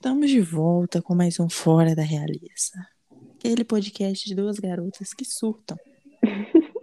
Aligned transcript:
Estamos 0.00 0.30
de 0.30 0.40
volta 0.40 1.02
com 1.02 1.12
mais 1.12 1.40
um 1.40 1.50
Fora 1.50 1.92
da 1.92 2.04
Realeza. 2.04 2.86
Aquele 3.34 3.64
podcast 3.64 4.28
de 4.28 4.32
duas 4.32 4.60
garotas 4.60 5.12
que 5.12 5.24
surtam. 5.24 5.76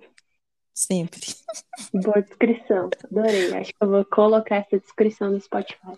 Sempre. 0.76 1.22
Boa 1.94 2.22
descrição. 2.22 2.90
Adorei. 3.05 3.54
Acho 3.54 3.72
que 3.72 3.78
eu 3.82 3.90
vou 3.90 4.04
colocar 4.04 4.58
essa 4.58 4.78
descrição 4.78 5.32
no 5.32 5.40
Spotify. 5.40 5.98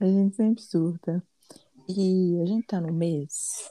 A 0.00 0.06
gente 0.06 0.34
sempre 0.34 0.62
surta. 0.62 1.22
E 1.86 2.40
a 2.42 2.46
gente 2.46 2.66
tá 2.66 2.80
no 2.80 2.94
mês 2.94 3.70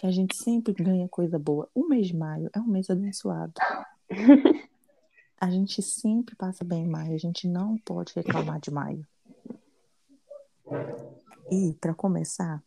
que 0.00 0.06
a 0.08 0.10
gente 0.10 0.36
sempre 0.36 0.72
ganha 0.72 1.08
coisa 1.08 1.38
boa. 1.38 1.68
O 1.72 1.86
mês 1.86 2.08
de 2.08 2.16
maio 2.16 2.50
é 2.52 2.58
um 2.58 2.66
mês 2.66 2.90
abençoado. 2.90 3.54
A 5.40 5.48
gente 5.48 5.80
sempre 5.80 6.34
passa 6.34 6.64
bem 6.64 6.82
em 6.82 6.88
maio. 6.88 7.14
A 7.14 7.18
gente 7.18 7.46
não 7.46 7.78
pode 7.78 8.12
reclamar 8.16 8.58
de 8.58 8.72
maio. 8.72 9.06
E, 11.50 11.72
para 11.80 11.94
começar, 11.94 12.62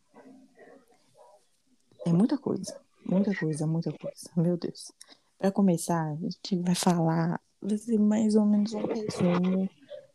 é 2.04 2.12
muita 2.12 2.36
coisa. 2.36 2.80
Muita 3.04 3.34
coisa, 3.34 3.66
muita 3.66 3.92
coisa. 3.92 4.30
Meu 4.36 4.56
Deus. 4.56 4.92
Para 5.38 5.52
começar, 5.52 6.10
a 6.10 6.14
gente 6.16 6.56
vai 6.56 6.74
falar, 6.74 7.40
vai 7.60 7.98
mais 7.98 8.34
ou 8.34 8.44
menos 8.44 8.72
um 8.74 8.86
resumo 8.86 9.68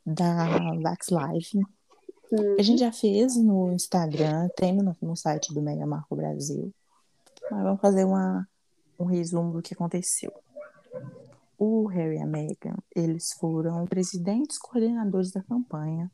da 0.06 0.74
Vax 0.82 1.10
Live. 1.10 1.66
A 2.58 2.62
gente 2.62 2.80
já 2.80 2.92
fez 2.92 3.38
no 3.38 3.72
Instagram, 3.72 4.50
tem 4.56 4.76
no, 4.76 4.96
no 5.02 5.16
site 5.16 5.54
do 5.54 5.62
Mega 5.62 5.86
Marco 5.86 6.16
Brasil. 6.16 6.74
Mas 7.50 7.64
vamos 7.64 7.82
fazer 7.82 8.04
uma, 8.04 8.48
um 9.00 9.06
resumo 9.06 9.54
do 9.54 9.62
que 9.62 9.74
aconteceu. 9.74 10.34
O 11.58 11.88
Harry 11.88 12.18
e 12.18 12.22
a 12.22 12.26
Meghan, 12.26 12.76
eles 12.96 13.34
foram 13.34 13.86
presidentes 13.86 14.58
coordenadores 14.58 15.32
da 15.32 15.42
campanha 15.42 16.12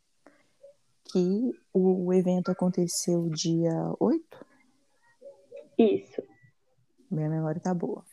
que 1.11 1.51
o 1.73 2.13
evento 2.13 2.51
aconteceu 2.51 3.29
dia 3.29 3.73
8? 3.99 4.45
Isso. 5.77 6.21
Minha 7.09 7.29
memória 7.29 7.61
tá 7.61 7.73
boa. 7.73 8.03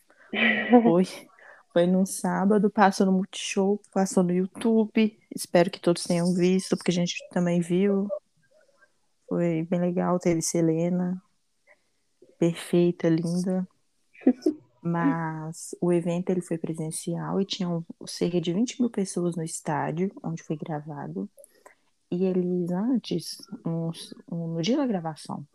Foi, 0.83 1.05
foi 1.73 1.87
no 1.87 2.07
sábado, 2.07 2.71
passou 2.71 3.07
no 3.07 3.13
Multishow, 3.13 3.81
passou 3.93 4.23
no 4.23 4.33
YouTube. 4.33 5.19
Espero 5.35 5.71
que 5.71 5.81
todos 5.81 6.05
tenham 6.05 6.35
visto, 6.35 6.77
porque 6.77 6.91
a 6.91 6.95
gente 6.95 7.17
também 7.31 7.61
viu. 7.61 8.09
Foi 9.29 9.63
bem 9.63 9.81
legal, 9.81 10.19
teve 10.19 10.43
Selena. 10.43 11.23
Perfeita, 12.39 13.09
linda. 13.09 13.67
Mas 14.83 15.75
o 15.81 15.93
evento 15.93 16.31
ele 16.31 16.41
foi 16.41 16.57
presencial 16.57 17.41
e 17.41 17.45
tinham 17.45 17.85
cerca 18.07 18.41
de 18.41 18.53
20 18.53 18.81
mil 18.81 18.91
pessoas 18.91 19.37
no 19.37 19.43
estádio 19.43 20.11
onde 20.23 20.43
foi 20.43 20.57
gravado. 20.57 21.29
E 22.11 22.25
eles 22.25 22.71
antes, 22.71 23.39
uns, 23.65 24.13
um, 24.31 24.55
no 24.55 24.63
dia 24.63 24.77
da 24.77 24.87
gravação, 24.87 25.47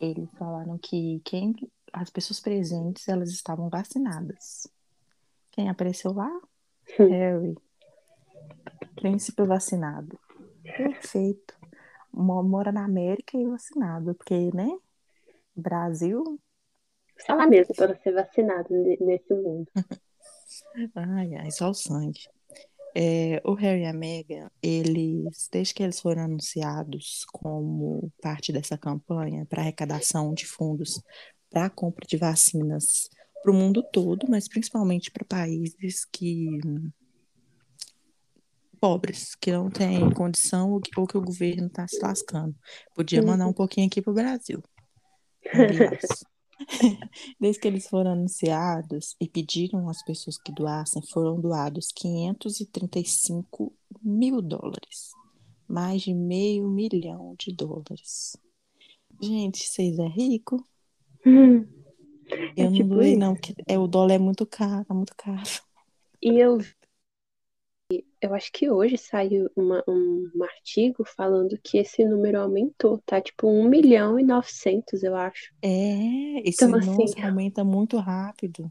eles 0.00 0.28
falaram 0.32 0.76
que 0.76 1.20
quem, 1.24 1.54
as 1.92 2.10
pessoas 2.10 2.40
presentes 2.40 3.08
elas 3.08 3.30
estavam 3.30 3.68
vacinadas. 3.68 4.66
Quem 5.52 5.68
apareceu 5.68 6.12
lá? 6.12 6.30
Harry. 6.98 7.56
Príncipe 8.96 9.44
vacinado. 9.44 10.18
Perfeito. 10.64 11.54
Mora 12.12 12.72
na 12.72 12.84
América 12.84 13.38
e 13.38 13.46
vacinado, 13.46 14.14
porque, 14.14 14.50
né? 14.52 14.68
Brasil. 15.54 16.40
Só 17.18 17.34
lá 17.34 17.46
mesmo 17.46 17.74
para 17.74 17.96
ser 17.96 18.12
vacinado 18.12 18.68
nesse 19.00 19.32
mundo. 19.32 19.70
ai, 20.94 21.34
ai, 21.36 21.50
só 21.52 21.70
o 21.70 21.74
sangue. 21.74 22.28
É, 22.94 23.40
o 23.44 23.54
Harry 23.54 23.82
e 23.82 23.86
a 23.86 23.92
Meghan, 23.92 24.50
eles, 24.62 25.48
desde 25.50 25.74
que 25.74 25.82
eles 25.82 26.00
foram 26.00 26.22
anunciados 26.22 27.24
como 27.32 28.10
parte 28.20 28.52
dessa 28.52 28.76
campanha 28.76 29.46
para 29.46 29.62
arrecadação 29.62 30.34
de 30.34 30.46
fundos 30.46 31.00
para 31.48 31.66
a 31.66 31.70
compra 31.70 32.06
de 32.06 32.16
vacinas 32.16 33.08
para 33.42 33.52
o 33.52 33.54
mundo 33.54 33.82
todo, 33.82 34.26
mas 34.28 34.48
principalmente 34.48 35.10
para 35.10 35.24
países 35.24 36.04
que 36.04 36.58
pobres, 38.80 39.34
que 39.34 39.52
não 39.52 39.70
têm 39.70 40.10
condição 40.12 40.72
ou 40.72 40.80
que, 40.80 40.90
ou 40.98 41.06
que 41.06 41.16
o 41.16 41.22
governo 41.22 41.66
está 41.66 41.86
se 41.86 42.00
lascando. 42.00 42.54
Podia 42.94 43.22
mandar 43.22 43.46
um 43.46 43.52
pouquinho 43.52 43.86
aqui 43.86 44.00
para 44.00 44.10
o 44.10 44.14
Brasil. 44.14 44.62
Aliás. 45.52 46.00
Desde 47.40 47.60
que 47.60 47.68
eles 47.68 47.88
foram 47.88 48.12
anunciados 48.12 49.16
e 49.20 49.28
pediram 49.28 49.88
às 49.88 50.02
pessoas 50.04 50.38
que 50.38 50.52
doassem, 50.52 51.02
foram 51.02 51.40
doados 51.40 51.92
535 51.92 53.72
mil 54.02 54.40
dólares. 54.42 55.12
Mais 55.68 56.02
de 56.02 56.14
meio 56.14 56.68
milhão 56.68 57.34
de 57.38 57.52
dólares. 57.52 58.36
Gente, 59.22 59.66
vocês 59.66 59.98
é 59.98 60.06
rico? 60.06 60.66
Hum, 61.24 61.66
eu 62.56 62.64
é 62.64 62.64
não 62.64 62.72
tipo 62.72 62.88
doei, 62.88 63.16
não, 63.16 63.34
porque 63.34 63.54
é, 63.66 63.78
o 63.78 63.86
dólar 63.86 64.14
é 64.14 64.18
muito 64.18 64.46
caro, 64.46 64.86
é 64.88 64.94
muito 64.94 65.14
caro. 65.16 65.42
E 66.22 66.38
eu 66.38 66.58
eu 68.20 68.34
acho 68.34 68.52
que 68.52 68.70
hoje 68.70 68.98
saiu 68.98 69.50
uma- 69.56 69.82
um, 69.88 70.30
artigo 70.42 71.04
falando 71.04 71.58
que 71.62 71.78
esse 71.78 72.04
número 72.04 72.40
aumentou, 72.40 73.02
tá? 73.06 73.20
Tipo 73.20 73.48
1 73.48 73.68
milhão 73.68 74.18
e 74.18 74.22
900, 74.22 75.02
eu 75.02 75.16
acho. 75.16 75.52
É, 75.62 76.40
esse 76.48 76.64
Então, 76.64 76.74
assim, 76.78 76.96
nossa, 76.96 77.26
aumenta 77.26 77.64
muito 77.64 77.96
rápido. 77.96 78.70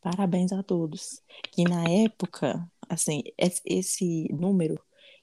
Parabéns 0.00 0.52
a 0.52 0.62
todos. 0.62 1.22
E 1.56 1.62
na 1.64 1.84
época, 1.88 2.68
assim, 2.88 3.22
es- 3.38 3.62
esse 3.64 4.28
número, 4.32 4.80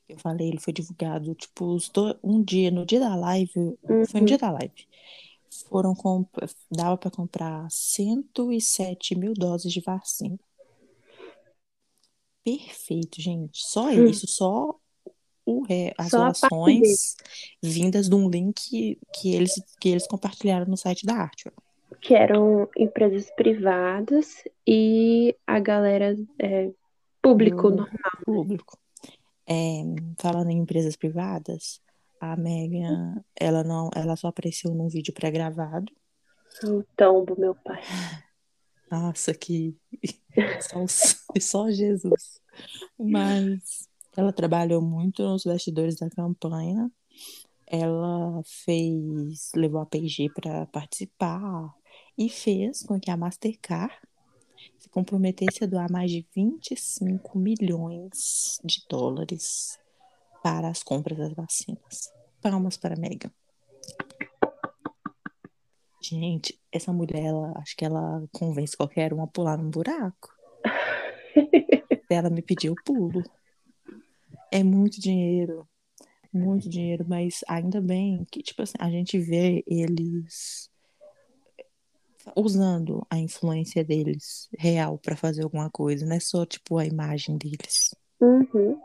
eu 0.08 0.18
falei, 0.18 0.48
ele 0.48 0.60
foi 0.60 0.72
divulgado, 0.72 1.36
tipo, 1.36 1.78
um 2.24 2.42
dia, 2.42 2.72
no 2.72 2.86
dia 2.86 3.00
da 3.02 3.16
live, 3.16 3.52
foi 4.10 4.22
no 4.22 4.26
dia 4.26 4.38
da 4.38 4.50
live, 4.52 4.88
foram 5.70 5.94
dava 6.72 6.98
para 6.98 7.12
comprar 7.12 7.68
107 7.70 9.16
mil 9.16 9.34
doses 9.34 9.74
de 9.74 9.82
vacina. 9.82 10.40
Perfeito, 12.44 13.22
gente. 13.22 13.60
Só 13.62 13.88
Hum. 13.88 14.06
isso, 14.08 14.28
só 14.28 14.76
o 15.46 15.62
re- 15.64 15.94
as 15.98 16.10
Só 16.10 16.20
vindas 17.62 18.08
de 18.10 18.16
um 18.16 18.30
link 18.30 19.00
que 19.14 19.34
eles, 19.36 19.54
que 19.80 19.90
eles 19.90 20.08
compartilharam 20.08 20.66
no 20.66 20.78
site 20.78 21.06
da 21.06 21.16
Arte. 21.16 21.52
que 22.02 22.14
eram 22.14 22.70
empresas 22.78 23.30
privadas 23.36 24.44
e 24.66 25.36
a 25.46 25.60
galera 25.60 26.16
é, 26.38 26.70
público 27.22 27.70
Do 27.70 27.78
normal. 27.78 28.12
público. 28.24 28.78
É, 29.48 29.82
falando 30.20 30.52
em 30.52 30.60
empresas 30.60 30.96
privadas, 30.96 31.82
a 32.22 32.36
Megan, 32.38 33.22
ela 33.36 33.64
não, 33.64 33.90
ela 33.96 34.16
só 34.16 34.28
apareceu 34.28 34.74
num 34.76 34.88
vídeo 34.88 35.14
pré-gravado. 35.14 35.92
O 36.64 36.84
tombo, 36.96 37.36
meu 37.40 37.56
pai. 37.56 37.82
Nossa, 38.92 39.34
que 39.34 39.76
só, 40.62 40.86
só 41.40 41.72
Jesus. 41.72 42.42
Mas 42.98 43.88
ela 44.16 44.34
trabalhou 44.34 44.82
muito 44.82 45.24
nos 45.24 45.44
bastidores 45.44 45.96
da 45.96 46.10
campanha. 46.10 46.92
Ela 47.68 48.42
fez, 48.44 49.52
levou 49.56 49.82
a 49.82 49.86
P&G 49.86 50.30
para 50.34 50.66
participar 50.68 51.74
e 52.18 52.28
fez 52.28 52.84
com 52.84 53.00
que 53.00 53.12
a 53.12 53.18
Mastercard 53.18 53.94
se 54.78 54.90
comprometesse 54.90 55.64
a 55.64 55.68
doar 55.68 55.92
mais 55.92 56.10
de 56.10 56.26
25 56.36 57.38
milhões 57.38 58.60
de 58.64 58.84
dólares 58.90 59.78
para 60.44 60.70
as 60.70 60.82
compras 60.84 61.18
das 61.18 61.34
vacinas. 61.34 62.12
Palmas 62.42 62.78
para 62.78 62.96
a 62.96 63.00
Megan. 63.00 63.32
Gente, 66.02 66.58
essa 66.72 66.94
mulher, 66.94 67.26
ela, 67.26 67.54
acho 67.58 67.76
que 67.76 67.84
ela 67.84 68.24
convence 68.32 68.76
qualquer 68.76 69.14
um 69.14 69.22
a 69.22 69.28
pular 69.28 69.58
num 69.58 69.70
buraco. 69.70 70.30
Ela 72.10 72.30
me 72.30 72.42
pediu 72.42 72.74
pulo. 72.84 73.22
É 74.52 74.64
muito 74.64 75.00
dinheiro, 75.00 75.68
muito 76.34 76.68
dinheiro, 76.68 77.06
mas 77.08 77.42
ainda 77.48 77.80
bem 77.80 78.26
que, 78.32 78.42
tipo 78.42 78.62
assim, 78.64 78.78
a 78.80 78.90
gente 78.90 79.20
vê 79.20 79.64
eles 79.68 80.72
usando 82.36 83.06
a 83.10 83.18
influência 83.18 83.84
deles 83.84 84.50
real 84.58 84.98
para 84.98 85.16
fazer 85.16 85.44
alguma 85.44 85.70
coisa, 85.70 86.06
não 86.06 86.16
é 86.16 86.20
só, 86.20 86.46
tipo, 86.46 86.78
a 86.78 86.86
imagem 86.86 87.38
deles. 87.38 87.94
Uhum. 88.20 88.80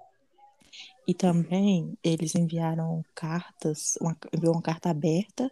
E 1.06 1.14
também 1.14 1.96
eles 2.02 2.34
enviaram 2.34 3.02
cartas, 3.14 3.96
uma, 4.00 4.16
enviou 4.32 4.54
uma 4.54 4.62
carta 4.62 4.90
aberta 4.90 5.50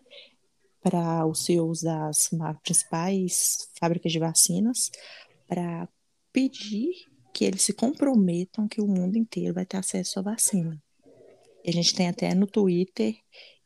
para 0.83 1.27
os 1.27 1.45
CEOs 1.45 1.83
das 1.83 2.31
principais 2.63 3.69
fábricas 3.79 4.13
de 4.13 4.19
vacinas 4.19 4.91
para 5.47 5.89
pedir 6.33 6.93
que 7.33 7.45
eles 7.45 7.63
se 7.63 7.73
comprometam 7.73 8.69
que 8.69 8.81
o 8.81 8.87
mundo 8.87 9.17
inteiro 9.17 9.55
vai 9.55 9.65
ter 9.65 9.77
acesso 9.79 10.19
à 10.19 10.23
vacina. 10.23 10.83
E 11.65 11.71
a 11.71 11.73
gente 11.73 11.95
tem 11.95 12.09
até 12.09 12.35
no 12.35 12.47
Twitter 12.47 13.17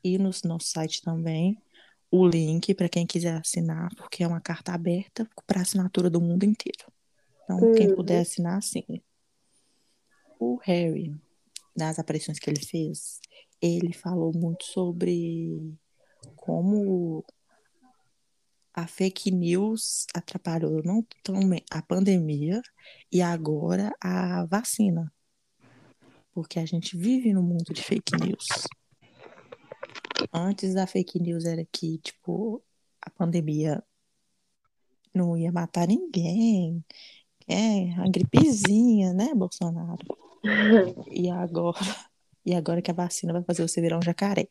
e 0.05 0.19
no 0.19 0.31
nosso 0.45 0.69
site 0.69 1.03
também 1.03 1.59
o 2.11 2.27
link 2.27 2.75
para 2.75 2.89
quem 2.89 3.07
quiser 3.07 3.35
assinar, 3.41 3.89
porque 3.97 4.23
é 4.23 4.29
uma 4.29 4.41
carta 4.41 4.73
aberta 4.73 5.29
para 5.47 5.63
assinatura 5.63 6.09
do 6.09 6.21
mundo 6.21 6.45
inteiro. 6.45 6.93
Então, 7.45 7.59
quem 7.75 7.89
Uhum. 7.89 7.97
puder 7.97 8.21
assinar, 8.21 8.59
assine. 8.59 9.03
O 10.39 10.57
Harry, 10.65 11.15
nas 11.75 11.99
aparições 11.99 12.39
que 12.39 12.49
ele 12.51 12.65
fez, 12.65 13.19
ele 13.61 13.93
falou 13.93 14.33
muito 14.35 14.65
sobre 14.65 15.75
como 16.47 17.25
a 18.73 18.87
fake 18.87 19.33
news 19.33 20.07
atrapalhou 20.15 20.81
não 20.85 21.05
tão 21.25 21.41
a 21.73 21.83
pandemia 21.83 22.63
e 23.11 23.21
agora 23.21 23.93
a 24.01 24.47
vacina. 24.47 25.13
Porque 26.33 26.61
a 26.61 26.65
gente 26.65 26.97
vive 26.97 27.33
no 27.33 27.43
mundo 27.43 27.75
de 27.75 27.83
fake 27.83 28.13
news. 28.21 28.47
Antes 30.33 30.75
da 30.75 30.87
fake 30.87 31.19
news 31.19 31.45
era 31.45 31.67
que, 31.73 31.99
tipo, 31.99 32.63
a 33.01 33.11
pandemia 33.11 33.83
não 35.13 35.37
ia 35.37 35.51
matar 35.51 35.89
ninguém. 35.89 36.85
É, 37.49 37.93
a 37.95 38.09
gripezinha, 38.09 39.13
né, 39.13 39.35
Bolsonaro? 39.35 40.05
E 41.11 41.29
agora, 41.29 41.81
e 42.45 42.55
agora 42.55 42.81
que 42.81 42.91
a 42.91 42.95
vacina 42.95 43.33
vai 43.33 43.43
fazer 43.43 43.67
você 43.67 43.81
virar 43.81 43.99
um 43.99 44.03
jacaré. 44.03 44.49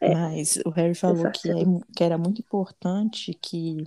É, 0.00 0.14
Mas 0.14 0.58
o 0.64 0.70
Harry 0.70 0.94
falou 0.94 1.30
que, 1.30 1.50
é, 1.50 1.54
que 1.96 2.04
era 2.04 2.18
muito 2.18 2.40
importante 2.40 3.32
que 3.40 3.84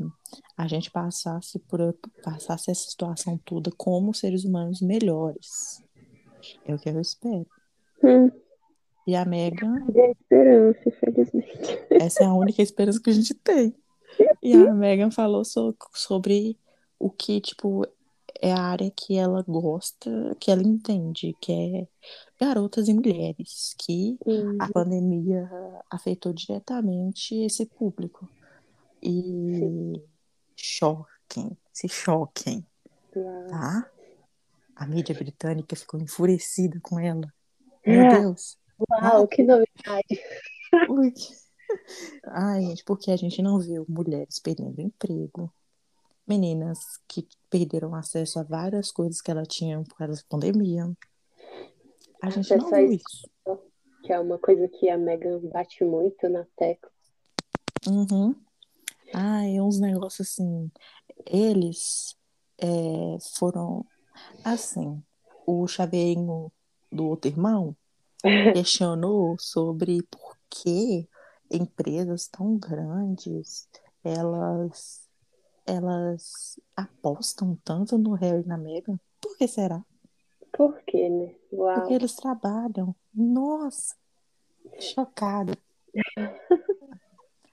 a 0.58 0.68
gente 0.68 0.90
passasse 0.90 1.60
por 1.60 1.94
passasse 2.24 2.72
essa 2.72 2.90
situação 2.90 3.38
toda 3.44 3.72
como 3.78 4.14
seres 4.14 4.44
humanos 4.46 4.82
melhores. 4.82 5.84
É 6.66 6.74
o 6.74 6.80
que 6.80 6.90
eu 6.90 7.00
espero. 7.00 7.46
Hum. 8.04 8.32
E 9.06 9.16
a 9.16 9.26
Megan. 9.26 9.86
É 9.96 10.12
esperança, 10.12 10.80
infelizmente. 10.86 11.80
Essa 11.90 12.24
é 12.24 12.28
a 12.28 12.34
única 12.34 12.62
esperança 12.62 13.02
que 13.02 13.10
a 13.10 13.14
gente 13.14 13.34
tem. 13.34 13.76
E 14.42 14.54
a 14.54 14.74
Megan 14.74 15.12
falou 15.12 15.44
so, 15.44 15.76
sobre 15.94 16.58
o 16.98 17.10
que, 17.10 17.42
tipo, 17.42 17.86
é 18.42 18.52
a 18.52 18.62
área 18.62 18.92
que 18.96 19.18
ela 19.18 19.44
gosta, 19.48 20.36
que 20.40 20.52
ela 20.52 20.62
entende, 20.62 21.36
que 21.42 21.52
é 21.52 21.88
garotas 22.40 22.88
e 22.88 22.94
mulheres, 22.94 23.76
que 23.78 24.18
uhum. 24.26 24.58
a 24.60 24.72
pandemia 24.72 25.50
afetou 25.90 26.32
diretamente 26.34 27.36
esse 27.36 27.66
público. 27.66 28.30
E 29.02 29.22
Sim. 29.22 30.04
choquem, 30.56 31.58
se 31.72 31.88
choquem, 31.88 32.66
tá? 33.50 33.90
A 34.76 34.88
mídia 34.88 35.14
britânica 35.14 35.76
ficou 35.76 36.00
enfurecida 36.00 36.80
com 36.82 37.00
ela. 37.00 37.32
Meu 37.86 38.02
é. 38.02 38.22
Deus. 38.22 38.58
Uau, 38.90 39.28
que 39.28 39.44
novidade. 39.44 40.22
Ai, 42.26 42.62
gente, 42.62 42.84
porque 42.84 43.12
a 43.12 43.18
gente 43.18 43.42
não 43.42 43.60
viu 43.60 43.86
mulheres 43.88 44.40
perdendo 44.40 44.82
emprego, 44.82 45.54
meninas 46.26 46.80
que 47.08 47.28
perderam 47.50 47.94
acesso 47.96 48.40
a 48.40 48.44
várias 48.44 48.92
coisas 48.92 49.22
que 49.22 49.32
ela 49.32 49.44
tinha 49.44 49.82
por 49.84 49.98
causa 49.98 50.22
da 50.22 50.28
pandemia. 50.30 50.92
A 52.22 52.30
gente 52.30 52.56
não 52.56 52.70
viu 52.70 52.92
isso. 52.92 53.30
Que 54.04 54.14
é 54.14 54.20
uma 54.20 54.38
coisa 54.38 54.68
que 54.68 54.90
a 54.90 54.98
Megan 54.98 55.40
bate 55.52 55.84
muito 55.84 56.28
na 56.30 56.46
tecla. 56.56 56.90
Uhum. 57.88 58.36
Ai, 59.14 59.60
uns 59.60 59.80
negócios 59.80 60.28
assim. 60.28 60.72
Eles 61.26 62.16
é, 62.58 63.18
foram 63.38 63.86
assim. 64.44 65.02
O 65.46 65.68
chaveirinho 65.68 66.52
do 66.92 67.08
outro 67.08 67.30
irmão 67.30 67.76
questionou 68.54 69.38
sobre 69.40 70.04
por 70.04 70.38
que 70.50 71.08
empresas 71.52 72.28
tão 72.28 72.58
grandes 72.58 73.68
elas 74.04 75.08
elas 75.66 76.60
apostam 76.76 77.58
tanto 77.64 77.98
no 77.98 78.14
Harry 78.14 78.42
e 78.42 78.48
na 78.48 78.58
Meghan. 78.58 79.00
Por 79.22 79.38
que 79.38 79.48
será? 79.48 79.86
Por 80.52 80.82
quê, 80.82 81.08
né? 81.08 81.36
Uau. 81.52 81.76
Porque 81.76 81.94
eles 81.94 82.16
trabalham. 82.16 82.96
Nossa, 83.14 83.96
chocada. 84.80 85.58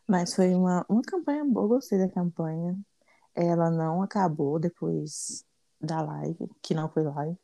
Mas 0.07 0.35
foi 0.35 0.55
uma, 0.55 0.87
uma 0.89 1.03
campanha 1.03 1.45
boa, 1.45 1.67
gostei 1.67 1.99
da 1.99 2.09
campanha. 2.09 2.79
Ela 3.35 3.71
não 3.71 4.03
acabou 4.03 4.59
depois 4.59 5.45
da 5.81 6.01
live, 6.01 6.49
que 6.63 6.75
não 6.75 6.89
foi 6.89 7.03
live. 7.03 7.39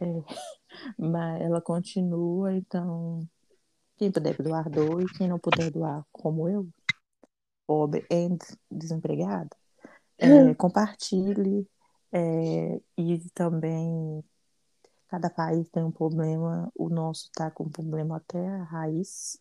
É, 0.00 0.22
mas 0.98 1.40
ela 1.40 1.60
continua, 1.60 2.54
então 2.54 3.26
quem 3.96 4.12
puder 4.12 4.40
doar, 4.40 4.68
doe. 4.68 5.06
Quem 5.16 5.26
não 5.26 5.38
puder 5.38 5.70
doar, 5.70 6.04
como 6.12 6.48
eu, 6.48 6.68
pobre 7.66 8.06
e 8.10 8.28
desempregada, 8.70 9.50
é, 10.18 10.54
compartilhe. 10.54 11.66
É, 12.10 12.80
e 12.96 13.18
também 13.34 14.24
cada 15.08 15.30
país 15.30 15.68
tem 15.70 15.82
um 15.82 15.90
problema. 15.90 16.70
O 16.74 16.88
nosso 16.88 17.24
está 17.26 17.50
com 17.50 17.64
um 17.64 17.70
problema 17.70 18.18
até 18.18 18.46
a 18.46 18.62
raiz, 18.62 19.40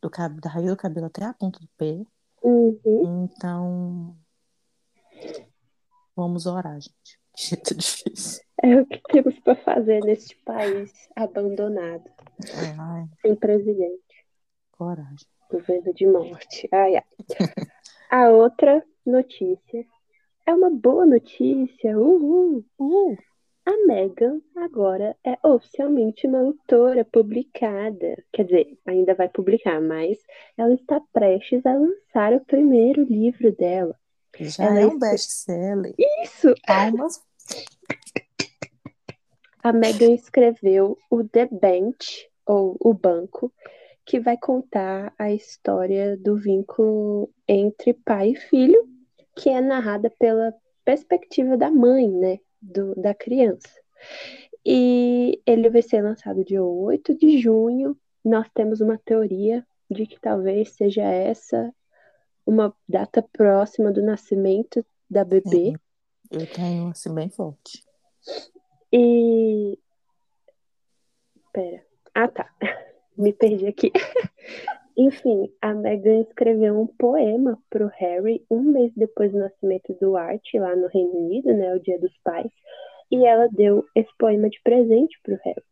do 0.00 0.10
cabelo, 0.10 0.40
da 0.40 0.50
raiz 0.50 0.68
do 0.68 0.76
cabelo 0.76 1.06
até 1.06 1.24
a 1.24 1.32
ponta 1.32 1.58
do 1.58 1.68
pé. 1.76 2.04
Uhum. 2.42 3.24
Então, 3.24 4.16
vamos 6.14 6.46
orar, 6.46 6.80
gente. 6.80 7.18
Muito 7.50 7.74
difícil. 7.74 8.42
É 8.62 8.80
o 8.80 8.86
que 8.86 9.00
temos 9.10 9.38
para 9.40 9.56
fazer 9.56 10.00
neste 10.04 10.36
país 10.44 10.92
abandonado. 11.16 12.08
Ai. 12.78 13.08
Sem 13.20 13.34
presidente. 13.34 14.26
Coragem. 14.72 15.26
Governo 15.50 15.92
de 15.94 16.06
morte. 16.06 16.68
Ai, 16.70 16.96
ai. 16.96 17.04
A 18.10 18.28
outra 18.30 18.84
notícia 19.04 19.86
é 20.46 20.54
uma 20.54 20.70
boa 20.70 21.06
notícia. 21.06 21.98
Uhul. 21.98 22.64
Uhul. 22.78 23.16
A 23.64 23.86
Megan 23.86 24.40
agora 24.56 25.16
é 25.24 25.38
oficialmente 25.46 26.26
uma 26.26 26.40
autora 26.40 27.04
publicada. 27.04 28.22
Quer 28.32 28.44
dizer, 28.44 28.78
ainda 28.84 29.14
vai 29.14 29.28
publicar, 29.28 29.80
mas 29.80 30.18
ela 30.56 30.74
está 30.74 31.00
prestes 31.12 31.64
a 31.64 31.74
lançar 31.74 32.32
o 32.32 32.44
primeiro 32.44 33.04
livro 33.04 33.52
dela. 33.52 33.96
Já 34.40 34.64
ela 34.64 34.80
é 34.80 34.86
um 34.86 34.98
best-seller. 34.98 35.94
Isso! 36.24 36.54
Palmas. 36.66 37.22
A 39.62 39.72
Megan 39.72 40.12
escreveu 40.12 40.98
o 41.08 41.22
The 41.22 41.48
Bench, 41.52 42.28
ou 42.44 42.76
O 42.80 42.92
Banco, 42.92 43.52
que 44.04 44.18
vai 44.18 44.36
contar 44.36 45.14
a 45.16 45.32
história 45.32 46.16
do 46.16 46.36
vínculo 46.36 47.30
entre 47.46 47.94
pai 47.94 48.30
e 48.30 48.36
filho, 48.36 48.88
que 49.36 49.48
é 49.50 49.60
narrada 49.60 50.10
pela 50.18 50.52
perspectiva 50.84 51.56
da 51.56 51.70
mãe, 51.70 52.08
né? 52.08 52.40
Do, 52.62 52.94
da 52.94 53.12
criança. 53.12 53.68
E 54.64 55.42
ele 55.44 55.68
vai 55.68 55.82
ser 55.82 56.02
lançado 56.02 56.44
dia 56.44 56.62
8 56.62 57.16
de 57.18 57.38
junho. 57.38 57.96
Nós 58.24 58.48
temos 58.54 58.80
uma 58.80 58.96
teoria 58.96 59.66
de 59.90 60.06
que 60.06 60.20
talvez 60.20 60.70
seja 60.70 61.02
essa 61.02 61.74
uma 62.46 62.74
data 62.88 63.22
próxima 63.22 63.92
do 63.92 64.02
nascimento 64.02 64.84
da 65.10 65.24
bebê. 65.24 65.74
Eu 66.30 66.46
tenho 66.46 66.88
assim 66.88 67.14
bem 67.14 67.28
forte. 67.28 67.84
E. 68.92 69.78
Pera. 71.52 71.84
Ah, 72.14 72.28
tá. 72.28 72.50
Me 73.16 73.32
perdi 73.32 73.66
aqui. 73.66 73.92
Enfim, 74.96 75.50
a 75.60 75.72
Meghan 75.72 76.20
escreveu 76.20 76.78
um 76.78 76.86
poema 76.86 77.58
para 77.70 77.86
o 77.86 77.90
Harry 77.98 78.44
um 78.50 78.62
mês 78.62 78.92
depois 78.94 79.32
do 79.32 79.38
nascimento 79.38 79.94
do 80.00 80.16
Art, 80.16 80.42
lá 80.54 80.76
no 80.76 80.88
Reino 80.88 81.12
Unido, 81.12 81.54
né, 81.54 81.74
o 81.74 81.80
Dia 81.80 81.98
dos 81.98 82.16
Pais, 82.22 82.52
e 83.10 83.24
ela 83.24 83.48
deu 83.48 83.84
esse 83.94 84.10
poema 84.18 84.50
de 84.50 84.60
presente 84.62 85.18
para 85.22 85.34
o 85.34 85.38
Harry. 85.44 85.62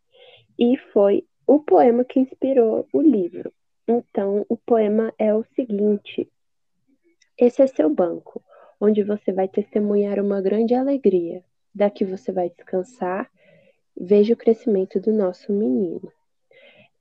E 0.58 0.76
foi 0.92 1.24
o 1.46 1.60
poema 1.60 2.04
que 2.04 2.20
inspirou 2.20 2.86
o 2.92 3.00
livro. 3.00 3.52
Então, 3.86 4.46
o 4.48 4.56
poema 4.56 5.12
é 5.18 5.34
o 5.34 5.44
seguinte: 5.54 6.30
Esse 7.36 7.60
é 7.62 7.66
seu 7.66 7.90
banco, 7.90 8.42
onde 8.80 9.02
você 9.02 9.32
vai 9.32 9.48
testemunhar 9.48 10.18
uma 10.18 10.40
grande 10.40 10.74
alegria. 10.74 11.42
Daqui 11.74 12.04
você 12.04 12.32
vai 12.32 12.50
descansar. 12.50 13.30
Veja 13.96 14.34
o 14.34 14.36
crescimento 14.36 15.00
do 15.00 15.12
nosso 15.12 15.52
menino. 15.52 16.10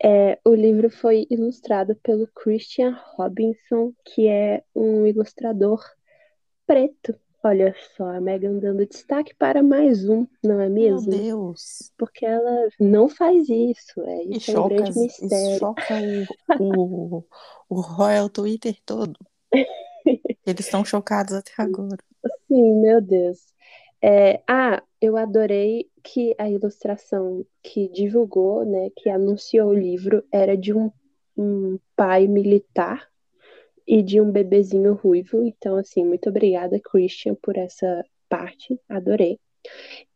É, 0.02 0.40
o 0.46 0.54
livro 0.54 0.90
foi 0.90 1.28
ilustrado 1.30 1.96
pelo 1.96 2.28
Christian 2.28 2.98
Robinson, 3.16 3.94
que 4.06 4.28
é 4.28 4.64
um 4.74 5.06
ilustrador 5.06 5.84
preto. 6.66 7.16
Olha 7.44 7.74
só, 7.96 8.06
a 8.10 8.20
Megan 8.20 8.60
dando 8.60 8.86
destaque 8.86 9.34
para 9.34 9.64
mais 9.64 10.08
um, 10.08 10.28
não 10.44 10.60
é 10.60 10.68
mesmo? 10.68 11.10
Meu 11.10 11.20
Deus! 11.20 11.92
Porque 11.98 12.26
ela 12.26 12.68
não 12.80 13.08
faz 13.08 13.48
isso, 13.48 14.02
é 14.02 14.24
isso 14.24 14.52
e 14.52 14.56
é 14.56 14.60
um 14.60 14.68
grande 14.68 15.00
mistério. 15.00 15.56
E 15.56 15.60
choca 15.60 15.94
o, 16.60 17.18
o, 17.18 17.26
o 17.70 17.82
Royal 17.82 18.30
Twitter 18.30 18.78
todo. 18.86 19.18
Eles 20.46 20.66
estão 20.66 20.84
chocados 20.84 21.34
até 21.34 21.52
agora. 21.58 21.98
Sim, 22.48 22.82
meu 22.82 23.02
Deus. 23.02 23.38
É, 24.02 24.42
ah, 24.48 24.82
eu 25.02 25.16
adorei 25.16 25.89
que 26.04 26.36
a 26.38 26.50
ilustração 26.50 27.46
que 27.64 27.88
divulgou, 27.90 28.66
né, 28.66 28.90
que 28.96 29.10
anunciou 29.10 29.70
o 29.70 29.74
livro, 29.74 30.24
era 30.32 30.58
de 30.58 30.74
um, 30.74 30.92
um 31.38 31.80
pai 31.96 32.28
militar 32.28 33.08
e 33.88 34.04
de 34.04 34.22
um 34.22 34.32
bebezinho 34.32 34.94
ruivo. 34.94 35.44
Então, 35.44 35.78
assim, 35.78 36.04
muito 36.06 36.30
obrigada, 36.30 36.80
Christian, 36.80 37.36
por 37.36 37.58
essa 37.58 38.06
parte. 38.30 38.80
Adorei. 38.88 39.40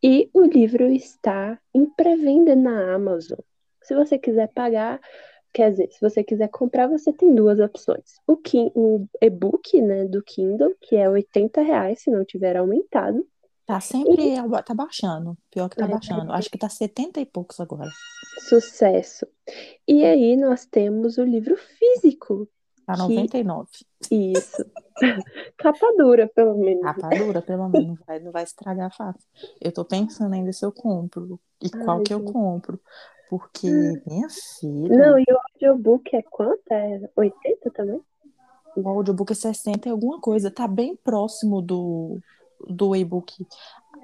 E 0.02 0.30
o 0.32 0.42
livro 0.42 0.86
está 0.86 1.58
em 1.74 1.86
pré-venda 1.86 2.54
na 2.54 2.94
Amazon. 2.94 3.38
Se 3.82 3.94
você 3.94 4.18
quiser 4.18 4.48
pagar, 4.54 5.00
quer 5.52 5.70
dizer, 5.70 5.90
se 5.90 6.00
você 6.00 6.24
quiser 6.24 6.48
comprar, 6.48 6.88
você 6.88 7.12
tem 7.12 7.34
duas 7.34 7.58
opções. 7.58 8.20
O, 8.26 8.38
o 8.74 9.06
e-book, 9.20 9.80
né, 9.80 10.04
do 10.04 10.22
Kindle, 10.22 10.74
que 10.80 10.96
é 10.96 11.08
80 11.08 11.60
reais, 11.62 12.00
se 12.00 12.10
não 12.10 12.24
tiver 12.24 12.56
aumentado. 12.56 13.26
Tá 13.66 13.80
sempre, 13.80 14.34
e... 14.34 14.62
tá 14.62 14.74
baixando, 14.74 15.38
pior 15.50 15.70
que 15.70 15.76
tá 15.76 15.86
é, 15.86 15.88
baixando. 15.88 16.32
Acho 16.32 16.50
que 16.50 16.58
tá 16.58 16.68
70 16.68 17.20
e 17.20 17.26
poucos 17.26 17.58
agora. 17.60 17.90
Sucesso. 18.48 19.26
E 19.88 20.04
aí 20.04 20.36
nós 20.36 20.66
temos 20.66 21.16
o 21.16 21.24
livro 21.24 21.56
físico. 21.56 22.48
Tá 22.86 22.96
99. 22.96 23.68
Que... 24.02 24.32
Isso. 24.32 24.64
Capa 25.56 25.86
dura, 25.96 26.28
pelo 26.28 26.56
menos. 26.58 26.82
Capa 26.82 27.08
dura, 27.08 27.40
pelo 27.40 27.68
menos. 27.70 27.88
Não 27.88 27.98
vai, 28.06 28.20
não 28.20 28.32
vai 28.32 28.42
estragar 28.42 28.94
fácil. 28.94 29.26
Eu 29.58 29.72
tô 29.72 29.82
pensando 29.82 30.34
ainda 30.34 30.52
se 30.52 30.64
eu 30.64 30.70
compro. 30.70 31.40
E 31.62 31.70
Ai, 31.72 31.84
qual 31.84 32.02
que 32.02 32.12
eu 32.12 32.22
compro. 32.22 32.78
Porque, 33.30 33.66
hum. 33.66 34.02
minha 34.06 34.28
filha. 34.28 34.96
Não, 34.96 35.18
e 35.18 35.24
o 35.30 35.38
audiobook 35.54 36.14
é 36.14 36.22
quanto? 36.22 36.70
É 36.70 37.08
80 37.16 37.70
também? 37.70 38.00
O 38.76 38.86
audiobook 38.86 39.32
é 39.32 39.34
60 39.34 39.88
e 39.88 39.90
alguma 39.90 40.20
coisa. 40.20 40.50
Tá 40.50 40.68
bem 40.68 40.94
próximo 40.94 41.62
do, 41.62 42.20
do 42.68 42.94
e-book. 42.94 43.46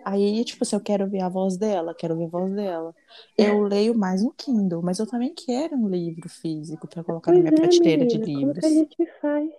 Aí, 0.04 0.44
tipo 0.44 0.64
assim, 0.64 0.76
eu 0.76 0.80
quero 0.80 1.08
ver 1.08 1.20
a 1.20 1.28
voz 1.28 1.56
dela, 1.56 1.94
quero 1.94 2.16
ver 2.16 2.24
a 2.24 2.28
voz 2.28 2.52
dela. 2.54 2.94
Eu 3.36 3.62
leio 3.62 3.94
mais 3.94 4.22
no 4.22 4.32
Kindle, 4.32 4.82
mas 4.82 4.98
eu 4.98 5.06
também 5.06 5.34
quero 5.34 5.76
um 5.76 5.88
livro 5.88 6.28
físico 6.28 6.88
para 6.88 7.04
colocar 7.04 7.32
pois 7.32 7.44
na 7.44 7.50
minha 7.50 7.58
é, 7.58 7.68
prateleira 7.68 8.04
menina, 8.04 8.24
de 8.24 8.32
livros. 8.32 8.60
Como 8.60 8.60
que 8.60 8.66
a 8.66 9.04
gente 9.04 9.20
faz? 9.20 9.50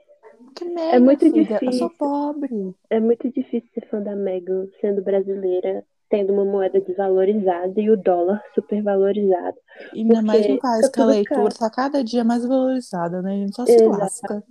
Que 0.55 0.65
merda, 0.65 0.95
é 0.95 0.99
muito 0.99 1.31
filha, 1.31 1.43
difícil. 1.43 1.67
Eu 1.67 1.73
sou 1.73 1.89
pobre. 1.91 2.75
É 2.89 2.99
muito 2.99 3.29
difícil 3.29 3.69
ser 3.73 3.87
fã 3.87 4.01
da 4.01 4.15
Megan 4.15 4.67
sendo 4.81 5.01
brasileira, 5.01 5.85
tendo 6.09 6.33
uma 6.33 6.43
moeda 6.43 6.81
desvalorizada 6.81 7.79
e 7.79 7.89
o 7.89 7.95
dólar 7.95 8.41
super 8.55 8.81
valorizado. 8.81 9.57
E 9.93 9.99
ainda 9.99 10.21
mais 10.21 10.45
um 10.49 10.57
país 10.57 10.89
que 10.89 10.99
a 10.99 11.05
leitura 11.05 11.47
está 11.47 11.69
cada 11.69 12.03
dia 12.03 12.23
mais 12.23 12.45
valorizada, 12.45 13.21
né? 13.21 13.33
A 13.33 13.37
gente 13.37 13.55
só 13.55 13.65
se 13.65 13.71
Exatamente. 13.73 13.99
lasca. 13.99 14.43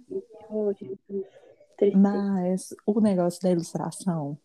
Oh, 0.48 0.72
Mas 1.96 2.74
o 2.86 3.00
negócio 3.00 3.40
da 3.42 3.50
ilustração, 3.50 4.36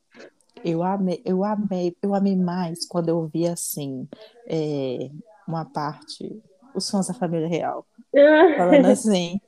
eu 0.63 0.81
amei, 0.81 1.21
eu 1.25 1.43
amei, 1.43 1.95
eu 2.01 2.15
amei 2.15 2.35
mais 2.35 2.85
quando 2.87 3.09
eu 3.09 3.27
vi 3.27 3.47
assim 3.47 4.07
é, 4.47 5.09
uma 5.47 5.65
parte, 5.65 6.41
os 6.73 6.89
fãs 6.89 7.07
da 7.07 7.13
família 7.13 7.47
real. 7.47 7.85
falando 8.57 8.85
assim. 8.85 9.39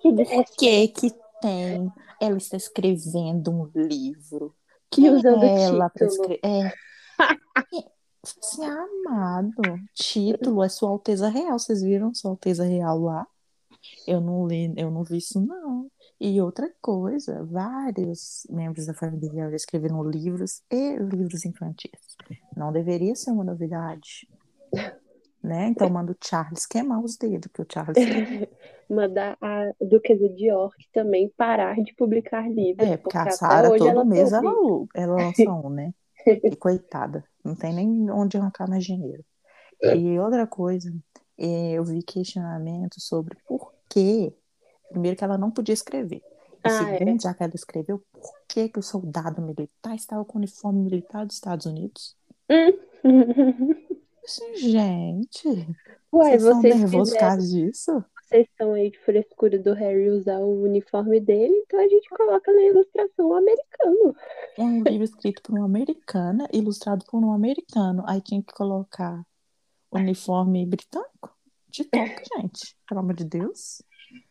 Que 0.00 0.08
o 0.08 0.44
que 0.58 0.88
que 0.88 1.10
tem? 1.40 1.92
Ela 2.20 2.36
está 2.36 2.56
escrevendo 2.56 3.50
um 3.50 3.70
livro. 3.74 4.54
Que 4.90 5.10
usando 5.10 5.44
ela 5.44 5.90
para 5.90 6.06
escrever. 6.06 6.40
É. 6.42 6.72
assim, 8.22 8.64
amado. 8.64 9.62
Título 9.94 10.62
é 10.62 10.68
Sua 10.68 10.90
Alteza 10.90 11.28
Real. 11.28 11.58
Vocês 11.58 11.82
viram 11.82 12.14
Sua 12.14 12.30
Alteza 12.30 12.64
Real 12.64 12.98
lá? 12.98 13.26
Eu 14.06 14.20
não 14.20 14.46
li, 14.46 14.72
eu 14.76 14.90
não 14.90 15.04
vi 15.04 15.18
isso, 15.18 15.40
não. 15.40 15.90
E 16.18 16.40
outra 16.40 16.70
coisa, 16.80 17.44
vários 17.44 18.46
membros 18.48 18.86
da 18.86 18.94
família 18.94 19.54
escreveram 19.54 20.02
livros 20.02 20.62
e 20.70 20.96
livros 20.96 21.44
infantis. 21.44 21.90
Não 22.56 22.72
deveria 22.72 23.14
ser 23.14 23.30
uma 23.32 23.44
novidade. 23.44 24.26
Né? 25.42 25.68
Então 25.68 25.88
manda 25.90 26.12
o 26.12 26.16
Charles 26.20 26.66
queimar 26.66 27.00
os 27.04 27.16
dedos, 27.16 27.48
porque 27.52 27.62
o 27.62 27.66
Charles. 27.72 27.96
Mandar 28.88 29.36
a 29.40 29.72
Duquesa 29.80 30.28
de 30.28 30.46
York 30.46 30.88
também 30.92 31.32
parar 31.36 31.76
de 31.76 31.94
publicar 31.94 32.48
livros. 32.48 32.88
É, 32.88 32.96
porque, 32.96 33.16
porque 33.16 33.28
a 33.28 33.32
Sara 33.32 33.68
todo 33.68 33.88
ela 33.88 34.04
mês 34.04 34.32
ela, 34.32 34.52
ela 34.94 35.16
lança 35.16 35.50
um, 35.50 35.68
né? 35.68 35.92
E 36.26 36.56
coitada, 36.56 37.24
não 37.44 37.54
tem 37.54 37.72
nem 37.72 38.10
onde 38.10 38.36
arrancar 38.36 38.68
mais 38.68 38.84
dinheiro. 38.84 39.24
E 39.82 40.18
outra 40.18 40.46
coisa, 40.46 40.92
é, 41.38 41.72
eu 41.72 41.84
vi 41.84 42.02
questionamento 42.02 43.00
sobre 43.00 43.36
por 43.46 43.72
que 43.88 44.34
Primeiro 44.96 45.14
que 45.14 45.24
ela 45.24 45.36
não 45.36 45.50
podia 45.50 45.74
escrever. 45.74 46.22
E 46.22 46.22
ah, 46.62 46.70
segundo, 46.70 47.18
é. 47.18 47.20
já 47.20 47.34
que 47.34 47.42
ela 47.42 47.52
escreveu, 47.54 48.02
por 48.10 48.32
que, 48.48 48.66
que 48.70 48.78
o 48.78 48.82
soldado 48.82 49.42
militar 49.42 49.94
estava 49.94 50.24
com 50.24 50.38
o 50.38 50.40
uniforme 50.40 50.80
militar 50.80 51.26
dos 51.26 51.36
Estados 51.36 51.66
Unidos? 51.66 52.16
Assim, 54.24 54.56
gente, 54.56 55.48
Ué, 56.10 56.38
vocês, 56.38 56.42
vocês 56.42 56.42
são 56.42 56.62
nervosos 56.62 57.12
por 57.12 57.20
causa 57.20 57.46
disso? 57.46 58.04
Vocês 58.22 58.48
estão 58.48 58.72
aí 58.72 58.90
de 58.90 58.98
frescura 59.00 59.58
do 59.58 59.74
Harry 59.74 60.08
usar 60.08 60.38
o 60.38 60.62
uniforme 60.62 61.20
dele, 61.20 61.54
então 61.66 61.78
a 61.78 61.86
gente 61.86 62.08
coloca 62.08 62.50
na 62.50 62.62
ilustração 62.62 63.26
o 63.26 63.34
americano. 63.34 64.16
Um 64.58 64.82
livro 64.82 65.04
escrito 65.04 65.42
por 65.42 65.58
uma 65.58 65.66
americana, 65.66 66.48
ilustrado 66.50 67.04
por 67.04 67.22
um 67.22 67.32
americano. 67.32 68.02
Aí 68.06 68.22
tinha 68.22 68.42
que 68.42 68.54
colocar 68.54 69.22
uniforme 69.92 70.64
britânico? 70.64 71.36
De 71.68 71.84
toque, 71.84 72.22
gente. 72.40 72.74
Pelo 72.88 73.00
amor 73.00 73.14
de 73.14 73.26
Deus. 73.26 73.82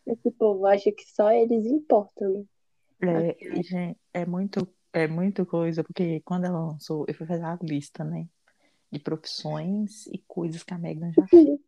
Esse 0.05 0.31
povo 0.31 0.65
acha 0.65 0.91
que 0.91 1.03
só 1.05 1.31
eles 1.31 1.65
importam, 1.65 2.47
né? 3.01 3.29
É, 3.29 3.63
gente, 3.63 3.97
é 4.13 4.25
muito, 4.25 4.67
é 4.93 5.07
muito 5.07 5.45
coisa, 5.45 5.83
porque 5.83 6.21
quando 6.21 6.45
ela 6.45 6.65
lançou, 6.65 7.05
eu 7.07 7.13
fui 7.13 7.25
fazer 7.25 7.43
a 7.43 7.57
lista, 7.61 8.03
né? 8.03 8.27
De 8.91 8.99
profissões 8.99 10.07
e 10.07 10.19
coisas 10.27 10.63
que 10.63 10.73
a 10.73 10.77
Megan 10.77 11.11
já 11.11 11.27
fez. 11.27 11.59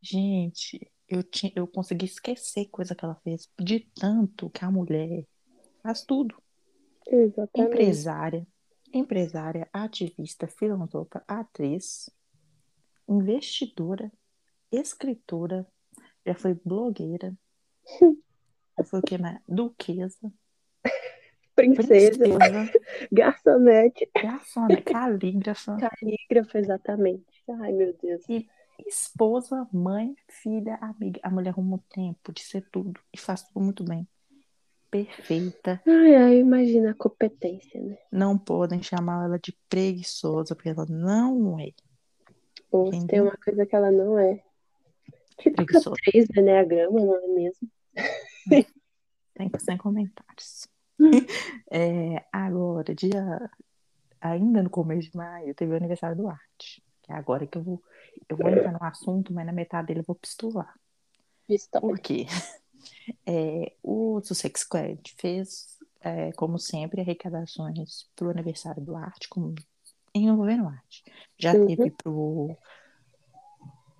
gente, 0.00 0.90
eu, 1.08 1.22
tinha, 1.22 1.52
eu 1.56 1.66
consegui 1.66 2.06
esquecer 2.06 2.66
coisa 2.66 2.94
que 2.94 3.04
ela 3.04 3.16
fez 3.16 3.48
de 3.58 3.80
tanto 3.94 4.50
que 4.50 4.64
a 4.64 4.70
mulher 4.70 5.26
faz 5.82 6.04
tudo. 6.04 6.36
Exatamente. 7.06 7.72
Empresária, 7.72 8.46
empresária, 8.92 9.68
ativista, 9.72 10.46
filantropa, 10.46 11.24
atriz, 11.26 12.10
investidora, 13.08 14.12
escritora, 14.70 15.66
já 16.26 16.34
foi 16.34 16.54
blogueira. 16.64 17.34
Já 18.78 18.84
foi 18.84 19.00
o 19.00 19.02
que 19.02 19.18
mais? 19.18 19.40
Duquesa. 19.48 20.32
Princesa. 21.54 22.18
Princesa. 22.18 22.72
Garçonete. 23.12 24.10
Garçonete. 24.14 24.82
Calígrafa. 24.82 25.76
Calígrafa, 25.76 26.58
exatamente. 26.58 27.42
Ai, 27.60 27.72
meu 27.72 27.94
Deus. 28.00 28.22
E 28.28 28.48
esposa, 28.86 29.68
mãe, 29.72 30.14
filha, 30.28 30.76
amiga. 30.76 31.20
A 31.22 31.30
mulher 31.30 31.50
arruma 31.50 31.76
o 31.76 31.84
tempo 31.92 32.32
de 32.32 32.42
ser 32.42 32.66
tudo. 32.70 33.00
E 33.12 33.18
faz 33.18 33.42
tudo 33.42 33.62
muito 33.62 33.84
bem. 33.84 34.08
Perfeita. 34.90 35.80
Ai, 35.86 36.14
ai, 36.16 36.38
imagina 36.38 36.90
a 36.90 36.94
competência, 36.94 37.80
né? 37.80 37.96
Não 38.10 38.36
podem 38.36 38.82
chamar 38.82 39.26
ela 39.26 39.38
de 39.38 39.56
preguiçosa, 39.68 40.54
porque 40.54 40.70
ela 40.70 40.86
não 40.88 41.60
é. 41.60 41.70
Ou 42.72 42.90
tem 43.06 43.20
uma 43.20 43.36
coisa 43.36 43.66
que 43.66 43.76
ela 43.76 43.90
não 43.90 44.18
é. 44.18 44.42
Típica 45.40 45.80
3 45.80 46.28
do 46.28 46.40
Enneagrama, 46.40 47.00
não 47.00 47.16
é 47.16 47.26
mesmo? 47.28 47.68
Sem, 49.36 49.50
sem 49.58 49.76
comentários. 49.76 50.68
É, 51.70 52.26
agora, 52.30 52.94
dia. 52.94 53.50
Ainda 54.20 54.62
no 54.62 54.68
começo 54.68 55.10
de 55.10 55.16
maio, 55.16 55.54
teve 55.54 55.72
o 55.72 55.76
aniversário 55.76 56.16
do 56.16 56.28
Arte. 56.28 56.82
Que 57.00 57.12
é 57.12 57.14
agora 57.14 57.46
que 57.46 57.56
eu 57.56 57.62
vou. 57.62 57.82
Eu 58.28 58.36
vou 58.36 58.50
entrar 58.50 58.72
no 58.72 58.82
assunto, 58.82 59.32
mas 59.32 59.46
na 59.46 59.52
metade 59.52 59.86
dele 59.86 60.00
eu 60.00 60.04
vou 60.04 60.16
pistolar. 60.16 60.74
Pistola. 61.46 61.80
Por 61.80 61.98
quê? 62.00 62.26
É, 63.24 63.72
o 63.82 64.20
Sussex 64.22 64.60
Squad 64.60 65.00
fez, 65.16 65.78
é, 66.00 66.32
como 66.32 66.58
sempre, 66.58 67.00
arrecadações 67.00 68.10
para 68.14 68.26
o 68.26 68.30
aniversário 68.30 68.82
do 68.82 68.94
Arte, 68.94 69.28
como 69.28 69.54
envolvendo 70.14 70.66
arte. 70.66 71.04
Já 71.38 71.54
uhum. 71.54 71.66
teve 71.66 71.90
pro. 71.90 72.56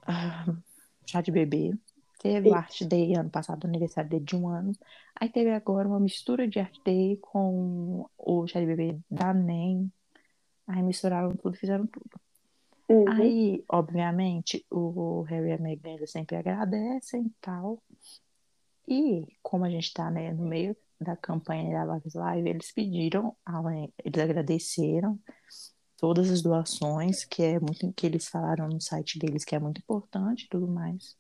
Uh, 0.03 0.63
chá 1.11 1.21
de 1.21 1.31
bebê. 1.31 1.73
Teve 2.21 2.51
o 2.51 2.55
Art 2.55 2.83
Day 2.83 3.15
ano 3.15 3.31
passado, 3.31 3.67
aniversário 3.67 4.11
dele 4.11 4.25
de 4.25 4.37
um 4.37 4.47
ano. 4.49 4.73
Aí 5.19 5.29
teve 5.29 5.51
agora 5.51 5.89
uma 5.89 5.99
mistura 5.99 6.47
de 6.47 6.59
Art 6.59 6.77
Day 6.85 7.17
com 7.17 8.07
o 8.19 8.47
chá 8.47 8.61
de 8.61 8.67
bebê 8.67 8.99
da 9.11 9.33
NEM. 9.33 9.91
Aí 10.67 10.83
misturaram 10.83 11.35
tudo, 11.35 11.57
fizeram 11.57 11.87
tudo. 11.87 12.21
Uhum. 12.89 13.09
Aí, 13.09 13.65
obviamente, 13.69 14.67
o 14.71 15.23
Harry 15.23 15.51
e 15.51 15.53
a 15.53 15.59
Meghan 15.59 16.07
sempre 16.07 16.37
agradecem 16.37 17.27
e 17.27 17.33
tal. 17.41 17.83
E 18.87 19.27
como 19.43 19.65
a 19.65 19.71
gente 19.71 19.85
está 19.85 20.11
né, 20.11 20.33
no 20.33 20.45
meio 20.45 20.77
da 21.01 21.17
campanha 21.17 21.87
da 21.87 22.01
Live, 22.15 22.51
eles 22.51 22.73
pediram, 22.73 23.35
eles 24.05 24.21
agradeceram 24.21 25.19
todas 26.01 26.31
as 26.31 26.41
doações, 26.41 27.25
que 27.25 27.43
é 27.43 27.61
muito 27.61 27.93
que 27.93 28.07
eles 28.07 28.27
falaram 28.27 28.67
no 28.67 28.81
site 28.81 29.19
deles 29.19 29.45
que 29.45 29.55
é 29.55 29.59
muito 29.59 29.79
importante 29.81 30.45
e 30.45 30.49
tudo 30.49 30.67
mais. 30.67 31.15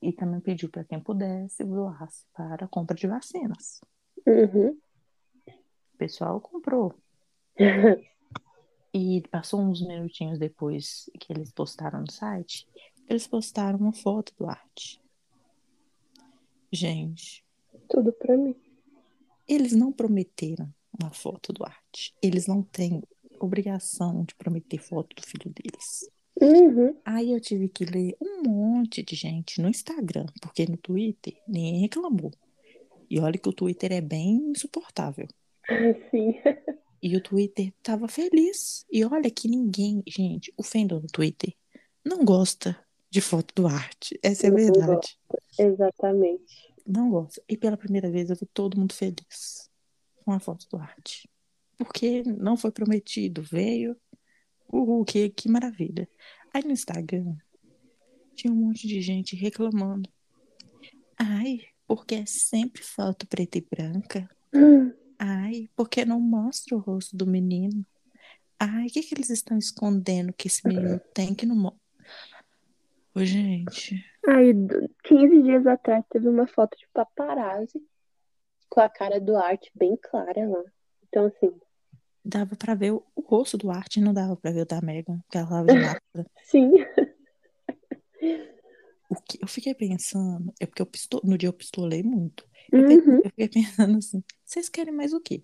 E 0.00 0.12
também 0.12 0.40
pediu 0.40 0.70
para 0.70 0.82
quem 0.82 0.98
pudesse 0.98 1.62
doasse 1.62 2.24
para 2.32 2.64
a 2.64 2.68
compra 2.68 2.96
de 2.96 3.06
vacinas. 3.06 3.80
Uhum. 4.26 4.78
O 5.46 5.98
pessoal 5.98 6.40
comprou. 6.40 6.94
e 8.94 9.20
passou 9.30 9.60
uns 9.60 9.86
minutinhos 9.86 10.38
depois 10.38 11.10
que 11.20 11.30
eles 11.30 11.52
postaram 11.52 12.00
no 12.00 12.10
site, 12.10 12.66
eles 13.08 13.26
postaram 13.26 13.78
uma 13.78 13.92
foto 13.92 14.32
do 14.38 14.48
arte. 14.48 15.02
Gente. 16.72 17.44
Tudo 17.90 18.10
para 18.12 18.36
mim. 18.36 18.54
Eles 19.46 19.72
não 19.72 19.92
prometeram 19.92 20.72
uma 20.98 21.10
foto 21.10 21.52
do 21.52 21.64
arte. 21.64 22.14
Eles 22.22 22.46
não 22.46 22.62
têm 22.62 23.02
obrigação 23.40 24.24
de 24.24 24.34
prometer 24.34 24.78
foto 24.78 25.14
do 25.16 25.22
filho 25.22 25.52
deles. 25.52 26.08
Uhum. 26.40 26.96
Aí 27.04 27.32
eu 27.32 27.40
tive 27.40 27.68
que 27.68 27.84
ler 27.84 28.16
um 28.20 28.42
monte 28.42 29.02
de 29.02 29.16
gente 29.16 29.60
no 29.60 29.68
Instagram, 29.68 30.26
porque 30.40 30.66
no 30.66 30.76
Twitter 30.76 31.34
ninguém 31.46 31.80
reclamou. 31.80 32.30
E 33.10 33.18
olha 33.18 33.38
que 33.38 33.48
o 33.48 33.52
Twitter 33.52 33.92
é 33.92 34.00
bem 34.00 34.50
insuportável. 34.50 35.26
Sim. 36.10 36.34
E 37.00 37.16
o 37.16 37.22
Twitter 37.22 37.72
tava 37.80 38.08
feliz. 38.08 38.84
E 38.90 39.04
olha 39.04 39.30
que 39.30 39.48
ninguém, 39.48 40.02
gente, 40.04 40.52
o 40.56 40.64
fandom 40.64 40.98
do 40.98 41.06
Twitter 41.06 41.54
não 42.04 42.24
gosta 42.24 42.76
de 43.10 43.20
foto 43.20 43.54
do 43.54 43.68
arte. 43.68 44.18
Essa 44.22 44.48
é 44.48 44.50
a 44.50 44.54
verdade. 44.54 45.16
Exatamente. 45.58 46.74
Não 46.86 47.10
gosta. 47.10 47.42
E 47.48 47.56
pela 47.56 47.76
primeira 47.76 48.10
vez 48.10 48.30
eu 48.30 48.36
vi 48.36 48.46
todo 48.46 48.76
mundo 48.76 48.94
feliz 48.94 49.70
com 50.24 50.32
a 50.32 50.40
foto 50.40 50.66
do 50.70 50.76
arte. 50.76 51.28
Porque 51.78 52.22
não 52.24 52.56
foi 52.56 52.70
prometido, 52.72 53.42
veio. 53.42 53.96
Uhul, 54.70 55.04
que, 55.04 55.30
que 55.30 55.48
maravilha. 55.48 56.08
Aí 56.52 56.62
no 56.62 56.72
Instagram 56.72 57.36
tinha 58.34 58.52
um 58.52 58.56
monte 58.56 58.86
de 58.86 59.00
gente 59.00 59.34
reclamando. 59.34 60.08
Ai, 61.18 61.60
porque 61.86 62.16
é 62.16 62.26
sempre 62.26 62.82
foto 62.82 63.26
preta 63.26 63.58
e 63.58 63.66
branca. 63.68 64.28
Hum. 64.54 64.92
Ai, 65.18 65.68
porque 65.74 66.04
não 66.04 66.20
mostra 66.20 66.76
o 66.76 66.80
rosto 66.80 67.16
do 67.16 67.26
menino? 67.26 67.84
Ai, 68.58 68.86
o 68.86 68.90
que, 68.90 69.02
que 69.02 69.14
eles 69.14 69.30
estão 69.30 69.58
escondendo 69.58 70.32
que 70.32 70.46
esse 70.46 70.66
menino 70.66 71.00
tem 71.14 71.34
que 71.34 71.46
não 71.46 71.56
mostra? 71.56 71.80
Ô, 73.14 73.24
gente. 73.24 74.04
Aí, 74.26 74.52
15 75.04 75.42
dias 75.42 75.66
atrás, 75.66 76.04
teve 76.10 76.28
uma 76.28 76.46
foto 76.46 76.76
de 76.76 76.86
paparazzi 76.92 77.82
com 78.68 78.80
a 78.80 78.88
cara 78.88 79.20
do 79.20 79.36
Arte 79.36 79.70
bem 79.74 79.96
clara 79.96 80.48
lá. 80.48 80.62
Então, 81.08 81.26
assim. 81.26 81.52
Dava 82.30 82.54
pra 82.56 82.74
ver 82.74 82.92
o, 82.92 83.02
o 83.16 83.22
rosto 83.22 83.56
do 83.56 83.70
Arte, 83.70 84.02
não 84.02 84.12
dava 84.12 84.36
pra 84.36 84.50
ver 84.52 84.60
o 84.60 84.66
da 84.66 84.82
Megan, 84.82 85.18
que 85.30 85.38
ela 85.38 85.48
tava 85.48 85.66
de 85.66 85.74
máscara. 85.80 86.30
Sim. 86.44 86.72
O 89.08 89.14
que 89.22 89.38
eu 89.42 89.48
fiquei 89.48 89.74
pensando, 89.74 90.52
é 90.60 90.66
porque 90.66 90.82
eu 90.82 90.86
pisto, 90.86 91.22
no 91.24 91.38
dia 91.38 91.48
eu 91.48 91.52
pistolei 91.54 92.02
muito. 92.02 92.46
Eu, 92.70 92.80
Uhum. 92.80 93.20
eu 93.24 93.30
fiquei 93.30 93.48
pensando 93.88 93.96
assim, 93.96 94.22
vocês 94.44 94.68
querem 94.68 94.92
mais 94.92 95.14
o 95.14 95.20
quê? 95.20 95.40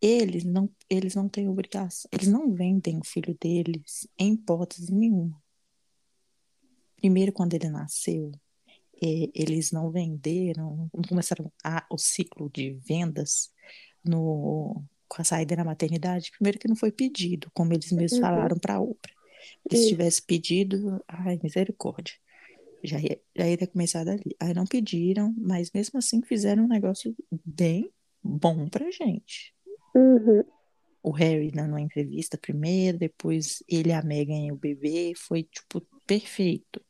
Eles 0.00 0.44
não, 0.44 0.70
eles 0.88 1.16
não 1.16 1.28
têm 1.28 1.48
obrigação, 1.48 2.08
eles 2.12 2.28
não 2.28 2.52
vendem 2.52 2.98
o 2.98 3.04
filho 3.04 3.36
deles 3.40 4.06
em 4.16 4.34
hipótese 4.34 4.92
nenhuma. 4.92 5.42
Primeiro, 6.96 7.32
quando 7.32 7.54
ele 7.54 7.68
nasceu, 7.68 8.30
eh, 9.02 9.28
eles 9.34 9.72
não 9.72 9.90
venderam, 9.90 10.88
não 10.94 11.02
começaram 11.02 11.52
a, 11.64 11.84
o 11.90 11.98
ciclo 11.98 12.48
de 12.48 12.74
vendas 12.74 13.52
no, 14.04 14.84
com 15.12 15.20
a 15.20 15.24
saída 15.24 15.54
da 15.54 15.62
maternidade. 15.62 16.30
Primeiro 16.32 16.58
que 16.58 16.66
não 16.66 16.74
foi 16.74 16.90
pedido, 16.90 17.50
como 17.52 17.70
eles 17.74 17.92
mesmos 17.92 18.12
Uhum. 18.12 18.20
falaram 18.20 18.58
para 18.58 18.76
a 18.76 18.80
Oprah. 18.80 19.12
Se 19.70 19.88
tivesse 19.88 20.22
pedido, 20.22 21.04
ai, 21.06 21.38
misericórdia. 21.42 22.14
Já 22.82 22.98
ia, 22.98 23.20
já 23.36 23.46
ia 23.46 23.58
ter 23.58 23.66
começado 23.66 24.08
ali. 24.08 24.34
Aí 24.40 24.54
não 24.54 24.64
pediram, 24.66 25.34
mas 25.36 25.70
mesmo 25.70 25.98
assim 25.98 26.22
fizeram 26.22 26.64
um 26.64 26.68
negócio 26.68 27.14
bem 27.44 27.90
bom 28.24 28.68
pra 28.70 28.90
gente. 28.90 29.54
Uhum. 29.94 30.44
O 31.02 31.10
Harry 31.10 31.50
dando 31.50 31.72
uma 31.72 31.80
entrevista 31.80 32.38
primeiro, 32.38 32.96
depois 32.96 33.62
ele, 33.68 33.92
a 33.92 34.02
Meghan 34.02 34.46
e 34.46 34.52
o 34.52 34.56
bebê, 34.56 35.12
foi, 35.14 35.42
tipo, 35.42 35.82
perfeito. 36.06 36.80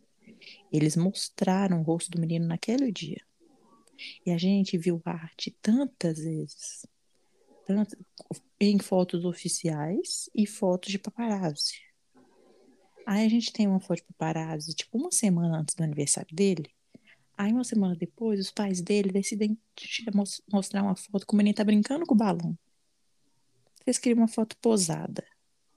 Eles 0.73 0.97
mostraram 0.97 1.81
o 1.81 1.83
rosto 1.83 2.11
do 2.13 2.21
menino 2.21 2.47
naquele 2.47 2.93
dia. 2.93 3.21
E 4.25 4.31
a 4.31 4.39
gente 4.39 4.79
viu 4.79 5.01
a 5.05 5.11
arte 5.11 5.57
tantas 5.61 6.19
vezes. 6.19 6.87
Tanto, 7.67 7.97
em 8.61 8.79
fotos 8.79 9.25
oficiais 9.25 10.29
e 10.35 10.47
fotos 10.47 10.91
de 10.91 10.99
paparazzi. 10.99 11.81
Aí 13.07 13.27
a 13.27 13.29
gente 13.29 13.53
tem 13.53 13.67
uma 13.67 13.81
foto 13.81 13.99
de 13.99 14.05
paparazzi, 14.05 14.75
tipo, 14.75 14.99
uma 14.99 15.11
semana 15.11 15.59
antes 15.59 15.75
do 15.75 15.83
aniversário 15.83 16.35
dele. 16.35 16.71
Aí, 17.37 17.53
uma 17.53 17.65
semana 17.65 17.97
depois, 17.97 18.39
os 18.39 18.51
pais 18.51 18.81
dele 18.81 19.11
decidem 19.11 19.59
mostrar 20.53 20.83
uma 20.83 20.95
foto 20.95 21.27
que 21.27 21.35
o 21.35 21.37
menino 21.37 21.55
tá 21.55 21.65
brincando 21.65 22.07
com 22.07 22.15
o 22.15 22.17
balão. 22.17 22.57
Vocês 23.83 23.99
queriam 23.99 24.19
uma 24.19 24.29
foto 24.29 24.57
posada. 24.59 25.25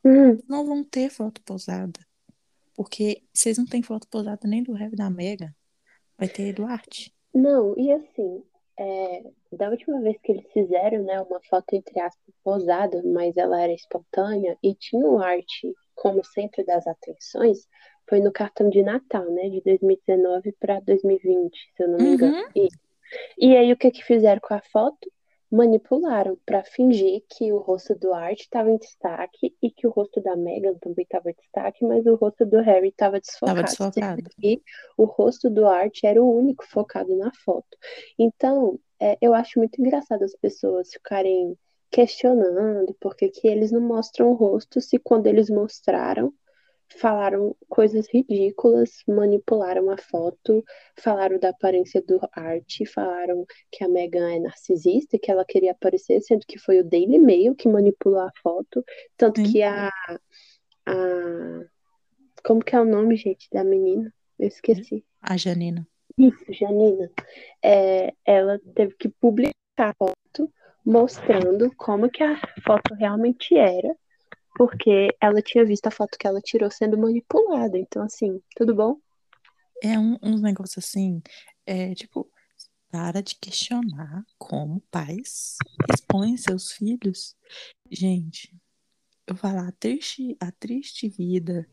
Uhum. 0.04 0.38
Não 0.48 0.66
vão 0.66 0.84
ter 0.84 1.10
foto 1.10 1.42
posada. 1.42 2.00
Porque 2.76 3.24
vocês 3.34 3.58
não 3.58 3.66
têm 3.66 3.82
foto 3.82 4.08
posada 4.08 4.48
nem 4.48 4.62
do 4.62 4.78
e 4.78 4.96
da 4.96 5.10
Mega. 5.10 5.56
Vai 6.18 6.28
ter 6.28 6.54
do 6.54 6.66
Arte. 6.66 7.14
Não, 7.34 7.76
e 7.78 7.92
assim, 7.92 8.44
é, 8.78 9.24
da 9.52 9.70
última 9.70 10.02
vez 10.02 10.18
que 10.22 10.32
eles 10.32 10.46
fizeram, 10.52 11.04
né, 11.04 11.22
uma 11.22 11.40
foto 11.50 11.74
entre 11.74 12.00
aspas 12.00 12.36
posada, 12.44 13.02
mas 13.06 13.38
ela 13.38 13.62
era 13.62 13.74
espontânea 13.74 14.58
e 14.62 14.74
tinha 14.76 15.06
o 15.06 15.20
arte 15.20 15.74
como 15.96 16.24
centro 16.24 16.66
das 16.66 16.86
atenções, 16.86 17.68
foi 18.08 18.20
no 18.20 18.32
cartão 18.32 18.70
de 18.70 18.84
Natal, 18.84 19.26
né, 19.32 19.50
de 19.50 19.62
2019 19.62 20.52
para 20.60 20.80
2020, 20.82 21.58
se 21.76 21.84
eu 21.84 21.88
não 21.88 21.98
me 21.98 22.14
engano. 22.14 22.38
Uhum. 22.38 22.50
E, 22.56 22.68
e 23.38 23.58
aí 23.58 23.72
o 23.72 23.78
que 23.78 23.92
que 23.92 24.04
fizeram 24.04 24.42
com 24.42 24.54
a 24.54 24.62
foto? 24.62 25.10
Manipularam 25.56 26.38
para 26.46 26.64
fingir 26.64 27.24
que 27.30 27.52
o 27.54 27.60
rosto 27.60 27.96
do 27.96 28.14
Art 28.14 28.40
estava 28.42 28.70
em 28.70 28.78
destaque 28.78 29.56
e 29.62 29.72
que 29.72 29.88
o 29.88 29.90
rosto 29.90 30.22
da 30.22 30.36
Meghan 30.36 30.74
também 30.76 31.04
estava 31.04 31.30
em 31.32 31.34
destaque, 31.34 31.86
mas 31.86 32.06
o 32.06 32.16
rosto 32.16 32.46
do 32.46 32.60
Harry 32.62 32.90
estava 32.90 33.22
Tava 33.46 33.64
desfocado. 33.64 33.70
sendo 33.70 34.24
desfocado. 34.24 34.30
que 34.42 34.62
o 34.98 35.06
rosto 35.06 35.50
do 35.50 35.66
Art 35.66 36.04
era 36.04 36.22
o 36.22 36.30
único 36.38 36.66
focado 36.68 37.16
na 37.16 37.32
foto. 37.34 37.78
Então, 38.20 38.78
é, 39.00 39.18
eu 39.22 39.34
acho 39.34 39.60
muito 39.60 39.80
engraçado 39.80 40.24
as 40.24 40.36
pessoas 40.36 40.92
ficarem 40.92 41.58
questionando 41.90 42.94
por 43.00 43.16
que 43.16 43.30
que 43.30 43.48
eles 43.48 43.72
não 43.72 43.80
mostram 43.82 44.32
o 44.32 44.34
rosto 44.34 44.82
se 44.82 45.00
quando 45.00 45.28
eles 45.28 45.50
mostraram 45.50 46.34
falaram 46.88 47.56
coisas 47.68 48.08
ridículas, 48.12 49.04
manipularam 49.08 49.90
a 49.90 49.98
foto, 49.98 50.64
falaram 50.98 51.40
da 51.40 51.50
aparência 51.50 52.02
do 52.02 52.20
Art, 52.32 52.80
falaram 52.94 53.46
que 53.72 53.84
a 53.84 53.88
Meghan 53.88 54.36
é 54.36 54.40
narcisista 54.40 55.16
e 55.16 55.20
que 55.20 55.32
ela 55.32 55.46
queria 55.46 55.72
aparecer, 55.72 56.22
sendo 56.22 56.46
que 56.48 56.58
foi 56.60 56.80
o 56.80 56.84
Daily 56.84 57.20
Mail 57.20 57.56
que 57.56 57.68
manipulou 57.68 58.20
a 58.20 58.32
foto, 58.42 58.84
tanto 59.18 59.42
Sim. 59.42 59.52
que 59.52 59.64
a, 59.64 59.90
a 60.86 61.62
como 62.46 62.64
que 62.64 62.76
é 62.76 62.80
o 62.80 62.86
nome, 62.86 63.16
gente, 63.16 63.50
da 63.52 63.64
menina? 63.64 64.14
Eu 64.38 64.48
esqueci. 64.48 65.04
A 65.20 65.36
Janina. 65.36 65.88
Isso, 66.16 66.46
Janina. 66.50 67.10
É, 67.64 68.14
ela 68.24 68.60
teve 68.76 68.96
que 68.96 69.10
publicar 69.10 69.56
a 69.78 69.94
foto 69.94 70.54
mostrando 70.86 71.74
como 71.76 72.10
que 72.10 72.22
a 72.22 72.40
foto 72.64 72.94
realmente 72.94 73.58
era, 73.58 73.98
porque 74.56 75.10
ela 75.20 75.42
tinha 75.42 75.66
visto 75.66 75.86
a 75.86 75.92
foto 75.92 76.18
que 76.18 76.26
ela 76.26 76.42
tirou 76.42 76.72
sendo 76.72 76.98
manipulada. 76.98 77.78
Então, 77.78 78.02
assim, 78.04 78.42
tudo 78.56 78.74
bom? 78.74 78.98
É 79.84 80.00
um, 80.00 80.18
uns 80.24 80.42
negócios 80.42 80.84
assim, 80.84 81.22
é 81.66 81.94
tipo, 81.94 82.32
para 82.90 83.22
de 83.22 83.36
questionar 83.36 84.24
como 84.38 84.82
pais 84.90 85.58
expõem 85.94 86.38
seus 86.38 86.72
filhos. 86.72 87.36
Gente, 87.92 88.56
eu 89.28 89.36
vou 89.36 89.42
falar 89.42 89.68
a 89.68 89.74
triste, 89.74 90.38
a 90.40 90.50
triste 90.54 91.10
vida 91.10 91.68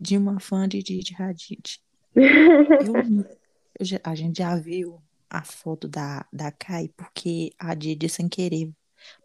de 0.00 0.16
uma 0.16 0.40
fã 0.40 0.66
de 0.66 0.82
Didi 0.82 1.14
Hadid. 1.20 1.82
Eu, 2.14 2.24
eu 3.78 4.00
a 4.02 4.14
gente 4.14 4.38
já 4.38 4.56
viu 4.56 5.02
a 5.28 5.44
foto 5.44 5.86
da, 5.86 6.26
da 6.32 6.50
Kai, 6.50 6.88
porque 6.96 7.52
a 7.58 7.74
Didi 7.74 8.08
sem 8.08 8.26
querer 8.26 8.72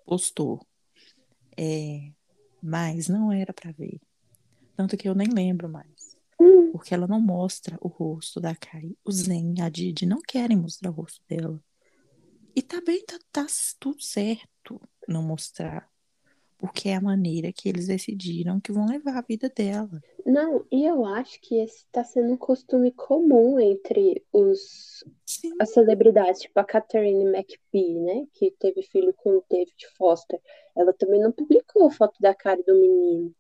postou. 0.05 0.59
É, 1.57 2.11
mas 2.61 3.07
não 3.07 3.31
era 3.31 3.53
pra 3.53 3.71
ver. 3.71 3.99
Tanto 4.75 4.97
que 4.97 5.07
eu 5.07 5.15
nem 5.15 5.27
lembro 5.27 5.67
mais. 5.67 6.17
Porque 6.71 6.93
ela 6.93 7.07
não 7.07 7.19
mostra 7.19 7.77
o 7.81 7.87
rosto 7.87 8.39
da 8.39 8.55
Kai. 8.55 8.95
O 9.03 9.11
Zen 9.11 9.55
e 9.57 9.61
a 9.61 9.69
Didi 9.69 10.05
não 10.05 10.21
querem 10.21 10.57
mostrar 10.57 10.89
o 10.89 10.93
rosto 10.93 11.21
dela. 11.27 11.61
E 12.55 12.61
tá 12.61 12.81
bem, 12.81 13.03
tá, 13.05 13.19
tá 13.31 13.45
tudo 13.79 14.01
certo 14.01 14.81
não 15.07 15.21
mostrar. 15.21 15.90
Porque 16.61 16.89
é 16.89 16.95
a 16.95 17.01
maneira 17.01 17.51
que 17.51 17.67
eles 17.67 17.87
decidiram 17.87 18.59
que 18.61 18.71
vão 18.71 18.85
levar 18.85 19.17
a 19.17 19.21
vida 19.21 19.49
dela. 19.53 19.99
Não, 20.25 20.63
e 20.71 20.85
eu 20.85 21.03
acho 21.03 21.41
que 21.41 21.55
esse 21.59 21.77
está 21.79 22.03
sendo 22.03 22.33
um 22.33 22.37
costume 22.37 22.91
comum 22.91 23.59
entre 23.59 24.23
os, 24.31 25.03
Sim, 25.25 25.51
as 25.59 25.71
celebridades, 25.71 26.41
tipo 26.41 26.59
a 26.59 26.63
Catherine 26.63 27.25
McPhee, 27.25 27.99
né? 27.99 28.25
Que 28.33 28.51
teve 28.59 28.83
filho 28.83 29.11
com 29.17 29.31
o 29.37 29.43
David 29.49 29.73
Foster. 29.97 30.39
Ela 30.77 30.93
também 30.93 31.19
não 31.19 31.31
publicou 31.31 31.89
foto 31.89 32.13
da 32.21 32.35
cara 32.35 32.61
do 32.65 32.75
menino. 32.79 33.33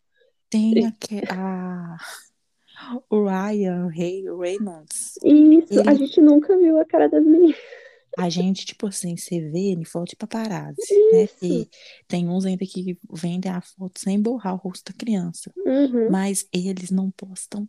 tem 0.49 0.85
aque- 0.87 1.21
a, 1.31 1.97
o 3.09 3.23
Ryan 3.25 3.87
Ray, 3.95 4.23
Reynolds. 4.35 5.13
Isso, 5.23 5.79
a 5.87 5.91
Ele- 5.91 5.95
gente 6.07 6.19
nunca 6.19 6.57
viu 6.57 6.79
a 6.79 6.85
cara 6.85 7.07
das 7.07 7.23
meninas. 7.23 7.55
A 8.17 8.29
gente, 8.29 8.65
tipo 8.65 8.87
assim, 8.87 9.15
você 9.15 9.39
vê 9.39 9.71
em 9.71 9.85
foto 9.85 10.09
de 10.09 10.15
paparazzi, 10.15 10.81
né? 11.11 11.27
Que 11.27 11.69
tem 12.07 12.27
uns 12.27 12.45
ainda 12.45 12.65
que 12.65 12.97
vendem 13.11 13.51
a 13.51 13.61
foto 13.61 13.99
sem 13.99 14.21
borrar 14.21 14.53
o 14.55 14.57
rosto 14.57 14.91
da 14.91 14.97
criança. 14.97 15.51
Uhum. 15.65 16.09
Mas 16.09 16.47
eles 16.53 16.91
não 16.91 17.09
postam 17.09 17.67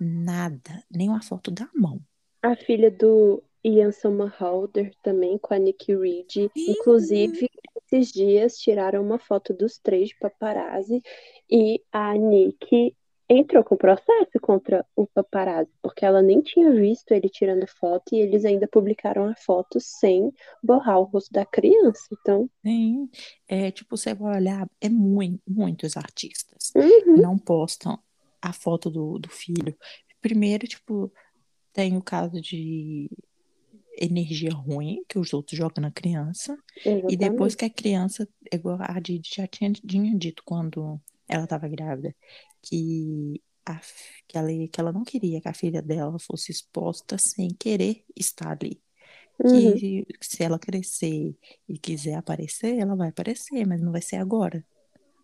nada, 0.00 0.82
nem 0.90 1.08
uma 1.08 1.22
foto 1.22 1.50
da 1.50 1.68
mão. 1.74 2.00
A 2.42 2.56
filha 2.56 2.90
do 2.90 3.42
Ian 3.62 3.92
Somerhalder 3.92 4.92
também, 5.02 5.38
com 5.38 5.54
a 5.54 5.58
Nikki 5.58 5.96
Reed. 5.96 6.50
Inclusive, 6.56 7.48
esses 7.86 8.12
dias 8.12 8.58
tiraram 8.58 9.02
uma 9.02 9.18
foto 9.18 9.52
dos 9.54 9.78
três 9.78 10.08
de 10.08 10.18
paparazzi 10.18 11.02
e 11.50 11.82
a 11.92 12.14
Nick 12.14 12.94
entrou 13.28 13.64
com 13.64 13.76
processo 13.76 14.38
contra 14.40 14.84
o 14.94 15.06
paparazzi, 15.06 15.70
porque 15.82 16.04
ela 16.04 16.20
nem 16.20 16.40
tinha 16.42 16.70
visto 16.72 17.12
ele 17.12 17.28
tirando 17.28 17.66
foto 17.66 18.14
e 18.14 18.20
eles 18.20 18.44
ainda 18.44 18.68
publicaram 18.68 19.28
a 19.28 19.34
foto 19.34 19.78
sem 19.80 20.32
borrar 20.62 21.00
o 21.00 21.04
rosto 21.04 21.32
da 21.32 21.46
criança. 21.46 22.02
Então. 22.12 22.48
Sim, 22.64 23.08
é 23.48 23.70
tipo, 23.70 23.96
você 23.96 24.14
vai 24.14 24.36
olhar, 24.36 24.68
é 24.80 24.88
muito, 24.88 25.40
muitos 25.46 25.96
artistas 25.96 26.72
Uhum. 26.74 27.16
não 27.16 27.38
postam 27.38 27.98
a 28.42 28.52
foto 28.52 28.90
do, 28.90 29.18
do 29.18 29.30
filho. 29.30 29.76
Primeiro, 30.20 30.66
tipo, 30.66 31.12
tem 31.72 31.96
o 31.96 32.02
caso 32.02 32.40
de 32.40 33.10
energia 33.96 34.52
ruim 34.52 35.02
que 35.08 35.18
os 35.18 35.32
outros 35.32 35.56
jogam 35.56 35.82
na 35.82 35.90
criança. 35.90 36.56
E 36.84 37.16
depois 37.16 37.54
Exatamente. 37.54 37.56
que 37.56 37.64
a 37.64 37.70
criança, 37.70 38.28
igual 38.52 38.78
a 38.80 38.98
Didi 39.00 39.30
já 39.34 39.46
tinha, 39.46 39.72
tinha 39.72 40.14
dito 40.16 40.42
quando 40.44 41.00
ela 41.28 41.44
estava 41.44 41.68
grávida, 41.68 42.14
que, 42.64 43.42
a, 43.66 43.80
que, 44.26 44.38
ela, 44.38 44.48
que 44.48 44.80
ela 44.80 44.92
não 44.92 45.04
queria 45.04 45.40
que 45.40 45.48
a 45.48 45.54
filha 45.54 45.82
dela 45.82 46.18
fosse 46.18 46.52
exposta 46.52 47.18
sem 47.18 47.48
querer 47.48 48.04
estar 48.16 48.52
ali. 48.52 48.80
Uhum. 49.42 49.74
Que 49.74 50.06
se 50.20 50.42
ela 50.42 50.58
crescer 50.58 51.36
e 51.68 51.78
quiser 51.78 52.14
aparecer, 52.14 52.78
ela 52.78 52.94
vai 52.94 53.08
aparecer, 53.08 53.66
mas 53.66 53.80
não 53.80 53.92
vai 53.92 54.02
ser 54.02 54.16
agora. 54.16 54.64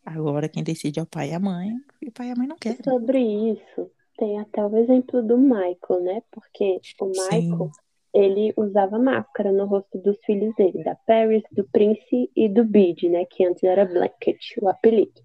Agora 0.05 0.49
quem 0.49 0.65
decide 0.65 0.99
é 0.99 1.03
o 1.03 1.07
pai 1.07 1.31
e 1.31 1.35
a 1.35 1.41
mãe, 1.41 1.71
e 2.03 2.09
o 2.09 2.13
pai 2.13 2.29
e 2.29 2.31
a 2.33 2.37
mãe 2.37 2.47
não 2.47 2.57
querem. 2.57 2.83
Sobre 2.83 3.21
isso, 3.21 3.91
tem 4.19 4.41
até 4.41 4.65
o 4.65 4.77
exemplo 4.77 5.23
do 5.23 5.39
Michael, 5.39 6.01
né? 6.03 6.23
Porque 6.31 6.81
o 7.01 7.07
Michael, 7.07 7.71
Sim, 7.73 7.81
ele 8.13 8.53
usava 8.57 8.99
máscara 8.99 9.53
no 9.53 9.67
rosto 9.67 9.99
dos 9.99 10.19
filhos 10.25 10.55
dele, 10.57 10.83
da 10.83 10.97
Paris, 11.07 11.43
do 11.53 11.65
Prince 11.71 12.31
e 12.35 12.49
do 12.49 12.65
Bid, 12.65 13.09
né? 13.09 13.25
Que 13.27 13.45
antes 13.45 13.63
era 13.63 13.85
Blanket, 13.85 14.39
o 14.61 14.69
apelido. 14.69 15.21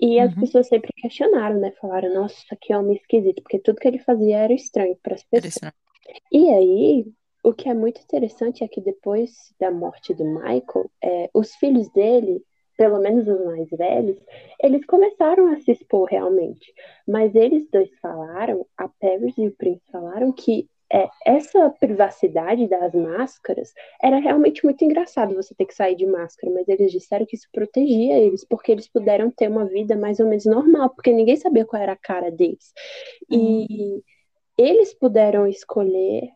E 0.00 0.18
as 0.20 0.34
Uhum. 0.34 0.40
pessoas 0.40 0.68
sempre 0.68 0.92
questionaram, 0.96 1.60
né? 1.60 1.72
Falaram, 1.80 2.12
nossa, 2.14 2.56
que 2.60 2.74
homem 2.74 2.96
esquisito, 2.96 3.42
porque 3.42 3.58
tudo 3.60 3.78
que 3.80 3.88
ele 3.88 3.98
fazia 4.00 4.38
era 4.38 4.52
estranho 4.54 4.96
para 5.02 5.14
as 5.14 5.22
pessoas. 5.24 5.54
estranho. 5.54 5.74
E 6.32 6.50
aí, 6.50 7.06
o 7.44 7.52
que 7.54 7.68
é 7.68 7.74
muito 7.74 8.00
interessante 8.02 8.64
é 8.64 8.68
que 8.68 8.80
depois 8.80 9.32
da 9.60 9.70
morte 9.70 10.14
do 10.14 10.24
Michael, 10.24 10.90
é, 11.02 11.30
os 11.34 11.54
filhos 11.56 11.88
dele, 11.92 12.44
pelo 12.76 12.98
menos 13.00 13.28
os 13.28 13.44
mais 13.44 13.68
velhos, 13.70 14.18
eles 14.62 14.84
começaram 14.86 15.48
a 15.52 15.60
se 15.60 15.72
expor 15.72 16.08
realmente. 16.10 16.72
Mas 17.06 17.34
eles 17.34 17.68
dois 17.70 17.90
falaram, 18.00 18.66
a 18.76 18.88
Paris 18.88 19.36
e 19.38 19.46
o 19.48 19.52
Prince 19.56 19.82
falaram 19.92 20.32
que 20.32 20.68
é, 20.92 21.08
essa 21.24 21.70
privacidade 21.70 22.68
das 22.68 22.92
máscaras 22.94 23.72
era 24.02 24.18
realmente 24.18 24.64
muito 24.64 24.84
engraçado 24.84 25.34
você 25.34 25.54
ter 25.54 25.66
que 25.66 25.74
sair 25.74 25.94
de 25.94 26.06
máscara, 26.06 26.52
mas 26.52 26.68
eles 26.68 26.90
disseram 26.90 27.26
que 27.26 27.36
isso 27.36 27.48
protegia 27.52 28.18
eles, 28.18 28.44
porque 28.44 28.72
eles 28.72 28.88
puderam 28.88 29.30
ter 29.30 29.48
uma 29.48 29.64
vida 29.66 29.96
mais 29.96 30.18
ou 30.20 30.26
menos 30.26 30.44
normal, 30.46 30.90
porque 30.90 31.12
ninguém 31.12 31.36
sabia 31.36 31.64
qual 31.64 31.80
era 31.82 31.92
a 31.92 31.96
cara 31.96 32.30
deles. 32.30 32.72
E 33.30 34.02
eles 34.58 34.94
puderam 34.94 35.46
escolher 35.46 36.30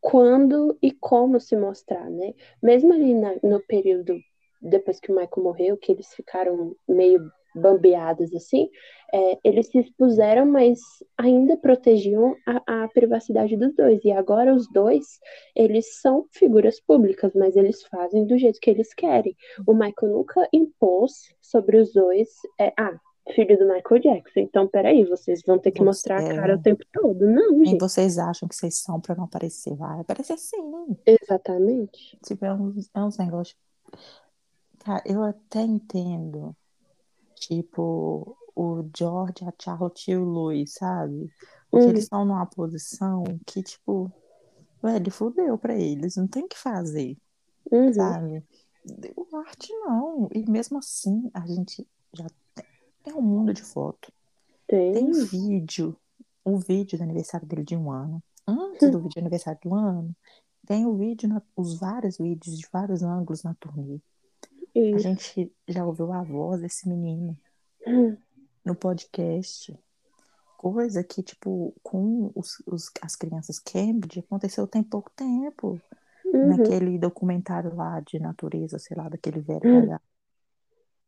quando 0.00 0.76
e 0.82 0.92
como 0.92 1.40
se 1.40 1.56
mostrar, 1.56 2.10
né? 2.10 2.34
Mesmo 2.62 2.92
ali 2.92 3.14
na- 3.14 3.36
no 3.42 3.60
período 3.66 4.18
depois 4.60 4.98
que 5.00 5.12
o 5.12 5.14
Michael 5.14 5.42
morreu, 5.44 5.76
que 5.76 5.92
eles 5.92 6.14
ficaram 6.14 6.74
meio 6.88 7.30
bambeados 7.54 8.34
assim, 8.34 8.68
é, 9.12 9.38
eles 9.44 9.68
se 9.68 9.78
expuseram, 9.78 10.44
mas 10.46 10.80
ainda 11.16 11.56
protegiam 11.56 12.34
a, 12.46 12.84
a 12.84 12.88
privacidade 12.88 13.56
dos 13.56 13.74
dois. 13.74 14.04
E 14.04 14.10
agora 14.10 14.54
os 14.54 14.68
dois, 14.72 15.20
eles 15.54 16.00
são 16.00 16.26
figuras 16.32 16.80
públicas, 16.80 17.32
mas 17.34 17.54
eles 17.56 17.82
fazem 17.84 18.26
do 18.26 18.36
jeito 18.36 18.58
que 18.60 18.70
eles 18.70 18.92
querem. 18.92 19.36
O 19.66 19.72
Michael 19.72 20.12
nunca 20.12 20.48
impôs 20.52 21.32
sobre 21.40 21.78
os 21.78 21.92
dois, 21.92 22.28
é, 22.58 22.72
ah, 22.78 22.98
filho 23.34 23.56
do 23.56 23.64
Michael 23.66 24.00
Jackson. 24.00 24.40
Então, 24.40 24.66
peraí, 24.66 25.04
vocês 25.04 25.42
vão 25.46 25.58
ter 25.58 25.70
que 25.70 25.78
Você- 25.78 25.84
mostrar 25.84 26.18
a 26.18 26.34
cara 26.34 26.52
é. 26.52 26.56
o 26.56 26.62
tempo 26.62 26.84
todo. 26.92 27.24
Não, 27.26 27.64
gente. 27.64 27.80
vocês 27.80 28.18
acham 28.18 28.48
que 28.48 28.54
vocês 28.56 28.82
são 28.82 29.00
pra 29.00 29.14
não 29.14 29.24
aparecer? 29.24 29.74
Vai 29.74 30.00
aparecer 30.00 30.36
sim. 30.38 30.96
Exatamente. 31.06 32.18
Tipo, 32.24 32.44
é 32.44 32.52
uns, 32.52 32.90
é 32.92 33.00
uns 33.00 33.16
negócios. 33.16 33.56
Cara, 34.84 35.02
eu 35.06 35.22
até 35.22 35.60
entendo. 35.60 36.54
Tipo, 37.48 38.36
o 38.56 38.88
George, 38.96 39.44
a 39.44 39.52
Charlotte 39.60 40.10
e 40.10 40.16
o 40.16 40.24
Louis, 40.24 40.72
sabe? 40.72 41.30
Porque 41.70 41.88
eles 41.88 42.04
estão 42.04 42.24
numa 42.24 42.46
posição 42.46 43.22
que, 43.46 43.62
tipo, 43.62 44.10
velho, 44.82 45.10
fudeu 45.10 45.58
pra 45.58 45.74
eles. 45.78 46.16
Não 46.16 46.26
tem 46.26 46.44
o 46.44 46.48
que 46.48 46.56
fazer, 46.58 47.16
Uhum. 47.70 47.92
sabe? 47.92 48.42
O 49.16 49.36
arte 49.36 49.72
não. 49.74 50.28
E 50.32 50.48
mesmo 50.50 50.78
assim, 50.78 51.30
a 51.34 51.46
gente 51.46 51.86
já 52.14 52.26
tem. 52.54 52.64
É 53.06 53.14
um 53.14 53.20
mundo 53.22 53.52
de 53.52 53.62
foto. 53.62 54.10
Tem 54.66 54.94
Tem. 54.94 55.12
vídeo, 55.26 55.94
o 56.44 56.56
vídeo 56.58 56.96
do 56.96 57.04
aniversário 57.04 57.46
dele 57.46 57.62
de 57.64 57.76
um 57.76 57.90
ano. 57.90 58.22
Antes 58.46 58.90
do 58.90 58.98
vídeo 59.02 59.14
do 59.16 59.20
aniversário 59.20 59.60
do 59.62 59.74
ano, 59.74 60.16
tem 60.66 60.86
o 60.86 60.96
vídeo, 60.96 61.28
na- 61.28 61.42
os 61.54 61.78
vários 61.78 62.16
vídeos 62.16 62.58
de 62.58 62.66
vários 62.72 63.02
ângulos 63.02 63.42
na 63.42 63.54
turnê. 63.54 64.00
A 64.74 64.78
Isso. 64.78 64.98
gente 65.00 65.52
já 65.68 65.84
ouviu 65.86 66.12
a 66.12 66.22
voz 66.22 66.60
desse 66.60 66.88
menino 66.88 67.36
Uhum. 67.86 68.16
no 68.64 68.74
podcast. 68.74 69.76
Coisa 70.58 71.04
que, 71.04 71.22
tipo, 71.22 71.74
com 71.82 72.30
os, 72.34 72.62
os- 72.66 72.90
as 73.02 73.14
crianças 73.14 73.58
Cambridge 73.58 74.20
aconteceu 74.20 74.66
tem 74.66 74.82
pouco 74.82 75.10
tempo. 75.14 75.80
Uhum. 76.24 76.56
Naquele 76.56 76.98
documentário 76.98 77.74
lá 77.74 78.00
de 78.00 78.18
natureza, 78.18 78.78
sei 78.78 78.96
lá, 78.96 79.08
daquele 79.08 79.40
velho 79.40 79.60
Uhum. 79.90 79.98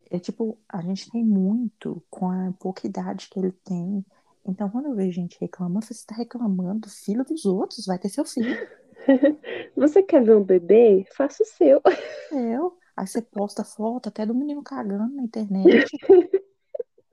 É 0.08 0.20
tipo, 0.20 0.56
a 0.68 0.80
gente 0.82 1.10
tem 1.10 1.24
muito 1.24 2.00
com 2.08 2.30
a 2.30 2.52
pouca 2.60 2.86
idade 2.86 3.28
que 3.28 3.40
ele 3.40 3.50
tem. 3.50 4.04
Então, 4.44 4.70
quando 4.70 4.86
eu 4.86 4.94
vejo 4.94 5.10
gente 5.10 5.36
reclamando, 5.40 5.84
você 5.84 5.94
está 5.94 6.14
reclamando 6.14 6.80
do 6.82 6.88
filho 6.88 7.24
dos 7.24 7.44
outros, 7.44 7.86
vai 7.86 7.98
ter 7.98 8.08
seu 8.08 8.24
filho. 8.24 8.54
Você 9.76 10.02
quer 10.04 10.22
ver 10.22 10.36
um 10.36 10.44
bebê? 10.44 11.04
Faça 11.16 11.42
o 11.42 11.46
seu. 11.46 11.82
Eu. 12.30 12.76
Aí 12.96 13.06
você 13.06 13.20
posta 13.20 13.62
foto 13.62 14.08
até 14.08 14.24
do 14.24 14.34
menino 14.34 14.62
cagando 14.62 15.14
na 15.14 15.22
internet. 15.22 15.86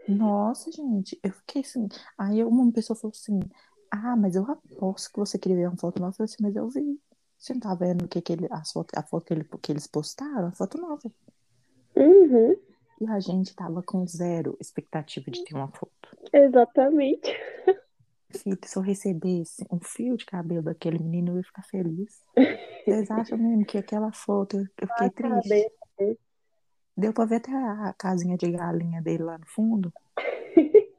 Nossa, 0.07 0.71
gente, 0.71 1.19
eu 1.21 1.31
fiquei 1.31 1.61
assim. 1.61 1.87
Aí 2.17 2.43
uma 2.43 2.71
pessoa 2.71 2.97
falou 2.97 3.11
assim: 3.13 3.39
Ah, 3.91 4.15
mas 4.15 4.35
eu 4.35 4.49
aposto 4.49 5.11
que 5.11 5.19
você 5.19 5.37
queria 5.37 5.57
ver 5.57 5.67
uma 5.67 5.77
foto 5.77 5.99
nova. 5.99 6.11
Eu 6.11 6.15
falei 6.15 6.31
assim, 6.31 6.43
mas 6.43 6.55
eu 6.55 6.69
vi. 6.69 6.99
Você 7.37 7.53
não 7.53 7.59
tá 7.59 7.75
vendo 7.75 8.07
que, 8.07 8.21
que 8.21 8.31
ele, 8.31 8.47
as 8.49 8.71
foto, 8.71 8.93
a 8.95 9.03
foto 9.03 9.25
que, 9.25 9.33
ele, 9.33 9.43
que 9.61 9.71
eles 9.71 9.85
postaram? 9.85 10.47
A 10.47 10.51
foto 10.51 10.77
nova. 10.77 11.11
Uhum. 11.95 12.55
E 13.01 13.07
a 13.07 13.19
gente 13.19 13.53
tava 13.53 13.83
com 13.83 14.07
zero 14.07 14.55
expectativa 14.61 15.29
de 15.29 15.43
ter 15.43 15.53
uma 15.53 15.67
foto. 15.67 15.91
Exatamente. 16.31 17.29
Filho, 18.35 18.57
se 18.65 18.77
eu 18.77 18.81
recebesse 18.81 19.65
um 19.71 19.79
fio 19.79 20.17
de 20.17 20.25
cabelo 20.25 20.63
daquele 20.63 20.99
menino, 20.99 21.31
eu 21.33 21.37
ia 21.37 21.43
ficar 21.43 21.63
feliz. 21.63 22.21
Vocês 22.85 23.09
acham 23.11 23.37
mesmo 23.37 23.65
que 23.65 23.77
aquela 23.77 24.11
foto 24.11 24.57
eu 24.57 24.67
eu 24.81 24.87
fiquei 24.87 25.09
triste? 25.09 25.49
Sabe? 25.97 26.19
Deu 26.95 27.13
pra 27.13 27.25
ver 27.25 27.37
até 27.37 27.51
a 27.51 27.93
casinha 27.97 28.37
de 28.37 28.51
galinha 28.51 29.01
dele 29.01 29.23
lá 29.23 29.37
no 29.37 29.45
fundo. 29.47 29.91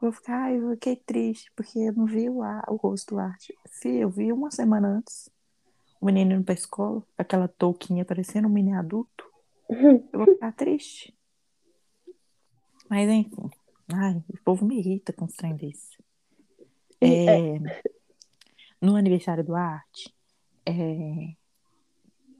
Vou 0.00 0.12
ficar, 0.12 0.44
ai, 0.44 0.56
eu 0.58 0.70
fiquei 0.70 0.96
triste, 0.96 1.52
porque 1.54 1.78
eu 1.78 1.92
não 1.92 2.06
vi 2.06 2.28
o, 2.30 2.42
ar- 2.42 2.64
o 2.68 2.76
rosto 2.76 3.14
do 3.14 3.18
arte. 3.20 3.54
Fih, 3.68 3.98
eu 3.98 4.08
vi 4.10 4.32
uma 4.32 4.50
semana 4.50 4.88
antes. 4.88 5.30
O 6.00 6.06
menino 6.06 6.32
indo 6.32 6.44
pra 6.44 6.54
escola, 6.54 7.02
aquela 7.18 7.46
touquinha 7.48 8.02
parecendo 8.04 8.48
um 8.48 8.50
menino 8.50 8.78
adulto. 8.78 9.24
Eu 9.68 10.08
vou 10.14 10.26
ficar 10.26 10.52
triste. 10.52 11.14
Mas 12.88 13.08
enfim. 13.10 13.50
Ai, 13.92 14.22
o 14.28 14.42
povo 14.42 14.64
me 14.64 14.78
irrita 14.78 15.12
com 15.12 15.26
os 15.26 15.34
trem 15.34 15.54
desse. 15.54 15.98
E, 17.02 17.28
É, 17.28 17.58
no 18.80 18.96
aniversário 18.96 19.44
do 19.44 19.54
Arte, 19.54 20.14
é, 20.66 21.34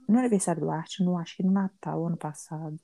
no 0.08 0.18
aniversário 0.18 0.60
do 0.60 0.70
Arte, 0.70 1.02
no, 1.02 1.16
acho 1.16 1.36
que 1.36 1.42
no 1.42 1.52
Natal, 1.52 2.06
ano 2.06 2.16
passado, 2.16 2.78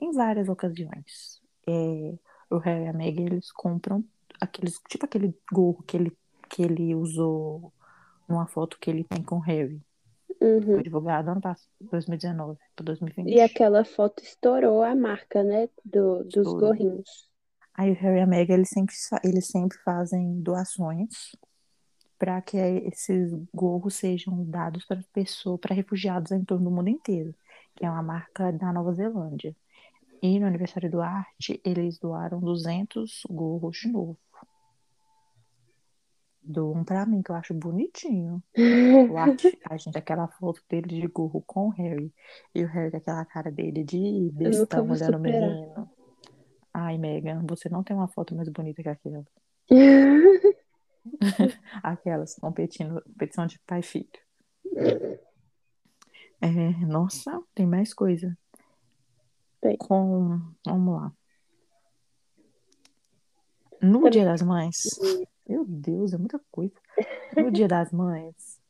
em 0.00 0.12
várias 0.12 0.48
ocasiões, 0.48 1.40
é, 1.66 2.14
o 2.50 2.58
Harry 2.58 2.84
e 2.84 2.88
a 2.88 2.92
Meghan, 2.92 3.26
eles 3.26 3.50
compram 3.52 4.04
aqueles, 4.40 4.80
tipo 4.88 5.04
aquele 5.04 5.34
gorro 5.52 5.82
que 5.82 5.96
ele, 5.96 6.16
que 6.48 6.62
ele 6.62 6.94
usou 6.94 7.72
numa 8.28 8.46
foto 8.46 8.78
que 8.78 8.90
ele 8.90 9.04
tem 9.04 9.22
com 9.22 9.36
o 9.36 9.40
Harry. 9.40 9.80
Uhum. 10.40 10.62
Foi 10.62 10.82
divulgado 10.82 11.30
ano 11.30 11.40
passado, 11.40 11.70
2019 11.80 12.58
para 12.74 12.84
2020. 12.84 13.34
E 13.34 13.40
aquela 13.40 13.84
foto 13.84 14.22
estourou 14.22 14.82
a 14.82 14.94
marca, 14.94 15.42
né? 15.42 15.68
Do, 15.84 16.24
dos 16.24 16.36
Estourou. 16.36 16.60
gorrinhos. 16.60 17.30
Aí 17.76 17.92
o 17.92 17.94
Harry 17.94 18.18
e 18.18 18.22
a 18.22 18.26
Meghan, 18.26 18.54
eles 18.54 18.70
sempre, 18.70 18.94
eles 19.22 19.46
sempre 19.48 19.76
fazem 19.84 20.40
doações 20.40 21.36
para 22.18 22.40
que 22.40 22.56
esses 22.56 23.30
gorros 23.54 23.96
sejam 23.96 24.42
dados 24.44 24.86
para 24.86 25.04
pessoas, 25.12 25.60
para 25.60 25.74
refugiados 25.74 26.32
em 26.32 26.42
torno 26.42 26.64
do 26.64 26.74
mundo 26.74 26.88
inteiro, 26.88 27.34
que 27.74 27.84
é 27.84 27.90
uma 27.90 28.02
marca 28.02 28.50
da 28.50 28.72
Nova 28.72 28.94
Zelândia. 28.94 29.54
E 30.22 30.40
no 30.40 30.46
aniversário 30.46 30.90
do 30.90 31.02
Arte, 31.02 31.60
eles 31.62 31.98
doaram 31.98 32.40
200 32.40 33.24
gorros 33.28 33.76
de 33.76 33.88
novo. 33.88 34.16
Doam 36.42 36.82
pra 36.82 37.04
mim, 37.04 37.22
que 37.22 37.30
eu 37.30 37.34
acho 37.34 37.52
bonitinho. 37.52 38.42
O 39.10 39.18
Arte, 39.18 39.58
a 39.68 39.76
gente, 39.76 39.98
aquela 39.98 40.28
foto 40.28 40.62
dele 40.70 41.00
de 41.00 41.06
gorro 41.08 41.42
com 41.46 41.66
o 41.66 41.70
Harry. 41.70 42.10
E 42.54 42.64
o 42.64 42.68
Harry 42.68 42.90
com 42.90 42.96
aquela 42.96 43.24
cara 43.26 43.50
dele 43.50 43.84
de 43.84 44.30
bestão 44.32 44.88
olhando 44.88 45.16
o 45.16 45.20
menino. 45.20 45.95
Ai, 46.78 46.98
Megan, 46.98 47.42
você 47.48 47.70
não 47.70 47.82
tem 47.82 47.96
uma 47.96 48.06
foto 48.06 48.34
mais 48.34 48.50
bonita 48.50 48.82
que 48.82 48.88
aquela. 48.90 49.24
Aquelas 51.82 52.34
competindo, 52.34 53.00
competição 53.02 53.46
de 53.46 53.58
pai 53.60 53.80
e 53.80 53.82
filho. 53.82 54.06
É, 56.38 56.48
nossa, 56.86 57.42
tem 57.54 57.66
mais 57.66 57.94
coisa. 57.94 58.36
Tem. 59.58 59.74
Com, 59.78 60.38
vamos 60.66 61.00
lá. 61.00 61.12
No 63.80 63.94
Também- 64.00 64.10
Dia 64.10 64.24
das 64.26 64.42
Mães, 64.42 64.82
meu 65.48 65.64
Deus, 65.64 66.12
é 66.12 66.18
muita 66.18 66.38
coisa. 66.50 66.74
No 67.34 67.50
Dia 67.50 67.68
das 67.68 67.90
Mães, 67.90 68.60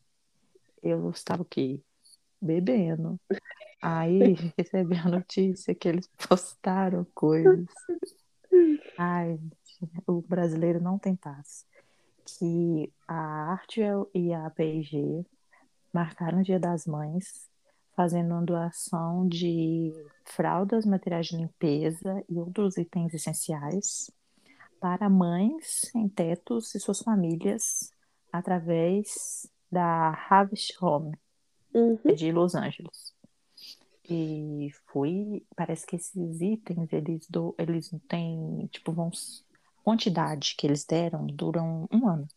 eu 0.80 1.10
estava 1.10 1.42
o 1.42 1.44
quê? 1.44 1.80
Bebendo. 2.40 3.18
Aí 3.80 4.34
recebi 4.58 4.96
a 4.96 5.08
notícia 5.08 5.74
que 5.74 5.88
eles 5.88 6.08
postaram 6.28 7.06
coisas. 7.14 7.66
Ai, 8.98 9.38
o 10.06 10.20
brasileiro 10.22 10.80
não 10.80 10.98
tem 10.98 11.14
paz. 11.14 11.66
Que 12.38 12.92
a 13.06 13.52
Artwell 13.52 14.10
e 14.12 14.32
a 14.32 14.50
P&G 14.50 15.24
marcaram 15.92 16.40
o 16.40 16.42
Dia 16.42 16.58
das 16.58 16.86
Mães 16.86 17.48
fazendo 17.94 18.32
uma 18.32 18.42
doação 18.42 19.26
de 19.26 19.92
fraldas, 20.24 20.84
materiais 20.84 21.26
de 21.28 21.36
limpeza 21.36 22.22
e 22.28 22.38
outros 22.38 22.76
itens 22.76 23.14
essenciais 23.14 24.10
para 24.80 25.08
mães 25.08 25.88
sem 25.90 26.06
tetos 26.08 26.74
e 26.74 26.80
suas 26.80 27.00
famílias 27.00 27.90
através 28.30 29.48
da 29.70 30.10
Harvest 30.28 30.76
Home 30.82 31.16
Uhum. 31.74 32.14
de 32.14 32.32
Los 32.32 32.54
Angeles. 32.54 33.14
E 34.08 34.70
foi, 34.86 35.42
parece 35.56 35.84
que 35.86 35.96
esses 35.96 36.40
itens, 36.40 36.92
eles, 36.92 37.26
do, 37.28 37.54
eles 37.58 37.90
têm, 38.08 38.68
tipo, 38.70 38.92
vão, 38.92 39.10
quantidade 39.82 40.54
que 40.56 40.66
eles 40.66 40.84
deram 40.84 41.26
duram 41.26 41.88
um 41.92 42.08
ano. 42.08 42.28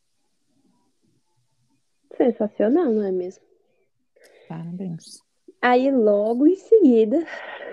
Sensacional, 2.18 2.92
não 2.92 3.04
é 3.04 3.12
mesmo? 3.12 3.44
Parabéns. 4.48 5.24
Aí 5.62 5.92
logo 5.92 6.48
em 6.48 6.56
seguida, 6.56 7.26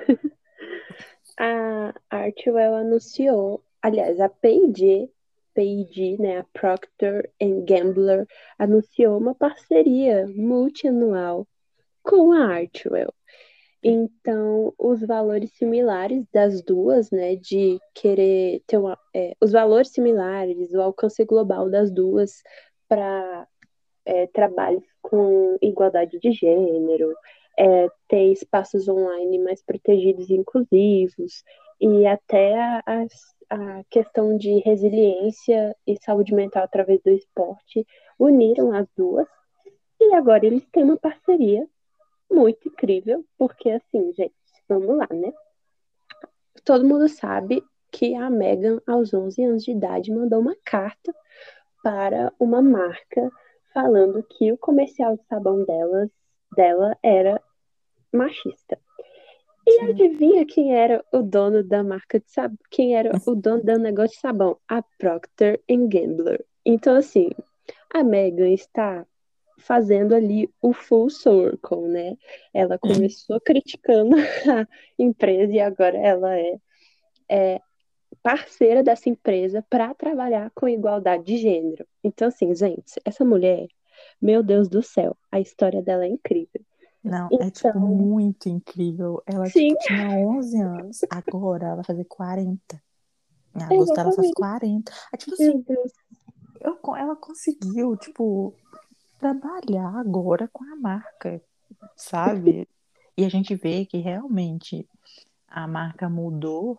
a 1.39 1.95
Artwell 2.11 2.75
anunciou, 2.75 3.63
aliás, 3.81 4.21
a 4.21 4.29
P&G, 4.29 5.11
P&G, 5.55 6.17
né, 6.19 6.39
a 6.39 6.45
Procter 6.53 7.31
Gambler, 7.41 8.27
anunciou 8.59 9.19
uma 9.19 9.35
parceria 9.35 10.27
multianual 10.29 11.47
com 12.03 12.33
a 12.33 12.57
Artwell. 12.57 13.13
Então, 13.89 14.75
os 14.77 15.01
valores 15.01 15.53
similares 15.53 16.27
das 16.33 16.61
duas, 16.61 17.09
né, 17.13 17.37
de 17.37 17.79
querer 17.95 18.61
ter 18.67 18.79
uma, 18.79 18.99
é, 19.15 19.37
os 19.41 19.53
valores 19.53 19.93
similares, 19.93 20.75
o 20.75 20.83
alcance 20.83 21.25
global 21.25 21.71
das 21.71 21.89
duas 21.89 22.43
para 22.89 23.47
é, 24.05 24.27
trabalhos 24.27 24.83
com 25.01 25.57
igualdade 25.63 26.19
de 26.19 26.33
gênero, 26.33 27.15
é, 27.57 27.89
ter 28.09 28.33
espaços 28.33 28.89
online 28.89 29.39
mais 29.39 29.63
protegidos 29.63 30.29
e 30.31 30.35
inclusivos, 30.35 31.45
e 31.81 32.07
até 32.07 32.59
a, 32.59 32.83
a, 32.85 33.07
a 33.51 33.85
questão 33.89 34.37
de 34.37 34.59
resiliência 34.65 35.77
e 35.87 35.97
saúde 36.03 36.35
mental 36.35 36.65
através 36.65 37.01
do 37.05 37.11
esporte 37.11 37.87
uniram 38.19 38.73
as 38.73 38.89
duas. 38.97 39.29
E 40.01 40.13
agora 40.13 40.45
eles 40.45 40.67
têm 40.73 40.83
uma 40.83 40.97
parceria 40.97 41.69
muito 42.31 42.69
incrível, 42.69 43.25
porque 43.39 43.71
assim, 43.71 44.13
gente, 44.13 44.35
vamos 44.69 44.97
lá, 44.97 45.09
né? 45.11 45.33
Todo 46.65 46.87
mundo 46.87 47.09
sabe 47.09 47.63
que 47.91 48.15
a 48.15 48.29
Megan, 48.29 48.81
aos 48.87 49.15
11 49.15 49.45
anos 49.45 49.65
de 49.65 49.73
idade, 49.73 50.13
mandou 50.13 50.41
uma 50.41 50.57
carta 50.65 51.15
para 51.83 52.33
uma 52.39 52.61
marca 52.61 53.31
falando 53.73 54.23
que 54.23 54.53
o 54.53 54.59
comercial 54.59 55.17
de 55.17 55.25
sabão 55.27 55.65
delas, 55.65 56.11
dela 56.57 56.97
era 57.03 57.41
machista. 58.13 58.79
E 59.67 59.73
Sim. 59.73 59.91
adivinha 59.91 60.47
quem 60.47 60.75
era 60.75 61.05
o 61.13 61.23
dono 61.23 61.63
da 61.63 61.83
marca 61.83 62.21
de 62.21 62.31
sabão? 62.31 62.59
Quem 62.71 62.97
era 62.97 63.11
o 63.27 63.35
dono 63.35 63.63
do 63.63 63.79
negócio 63.79 64.15
de 64.15 64.21
sabão? 64.21 64.59
A 64.69 64.83
Procter 64.99 65.61
Gambler. 65.69 66.45
Então, 66.65 66.97
assim, 66.97 67.31
a 67.93 68.03
Megan 68.03 68.51
está 68.51 69.07
fazendo 69.59 70.15
ali 70.15 70.51
o 70.61 70.73
full 70.73 71.11
circle, 71.11 71.89
né? 71.89 72.17
Ela 72.53 72.79
começou 72.79 73.41
criticando 73.41 74.15
a 74.51 74.67
empresa 74.99 75.53
e 75.53 75.61
agora 75.61 75.97
ela 75.97 76.39
é, 76.39 76.57
é 77.29 77.61
parceira 78.23 78.83
dessa 78.83 79.09
empresa 79.09 79.65
para 79.69 79.95
trabalhar 79.95 80.51
com 80.55 80.69
igualdade 80.69 81.25
de 81.25 81.37
gênero. 81.39 81.87
Então, 82.03 82.29
assim, 82.29 82.55
gente, 82.55 83.01
essa 83.05 83.25
mulher, 83.25 83.67
meu 84.21 84.43
Deus 84.43 84.69
do 84.69 84.83
céu, 84.83 85.17
a 85.31 85.41
história 85.41 85.83
dela 85.83 86.05
é 86.05 86.09
incrível. 86.09 86.61
Não, 87.03 87.29
é 87.41 87.51
tipo 87.51 87.69
Então- 87.69 87.81
muito 87.81 88.49
incrível. 88.49 89.23
Ela 89.27 89.45
tipo, 89.47 89.79
tinha 89.79 90.09
11 90.27 90.61
anos, 90.61 91.01
agora 91.09 91.67
ela 91.67 91.75
vai 91.77 91.85
fazer 91.85 92.05
40. 92.05 92.83
Em 93.55 93.63
agosto 93.63 93.93
ela 93.93 94.13
faz 94.13 94.19
Exatamente. 94.19 94.35
40. 94.35 94.93
É 95.15 95.17
tipo 95.17 95.35
assim, 95.35 95.65
eu, 96.61 96.95
ela 96.97 97.15
conseguiu, 97.17 97.97
tipo, 97.97 98.55
trabalhar 99.19 99.99
agora 99.99 100.49
com 100.53 100.65
a 100.65 100.77
marca, 100.77 101.41
sabe? 101.95 102.69
E 103.17 103.25
a 103.25 103.29
gente 103.29 103.55
vê 103.55 103.87
que 103.87 103.99
realmente 103.99 104.87
a 105.49 105.67
marca 105.67 106.09
mudou 106.09 106.79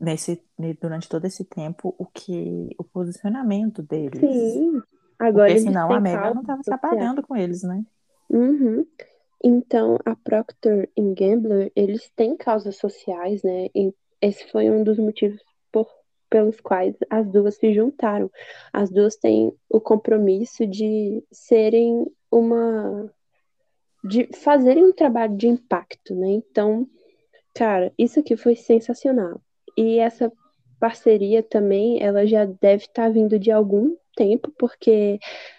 nesse, 0.00 0.42
durante 0.80 1.08
todo 1.08 1.24
esse 1.24 1.44
tempo 1.44 1.94
o 1.98 2.06
que 2.06 2.70
o 2.78 2.84
posicionamento 2.84 3.82
deles. 3.82 4.20
Sim. 4.20 4.82
Agora 5.18 5.48
Porque 5.48 5.60
senão 5.60 5.92
a 5.92 6.00
Megan 6.00 6.34
não 6.34 6.42
estava 6.42 6.62
trabalhando 6.62 7.22
com 7.22 7.36
eles, 7.36 7.62
né? 7.62 7.84
Uhum. 8.28 8.86
Então, 9.42 9.98
a 10.04 10.14
Procter 10.16 10.90
Gambler, 10.96 11.70
eles 11.74 12.10
têm 12.16 12.36
causas 12.36 12.76
sociais, 12.76 13.42
né? 13.42 13.68
E 13.74 13.94
esse 14.20 14.50
foi 14.50 14.70
um 14.70 14.82
dos 14.82 14.98
motivos 14.98 15.40
pelos 16.28 16.60
quais 16.60 16.94
as 17.10 17.26
duas 17.30 17.56
se 17.56 17.72
juntaram. 17.72 18.30
As 18.72 18.90
duas 18.90 19.16
têm 19.16 19.52
o 19.68 19.80
compromisso 19.80 20.66
de 20.66 21.22
serem 21.30 22.06
uma. 22.30 23.10
de 24.04 24.28
fazerem 24.34 24.84
um 24.84 24.92
trabalho 24.92 25.36
de 25.36 25.48
impacto, 25.48 26.14
né? 26.14 26.28
Então, 26.28 26.86
cara, 27.54 27.92
isso 27.98 28.20
aqui 28.20 28.36
foi 28.36 28.56
sensacional. 28.56 29.40
E 29.76 29.98
essa 29.98 30.32
parceria 30.78 31.42
também, 31.42 32.02
ela 32.02 32.26
já 32.26 32.44
deve 32.44 32.84
estar 32.84 33.10
vindo 33.10 33.38
de 33.38 33.50
algum 33.50 33.96
tempo, 34.16 34.52
porque 34.58 35.18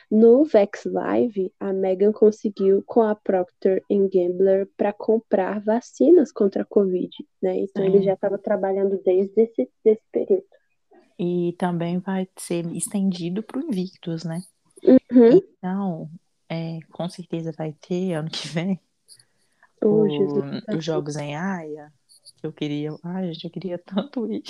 no 0.09 0.43
Vex 0.45 0.85
Live, 0.85 1.53
a 1.59 1.73
Megan 1.73 2.11
conseguiu 2.11 2.81
com 2.85 3.01
a 3.01 3.13
Procter 3.13 3.83
Gambler 3.89 4.67
para 4.77 4.93
comprar 4.93 5.61
vacinas 5.61 6.31
contra 6.31 6.63
a 6.63 6.65
Covid, 6.65 7.09
né? 7.41 7.59
Então 7.59 7.83
ele 7.83 8.01
já 8.01 8.13
estava 8.13 8.37
trabalhando 8.37 9.01
desde 9.03 9.41
esse 9.41 9.69
desse 9.83 10.03
período. 10.11 10.45
E 11.19 11.53
também 11.57 11.99
vai 11.99 12.27
ser 12.37 12.65
estendido 12.75 13.41
para 13.41 13.59
o 13.59 13.63
Invictus, 13.63 14.23
né? 14.23 14.41
Uhum. 14.83 15.41
Então, 15.57 16.11
é, 16.47 16.79
com 16.91 17.09
certeza 17.09 17.51
vai 17.51 17.73
ter 17.73 18.13
ano 18.13 18.29
que 18.29 18.47
vem 18.47 18.79
Oh, 19.81 20.05
o- 20.07 20.75
os 20.77 20.83
jogos 20.83 21.15
em 21.17 21.35
Haia, 21.35 21.93
eu 22.41 22.51
queria. 22.51 22.89
Ai, 23.03 23.31
gente, 23.31 23.45
eu 23.45 23.51
queria 23.51 23.77
tanto 23.77 24.25
ir. 24.31 24.43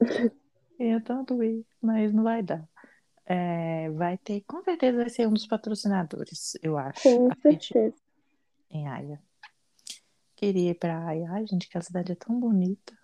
queria 0.76 1.00
tanto 1.02 1.42
ir, 1.42 1.66
mas 1.82 2.12
não 2.12 2.22
vai 2.24 2.42
dar. 2.42 2.66
É, 3.26 3.90
vai 3.90 4.16
ter, 4.18 4.40
com 4.46 4.62
certeza 4.62 4.98
vai 4.98 5.10
ser 5.10 5.28
um 5.28 5.32
dos 5.34 5.46
patrocinadores, 5.46 6.56
eu 6.62 6.78
acho. 6.78 7.02
Com 7.02 7.30
certeza. 7.42 7.94
em 8.70 8.88
Haia. 8.88 9.22
Queria 10.36 10.70
ir 10.70 10.74
pra 10.78 11.06
Haia. 11.06 11.30
Ai, 11.30 11.46
gente, 11.46 11.68
que 11.68 11.78
a 11.78 11.82
cidade 11.82 12.12
é 12.12 12.14
tão 12.16 12.38
bonita. 12.40 12.96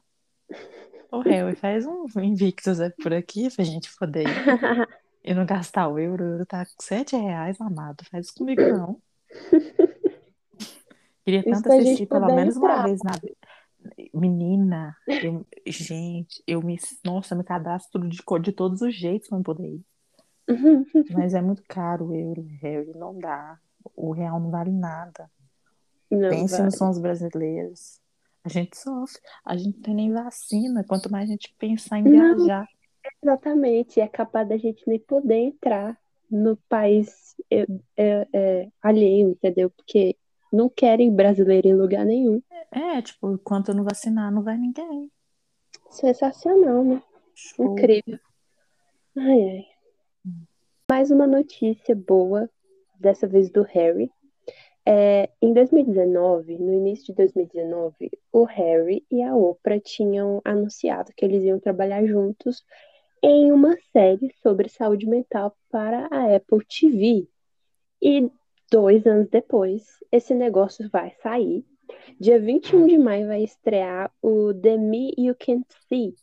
Ô, 1.13 1.21
Harry, 1.21 1.57
faz 1.57 1.87
um 1.87 2.07
Invictus 2.21 2.81
aí 2.81 2.91
por 2.91 3.13
aqui 3.13 3.55
pra 3.55 3.65
gente 3.65 3.95
poder 3.97 4.25
ir. 4.27 4.27
E 5.23 5.35
não 5.35 5.45
gastar 5.45 5.87
o 5.87 5.99
euro, 5.99 6.25
o 6.25 6.29
euro 6.29 6.47
tá 6.47 6.65
com 6.65 6.73
7 6.83 7.15
reais, 7.15 7.61
amado. 7.61 8.03
Faz 8.11 8.29
isso 8.29 8.35
comigo, 8.37 8.63
não. 8.63 8.97
Queria 11.25 11.41
Isso 11.41 11.63
tanto 11.63 11.71
gente 11.73 11.83
assistir 11.89 12.07
pelo 12.07 12.27
menos 12.27 12.57
uma 12.57 12.71
entrar. 12.73 12.85
vez 12.85 13.01
na 13.03 13.13
vida. 13.13 13.37
Menina, 14.15 14.97
eu- 15.07 15.47
gente, 15.67 16.43
eu 16.47 16.63
me. 16.63 16.79
Nossa, 17.05 17.35
eu 17.35 17.39
me 17.39 17.45
cadastro 17.45 18.09
de, 18.09 18.23
co- 18.23 18.39
de 18.39 18.51
todos 18.51 18.81
os 18.81 18.95
jeitos 18.95 19.29
pra 19.29 19.39
poder 19.41 19.69
ir. 19.69 19.85
Mas 21.13 21.35
é 21.35 21.43
muito 21.43 21.63
caro 21.69 22.07
o 22.07 22.15
euro, 22.17 22.47
Harry, 22.63 22.93
não 22.97 23.19
dá. 23.19 23.59
O 23.95 24.13
real 24.13 24.41
não 24.41 24.51
vale 24.51 24.71
nada. 24.71 25.31
Não, 26.11 26.31
Pense 26.31 26.57
vai. 26.57 26.65
nos 26.65 26.77
sons 26.77 26.99
brasileiros. 26.99 28.00
A 28.45 28.49
gente 28.49 28.77
sofre. 28.77 29.21
A 29.45 29.57
gente 29.57 29.77
não 29.77 29.83
tem 29.83 29.95
nem 29.95 30.13
vacina. 30.13 30.85
Quanto 30.85 31.11
mais 31.11 31.29
a 31.29 31.33
gente 31.33 31.55
pensar 31.59 31.99
em 31.99 32.05
Não. 32.05 32.37
viajar. 32.37 32.67
Exatamente, 33.23 34.01
é 34.01 34.07
capaz 34.07 34.49
da 34.49 34.57
gente 34.57 34.83
nem 34.87 34.99
poder 34.99 35.37
entrar 35.37 35.99
no 36.31 36.57
país 36.69 37.35
é, 37.51 37.67
é, 37.97 38.29
é, 38.33 38.69
alheio, 38.83 39.31
entendeu? 39.31 39.71
Porque 39.71 40.17
não 40.53 40.69
querem 40.69 41.15
brasileiro 41.15 41.69
em 41.69 41.75
lugar 41.75 42.05
nenhum. 42.05 42.43
É, 42.71 43.03
tipo, 43.03 43.33
enquanto 43.33 43.75
não 43.75 43.85
vacinar, 43.85 44.31
não 44.33 44.43
vai 44.43 44.57
ninguém. 44.57 45.11
Sensacional, 45.91 46.85
né? 46.85 47.03
Show. 47.35 47.73
Incrível. 47.73 48.19
Ai, 49.17 49.43
ai. 49.51 49.67
Mais 50.91 51.11
uma 51.11 51.27
notícia 51.27 51.95
boa, 51.95 52.49
dessa 52.99 53.27
vez 53.27 53.51
do 53.51 53.63
Harry. 53.63 54.11
É, 54.93 55.31
em 55.41 55.53
2019, 55.53 56.59
no 56.59 56.75
início 56.75 57.07
de 57.07 57.13
2019, 57.13 58.11
o 58.33 58.43
Harry 58.43 59.07
e 59.09 59.23
a 59.23 59.37
Oprah 59.37 59.79
tinham 59.79 60.43
anunciado 60.45 61.13
que 61.17 61.25
eles 61.25 61.45
iam 61.45 61.61
trabalhar 61.61 62.05
juntos 62.05 62.65
em 63.23 63.53
uma 63.53 63.77
série 63.93 64.35
sobre 64.43 64.69
saúde 64.69 65.07
mental 65.07 65.57
para 65.71 66.09
a 66.11 66.35
Apple 66.35 66.67
TV. 66.67 67.29
E 68.03 68.29
dois 68.69 69.07
anos 69.07 69.29
depois, 69.29 69.85
esse 70.11 70.35
negócio 70.35 70.91
vai 70.91 71.15
sair. 71.23 71.65
Dia 72.19 72.41
21 72.41 72.89
de 72.89 72.99
maio 72.99 73.29
vai 73.29 73.45
estrear 73.45 74.13
o 74.21 74.53
The 74.53 74.77
Me 74.77 75.15
You 75.17 75.37
Can't 75.39 75.69
See, 75.89 76.17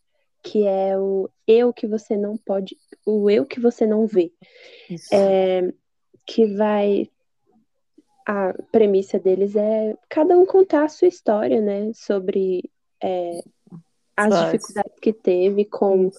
que 0.43 0.67
é 0.67 0.99
o 0.99 1.29
eu 1.47 1.71
que 1.71 1.87
você 1.87 2.17
não 2.17 2.35
pode, 2.35 2.75
o 3.05 3.29
eu 3.29 3.45
que 3.45 3.61
você 3.61 3.87
não 3.87 4.05
vê. 4.05 4.33
É, 5.13 5.71
que 6.25 6.45
vai 6.47 7.09
a 8.27 8.53
premissa 8.73 9.17
deles 9.17 9.55
é 9.55 9.95
cada 10.09 10.37
um 10.37 10.45
contar 10.45 10.83
a 10.83 10.89
sua 10.89 11.07
história, 11.07 11.61
né? 11.61 11.91
Sobre 11.93 12.69
é, 13.01 13.41
as 14.17 14.45
dificuldades 14.45 14.99
que 15.01 15.13
teve 15.13 15.63
com 15.63 16.11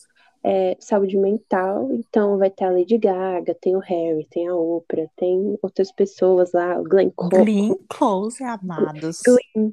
é, 0.43 0.75
saúde 0.81 1.19
mental. 1.19 1.93
Então 1.93 2.39
vai 2.39 2.49
ter 2.49 2.65
a 2.65 2.71
Lady 2.71 2.97
Gaga, 2.97 3.55
tem 3.61 3.77
o 3.77 3.81
Harry, 3.81 4.27
tem 4.31 4.49
a 4.49 4.55
Oprah, 4.55 5.07
tem 5.17 5.59
outras 5.61 5.93
pessoas 5.93 6.53
lá, 6.53 6.81
o 6.81 6.83
Glenn 6.83 7.11
Close. 7.11 7.45
Glenn 7.45 7.75
Close, 7.91 8.43
amados. 8.43 9.21
Glenn, 9.23 9.73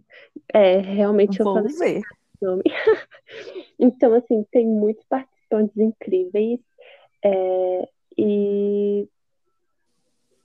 é, 0.53 0.79
realmente 0.79 1.41
Vou 1.41 1.57
eu 1.57 1.69
ver. 1.69 2.01
nome. 2.41 2.63
então, 3.79 4.13
assim, 4.13 4.45
tem 4.51 4.67
muitos 4.67 5.05
participantes 5.05 5.77
incríveis. 5.77 6.59
É, 7.23 7.89
e 8.17 9.07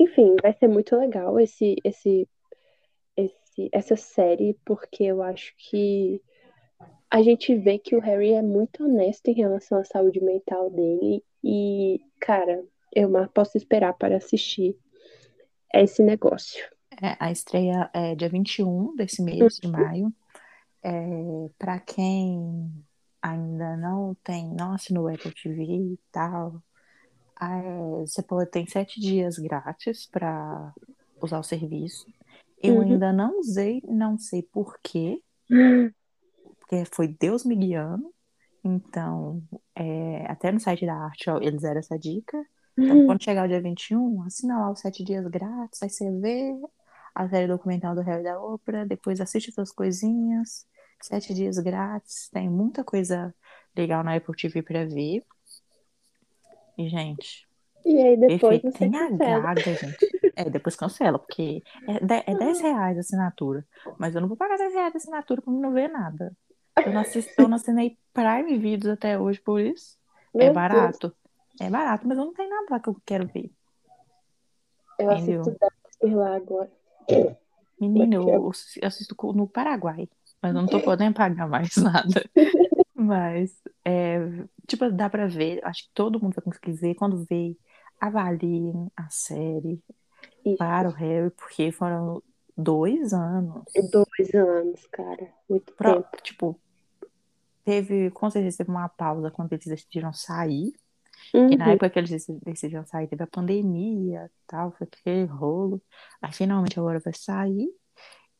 enfim, 0.00 0.34
vai 0.42 0.54
ser 0.54 0.66
muito 0.66 0.96
legal 0.96 1.38
esse, 1.38 1.76
esse, 1.84 2.26
esse, 3.14 3.68
essa 3.70 3.94
série, 3.94 4.58
porque 4.64 5.04
eu 5.04 5.22
acho 5.22 5.54
que 5.58 6.22
a 7.10 7.22
gente 7.22 7.54
vê 7.54 7.78
que 7.78 7.94
o 7.94 8.00
Harry 8.00 8.32
é 8.32 8.40
muito 8.40 8.84
honesto 8.84 9.28
em 9.28 9.34
relação 9.34 9.78
à 9.78 9.84
saúde 9.84 10.22
mental 10.22 10.70
dele. 10.70 11.22
E, 11.44 12.00
cara, 12.18 12.64
eu 12.94 13.10
mal 13.10 13.28
posso 13.28 13.58
esperar 13.58 13.92
para 13.92 14.16
assistir 14.16 14.74
esse 15.74 16.02
negócio. 16.02 16.64
É, 17.02 17.16
a 17.18 17.30
estreia 17.30 17.90
é 17.92 18.14
dia 18.14 18.28
21 18.30 18.96
desse 18.96 19.22
mês 19.22 19.56
de 19.56 19.68
maio. 19.68 20.10
É, 20.82 21.50
para 21.58 21.78
quem 21.78 22.72
ainda 23.20 23.76
não 23.76 24.16
tem, 24.24 24.48
não 24.54 24.72
assinou 24.72 25.08
Apple 25.08 25.34
TV 25.34 25.62
e 25.62 25.98
tal, 26.10 26.62
é, 27.40 28.00
você 28.00 28.22
pode 28.22 28.50
ter 28.50 28.68
sete 28.68 29.00
dias 29.00 29.38
grátis 29.38 30.06
para 30.06 30.72
usar 31.22 31.38
o 31.38 31.44
serviço. 31.44 32.06
Eu 32.62 32.76
uhum. 32.76 32.82
ainda 32.82 33.12
não 33.12 33.38
usei, 33.40 33.82
não 33.86 34.18
sei 34.18 34.42
porquê, 34.42 35.22
porque 36.58 36.84
foi 36.92 37.08
Deus 37.08 37.44
me 37.44 37.56
guiando. 37.56 38.12
Então, 38.62 39.42
é, 39.74 40.26
até 40.30 40.52
no 40.52 40.60
site 40.60 40.84
da 40.84 40.94
Arte, 40.94 41.30
eles 41.40 41.62
deram 41.62 41.78
essa 41.78 41.98
dica. 41.98 42.36
Então, 42.78 42.98
uhum. 42.98 43.06
quando 43.06 43.24
chegar 43.24 43.46
o 43.46 43.48
dia 43.48 43.60
21, 43.60 44.22
assina 44.22 44.58
lá 44.58 44.70
os 44.70 44.80
sete 44.80 45.02
dias 45.02 45.26
grátis, 45.26 45.82
aí 45.82 45.90
você 45.90 46.10
vê 46.18 46.54
a 47.14 47.28
série 47.28 47.48
documental 47.48 47.94
do 47.94 48.02
Harry 48.02 48.22
da 48.22 48.40
Oprah, 48.40 48.84
depois 48.84 49.20
assiste 49.20 49.50
suas 49.52 49.72
coisinhas, 49.72 50.66
sete 51.00 51.34
dias 51.34 51.58
grátis, 51.58 52.28
tem 52.30 52.48
muita 52.48 52.84
coisa 52.84 53.34
legal 53.76 54.04
na 54.04 54.14
Apple 54.16 54.36
TV 54.36 54.62
para 54.62 54.84
ver. 54.84 55.24
Gente. 56.88 57.48
E 57.84 57.96
aí 57.96 58.16
depois 58.16 58.60
perfeito. 58.60 58.72
você 58.72 58.78
Tem 58.78 58.90
cancela. 58.92 59.36
a 59.36 59.40
gaga, 59.40 59.60
gente. 59.62 60.32
É, 60.36 60.44
depois 60.50 60.76
cancela, 60.76 61.18
porque 61.18 61.62
é, 61.88 62.30
é 62.30 62.34
10 62.34 62.60
reais 62.60 62.96
a 62.96 63.00
assinatura. 63.00 63.66
Mas 63.98 64.14
eu 64.14 64.20
não 64.20 64.28
vou 64.28 64.36
pagar 64.36 64.56
10 64.58 64.72
reais 64.74 64.92
de 64.92 64.98
assinatura 64.98 65.40
pra 65.42 65.52
não 65.52 65.72
ver 65.72 65.88
nada. 65.88 66.36
Eu 66.84 66.92
não, 66.92 67.00
assisto, 67.00 67.32
eu 67.38 67.48
não 67.48 67.56
assinei 67.56 67.98
Prime 68.12 68.58
Videos 68.58 68.92
até 68.92 69.18
hoje 69.18 69.40
por 69.40 69.60
isso. 69.60 69.98
É 70.34 70.44
Meu 70.44 70.52
barato. 70.54 71.08
Deus. 71.08 71.20
É 71.60 71.68
barato, 71.70 72.06
mas 72.06 72.16
eu 72.16 72.24
não 72.24 72.32
tenho 72.32 72.48
nada 72.48 72.66
lá 72.70 72.80
que 72.80 72.88
eu 72.88 72.96
quero 73.04 73.26
ver. 73.26 73.50
Eu 74.98 75.12
Entendeu? 75.12 75.40
assisto 75.42 75.58
Dexter 75.60 76.16
lá 76.16 76.36
agora. 76.36 76.70
Menino, 77.80 78.28
eu 78.30 78.52
eu 78.80 78.86
assisto 78.86 79.16
no 79.34 79.46
Paraguai, 79.48 80.08
mas 80.40 80.54
eu 80.54 80.60
não 80.60 80.66
tô 80.68 80.80
podendo 80.80 81.14
pagar 81.14 81.48
mais 81.48 81.76
nada. 81.76 82.24
Mas, 83.02 83.50
é, 83.82 84.18
tipo, 84.66 84.90
dá 84.90 85.08
pra 85.08 85.26
ver, 85.26 85.64
acho 85.64 85.84
que 85.84 85.90
todo 85.94 86.20
mundo 86.20 86.34
vai 86.34 86.44
conseguir 86.44 86.72
ver. 86.72 86.94
Quando 86.94 87.24
vê, 87.24 87.56
avaliem 87.98 88.90
a 88.94 89.08
série 89.08 89.82
Isso. 90.44 90.58
para 90.58 90.88
o 90.88 90.92
Harry, 90.92 91.30
porque 91.30 91.72
foram 91.72 92.22
dois 92.56 93.14
anos. 93.14 93.64
Dois 93.90 94.34
anos, 94.34 94.86
cara. 94.88 95.32
Muito 95.48 95.72
Pra- 95.72 95.94
tempo. 95.94 96.08
tipo, 96.22 96.60
teve, 97.64 98.10
com 98.10 98.28
certeza 98.30 98.58
teve 98.58 98.70
uma 98.70 98.88
pausa 98.88 99.30
quando 99.30 99.52
eles 99.54 99.66
decidiram 99.66 100.12
sair. 100.12 100.72
Uhum. 101.34 101.50
E 101.52 101.56
na 101.56 101.70
época 101.70 101.88
que 101.90 101.98
eles 101.98 102.10
dec- 102.10 102.40
decidiram 102.44 102.84
sair, 102.86 103.06
teve 103.08 103.22
a 103.22 103.26
pandemia 103.26 104.26
e 104.26 104.30
tal, 104.46 104.72
foi 104.72 104.86
aquele 104.86 105.24
rolo. 105.24 105.80
Aí 106.20 106.32
finalmente 106.32 106.78
agora 106.78 106.98
vai 107.00 107.14
sair. 107.14 107.68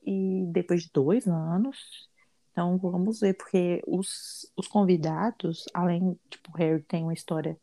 E 0.05 0.45
depois 0.53 0.83
de 0.83 0.91
dois 0.93 1.27
anos. 1.27 2.10
Então 2.53 2.77
vamos 2.79 3.21
ver, 3.21 3.35
porque 3.35 3.83
os, 3.87 4.51
os 4.57 4.67
convidados, 4.67 5.65
além, 5.73 6.19
tipo, 6.29 6.51
o 6.51 6.57
Harry 6.57 6.83
tem 6.83 7.03
uma 7.03 7.15
história 7.15 7.57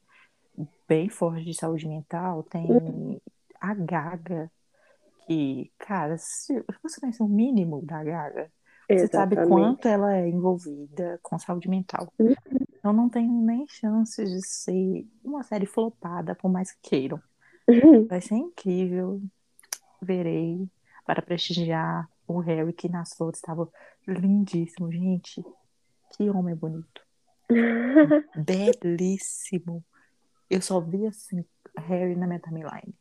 bem 0.88 1.10
forte 1.10 1.43
de 1.43 1.54
saúde 1.54 1.88
mental, 1.88 2.43
tem 2.43 3.21
a 3.60 3.73
Gaga, 3.73 4.50
que, 5.26 5.71
cara, 5.78 6.17
se 6.17 6.63
você 6.82 7.02
conhece 7.02 7.21
o 7.21 7.28
mínimo 7.28 7.82
da 7.86 8.04
Gaga, 8.04 8.50
você 8.89 9.08
sabe 9.08 9.36
Exatamente. 9.36 9.50
quanto 9.50 9.88
ela 9.88 10.15
é 10.15 10.30
envolvida 10.30 11.19
com 11.21 11.38
saúde 11.38 11.69
mental. 11.69 12.12
Uhum. 12.17 12.34
Então 12.78 12.93
não 12.93 13.10
tem 13.10 13.30
nem 13.30 13.67
chances 13.67 14.32
de 14.32 14.47
ser 14.47 15.06
uma 15.23 15.43
série 15.43 15.65
flopada, 15.65 16.34
por 16.34 16.50
mais 16.50 16.71
que 16.71 16.89
queiram. 16.89 17.21
Uhum. 17.67 18.08
Vai 18.08 18.21
ser 18.21 18.36
incrível. 18.36 19.21
Verei 20.02 20.65
para 21.06 21.21
prestigiar 21.21 22.10
o 22.26 22.39
Harry, 22.39 22.71
que 22.71 22.88
nas 22.88 23.13
fotos 23.13 23.39
estava 23.39 23.69
lindíssimo. 24.08 24.91
Gente, 24.91 25.43
que 26.15 26.30
homem 26.30 26.56
bonito. 26.56 27.02
Belíssimo. 28.36 29.84
Eu 30.50 30.62
só 30.62 30.80
vi 30.80 31.06
assim, 31.06 31.46
Harry 31.78 32.15
na 32.15 32.26
minha 32.26 32.39
timeline. 32.39 32.96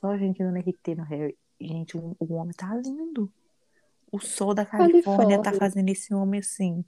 Só 0.00 0.16
gente 0.16 0.38
dando 0.38 0.58
RT 0.58 0.94
no 0.96 1.04
Harry. 1.04 1.36
Gente, 1.60 1.96
o, 1.96 2.16
o 2.18 2.34
homem 2.34 2.54
tá 2.54 2.74
lindo. 2.74 3.32
O 4.10 4.18
sol 4.18 4.54
da 4.54 4.64
Califórnia 4.64 5.36
tá 5.38 5.44
Califórnia. 5.44 5.58
fazendo 5.58 5.88
esse 5.90 6.14
homem 6.14 6.40
assim. 6.40 6.84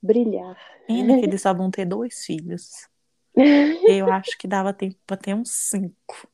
Brilhar. 0.00 0.56
Ainda 0.88 1.18
que 1.18 1.24
eles 1.24 1.42
só 1.42 1.52
vão 1.52 1.70
ter 1.70 1.84
dois 1.84 2.24
filhos. 2.24 2.88
Eu 3.34 4.10
acho 4.12 4.36
que 4.38 4.46
dava 4.46 4.72
tempo 4.72 4.96
pra 5.06 5.16
ter 5.16 5.34
uns 5.34 5.50
cinco. 5.50 6.28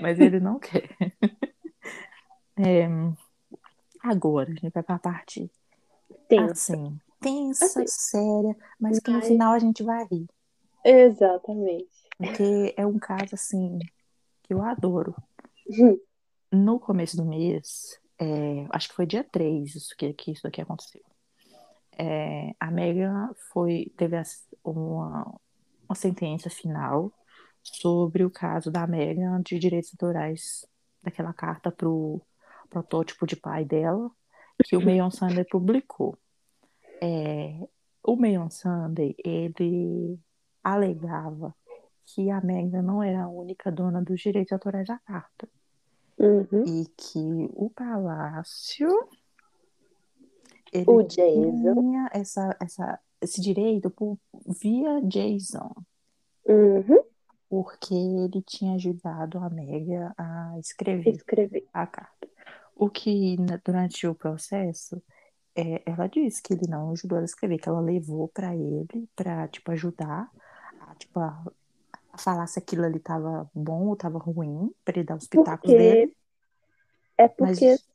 Mas 0.00 0.20
ele 0.20 0.40
não 0.40 0.58
quer. 0.58 0.88
É, 2.60 2.88
agora, 4.02 4.50
a 4.50 4.54
gente 4.54 4.70
vai 4.72 4.82
pra 4.82 4.98
parte 4.98 5.50
Tenso. 6.28 6.52
assim, 6.52 7.00
tensa, 7.20 7.64
Assim. 7.64 7.84
séria, 7.86 8.56
mas 8.78 8.98
que 9.00 9.10
no 9.10 9.20
final 9.22 9.52
a 9.52 9.58
gente 9.58 9.82
vai 9.82 10.04
rir. 10.06 10.26
Exatamente. 10.84 11.88
Porque 12.16 12.74
é 12.76 12.86
um 12.86 12.98
caso 12.98 13.34
assim 13.34 13.78
que 14.42 14.52
eu 14.54 14.62
adoro. 14.62 15.14
Uhum. 15.68 15.98
No 16.52 16.80
começo 16.80 17.16
do 17.16 17.24
mês, 17.24 17.98
é, 18.18 18.66
acho 18.70 18.88
que 18.88 18.94
foi 18.94 19.06
dia 19.06 19.22
3 19.24 19.74
isso 19.74 19.94
que, 19.96 20.12
que 20.14 20.32
isso 20.32 20.46
aqui 20.46 20.60
aconteceu. 20.60 21.02
É, 21.98 22.52
a 22.58 22.70
Megan 22.70 23.30
foi, 23.52 23.92
teve 23.96 24.16
uma, 24.64 25.34
uma 25.88 25.94
sentença 25.94 26.48
final 26.48 27.12
sobre 27.62 28.24
o 28.24 28.30
caso 28.30 28.70
da 28.70 28.86
Megan 28.86 29.42
de 29.42 29.58
direitos 29.58 29.90
autorais 29.92 30.64
daquela 31.02 31.32
carta 31.32 31.70
para 31.70 31.88
o 31.88 32.20
protótipo 32.68 33.26
de 33.26 33.36
pai 33.36 33.64
dela, 33.64 34.10
que 34.64 34.76
o 34.76 34.84
Mayon 34.84 35.10
Sunday 35.10 35.44
publicou. 35.50 36.16
É, 37.00 37.54
o 38.02 38.16
Mayon 38.16 38.50
Sunday, 38.50 39.14
ele 39.24 40.18
alegava 40.62 41.54
que 42.06 42.30
a 42.30 42.40
Megan 42.40 42.82
não 42.82 43.02
era 43.02 43.24
a 43.24 43.28
única 43.28 43.70
dona 43.70 44.02
dos 44.02 44.20
direitos 44.20 44.52
autorais 44.52 44.86
da 44.86 44.98
carta 45.00 45.48
Uhum. 46.18 46.64
e 46.66 46.86
que 46.96 47.48
o 47.54 47.70
palácio 47.70 48.88
ele 50.72 50.84
O 50.88 51.02
Jason. 51.02 51.74
tinha 51.74 52.10
essa, 52.12 52.56
essa, 52.60 52.98
esse 53.20 53.40
direito 53.40 53.88
por, 53.90 54.18
via 54.60 55.00
Jason, 55.02 55.72
Uhum. 56.46 57.02
porque 57.48 57.94
ele 57.94 58.42
tinha 58.42 58.74
ajudado 58.74 59.38
a 59.38 59.48
Megan 59.48 60.12
a 60.18 60.58
escrever 60.58 61.10
Escrever. 61.14 61.66
a 61.72 61.86
carta. 61.86 62.28
O 62.78 62.88
que 62.88 63.36
na- 63.36 63.60
durante 63.62 64.06
o 64.06 64.14
processo 64.14 65.02
é, 65.54 65.82
ela 65.84 66.06
disse 66.06 66.40
que 66.40 66.54
ele 66.54 66.68
não 66.68 66.92
ajudou 66.92 67.18
ela 67.18 67.24
a 67.24 67.26
escrever, 67.26 67.58
que 67.58 67.68
ela 67.68 67.80
levou 67.80 68.28
para 68.28 68.54
ele 68.54 69.08
para 69.16 69.48
tipo 69.48 69.72
ajudar 69.72 70.30
a, 70.80 70.94
tipo, 70.94 71.18
a, 71.18 71.44
a, 72.12 72.18
falar 72.18 72.46
se 72.46 72.60
aquilo 72.60 72.84
ali 72.84 73.00
tava 73.00 73.50
bom 73.52 73.88
ou 73.88 73.96
tava 73.96 74.18
ruim, 74.18 74.72
para 74.84 74.98
ele 74.98 75.06
dar 75.06 75.16
os 75.16 75.26
pitacos 75.26 75.68
porque... 75.68 75.76
dele. 75.76 76.16
É 77.16 77.26
porque 77.26 77.70
Mas... 77.70 77.88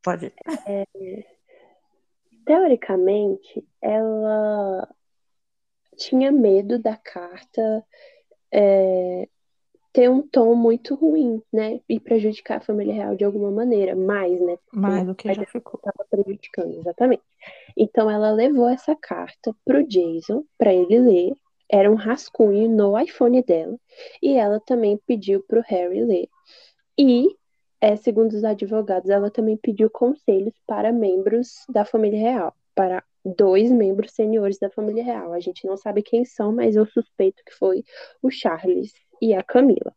pode. 0.00 0.32
É... 0.64 0.86
Teoricamente, 2.44 3.66
ela 3.80 4.88
tinha 5.96 6.30
medo 6.30 6.78
da 6.78 6.96
carta 6.96 7.84
é, 8.52 9.28
ter 9.92 10.08
um 10.08 10.26
tom 10.26 10.54
muito 10.54 10.94
ruim, 10.94 11.42
né? 11.52 11.80
E 11.88 12.00
prejudicar 12.00 12.58
a 12.58 12.60
família 12.60 12.94
real 12.94 13.14
de 13.14 13.24
alguma 13.24 13.50
maneira, 13.50 13.94
mais, 13.94 14.40
né? 14.40 14.56
Mais 14.72 15.06
do 15.06 15.14
que 15.14 15.32
já 15.32 15.44
ficou. 15.44 15.78
Estava 15.78 16.06
prejudicando, 16.08 16.78
exatamente. 16.78 17.22
Então 17.76 18.10
ela 18.10 18.30
levou 18.30 18.68
essa 18.68 18.96
carta 18.96 19.54
pro 19.64 19.86
Jason 19.86 20.44
para 20.56 20.72
ele 20.72 20.98
ler. 20.98 21.32
Era 21.70 21.90
um 21.90 21.94
rascunho 21.94 22.68
no 22.68 22.98
iPhone 22.98 23.42
dela. 23.42 23.78
E 24.22 24.34
ela 24.34 24.60
também 24.60 24.98
pediu 25.06 25.42
pro 25.42 25.62
Harry 25.66 26.04
ler. 26.04 26.28
E, 26.98 27.28
é, 27.80 27.96
segundo 27.96 28.32
os 28.32 28.44
advogados, 28.44 29.10
ela 29.10 29.30
também 29.30 29.56
pediu 29.56 29.90
conselhos 29.90 30.54
para 30.66 30.92
membros 30.92 31.64
da 31.68 31.84
família 31.84 32.18
real, 32.18 32.54
para 32.74 33.02
dois 33.24 33.70
membros 33.70 34.12
seniores 34.12 34.58
da 34.58 34.70
família 34.70 35.04
real. 35.04 35.32
A 35.32 35.40
gente 35.40 35.66
não 35.66 35.76
sabe 35.76 36.02
quem 36.02 36.24
são, 36.24 36.52
mas 36.52 36.76
eu 36.76 36.86
suspeito 36.86 37.42
que 37.44 37.54
foi 37.54 37.84
o 38.22 38.30
Charles 38.30 38.92
e 39.22 39.32
a 39.34 39.42
Camila. 39.42 39.94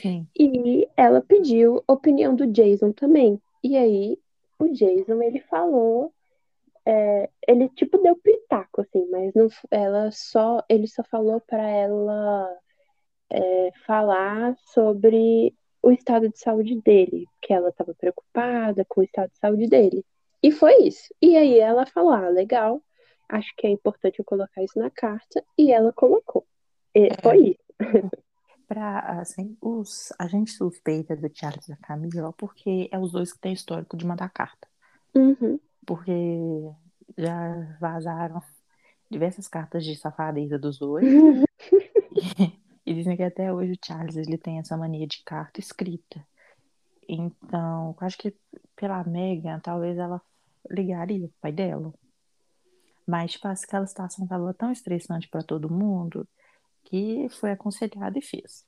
Sim. 0.00 0.26
E 0.34 0.88
ela 0.96 1.20
pediu 1.20 1.84
opinião 1.86 2.34
do 2.34 2.46
Jason 2.46 2.92
também. 2.92 3.40
E 3.62 3.76
aí 3.76 4.18
o 4.58 4.68
Jason 4.68 5.22
ele 5.22 5.40
falou, 5.40 6.12
é, 6.86 7.28
ele 7.46 7.68
tipo 7.68 7.98
deu 7.98 8.16
pitaco 8.16 8.80
assim, 8.80 9.06
mas 9.10 9.34
não, 9.34 9.48
ela 9.70 10.10
só, 10.10 10.62
ele 10.68 10.86
só 10.86 11.04
falou 11.04 11.40
para 11.42 11.62
ela 11.62 12.58
é, 13.30 13.70
falar 13.86 14.56
sobre 14.72 15.54
o 15.82 15.90
estado 15.90 16.30
de 16.30 16.38
saúde 16.38 16.80
dele, 16.80 17.26
que 17.42 17.52
ela 17.52 17.68
estava 17.68 17.94
preocupada 17.94 18.86
com 18.88 19.02
o 19.02 19.04
estado 19.04 19.30
de 19.30 19.38
saúde 19.38 19.66
dele. 19.66 20.02
E 20.42 20.50
foi 20.50 20.84
isso. 20.84 21.14
E 21.20 21.36
aí 21.36 21.58
ela 21.58 21.84
falou: 21.84 22.12
ah, 22.12 22.28
legal, 22.28 22.82
acho 23.28 23.52
que 23.56 23.66
é 23.66 23.70
importante 23.70 24.18
eu 24.18 24.24
colocar 24.24 24.62
isso 24.62 24.78
na 24.78 24.90
carta. 24.90 25.44
E 25.58 25.72
ela 25.72 25.92
colocou. 25.92 26.46
E 26.94 27.08
é. 27.08 27.22
foi 27.22 27.38
isso. 27.50 27.64
Pra, 28.66 29.20
assim, 29.20 29.56
os, 29.60 30.12
a 30.18 30.26
gente 30.26 30.50
suspeita 30.50 31.14
do 31.14 31.30
Charles 31.32 31.66
e 31.66 31.70
da 31.70 31.76
Camila 31.76 32.32
porque 32.32 32.88
é 32.90 32.98
os 32.98 33.12
dois 33.12 33.32
que 33.32 33.38
têm 33.38 33.52
histórico 33.52 33.96
de 33.96 34.06
mandar 34.06 34.30
carta. 34.30 34.66
Uhum. 35.14 35.60
Porque 35.86 36.72
já 37.16 37.76
vazaram 37.78 38.42
diversas 39.10 39.46
cartas 39.46 39.84
de 39.84 39.96
safadeza 39.96 40.58
dos 40.58 40.78
dois. 40.78 41.04
Uhum. 41.04 41.44
E, 42.12 42.58
e, 42.90 42.94
dizem 42.94 43.16
que 43.16 43.22
até 43.22 43.52
hoje 43.52 43.72
o 43.72 43.86
Charles 43.86 44.16
ele 44.16 44.38
tem 44.38 44.58
essa 44.58 44.76
mania 44.76 45.06
de 45.06 45.22
carta 45.24 45.60
escrita. 45.60 46.26
Então, 47.06 47.94
acho 48.00 48.16
que 48.16 48.34
pela 48.74 49.04
Megan, 49.04 49.60
talvez 49.60 49.98
ela 49.98 50.20
ligaria 50.70 51.28
pro 51.28 51.36
pai 51.40 51.52
dela. 51.52 51.92
Mas, 53.06 53.32
tipo, 53.32 53.46
aquela 53.46 53.86
situação 53.86 54.24
estava 54.24 54.54
tão 54.54 54.72
estressante 54.72 55.28
para 55.28 55.42
todo 55.42 55.70
mundo 55.70 56.26
que 56.84 57.28
foi 57.30 57.50
aconselhado 57.50 58.18
e 58.18 58.22
fez. 58.22 58.66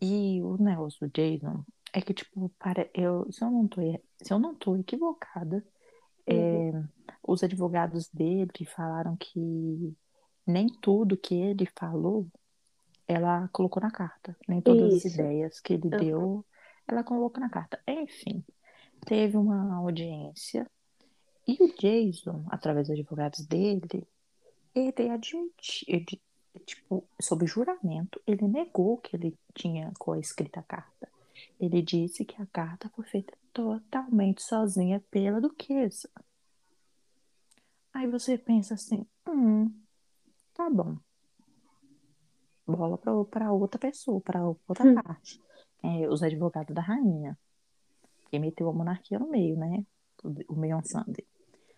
E 0.00 0.42
o 0.42 0.56
negócio 0.62 1.08
do 1.08 1.12
Jason 1.12 1.64
é 1.92 2.00
que, 2.00 2.12
tipo, 2.12 2.50
para 2.58 2.88
eu, 2.94 3.30
se 3.32 3.42
eu 3.42 3.50
não 3.50 3.66
tô, 3.66 3.80
se 4.22 4.32
eu 4.32 4.38
não 4.38 4.54
tô 4.54 4.76
equivocada, 4.76 5.64
uhum. 6.28 6.78
é, 6.78 6.84
os 7.26 7.42
advogados 7.42 8.08
dele 8.08 8.50
falaram 8.66 9.16
que 9.16 9.96
nem 10.46 10.68
tudo 10.68 11.16
que 11.16 11.34
ele 11.34 11.66
falou 11.78 12.26
ela 13.08 13.48
colocou 13.52 13.80
na 13.80 13.90
carta. 13.90 14.36
Nem 14.48 14.60
todas 14.60 14.94
Isso. 14.94 15.06
as 15.06 15.14
ideias 15.14 15.60
que 15.60 15.74
ele 15.74 15.84
uhum. 15.84 15.98
deu, 15.98 16.46
ela 16.88 17.04
colocou 17.04 17.40
na 17.40 17.48
carta. 17.48 17.80
Enfim, 17.86 18.44
teve 19.04 19.36
uma 19.36 19.76
audiência 19.76 20.68
e 21.46 21.56
o 21.62 21.72
Jason, 21.76 22.44
através 22.48 22.88
dos 22.88 22.98
advogados 22.98 23.46
dele, 23.46 24.06
ele 24.74 25.10
admitiu, 25.10 25.54
ele, 25.86 26.20
tipo, 26.60 27.04
sob 27.20 27.46
juramento, 27.46 28.20
ele 28.26 28.46
negou 28.46 28.98
que 28.98 29.16
ele 29.16 29.36
tinha 29.54 29.92
coescrita 29.98 30.60
a 30.60 30.62
carta. 30.62 31.08
Ele 31.60 31.82
disse 31.82 32.24
que 32.24 32.40
a 32.40 32.46
carta 32.46 32.88
foi 32.90 33.04
feita 33.04 33.36
totalmente 33.52 34.42
sozinha 34.42 35.02
pela 35.10 35.40
duquesa. 35.40 36.08
Aí 37.92 38.06
você 38.06 38.36
pensa 38.36 38.74
assim, 38.74 39.06
hum, 39.26 39.72
tá 40.52 40.68
bom. 40.68 40.98
Bola 42.66 42.98
para 42.98 43.52
outra 43.52 43.78
pessoa, 43.78 44.20
para 44.20 44.44
outra 44.44 44.84
hum. 44.84 44.94
parte. 44.94 45.40
É, 45.82 46.08
os 46.08 46.22
advogados 46.22 46.74
da 46.74 46.82
rainha. 46.82 47.38
Que 48.30 48.38
meteu 48.38 48.68
a 48.68 48.72
monarquia 48.72 49.18
no 49.18 49.28
meio, 49.28 49.56
né? 49.56 49.86
O 50.48 50.54
Meon 50.56 50.82
Sunday. 50.82 51.24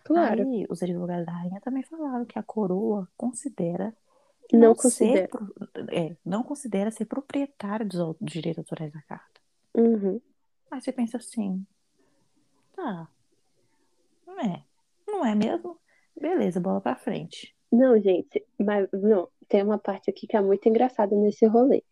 Claro. 0.03 0.41
Aí, 0.41 0.65
os 0.69 0.81
advogados 0.81 1.25
da 1.25 1.31
rainha 1.31 1.61
também 1.61 1.83
falaram 1.83 2.25
que 2.25 2.39
a 2.39 2.43
coroa 2.43 3.07
considera 3.15 3.95
não, 4.57 4.69
não 4.69 4.75
considera. 4.75 5.27
Ser, 5.27 5.93
é, 5.93 6.17
não 6.25 6.43
considera 6.43 6.91
ser 6.91 7.05
proprietário 7.05 7.87
dos, 7.87 8.15
direitos 8.21 8.59
autorais 8.59 8.91
da 8.91 9.01
carta. 9.03 9.41
Uhum. 9.75 10.19
Aí 10.71 10.81
você 10.81 10.91
pensa 10.91 11.17
assim, 11.17 11.65
tá, 12.75 13.07
não 14.25 14.39
é, 14.39 14.63
não 15.07 15.25
é 15.25 15.35
mesmo? 15.35 15.77
Beleza, 16.19 16.59
bola 16.59 16.81
pra 16.81 16.95
frente. 16.95 17.55
Não, 17.71 17.99
gente, 17.99 18.43
mas 18.59 18.87
não, 18.91 19.27
tem 19.47 19.63
uma 19.63 19.77
parte 19.77 20.09
aqui 20.09 20.27
que 20.27 20.35
é 20.35 20.41
muito 20.41 20.67
engraçada 20.67 21.15
nesse 21.15 21.45
rolê. 21.45 21.83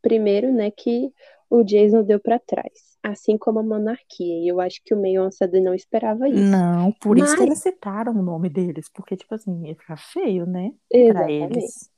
Primeiro, 0.00 0.52
né, 0.52 0.70
que 0.70 1.12
o 1.48 1.62
Jason 1.62 2.02
deu 2.02 2.18
para 2.18 2.38
trás, 2.38 2.96
assim 3.02 3.36
como 3.36 3.58
a 3.58 3.62
monarquia. 3.62 4.38
E 4.42 4.48
eu 4.48 4.60
acho 4.60 4.80
que 4.84 4.94
o 4.94 5.00
meio 5.00 5.22
Ansade 5.22 5.60
não 5.60 5.74
esperava 5.74 6.28
isso. 6.28 6.42
Não, 6.42 6.90
por 6.92 7.16
Mas... 7.16 7.28
isso 7.28 7.36
que 7.36 7.42
eles 7.44 7.58
citaram 7.58 8.12
o 8.12 8.22
nome 8.22 8.48
deles, 8.48 8.90
porque, 8.92 9.16
tipo 9.16 9.34
assim, 9.34 9.66
ia 9.66 9.74
ficar 9.74 9.98
feio, 9.98 10.46
né? 10.46 10.72
Para 10.90 11.30
eles. 11.30 11.91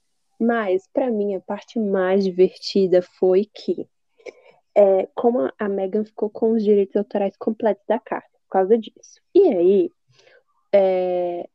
Mas, 0.47 0.87
para 0.93 1.11
mim, 1.11 1.35
a 1.35 1.41
parte 1.41 1.79
mais 1.79 2.25
divertida 2.25 3.01
foi 3.01 3.49
que, 3.53 3.89
é, 4.75 5.09
como 5.15 5.51
a 5.59 5.69
Megan 5.69 6.05
ficou 6.05 6.29
com 6.29 6.53
os 6.53 6.63
direitos 6.63 6.97
autorais 6.97 7.37
completos 7.37 7.85
da 7.87 7.99
carta, 7.99 8.31
por 8.43 8.51
causa 8.51 8.77
disso. 8.77 9.21
E 9.35 9.49
aí, 9.49 9.91
é, 10.73 11.49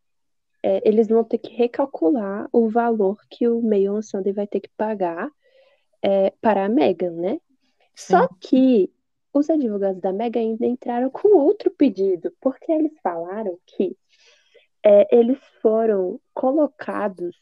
é, 0.63 0.81
eles 0.87 1.07
vão 1.07 1.23
ter 1.23 1.37
que 1.37 1.53
recalcular 1.53 2.47
o 2.51 2.69
valor 2.69 3.17
que 3.29 3.47
o 3.47 3.61
Meio 3.61 4.01
Sunday 4.01 4.33
vai 4.33 4.47
ter 4.47 4.59
que 4.59 4.69
pagar 4.77 5.29
é, 6.01 6.31
para 6.41 6.65
a 6.65 6.69
Megan, 6.69 7.11
né? 7.11 7.39
Só 7.95 8.27
que 8.39 8.91
os 9.33 9.49
advogados 9.49 10.01
da 10.01 10.13
Mega 10.13 10.39
ainda 10.39 10.65
entraram 10.65 11.09
com 11.09 11.37
outro 11.37 11.69
pedido, 11.69 12.33
porque 12.39 12.71
eles 12.71 12.93
falaram 13.03 13.57
que 13.65 13.95
é, 14.83 15.15
eles 15.15 15.37
foram 15.61 16.19
colocados, 16.33 17.37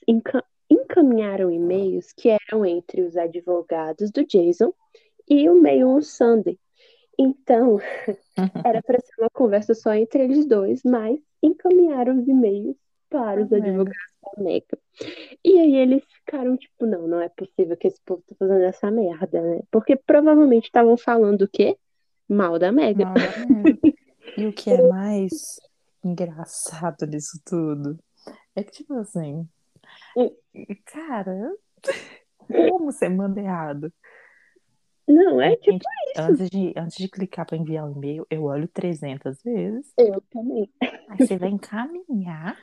encaminharam 0.69 1.51
e-mails 1.51 2.11
que 2.13 2.29
eram 2.29 2.65
entre 2.65 3.01
os 3.01 3.15
advogados 3.15 4.11
do 4.11 4.25
Jason 4.25 4.73
e 5.29 5.49
o 5.49 5.61
Mayon 5.61 6.01
Sunday. 6.01 6.59
Então, 7.17 7.79
era 8.63 8.81
para 8.81 8.99
ser 8.99 9.13
uma 9.19 9.29
conversa 9.29 9.73
só 9.73 9.93
entre 9.93 10.23
eles 10.23 10.45
dois, 10.45 10.81
mas 10.83 11.19
encaminharam 11.41 12.19
os 12.19 12.27
e-mails 12.27 12.75
para 13.09 13.41
os 13.41 13.51
advogados 13.51 14.13
da 14.21 14.43
Mega. 14.43 14.77
E 15.43 15.59
aí 15.59 15.75
eles 15.75 16.03
ficaram 16.13 16.57
tipo, 16.57 16.85
não, 16.85 17.07
não 17.07 17.21
é 17.21 17.29
possível 17.29 17.75
que 17.77 17.87
esse 17.87 17.99
povo 18.05 18.21
tá 18.27 18.35
fazendo 18.37 18.63
essa 18.63 18.91
merda, 18.91 19.41
né? 19.41 19.61
Porque 19.71 19.95
provavelmente 19.95 20.65
estavam 20.65 20.97
falando 20.97 21.43
o 21.43 21.47
quê? 21.47 21.77
Mal 22.27 22.59
da 22.59 22.71
Mega. 22.71 23.05
Mal 23.05 23.13
da 23.15 23.45
Mega. 23.47 23.79
e 24.37 24.45
o 24.45 24.53
que 24.53 24.69
é 24.71 24.87
mais 24.87 25.59
engraçado 26.03 27.07
disso 27.07 27.41
tudo 27.45 27.97
é 28.55 28.63
que, 28.63 28.71
tipo 28.71 28.93
assim, 28.95 29.47
cara, 30.85 31.53
como 32.47 32.91
você 32.91 33.09
manda 33.09 33.39
errado? 33.39 33.91
Não, 35.07 35.39
é 35.41 35.55
tipo 35.55 35.77
isso. 35.77 36.21
Antes 36.21 36.49
de, 36.49 36.73
antes 36.75 36.97
de 36.97 37.07
clicar 37.07 37.45
para 37.45 37.57
enviar 37.57 37.85
o 37.85 37.89
um 37.89 37.91
e-mail, 37.93 38.27
eu 38.29 38.43
olho 38.43 38.67
300 38.67 39.41
vezes. 39.41 39.93
Eu 39.97 40.21
também. 40.29 40.69
Aí 40.81 41.17
você 41.17 41.37
vai 41.37 41.49
encaminhar. 41.49 42.57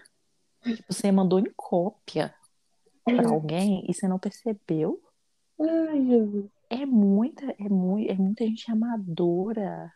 Tipo, 0.63 0.93
você 0.93 1.11
mandou 1.11 1.39
em 1.39 1.51
cópia 1.57 2.35
para 3.05 3.29
alguém 3.29 3.85
e 3.89 3.95
você 3.95 4.07
não 4.07 4.19
percebeu. 4.19 5.01
Ai, 5.59 6.05
Jesus. 6.07 6.51
É 6.69 6.85
muita, 6.85 7.45
é, 7.59 7.69
muito, 7.69 8.11
é 8.11 8.15
muita 8.15 8.45
gente 8.45 8.71
amadora. 8.71 9.93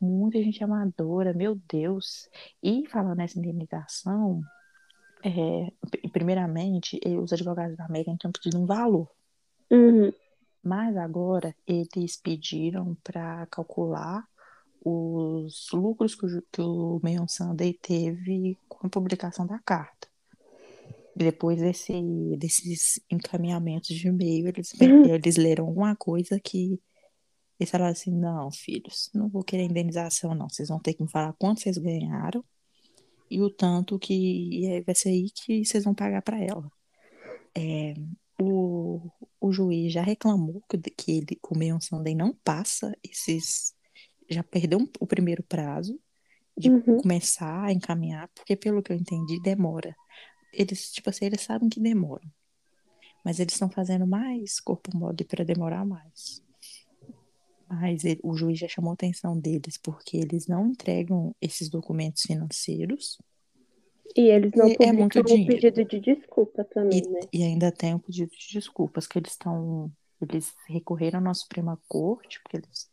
Muita 0.00 0.38
gente 0.42 0.62
amadora, 0.62 1.32
meu 1.32 1.56
Deus. 1.68 2.28
E 2.62 2.86
falando 2.86 3.16
nessa 3.18 3.38
indenização, 3.38 4.40
é, 5.26 6.08
primeiramente, 6.10 7.00
os 7.20 7.32
advogados 7.32 7.76
da 7.76 7.84
América 7.84 8.16
tinham 8.16 8.32
pedido 8.32 8.58
um 8.60 8.66
valor. 8.66 9.10
Uhum. 9.70 10.12
Mas 10.62 10.96
agora 10.96 11.54
eles 11.66 12.16
pediram 12.16 12.96
para 13.02 13.46
calcular 13.46 14.24
os 14.84 15.66
lucros 15.72 16.14
que 16.14 16.26
o, 16.26 16.42
que 16.52 16.60
o 16.60 17.00
Mayon 17.02 17.26
Sunday 17.26 17.72
teve 17.74 18.56
com 18.68 18.86
a 18.86 18.90
publicação 18.90 19.46
da 19.46 19.58
carta. 19.58 20.08
Depois 21.14 21.60
desse, 21.60 21.92
desses 22.36 23.00
encaminhamentos 23.10 23.88
de 23.88 24.06
e-mail, 24.06 24.48
eles, 24.48 24.72
eles 24.80 25.36
leram 25.36 25.66
alguma 25.66 25.96
coisa 25.96 26.38
que 26.38 26.80
eles 27.58 27.70
falaram 27.70 27.92
assim: 27.92 28.12
não, 28.12 28.50
filhos, 28.52 29.10
não 29.14 29.28
vou 29.28 29.42
querer 29.42 29.64
indenização, 29.64 30.34
não. 30.34 30.48
Vocês 30.48 30.68
vão 30.68 30.78
ter 30.78 30.94
que 30.94 31.02
me 31.02 31.10
falar 31.10 31.32
quanto 31.38 31.62
vocês 31.62 31.78
ganharam 31.78 32.44
e 33.30 33.40
o 33.42 33.50
tanto 33.50 33.98
que 33.98 34.82
vai 34.86 34.94
ser 34.94 35.10
aí 35.10 35.30
que 35.30 35.64
vocês 35.64 35.84
vão 35.84 35.94
pagar 35.94 36.22
para 36.22 36.38
ela. 36.42 36.70
É, 37.56 37.94
o, 38.40 39.10
o 39.40 39.52
juiz 39.52 39.92
já 39.92 40.02
reclamou 40.02 40.62
que, 40.68 40.78
que 40.78 41.12
ele, 41.12 41.40
o 41.50 41.58
Mayon 41.58 41.80
Sunday 41.80 42.14
não 42.14 42.34
passa 42.34 42.96
esses. 43.02 43.74
Já 44.30 44.42
perdeu 44.44 44.78
o 45.00 45.06
primeiro 45.06 45.42
prazo 45.44 46.00
de 46.58 46.70
Uhum. 46.70 46.96
começar 46.96 47.64
a 47.66 47.72
encaminhar, 47.72 48.28
porque 48.34 48.56
pelo 48.56 48.82
que 48.82 48.92
eu 48.92 48.96
entendi, 48.96 49.40
demora. 49.40 49.96
Eles, 50.52 50.92
tipo 50.92 51.10
assim, 51.10 51.26
eles 51.26 51.42
sabem 51.42 51.68
que 51.68 51.80
demora. 51.80 52.24
Mas 53.24 53.40
eles 53.40 53.54
estão 53.54 53.68
fazendo 53.70 54.06
mais 54.06 54.60
corpo 54.60 54.96
mole 54.96 55.24
para 55.24 55.44
demorar 55.44 55.84
mais. 55.84 56.42
Mas 57.68 58.04
ele- 58.04 58.20
o 58.22 58.36
juiz 58.36 58.58
já 58.58 58.68
chamou 58.68 58.92
a 58.92 58.94
atenção 58.94 59.38
deles 59.38 59.76
porque 59.76 60.16
eles 60.16 60.46
não 60.46 60.68
entregam 60.68 61.34
esses 61.40 61.68
documentos 61.68 62.22
financeiros 62.22 63.18
E 64.16 64.20
eles 64.30 64.52
não 64.54 64.68
E 64.68 64.76
é 64.80 64.92
muito 64.92 65.22
dinheiro. 65.22 65.52
pedido 65.60 65.84
de 65.84 66.00
desculpa 66.00 66.64
também, 66.64 67.02
e, 67.04 67.08
né? 67.10 67.20
e 67.32 67.42
ainda 67.42 67.70
tem 67.72 67.92
o 67.94 67.98
pedido 67.98 68.30
de 68.30 68.52
desculpas 68.52 69.06
que 69.06 69.18
eles 69.18 69.32
estão. 69.32 69.90
Eles 70.22 70.54
recorreram 70.68 71.28
à 71.28 71.34
Suprema 71.34 71.78
Corte, 71.88 72.40
porque 72.42 72.56
eles 72.58 72.88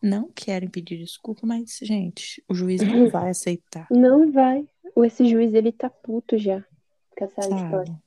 não 0.00 0.30
querem 0.32 0.70
pedir 0.70 0.96
desculpa, 0.98 1.46
mas, 1.46 1.78
gente, 1.82 2.42
o 2.48 2.54
juiz 2.54 2.80
não 2.80 3.10
vai 3.10 3.28
aceitar, 3.30 3.86
Não 3.90 4.30
vai. 4.32 4.66
O- 4.96 5.04
Esse 5.04 5.28
juiz, 5.28 5.52
ele 5.52 5.72
tá 5.72 5.90
puto 5.90 6.38
já 6.38 6.64
com 7.18 7.24
essa 7.24 7.40
história. 7.40 7.86
sabe? 7.86 7.98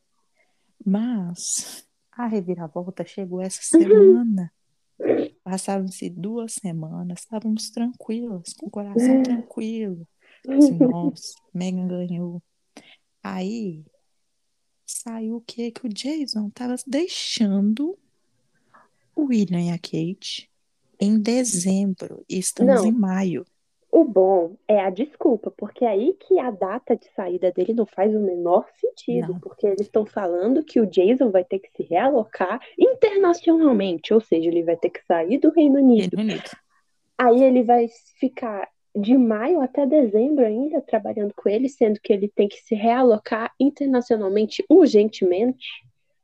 Mas 0.84 1.86
a 2.11 2.26
reviravolta 2.26 3.05
chegou 3.05 3.41
essa 3.41 3.61
semana. 3.61 4.51
Passaram-se 5.45 6.09
duas 6.09 6.53
semanas, 6.53 7.19
estávamos 7.19 7.69
tranquilos, 7.69 8.51
com 8.53 8.65
o 8.65 8.69
coração 8.71 9.21
tranquilo. 9.21 10.07
Assim, 10.49 10.71
nossa, 10.71 11.35
Megan 11.53 11.87
ganhou. 11.87 12.41
Aí 13.21 13.85
saiu 14.83 15.35
o 15.35 15.41
quê? 15.41 15.69
Que 15.69 15.85
o 15.85 15.89
Jason 15.89 16.49
tava 16.49 16.73
deixando 16.87 17.95
o 19.15 19.25
William 19.25 19.61
e 19.61 19.69
a 19.69 19.77
Kate 19.77 20.49
em 20.99 21.19
dezembro. 21.19 22.25
E 22.27 22.39
estamos 22.39 22.81
Não. 22.81 22.87
em 22.87 22.91
maio. 22.91 23.45
O 23.97 24.03
bom 24.03 24.57
é 24.67 24.77
a 24.81 24.89
desculpa, 24.89 25.49
porque 25.55 25.85
é 25.85 25.87
aí 25.87 26.17
que 26.19 26.37
a 26.37 26.51
data 26.51 26.97
de 26.97 27.05
saída 27.15 27.49
dele 27.49 27.73
não 27.73 27.85
faz 27.85 28.13
o 28.13 28.19
menor 28.19 28.65
sentido, 28.75 29.31
Não. 29.31 29.39
porque 29.39 29.65
eles 29.65 29.79
estão 29.83 30.05
falando 30.05 30.65
que 30.65 30.81
o 30.81 30.85
Jason 30.85 31.31
vai 31.31 31.45
ter 31.45 31.59
que 31.59 31.69
se 31.77 31.83
realocar 31.83 32.59
internacionalmente, 32.77 34.13
ou 34.13 34.19
seja, 34.19 34.49
ele 34.49 34.63
vai 34.63 34.75
ter 34.75 34.89
que 34.89 35.01
sair 35.05 35.37
do 35.37 35.49
Reino 35.49 35.79
Unido. 35.79 36.17
Reino 36.17 36.33
Unido. 36.33 36.49
Aí 37.17 37.41
ele 37.41 37.63
vai 37.63 37.87
ficar 38.19 38.67
de 38.93 39.17
maio 39.17 39.61
até 39.61 39.85
dezembro 39.85 40.45
ainda 40.45 40.81
trabalhando 40.81 41.33
com 41.33 41.47
ele, 41.47 41.69
sendo 41.69 41.97
que 42.01 42.11
ele 42.11 42.27
tem 42.27 42.49
que 42.49 42.61
se 42.63 42.75
realocar 42.75 43.53
internacionalmente 43.57 44.61
urgentemente. 44.69 45.65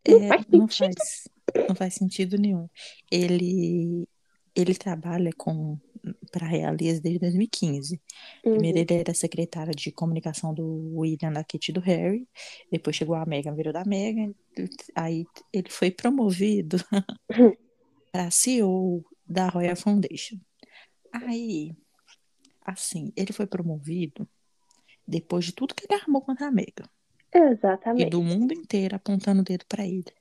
Não 0.06 0.22
É, 0.24 0.28
faz 0.28 0.46
não 0.50 0.68
sentido. 0.68 0.96
faz, 0.98 1.30
não 1.70 1.76
faz 1.76 1.94
sentido 1.94 2.38
nenhum. 2.38 2.68
Ele, 3.10 4.06
ele 4.54 4.76
trabalha 4.76 5.32
com 5.38 5.78
para 6.32 6.46
a 6.46 6.50
Realias 6.50 7.00
desde 7.00 7.20
2015. 7.20 8.02
Primeiro 8.42 8.78
Uhum. 8.78 8.86
ele 8.90 8.94
era 8.94 9.14
secretário 9.14 9.74
de 9.76 9.92
comunicação 9.92 10.54
do 10.54 10.98
William, 10.98 11.32
da 11.32 11.44
Kate 11.44 11.70
e 11.70 11.74
do 11.74 11.80
Harry. 11.80 12.28
Depois 12.72 12.96
chegou 12.96 13.16
a 13.16 13.26
Megan, 13.26 13.54
virou 13.56 13.74
da 13.74 13.86
Megan. 13.86 14.34
Aí 14.96 15.26
ele 15.54 15.70
foi 15.70 15.92
promovido 15.92 16.78
para 18.12 18.32
CEO 18.32 19.04
da 19.26 19.48
Royal 19.48 19.76
Foundation. 19.76 20.38
Aí, 21.12 21.76
assim, 22.66 23.12
ele 23.16 23.34
foi 23.34 23.46
promovido 23.46 24.28
depois 25.08 25.46
de 25.46 25.54
tudo 25.54 25.76
que 25.76 25.86
ele 25.90 26.00
armou 26.00 26.22
contra 26.22 26.48
a 26.48 26.52
Megan. 26.52 26.86
E 27.34 27.38
Exatamente. 27.38 28.10
do 28.10 28.22
mundo 28.22 28.54
inteiro 28.54 28.96
apontando 28.96 29.42
o 29.42 29.46
dedo 29.46 29.66
para 29.68 29.86
ele. 29.86 30.14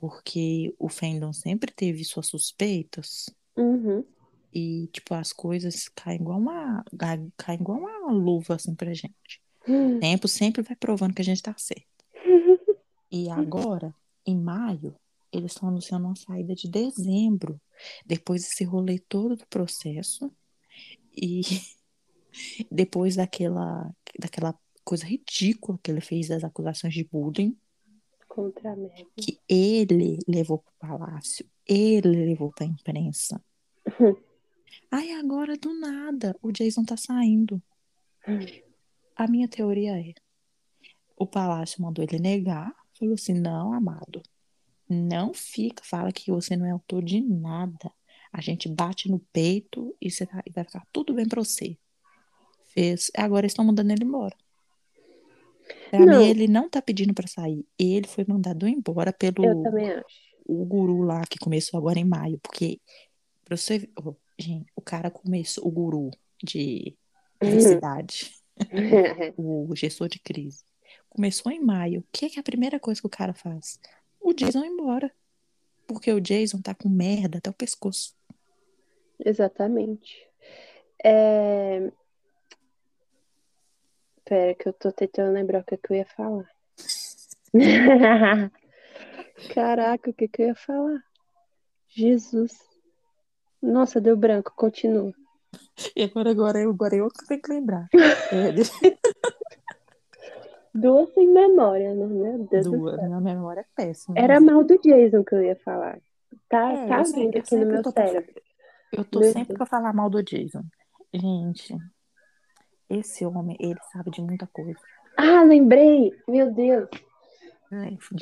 Porque 0.00 0.74
o 0.78 0.88
fandom 0.88 1.32
sempre 1.32 1.72
teve 1.72 2.04
suas 2.04 2.26
suspeitas 2.26 3.26
Uhum. 3.56 4.04
E, 4.52 4.88
tipo, 4.92 5.14
as 5.14 5.32
coisas 5.32 5.88
caem 5.88 6.20
igual 6.20 6.38
uma, 6.38 6.84
caem 7.36 7.58
igual 7.60 7.78
uma 7.78 8.12
luva, 8.12 8.56
assim, 8.56 8.74
pra 8.74 8.92
gente. 8.92 9.40
Hum. 9.66 9.96
O 9.96 10.00
tempo 10.00 10.28
sempre 10.28 10.62
vai 10.62 10.76
provando 10.76 11.14
que 11.14 11.22
a 11.22 11.24
gente 11.24 11.42
tá 11.42 11.54
certo. 11.56 11.86
E 13.10 13.28
agora, 13.30 13.94
em 14.26 14.36
maio, 14.38 14.94
eles 15.32 15.52
estão 15.52 15.68
anunciando 15.68 16.06
uma 16.06 16.16
saída 16.16 16.54
de 16.54 16.68
dezembro, 16.68 17.60
depois 18.04 18.42
desse 18.42 18.64
rolê 18.64 18.98
todo 18.98 19.36
do 19.36 19.46
processo 19.46 20.30
e 21.16 21.40
depois 22.70 23.16
daquela, 23.16 23.90
daquela 24.18 24.54
coisa 24.84 25.06
ridícula 25.06 25.78
que 25.82 25.90
ele 25.90 26.00
fez 26.00 26.28
das 26.28 26.44
acusações 26.44 26.92
de 26.94 27.04
bullying, 27.04 27.56
Contra 28.28 28.72
a 28.72 28.76
Megan. 28.76 29.04
que 29.14 29.38
ele 29.46 30.18
levou 30.26 30.58
pro 30.58 30.72
palácio, 30.78 31.46
ele 31.66 32.24
levou 32.26 32.50
pra 32.50 32.64
imprensa. 32.66 33.42
Aí 34.90 35.12
agora, 35.12 35.56
do 35.56 35.72
nada, 35.78 36.36
o 36.42 36.50
Jason 36.52 36.84
tá 36.84 36.96
saindo. 36.96 37.62
A 39.16 39.26
minha 39.26 39.48
teoria 39.48 39.98
é: 39.98 40.12
o 41.16 41.26
palácio 41.26 41.82
mandou 41.82 42.04
ele 42.04 42.18
negar, 42.18 42.72
falou 42.98 43.14
assim: 43.14 43.34
não, 43.34 43.72
amado, 43.72 44.22
não 44.88 45.32
fica, 45.34 45.82
fala 45.84 46.12
que 46.12 46.30
você 46.30 46.56
não 46.56 46.66
é 46.66 46.70
autor 46.70 47.02
de 47.04 47.20
nada. 47.20 47.90
A 48.32 48.40
gente 48.40 48.68
bate 48.68 49.10
no 49.10 49.18
peito 49.32 49.94
e, 50.00 50.10
você 50.10 50.24
tá- 50.24 50.42
e 50.46 50.50
vai 50.50 50.64
ficar 50.64 50.86
tudo 50.92 51.12
bem 51.12 51.28
pra 51.28 51.42
você. 51.44 51.76
Fez. 52.64 53.10
Agora 53.14 53.46
estão 53.46 53.64
mandando 53.64 53.92
ele 53.92 54.04
embora. 54.04 54.34
Pra 55.90 56.00
Não. 56.06 56.18
mim, 56.20 56.26
ele 56.28 56.48
não 56.48 56.68
tá 56.70 56.80
pedindo 56.80 57.12
pra 57.12 57.26
sair. 57.28 57.66
Ele 57.78 58.06
foi 58.08 58.24
mandado 58.26 58.66
embora 58.66 59.12
pelo 59.12 59.44
Eu 59.44 59.62
também 59.62 59.90
acho. 59.90 60.06
o 60.46 60.64
guru 60.64 61.02
lá 61.02 61.22
que 61.28 61.38
começou 61.38 61.76
agora 61.78 61.98
em 61.98 62.04
maio, 62.04 62.38
porque 62.38 62.80
pra 63.44 63.56
você, 63.56 63.90
gente, 64.42 64.70
o 64.74 64.82
cara 64.82 65.10
começou, 65.10 65.66
o 65.66 65.70
guru 65.70 66.10
de 66.42 66.96
diversidade, 67.40 68.30
o 69.36 69.74
gestor 69.74 70.08
de 70.08 70.18
crise, 70.18 70.64
começou 71.08 71.52
em 71.52 71.60
maio. 71.60 72.00
O 72.00 72.04
que 72.12 72.36
é 72.36 72.40
a 72.40 72.42
primeira 72.42 72.80
coisa 72.80 73.00
que 73.00 73.06
o 73.06 73.10
cara 73.10 73.32
faz? 73.32 73.78
O 74.20 74.32
Jason 74.32 74.64
embora. 74.64 75.10
Porque 75.86 76.12
o 76.12 76.20
Jason 76.20 76.60
tá 76.60 76.74
com 76.74 76.88
merda 76.88 77.38
até 77.38 77.50
o 77.50 77.54
pescoço. 77.54 78.14
Exatamente. 79.18 80.26
É... 81.04 81.92
Pera, 84.24 84.54
que 84.54 84.68
eu 84.68 84.72
tô 84.72 84.92
tentando 84.92 85.34
lembrar 85.34 85.60
o 85.60 85.64
que, 85.64 85.76
que 85.76 85.92
eu 85.92 85.96
ia 85.96 86.06
falar. 86.06 86.48
Caraca, 89.52 90.10
o 90.10 90.14
que, 90.14 90.28
que 90.28 90.42
eu 90.42 90.46
ia 90.48 90.54
falar? 90.54 91.02
Jesus. 91.88 92.71
Nossa, 93.62 94.00
deu 94.00 94.16
branco, 94.16 94.52
continua. 94.56 95.12
E 95.94 96.02
agora, 96.02 96.30
agora, 96.30 96.58
eu, 96.60 96.70
agora 96.70 96.96
eu 96.96 97.08
que 97.08 97.26
tenho 97.26 97.40
que 97.42 97.52
lembrar. 97.52 97.88
É, 98.32 98.52
Duas 100.74 101.12
sem 101.12 101.28
memória, 101.28 101.94
né? 101.94 102.06
Meu 102.06 102.38
Deus 102.46 102.64
duas, 102.64 102.96
minha 103.02 103.20
memória 103.20 103.60
é 103.60 103.66
péssima. 103.76 104.18
Era 104.18 104.40
mal 104.40 104.64
do 104.64 104.78
Jason 104.78 105.22
que 105.22 105.34
eu 105.34 105.42
ia 105.42 105.56
falar. 105.56 105.98
Tá, 106.48 106.72
É, 106.72 106.88
tá 106.88 107.02
vindo 107.02 107.36
aqui 107.36 107.56
no 107.56 107.66
meu 107.66 107.82
tô 107.82 107.90
cérebro. 107.90 108.42
Eu 108.90 109.04
tô 109.04 109.20
Meu 109.20 109.32
sempre 109.32 109.48
Deus. 109.48 109.56
pra 109.58 109.66
falar 109.66 109.92
mal 109.92 110.08
do 110.08 110.22
Jason. 110.22 110.64
Gente, 111.12 111.76
esse 112.88 113.24
homem, 113.26 113.56
ele 113.60 113.78
sabe 113.92 114.10
de 114.10 114.22
muita 114.22 114.46
coisa. 114.46 114.78
Ah, 115.16 115.42
lembrei! 115.42 116.12
Meu 116.26 116.50
Deus. 116.50 116.88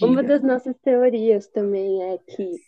Uma 0.03 0.23
das 0.23 0.43
nossas 0.43 0.77
teorias 0.79 1.47
também 1.49 2.03
é 2.03 2.19
que 2.19 2.61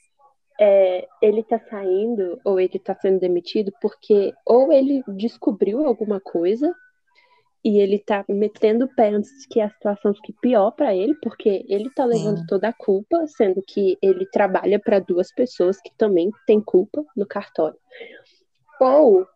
é, 0.65 1.09
ele 1.21 1.43
tá 1.43 1.59
saindo 1.59 2.41
ou 2.45 2.61
ele 2.61 2.79
tá 2.79 2.95
sendo 2.95 3.19
demitido 3.19 3.73
porque 3.81 4.33
ou 4.47 4.73
ele 4.73 5.03
descobriu 5.09 5.85
alguma 5.85 6.21
coisa 6.21 6.73
e 7.65 7.81
ele 7.81 7.99
tá 7.99 8.25
metendo 8.29 8.85
o 8.85 8.95
pé 8.95 9.09
antes 9.09 9.45
que 9.47 9.61
a 9.61 9.69
situação 9.69 10.15
fique 10.15 10.33
pior 10.41 10.71
pra 10.71 10.95
ele, 10.95 11.17
porque 11.17 11.65
ele 11.69 11.91
tá 11.91 12.05
levando 12.05 12.39
Sim. 12.39 12.47
toda 12.47 12.69
a 12.69 12.73
culpa, 12.73 13.25
sendo 13.27 13.61
que 13.63 13.97
ele 14.01 14.27
trabalha 14.27 14.79
para 14.79 15.01
duas 15.01 15.33
pessoas 15.33 15.81
que 15.81 15.93
também 15.97 16.31
têm 16.47 16.61
culpa 16.61 17.05
no 17.17 17.27
cartório. 17.27 17.79
Ou 18.81 19.27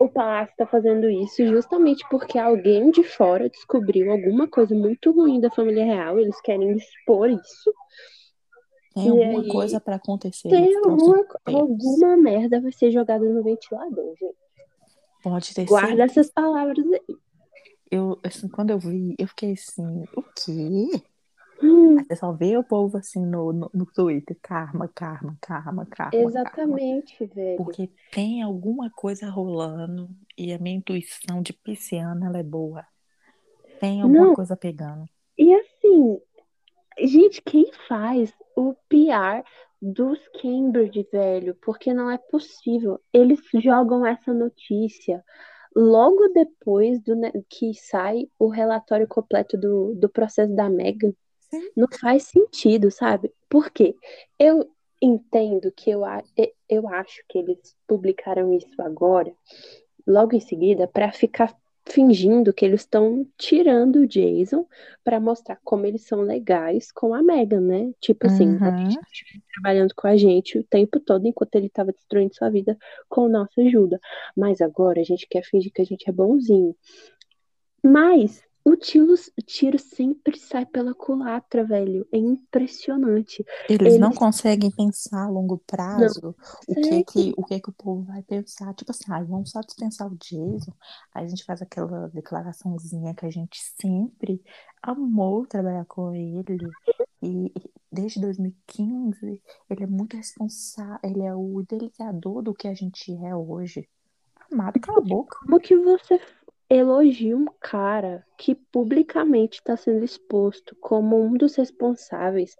o 0.00 0.08
palácio 0.08 0.54
tá 0.56 0.66
fazendo 0.66 1.08
isso 1.08 1.46
justamente 1.46 2.04
porque 2.08 2.38
alguém 2.38 2.90
de 2.90 3.04
fora 3.04 3.48
descobriu 3.48 4.10
alguma 4.10 4.48
coisa 4.48 4.74
muito 4.74 5.12
ruim 5.12 5.40
da 5.40 5.50
família 5.50 5.84
real, 5.84 6.18
eles 6.18 6.40
querem 6.40 6.72
expor 6.72 7.30
isso. 7.30 7.72
Tem 8.96 9.08
E 9.08 9.10
alguma 9.10 9.44
aí, 9.44 9.48
coisa 9.52 9.80
pra 9.80 9.96
acontecer 9.96 10.48
Tem 10.50 10.76
alguma, 10.76 11.16
tempos. 11.44 11.54
alguma 11.54 12.16
merda 12.16 12.60
vai 12.60 12.72
ser 12.72 12.90
jogada 12.90 13.24
no 13.24 13.42
ventilador, 13.42 14.14
gente. 14.16 14.36
Pode 15.22 15.52
ter 15.54 15.66
Guarda 15.66 16.04
sido. 16.04 16.04
essas 16.04 16.30
palavras 16.30 16.84
aí. 16.92 17.16
Eu, 17.90 18.20
assim, 18.24 18.48
quando 18.48 18.70
eu 18.70 18.78
vi, 18.78 19.14
eu 19.18 19.28
fiquei 19.28 19.52
assim, 19.52 20.04
o 20.16 20.22
quê? 20.22 21.02
Hum, 21.62 21.96
você 22.06 22.16
só 22.16 22.32
vê 22.32 22.56
o 22.56 22.64
povo 22.64 22.96
assim 22.98 23.24
no, 23.24 23.52
no, 23.52 23.70
no 23.72 23.86
Twitter, 23.86 24.36
karma, 24.42 24.88
karma, 24.88 25.36
karma, 25.40 25.86
karma, 25.86 25.86
karma. 25.86 26.26
exatamente, 26.28 27.24
velho. 27.26 27.56
Porque 27.56 27.90
tem 28.12 28.42
alguma 28.42 28.90
coisa 28.90 29.30
rolando 29.30 30.08
e 30.36 30.52
a 30.52 30.58
minha 30.58 30.76
intuição 30.76 31.42
de 31.42 31.52
pisciana, 31.52 32.26
ela 32.26 32.38
é 32.38 32.42
boa. 32.42 32.86
Tem 33.80 34.02
alguma 34.02 34.26
Não. 34.26 34.34
coisa 34.34 34.56
pegando. 34.56 35.06
E 35.38 35.54
assim, 35.54 36.20
gente, 36.98 37.42
quem 37.42 37.70
faz 37.88 38.32
o 38.56 38.74
PR 38.88 39.44
dos 39.80 40.18
Cambridge, 40.40 41.06
velho? 41.12 41.54
Porque 41.62 41.92
não 41.92 42.10
é 42.10 42.18
possível. 42.18 43.00
Eles 43.12 43.40
jogam 43.54 44.06
essa 44.06 44.32
notícia 44.32 45.24
logo 45.74 46.28
depois 46.28 47.00
do 47.02 47.14
que 47.50 47.74
sai 47.74 48.28
o 48.38 48.48
relatório 48.48 49.06
completo 49.06 49.58
do, 49.58 49.94
do 49.94 50.08
processo 50.08 50.54
da 50.54 50.70
Meghan. 50.70 51.12
Sim. 51.50 51.70
Não 51.76 51.86
faz 52.00 52.24
sentido, 52.24 52.90
sabe? 52.90 53.32
Por 53.48 53.70
quê? 53.70 53.94
Eu 54.38 54.68
entendo 55.00 55.70
que 55.70 55.90
eu, 55.90 56.02
eu 56.68 56.88
acho 56.88 57.22
que 57.28 57.38
eles 57.38 57.76
publicaram 57.86 58.52
isso 58.52 58.80
agora, 58.80 59.32
logo 60.06 60.34
em 60.34 60.40
seguida, 60.40 60.88
para 60.88 61.12
ficar 61.12 61.54
fingindo 61.88 62.52
que 62.52 62.64
eles 62.64 62.82
estão 62.82 63.26
tirando 63.38 63.96
o 64.00 64.06
Jason 64.06 64.66
para 65.04 65.20
mostrar 65.20 65.58
como 65.64 65.86
eles 65.86 66.02
são 66.06 66.20
legais 66.20 66.90
com 66.92 67.14
a 67.14 67.22
Meghan, 67.22 67.60
né? 67.60 67.92
Tipo 68.00 68.26
assim, 68.26 68.58
a 68.60 68.68
Uhum. 68.68 68.78
gente 68.84 68.98
tá 69.00 69.40
trabalhando 69.54 69.94
com 69.94 70.06
a 70.08 70.16
gente 70.16 70.58
o 70.58 70.64
tempo 70.64 71.00
todo 71.00 71.26
enquanto 71.26 71.54
ele 71.56 71.66
estava 71.66 71.92
destruindo 71.92 72.34
sua 72.34 72.50
vida 72.50 72.76
com 73.08 73.28
nossa 73.28 73.60
ajuda. 73.62 74.00
Mas 74.36 74.60
agora 74.60 75.00
a 75.00 75.04
gente 75.04 75.26
quer 75.28 75.42
fingir 75.44 75.72
que 75.72 75.82
a 75.82 75.84
gente 75.86 76.08
é 76.08 76.12
bonzinho. 76.12 76.74
Mas 77.82 78.42
o 78.68 78.76
tiro, 78.76 79.14
o 79.14 79.42
tiro 79.42 79.78
sempre 79.78 80.38
sai 80.38 80.66
pela 80.66 80.94
culatra, 80.94 81.64
velho. 81.64 82.06
É 82.12 82.18
impressionante. 82.18 83.44
Eles 83.68 83.98
não 83.98 84.08
Eles- 84.08 84.18
conseguem 84.18 84.70
pensar 84.70 85.24
a 85.24 85.28
longo 85.28 85.58
prazo 85.66 86.34
o 86.68 86.74
que 86.74 86.74
conseguem. 86.74 87.04
que, 87.04 87.34
o 87.36 87.44
que 87.44 87.60
que 87.60 87.70
o 87.70 87.72
povo 87.72 88.02
vai 88.02 88.22
pensar. 88.22 88.74
Tipo 88.74 88.90
assim, 88.90 89.04
ah, 89.10 89.22
vamos 89.22 89.50
só 89.50 89.60
dispensar 89.60 90.08
o 90.12 90.16
Jason. 90.16 90.72
Aí 91.14 91.24
a 91.24 91.28
gente 91.28 91.44
faz 91.44 91.62
aquela 91.62 92.08
declaraçãozinha 92.08 93.14
que 93.14 93.24
a 93.26 93.30
gente 93.30 93.58
sempre 93.80 94.42
amou 94.82 95.46
trabalhar 95.46 95.84
com 95.86 96.12
ele. 96.14 96.58
E 97.22 97.52
e 97.58 97.70
desde 97.90 98.20
2015, 98.20 99.42
ele 99.70 99.84
é 99.84 99.86
muito 99.86 100.16
responsável, 100.16 100.98
ele 101.02 101.22
é 101.22 101.34
o 101.34 101.60
idealizador 101.62 102.42
do 102.42 102.52
que 102.54 102.68
a 102.68 102.74
gente 102.74 103.10
é 103.24 103.34
hoje. 103.34 103.88
Amado, 104.52 104.78
cala 104.80 104.98
a 104.98 105.02
boca. 105.02 105.38
Como 105.40 105.58
que 105.58 105.76
você 105.76 106.20
elogia 106.68 107.36
um 107.36 107.46
cara 107.60 108.24
que 108.36 108.54
publicamente 108.54 109.58
está 109.58 109.76
sendo 109.76 110.04
exposto 110.04 110.76
como 110.80 111.20
um 111.20 111.34
dos 111.34 111.54
responsáveis 111.54 112.56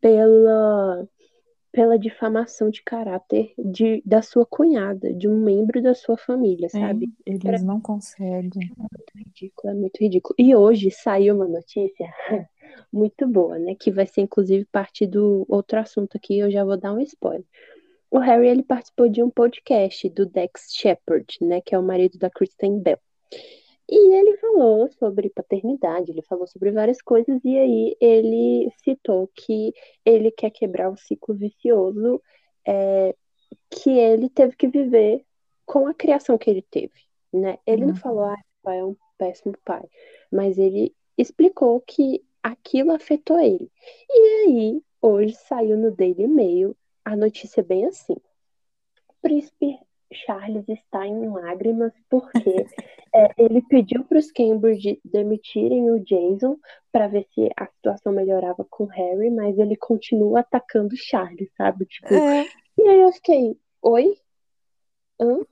pela, 0.00 1.08
pela 1.72 1.98
difamação 1.98 2.70
de 2.70 2.82
caráter 2.82 3.52
de, 3.58 4.02
da 4.04 4.22
sua 4.22 4.44
cunhada, 4.44 5.12
de 5.12 5.26
um 5.26 5.42
membro 5.42 5.82
da 5.82 5.94
sua 5.94 6.16
família, 6.16 6.68
sabe? 6.68 7.06
Hein? 7.26 7.38
Eles 7.44 7.62
não 7.62 7.80
conseguem. 7.80 8.70
muito 8.76 9.12
ridículo, 9.16 9.72
é 9.72 9.74
muito 9.74 9.98
ridículo. 9.98 10.34
E 10.38 10.54
hoje 10.54 10.90
saiu 10.90 11.36
uma 11.36 11.48
notícia 11.48 12.06
muito 12.92 13.26
boa, 13.26 13.58
né? 13.58 13.74
Que 13.74 13.90
vai 13.90 14.06
ser 14.06 14.20
inclusive 14.20 14.64
parte 14.66 15.06
do 15.06 15.46
outro 15.48 15.78
assunto 15.78 16.16
aqui, 16.16 16.38
eu 16.38 16.50
já 16.50 16.64
vou 16.64 16.76
dar 16.76 16.92
um 16.92 17.00
spoiler. 17.00 17.46
O 18.10 18.18
Harry 18.18 18.48
ele 18.48 18.62
participou 18.62 19.08
de 19.08 19.22
um 19.22 19.28
podcast 19.28 20.08
do 20.08 20.24
Dex 20.24 20.68
Shepard, 20.72 21.26
né? 21.42 21.60
Que 21.60 21.74
é 21.74 21.78
o 21.78 21.82
marido 21.82 22.18
da 22.18 22.30
Kristen 22.30 22.80
Bell. 22.80 22.98
E 23.90 24.14
ele 24.14 24.36
falou 24.36 24.90
sobre 24.98 25.30
paternidade, 25.30 26.10
ele 26.10 26.22
falou 26.22 26.46
sobre 26.46 26.70
várias 26.70 27.00
coisas, 27.00 27.40
e 27.44 27.58
aí 27.58 27.96
ele 28.00 28.70
citou 28.84 29.28
que 29.34 29.72
ele 30.04 30.30
quer 30.30 30.50
quebrar 30.50 30.90
o 30.90 30.96
ciclo 30.96 31.34
vicioso 31.34 32.22
é, 32.66 33.14
que 33.70 33.90
ele 33.90 34.28
teve 34.28 34.56
que 34.56 34.68
viver 34.68 35.24
com 35.64 35.86
a 35.86 35.94
criação 35.94 36.36
que 36.38 36.50
ele 36.50 36.62
teve, 36.62 36.92
né? 37.32 37.58
Ele 37.66 37.82
não 37.86 37.94
Uhum. 37.94 37.96
falou, 37.96 38.24
ah, 38.24 38.36
pai 38.62 38.78
é 38.78 38.84
um 38.84 38.96
péssimo 39.16 39.54
pai, 39.64 39.84
mas 40.30 40.58
ele 40.58 40.94
explicou 41.16 41.80
que 41.80 42.22
aquilo 42.42 42.92
afetou 42.92 43.40
ele. 43.40 43.70
E 44.08 44.46
aí, 44.46 44.82
hoje 45.00 45.34
saiu 45.34 45.76
no 45.78 45.90
Daily 45.90 46.26
Mail 46.26 46.76
a 47.04 47.16
notícia 47.16 47.62
bem 47.62 47.86
assim. 47.86 48.16
O 49.08 49.14
príncipe 49.22 49.78
Charles 50.12 50.68
está 50.68 51.06
em 51.06 51.28
lágrimas 51.28 51.92
porque 52.08 52.66
é, 53.14 53.28
ele 53.36 53.62
pediu 53.62 54.04
para 54.04 54.18
os 54.18 54.30
Cambridge 54.32 55.00
demitirem 55.04 55.90
o 55.90 56.00
Jason 56.00 56.56
para 56.90 57.08
ver 57.08 57.26
se 57.34 57.50
a 57.56 57.66
situação 57.66 58.12
melhorava 58.12 58.64
com 58.68 58.84
o 58.84 58.88
Harry, 58.88 59.30
mas 59.30 59.58
ele 59.58 59.76
continua 59.76 60.40
atacando 60.40 60.94
o 60.94 60.98
Charles, 60.98 61.50
sabe? 61.56 61.84
Tipo, 61.86 62.14
É. 62.14 62.46
e 62.78 62.88
aí 62.88 63.00
eu 63.00 63.12
fiquei, 63.12 63.58
oi? 63.82 64.16
Hã? 65.20 65.38
O 65.38 65.46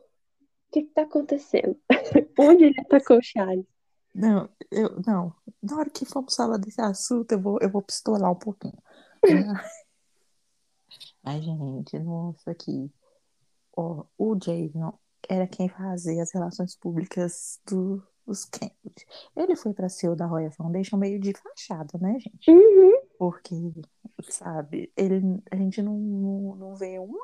que 0.72 0.82
que 0.82 0.92
tá 0.94 1.02
acontecendo? 1.02 1.78
Onde 2.38 2.64
ele 2.64 2.80
atacou 2.80 3.18
o 3.18 3.22
Charles? 3.22 3.66
Não, 4.14 4.48
eu, 4.70 5.00
não. 5.06 5.34
Na 5.62 5.76
hora 5.78 5.90
que 5.90 6.06
formos 6.06 6.34
falar 6.34 6.56
desse 6.56 6.80
assunto, 6.80 7.32
eu 7.32 7.40
vou, 7.40 7.58
eu 7.60 7.70
vou 7.70 7.82
pistolar 7.82 8.32
um 8.32 8.38
pouquinho. 8.38 8.78
Ai, 11.24 11.42
gente, 11.42 11.98
nossa, 11.98 12.50
aqui. 12.50 12.90
Ó, 13.76 14.04
o 14.16 14.34
Jason 14.34 14.98
era 15.28 15.46
quem 15.46 15.68
fazia 15.68 16.22
as 16.22 16.32
relações 16.32 16.74
públicas 16.74 17.60
do, 17.66 18.02
dos 18.26 18.44
Cambridge. 18.44 19.06
Ele 19.36 19.54
foi 19.54 19.74
pra 19.74 19.88
CEO 19.88 20.16
da 20.16 20.26
Royal 20.26 20.50
Foundation 20.50 20.96
meio 20.96 21.20
de 21.20 21.32
fachada, 21.32 21.98
né, 22.00 22.18
gente? 22.18 22.50
Uhum. 22.50 23.00
Porque, 23.18 23.54
sabe, 24.22 24.90
ele, 24.96 25.20
a 25.50 25.56
gente 25.56 25.82
não, 25.82 25.94
não, 25.94 26.56
não 26.56 26.74
vê 26.74 26.98
um. 26.98 27.14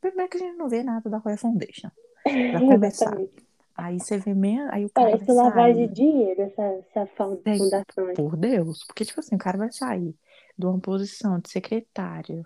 Primeiro 0.00 0.30
que 0.30 0.36
a 0.36 0.40
gente 0.40 0.56
não 0.56 0.68
vê 0.68 0.82
nada 0.82 1.08
da 1.08 1.18
Royal 1.18 1.38
Foundation. 1.38 1.90
Pra. 2.22 2.32
Exatamente. 2.86 3.44
Aí 3.76 3.98
você 3.98 4.18
vê 4.18 4.34
menos. 4.34 4.72
Aí 4.72 4.84
o 4.84 4.90
cara 4.90 5.10
Parece 5.10 5.26
vai 5.26 5.34
lavagem 5.34 5.88
de 5.88 5.94
dinheiro 5.94 6.42
essa, 6.42 6.62
essa 6.62 7.06
fundação. 7.16 7.82
Por 8.14 8.36
Deus. 8.36 8.84
Porque, 8.84 9.04
tipo 9.04 9.18
assim, 9.20 9.34
o 9.34 9.38
cara 9.38 9.58
vai 9.58 9.72
sair 9.72 10.14
de 10.56 10.66
uma 10.66 10.78
posição 10.78 11.40
de 11.40 11.50
secretário, 11.50 12.44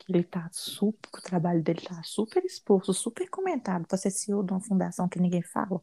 que 0.00 0.12
ele 0.12 0.24
tá 0.24 0.48
super, 0.52 1.08
o 1.16 1.22
trabalho 1.22 1.62
dele 1.62 1.80
tá 1.82 2.02
super 2.02 2.44
exposto, 2.44 2.92
super 2.94 3.28
comentado, 3.28 3.86
pra 3.86 3.96
ser 3.98 4.10
CEO 4.10 4.42
de 4.42 4.52
uma 4.52 4.60
fundação 4.60 5.08
que 5.08 5.20
ninguém 5.20 5.42
fala. 5.42 5.80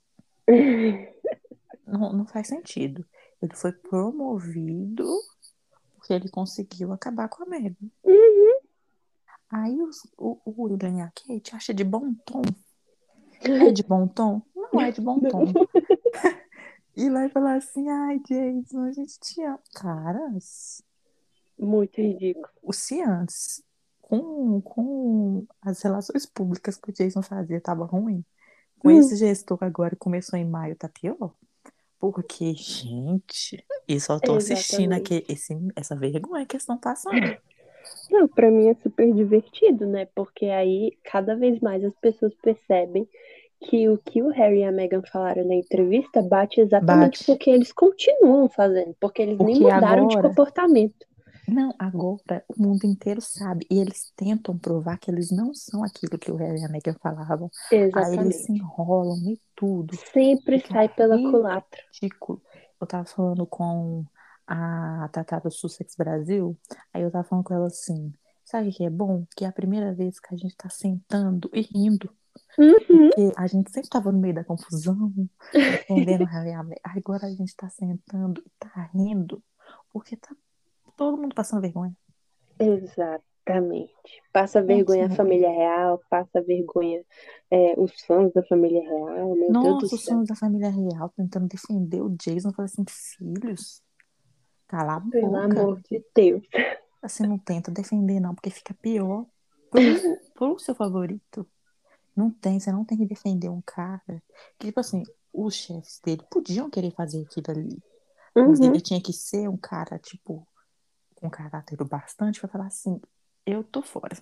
Não, 1.85 2.11
não 2.13 2.25
faz 2.25 2.47
sentido. 2.47 3.05
Ele 3.41 3.55
foi 3.55 3.71
promovido 3.71 5.07
porque 5.95 6.13
ele 6.13 6.29
conseguiu 6.29 6.91
acabar 6.91 7.29
com 7.29 7.43
a 7.43 7.45
Megan. 7.47 7.75
Uhum. 8.03 8.59
Aí 9.49 9.81
os- 9.81 10.03
o, 10.17 10.39
o 10.45 10.63
William 10.63 10.97
e 10.97 11.01
a 11.01 11.11
Kate 11.11 11.55
acha 11.55 11.73
de 11.73 11.83
bom 11.83 12.13
tom. 12.25 12.41
É 13.67 13.71
de 13.71 13.83
bom 13.83 14.07
tom? 14.07 14.41
Não 14.55 14.81
é 14.81 14.91
de 14.91 14.99
bom 14.99 15.19
tom. 15.19 15.53
E 16.95 17.07
vai 17.11 17.29
falar 17.29 17.57
assim, 17.57 17.87
ai, 17.87 18.19
Jason, 18.27 18.81
a 18.81 18.91
gente 18.91 19.19
te 19.19 19.43
ama. 19.43 19.59
Caras, 19.75 20.81
Muito 21.57 22.01
ridículo. 22.01 22.47
o 22.63 22.73
se 22.73 22.99
antes, 23.03 23.63
com, 24.09 24.61
com 24.61 25.45
as 25.61 25.81
relações 25.81 26.25
públicas 26.25 26.77
que 26.77 26.89
o 26.89 26.93
Jason 26.93 27.21
fazia, 27.21 27.59
tava 27.59 27.85
ruim. 27.85 28.23
Com 28.79 28.89
Hum. 28.89 28.99
esse 28.99 29.15
gestor 29.17 29.57
agora 29.61 29.95
começou 29.97 30.39
em 30.39 30.45
maio, 30.45 30.75
tá 30.75 30.87
pior. 30.87 31.33
Porque, 31.99 32.53
gente, 32.53 33.65
eu 33.87 33.99
só 33.99 34.19
tô 34.19 34.35
assistindo 34.35 34.93
aqui, 34.93 35.25
esse, 35.27 35.57
essa 35.75 35.95
vergonha 35.95 36.45
que 36.45 36.55
eles 36.55 36.61
estão 36.63 36.77
passando. 36.77 37.35
Não, 38.11 38.27
pra 38.27 38.51
mim 38.51 38.67
é 38.69 38.75
super 38.75 39.11
divertido, 39.13 39.85
né? 39.87 40.07
Porque 40.15 40.45
aí 40.45 40.95
cada 41.03 41.35
vez 41.35 41.59
mais 41.59 41.83
as 41.83 41.95
pessoas 41.99 42.33
percebem 42.35 43.07
que 43.61 43.89
o 43.89 43.97
que 43.97 44.21
o 44.21 44.29
Harry 44.29 44.59
e 44.59 44.63
a 44.63 44.71
Meghan 44.71 45.01
falaram 45.11 45.43
na 45.45 45.55
entrevista 45.55 46.21
bate 46.21 46.61
exatamente 46.61 47.19
Bate. 47.19 47.25
com 47.25 47.31
o 47.33 47.37
que 47.37 47.49
eles 47.49 47.71
continuam 47.73 48.47
fazendo, 48.47 48.95
porque 48.99 49.23
eles 49.23 49.37
nem 49.39 49.59
Porque 49.59 49.63
mudaram 49.73 50.05
de 50.07 50.15
agora- 50.15 50.29
comportamento. 50.29 51.06
Não, 51.47 51.73
agora 51.79 52.43
o 52.47 52.61
mundo 52.61 52.83
inteiro 52.85 53.21
sabe. 53.21 53.65
E 53.71 53.79
eles 53.79 54.11
tentam 54.15 54.57
provar 54.57 54.97
que 54.97 55.09
eles 55.09 55.31
não 55.31 55.53
são 55.53 55.83
aquilo 55.83 56.17
que 56.19 56.31
o 56.31 56.35
Harry 56.35 56.59
e 56.61 56.65
a 56.65 56.69
Meghan 56.69 56.95
falavam. 57.01 57.49
Aí 57.71 58.11
eles 58.11 58.35
Exatamente. 58.35 58.35
se 58.35 58.51
enrolam 58.51 59.17
e 59.29 59.39
tudo. 59.55 59.95
Sempre 60.13 60.59
Fica 60.59 60.73
sai 60.73 60.89
pela 60.89 61.15
ridículo. 61.15 61.37
culatra. 61.37 61.81
ridículo. 61.93 62.41
Eu 62.79 62.87
tava 62.87 63.05
falando 63.05 63.45
com 63.47 64.05
a 64.45 65.09
Tatá 65.11 65.39
do 65.39 65.49
Sussex 65.51 65.95
Brasil, 65.95 66.57
aí 66.93 67.01
eu 67.01 67.11
tava 67.11 67.27
falando 67.27 67.43
com 67.45 67.53
ela 67.53 67.67
assim, 67.67 68.13
sabe 68.45 68.69
o 68.69 68.71
que 68.71 68.85
é 68.85 68.89
bom? 68.89 69.25
Que 69.35 69.43
é 69.45 69.47
a 69.47 69.51
primeira 69.51 69.93
vez 69.93 70.19
que 70.19 70.33
a 70.33 70.37
gente 70.37 70.55
tá 70.55 70.69
sentando 70.69 71.49
e 71.53 71.61
rindo. 71.61 72.09
Uhum. 72.57 73.09
Porque 73.09 73.33
a 73.35 73.47
gente 73.47 73.71
sempre 73.71 73.89
tava 73.89 74.11
no 74.11 74.19
meio 74.19 74.33
da 74.35 74.43
confusão, 74.43 75.11
entendendo 75.89 76.25
Harry 76.25 76.49
e 76.49 76.53
a 76.53 76.63
Meghan. 76.63 76.81
Agora 76.83 77.27
a 77.27 77.31
gente 77.31 77.55
tá 77.55 77.69
sentando 77.69 78.41
e 78.45 78.49
tá 78.59 78.89
rindo, 78.93 79.43
porque 79.91 80.15
tá 80.15 80.35
todo 80.97 81.17
mundo 81.17 81.33
passando 81.35 81.61
vergonha. 81.61 81.95
Exatamente. 82.59 83.93
Passa 84.33 84.61
vergonha 84.61 85.05
a 85.07 85.09
família 85.09 85.49
real, 85.49 86.01
passa 86.09 86.41
vergonha 86.41 87.03
é, 87.49 87.79
os 87.79 88.01
fãs 88.01 88.33
da 88.33 88.43
família 88.43 88.81
real. 88.81 89.35
Meu 89.35 89.51
Nossa, 89.51 89.79
Deus 89.81 89.93
os 89.93 90.03
fãs 90.05 90.27
da 90.27 90.35
família 90.35 90.69
real 90.69 91.09
tentando 91.15 91.47
defender 91.47 92.01
o 92.01 92.09
Jason. 92.09 92.51
Falei 92.51 92.65
assim, 92.71 92.85
filhos, 92.87 93.81
cala 94.67 94.95
a 94.97 95.01
Pelo 95.01 95.31
boca. 95.31 95.45
amor 95.45 95.81
de 95.89 96.03
Deus. 96.13 96.43
Assim, 97.01 97.23
não 97.27 97.37
tenta 97.37 97.71
defender, 97.71 98.19
não, 98.19 98.33
porque 98.35 98.49
fica 98.49 98.73
pior 98.73 99.25
pro, 99.69 99.79
pro 100.33 100.59
seu 100.59 100.75
favorito. 100.75 101.47
Não 102.15 102.31
tem, 102.31 102.59
você 102.59 102.71
não 102.71 102.83
tem 102.83 102.97
que 102.97 103.05
defender 103.05 103.49
um 103.49 103.61
cara. 103.61 104.21
Que, 104.59 104.67
tipo 104.67 104.79
assim, 104.79 105.03
os 105.31 105.53
chefes 105.53 106.01
dele 106.03 106.23
podiam 106.31 106.69
querer 106.69 106.91
fazer 106.91 107.21
aquilo 107.21 107.45
ali. 107.49 107.77
Mas 108.35 108.59
Uhum. 108.59 108.65
ele 108.65 108.81
tinha 108.81 109.01
que 109.01 109.13
ser 109.13 109.47
um 109.47 109.57
cara, 109.57 109.97
tipo, 109.99 110.47
com 111.19 111.29
caráter 111.29 111.77
bastante 111.83 112.39
pra 112.39 112.49
falar 112.49 112.67
assim, 112.67 113.01
eu 113.45 113.63
tô 113.63 113.81
fora. 113.81 114.15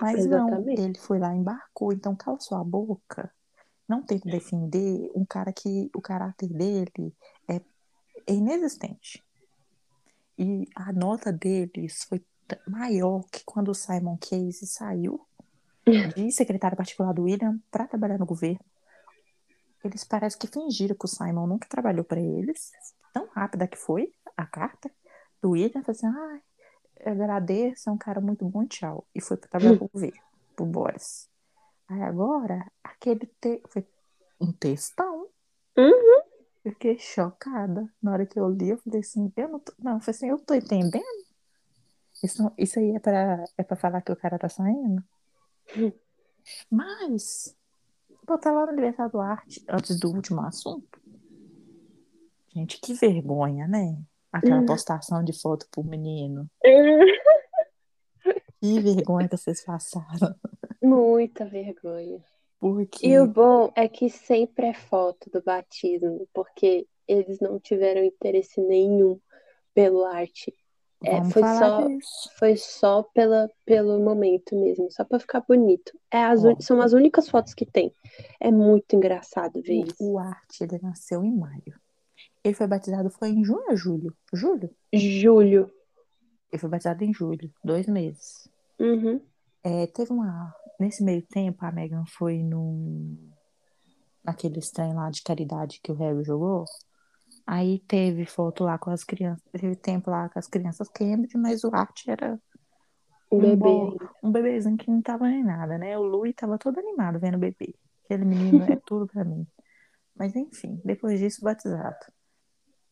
Mas 0.00 0.26
não, 0.26 0.48
Exatamente. 0.48 0.80
ele 0.80 0.98
foi 0.98 1.18
lá 1.18 1.34
e 1.34 1.38
embarcou. 1.38 1.92
Então, 1.92 2.14
cala 2.14 2.38
sua 2.38 2.62
boca. 2.62 3.32
Não 3.88 4.02
tenta 4.02 4.28
defender 4.28 5.10
um 5.14 5.24
cara 5.24 5.52
que 5.52 5.90
o 5.94 6.00
caráter 6.00 6.48
dele 6.48 7.14
é, 7.48 7.56
é 8.26 8.34
inexistente. 8.34 9.24
E 10.38 10.68
a 10.76 10.92
nota 10.92 11.32
deles 11.32 12.04
foi 12.04 12.24
maior 12.68 13.24
que 13.32 13.42
quando 13.44 13.70
o 13.70 13.74
Simon 13.74 14.16
Case 14.18 14.66
saiu 14.66 15.26
de 16.14 16.30
secretário 16.30 16.76
particular 16.76 17.12
do 17.12 17.24
William 17.24 17.58
para 17.70 17.88
trabalhar 17.88 18.18
no 18.18 18.26
governo. 18.26 18.64
Eles 19.82 20.04
parecem 20.04 20.38
que 20.38 20.46
fingiram 20.46 20.94
que 20.94 21.04
o 21.04 21.08
Simon 21.08 21.46
nunca 21.46 21.68
trabalhou 21.68 22.04
para 22.04 22.20
eles. 22.20 22.70
Tão 23.12 23.26
rápida 23.28 23.66
que 23.66 23.76
foi 23.76 24.12
a 24.36 24.46
carta 24.46 24.90
do 25.40 25.50
William. 25.50 25.82
Falou 25.82 25.90
assim, 25.90 26.06
ah, 26.06 26.40
eu 27.00 27.12
agradeço, 27.12 27.88
é 27.88 27.92
um 27.92 27.98
cara 27.98 28.20
muito 28.20 28.44
bom, 28.44 28.66
tchau. 28.66 29.06
E 29.14 29.20
foi 29.20 29.36
para 29.36 29.48
trabalhar 29.48 29.78
pro 30.56 30.66
Boris. 30.66 31.28
Aí 31.88 32.02
agora, 32.02 32.70
aquele 32.82 33.26
te... 33.40 33.62
foi 33.68 33.86
um 34.40 34.52
textão. 34.52 35.28
Uhum. 35.76 36.22
Eu 36.64 36.72
fiquei 36.72 36.98
chocada. 36.98 37.88
Na 38.02 38.12
hora 38.12 38.26
que 38.26 38.38
eu 38.38 38.48
li, 38.48 38.70
eu 38.70 38.78
falei 38.78 39.00
assim, 39.00 39.32
eu 39.36 39.48
não 39.48 39.60
tô, 39.60 39.72
não, 39.78 39.94
eu 39.94 40.00
falei 40.00 40.16
assim, 40.16 40.28
eu 40.28 40.38
tô 40.38 40.54
entendendo. 40.54 41.26
Isso, 42.22 42.52
isso 42.58 42.78
aí 42.78 42.96
é 42.96 42.98
pra, 42.98 43.44
é 43.56 43.62
pra 43.62 43.76
falar 43.76 44.02
que 44.02 44.12
o 44.12 44.16
cara 44.16 44.38
tá 44.38 44.48
saindo? 44.48 45.02
Mas, 46.70 47.56
botar 48.26 48.52
lá 48.52 48.70
no 48.70 49.08
do 49.10 49.20
arte, 49.20 49.64
antes 49.68 49.98
do 49.98 50.10
último 50.10 50.40
assunto. 50.40 51.00
Gente, 52.48 52.80
que 52.80 52.94
vergonha, 52.94 53.68
né? 53.68 53.96
Aquela 54.32 54.60
Hum. 54.60 54.66
postação 54.66 55.24
de 55.24 55.32
foto 55.32 55.66
pro 55.70 55.82
menino. 55.84 56.48
Que 58.60 58.80
vergonha 58.80 59.28
que 59.28 59.36
vocês 59.36 59.64
passaram. 59.64 60.34
Muita 60.82 61.44
vergonha. 61.46 62.22
Porque 62.60 63.06
E 63.06 63.18
o 63.20 63.26
bom 63.26 63.72
é 63.76 63.88
que 63.88 64.10
sempre 64.10 64.66
é 64.66 64.74
foto 64.74 65.30
do 65.30 65.40
batismo, 65.42 66.28
porque 66.34 66.86
eles 67.06 67.38
não 67.40 67.58
tiveram 67.60 68.02
interesse 68.02 68.60
nenhum 68.60 69.20
pelo 69.72 70.04
arte. 70.04 70.52
É, 71.04 71.22
foi 71.30 71.42
só, 71.42 71.86
disso. 71.86 72.30
foi 72.36 72.56
só 72.56 73.02
pela, 73.14 73.48
pelo 73.64 74.00
momento 74.00 74.56
mesmo, 74.58 74.90
só 74.90 75.04
pra 75.04 75.20
ficar 75.20 75.40
bonito. 75.46 75.92
É 76.10 76.24
as, 76.24 76.42
un- 76.44 76.60
são 76.60 76.80
as 76.82 76.92
únicas 76.92 77.28
fotos 77.28 77.54
que 77.54 77.64
tem. 77.64 77.92
É 78.40 78.50
muito 78.50 78.96
engraçado 78.96 79.62
ver 79.62 79.84
isso. 79.84 79.94
O, 80.00 80.14
o 80.14 80.18
Art, 80.18 80.60
ele 80.60 80.80
nasceu 80.82 81.22
em 81.22 81.30
maio. 81.36 81.78
Ele 82.48 82.56
foi 82.56 82.66
batizado, 82.66 83.10
foi 83.10 83.28
em 83.30 83.44
junho 83.44 83.64
ou 83.68 83.76
julho? 83.76 84.16
Julho? 84.32 84.70
Julho. 84.92 85.70
Ele 86.50 86.58
foi 86.60 86.68
batizado 86.70 87.04
em 87.04 87.12
julho, 87.12 87.52
dois 87.62 87.86
meses. 87.86 88.48
Uhum. 88.78 89.20
É, 89.62 89.86
teve 89.88 90.12
uma. 90.12 90.54
Nesse 90.80 91.02
meio 91.02 91.22
tempo, 91.26 91.64
a 91.64 91.70
Megan 91.72 92.04
foi 92.06 92.42
num. 92.42 93.16
Naquele 94.24 94.60
trem 94.60 94.94
lá 94.94 95.10
de 95.10 95.22
caridade 95.22 95.80
que 95.82 95.90
o 95.92 95.94
Harry 95.94 96.22
jogou. 96.24 96.64
Aí 97.46 97.80
teve 97.80 98.24
foto 98.26 98.64
lá 98.64 98.78
com 98.78 98.90
as 98.90 99.04
crianças. 99.04 99.42
Teve 99.52 99.74
tempo 99.76 100.10
lá 100.10 100.28
com 100.28 100.38
as 100.38 100.46
crianças 100.46 100.88
Cambridge, 100.88 101.36
mas 101.36 101.64
o 101.64 101.74
Art 101.74 102.06
era 102.06 102.38
Um 103.30 103.40
bebê 103.40 103.56
bo- 103.56 103.90
ainda. 103.90 104.10
um 104.22 104.30
bebezinho 104.32 104.76
que 104.76 104.90
não 104.90 105.00
tava 105.02 105.28
nem 105.28 105.42
nada, 105.44 105.76
né? 105.78 105.98
O 105.98 106.02
Louis 106.02 106.34
tava 106.34 106.58
todo 106.58 106.78
animado 106.78 107.18
vendo 107.18 107.36
o 107.36 107.38
bebê. 107.38 107.74
Aquele 108.04 108.24
menino 108.24 108.64
é 108.64 108.76
tudo 108.86 109.06
pra 109.06 109.24
mim. 109.24 109.46
Mas 110.16 110.34
enfim, 110.34 110.80
depois 110.84 111.18
disso, 111.18 111.42
batizado. 111.42 111.96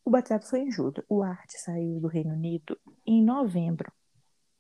O 0.07 0.11
batizado 0.11 0.47
foi 0.47 0.61
em 0.61 0.71
julho. 0.71 1.05
O 1.09 1.21
Art 1.23 1.51
saiu 1.51 2.01
do 2.01 2.07
Reino 2.07 2.33
Unido 2.33 2.79
em 3.05 3.21
novembro, 3.23 3.93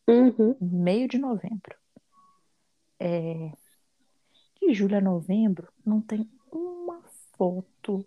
Uhum. 0.08 0.56
meio 0.60 1.06
de 1.08 1.18
novembro. 1.18 1.76
É... 2.98 3.52
De 4.60 4.74
julho 4.74 4.96
a 4.96 5.00
novembro, 5.00 5.68
não 5.84 6.00
tem 6.00 6.28
uma 6.50 7.00
foto 7.38 8.04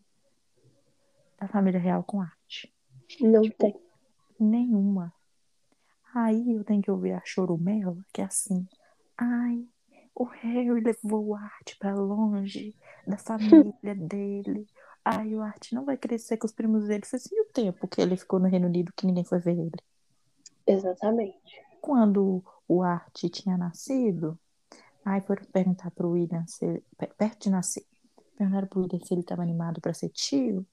da 1.40 1.48
família 1.48 1.80
real 1.80 2.04
com 2.04 2.20
Art. 2.22 2.66
Não 3.22 3.42
Tipo, 3.42 3.58
tem. 3.58 3.82
Nenhuma. 4.38 5.14
Aí 6.14 6.54
eu 6.56 6.64
tenho 6.66 6.82
que 6.82 6.92
ouvir 6.92 7.14
a 7.14 7.22
chorumela, 7.24 7.98
que 8.12 8.22
é 8.22 8.26
assim. 8.26 8.68
Ai, 9.18 9.66
o 10.14 10.26
Harry 10.26 10.82
levou 10.82 11.28
o 11.28 11.36
Art 11.36 11.78
pra 11.80 11.94
longe 11.96 12.76
da 13.08 13.18
família 13.18 13.96
dele. 13.96 14.68
Ai, 15.04 15.34
o 15.36 15.42
Art 15.42 15.72
não 15.72 15.86
vai 15.86 15.98
crescer 15.98 16.38
com 16.38 16.46
os 16.46 16.52
primos 16.54 16.88
dele. 16.88 17.06
Falei 17.06 17.24
assim, 17.26 17.40
o 17.40 17.46
tempo 17.46 17.88
que 17.88 18.02
ele 18.02 18.16
ficou 18.18 18.40
no 18.40 18.48
Reino 18.48 18.68
Unido 18.68 18.94
que 18.96 19.06
ninguém 19.06 19.24
foi 19.24 19.40
ver 19.40 19.58
ele? 19.58 19.72
Exatamente. 20.68 21.62
Quando 21.82 22.44
o 22.68 22.84
Art 22.84 23.18
tinha 23.32 23.58
nascido, 23.58 24.38
aí 25.04 25.22
foram 25.22 25.44
perguntar 25.46 25.90
pro 25.92 26.12
William 26.12 26.46
se 26.46 26.66
ele, 26.66 26.84
per- 26.98 27.14
perto 27.16 27.44
de 27.44 27.50
nascer, 27.50 27.84
perguntaram 28.38 28.68
pro 28.68 28.82
William 28.82 29.00
se 29.04 29.14
ele 29.14 29.22
estava 29.22 29.42
animado 29.42 29.82
pra 29.82 29.94
ser 29.94 30.10
tio. 30.10 30.66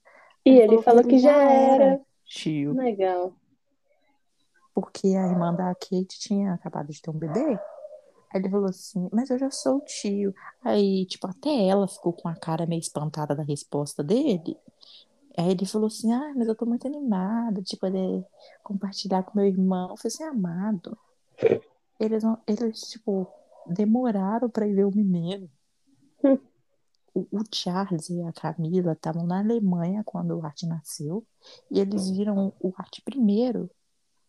E 0.45 0.51
ele 0.51 0.81
falou 0.83 1.01
ele 1.01 1.09
que 1.09 1.17
já 1.17 1.31
era. 1.51 1.99
tio. 2.25 2.73
Legal. 2.75 3.33
porque 4.73 5.07
a 5.15 5.25
irmã 5.27 5.53
da 5.55 5.73
Kate 5.73 6.19
tinha 6.19 6.53
acabado 6.53 6.91
de 6.91 7.01
ter 7.01 7.09
um 7.09 7.17
bebê. 7.17 7.57
Aí 8.29 8.41
ele 8.41 8.49
falou 8.49 8.67
assim, 8.67 9.09
mas 9.11 9.29
eu 9.29 9.37
já 9.37 9.49
sou 9.49 9.77
o 9.77 9.85
tio. 9.85 10.33
Aí, 10.61 11.05
tipo, 11.05 11.27
até 11.27 11.67
ela 11.67 11.87
ficou 11.87 12.13
com 12.13 12.27
a 12.27 12.35
cara 12.35 12.65
meio 12.65 12.79
espantada 12.79 13.35
da 13.35 13.43
resposta 13.43 14.03
dele. 14.03 14.57
Aí 15.37 15.51
ele 15.51 15.65
falou 15.65 15.87
assim, 15.87 16.11
ah, 16.11 16.33
mas 16.35 16.47
eu 16.47 16.55
tô 16.55 16.65
muito 16.65 16.87
animada 16.87 17.61
de 17.61 17.77
poder 17.77 18.25
compartilhar 18.63 19.23
com 19.23 19.37
meu 19.37 19.47
irmão. 19.47 19.91
Eu 19.91 19.97
falei 19.97 20.13
assim, 20.13 20.23
amado. 20.23 20.97
Eles, 21.99 22.23
não, 22.23 22.37
eles 22.45 22.81
tipo, 22.81 23.27
demoraram 23.65 24.47
pra 24.47 24.67
ir 24.67 24.75
ver 24.75 24.85
o 24.85 24.95
menino. 24.95 25.49
O, 27.11 27.21
o 27.31 27.43
Charles 27.51 28.07
e 28.11 28.21
a 28.21 28.31
Camila 28.31 28.91
estavam 28.91 29.25
na 29.25 29.39
Alemanha 29.39 30.03
quando 30.05 30.37
o 30.37 30.45
Art 30.45 30.61
nasceu. 30.63 31.25
E 31.71 31.79
eles 31.79 32.07
viram 32.11 32.53
o 32.59 32.71
Art 32.77 32.99
primeiro 33.03 33.67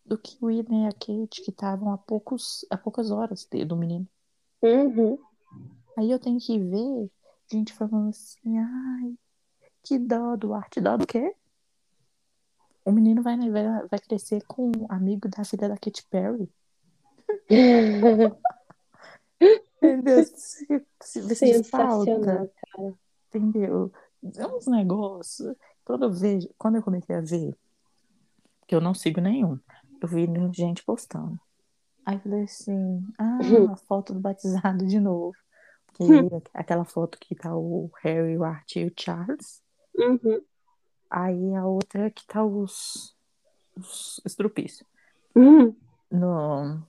do 0.09 0.17
que 0.17 0.35
o 0.41 0.47
William 0.47 0.85
e 0.85 0.87
a 0.87 0.91
Kate, 0.91 1.43
que 1.43 1.51
estavam 1.51 1.93
a, 1.93 1.97
poucos, 1.97 2.65
a 2.69 2.77
poucas 2.77 3.11
horas 3.11 3.47
do 3.67 3.75
menino. 3.77 4.07
Uhum. 4.61 5.19
Aí 5.95 6.09
eu 6.09 6.19
tenho 6.19 6.39
que 6.39 6.57
ver 6.57 7.11
gente 7.51 7.71
falando 7.73 8.09
assim, 8.09 8.57
ai, 8.57 9.15
que 9.83 9.99
dó 9.99 10.35
do 10.35 10.53
Art. 10.53 10.77
Dó 10.77 10.97
do 10.97 11.05
quê? 11.05 11.35
O 12.83 12.91
menino 12.91 13.21
vai, 13.21 13.37
vai, 13.37 13.87
vai 13.87 13.99
crescer 13.99 14.43
com 14.47 14.67
um 14.67 14.85
amigo 14.89 15.29
da 15.29 15.43
filha 15.43 15.69
da 15.69 15.77
Katy 15.77 16.03
Perry. 16.09 16.49
Entendeu? 19.77 20.25
Se, 20.25 20.65
se, 21.01 21.21
se 21.21 21.35
Sensacional, 21.35 22.05
falta, 22.05 22.51
entendeu? 23.27 23.91
É 24.35 24.47
uns 24.47 24.67
negócios. 24.67 25.55
Quando 25.85 26.05
eu 26.05 26.11
vejo, 26.11 26.49
quando 26.57 26.75
eu 26.75 26.83
comecei 26.83 27.15
a 27.15 27.21
ver, 27.21 27.55
que 28.67 28.75
eu 28.75 28.81
não 28.81 28.93
sigo 28.93 29.21
nenhum, 29.21 29.57
eu 30.01 30.07
vi 30.07 30.27
gente 30.53 30.83
postando. 30.83 31.39
Aí 32.05 32.15
eu 32.15 32.21
falei 32.21 32.43
assim, 32.43 33.03
ah, 33.19 33.39
a 33.71 33.75
foto 33.75 34.13
do 34.13 34.19
batizado 34.19 34.85
de 34.85 34.99
novo. 34.99 35.35
Porque 35.87 36.03
aquela 36.53 36.85
foto 36.85 37.17
que 37.19 37.35
tá 37.35 37.55
o 37.55 37.91
Harry, 38.01 38.37
o 38.37 38.43
Art 38.43 38.75
e 38.75 38.85
o 38.85 38.93
Charles. 38.97 39.61
Uhum. 39.95 40.41
Aí 41.09 41.55
a 41.55 41.65
outra 41.65 42.09
que 42.09 42.25
tá 42.25 42.43
os, 42.43 43.15
os 43.75 44.21
estrupícios. 44.25 44.87
Uhum. 45.35 45.75
No, 46.11 46.81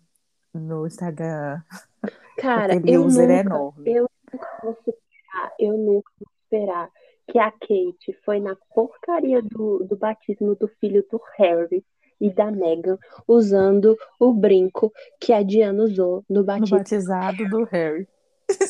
no 0.55 0.87
Instagram. 0.87 1.63
Cara, 2.39 2.81
eu 2.87 3.05
user 3.05 3.29
nunca, 3.29 3.35
é 3.35 3.41
enorme. 3.41 3.93
eu 3.93 4.11
nunca 4.33 4.59
vou 4.63 4.75
superar, 4.77 5.53
eu 5.59 5.79
nunca 5.79 6.13
vou 6.19 6.29
esperar 6.43 6.91
que 7.31 7.39
a 7.39 7.51
Kate 7.51 8.13
foi 8.25 8.41
na 8.41 8.57
porcaria 8.75 9.43
do, 9.43 9.85
do 9.85 9.97
batismo 9.97 10.55
do 10.55 10.69
filho 10.81 11.07
do 11.11 11.21
Harry 11.37 11.85
e 12.21 12.31
da 12.31 12.51
Meghan 12.51 12.99
usando 13.27 13.97
o 14.19 14.33
brinco 14.33 14.93
que 15.19 15.33
a 15.33 15.43
Diana 15.43 15.83
usou 15.85 16.25
no 16.29 16.41
No 16.41 16.45
batismo. 16.45 16.79
batizado 16.79 17.49
do 17.49 17.65
Harry. 17.65 18.07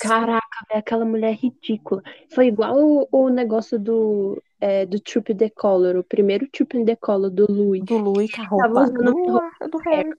Caraca, 0.01 0.47
velho, 0.69 0.79
aquela 0.81 1.05
mulher 1.07 1.35
ridícula. 1.35 2.03
Foi 2.35 2.47
igual 2.49 2.77
o, 2.79 3.09
o 3.11 3.29
negócio 3.31 3.79
do, 3.79 4.43
é, 4.61 4.85
do 4.85 5.01
Troop 5.01 5.33
Decolor, 5.33 5.97
o 5.97 6.05
primeiro 6.05 6.47
Troop 6.53 6.85
Decolor 6.85 7.31
do 7.31 7.51
Louis. 7.51 7.83
Do 7.85 7.97
Louis 7.97 8.31
com 8.31 8.43
a 8.43 8.49
Tava 8.49 8.67
roupa 8.67 8.81
usando 8.83 9.13
do, 9.61 9.69
do 9.71 9.79
Harry. 9.79 10.11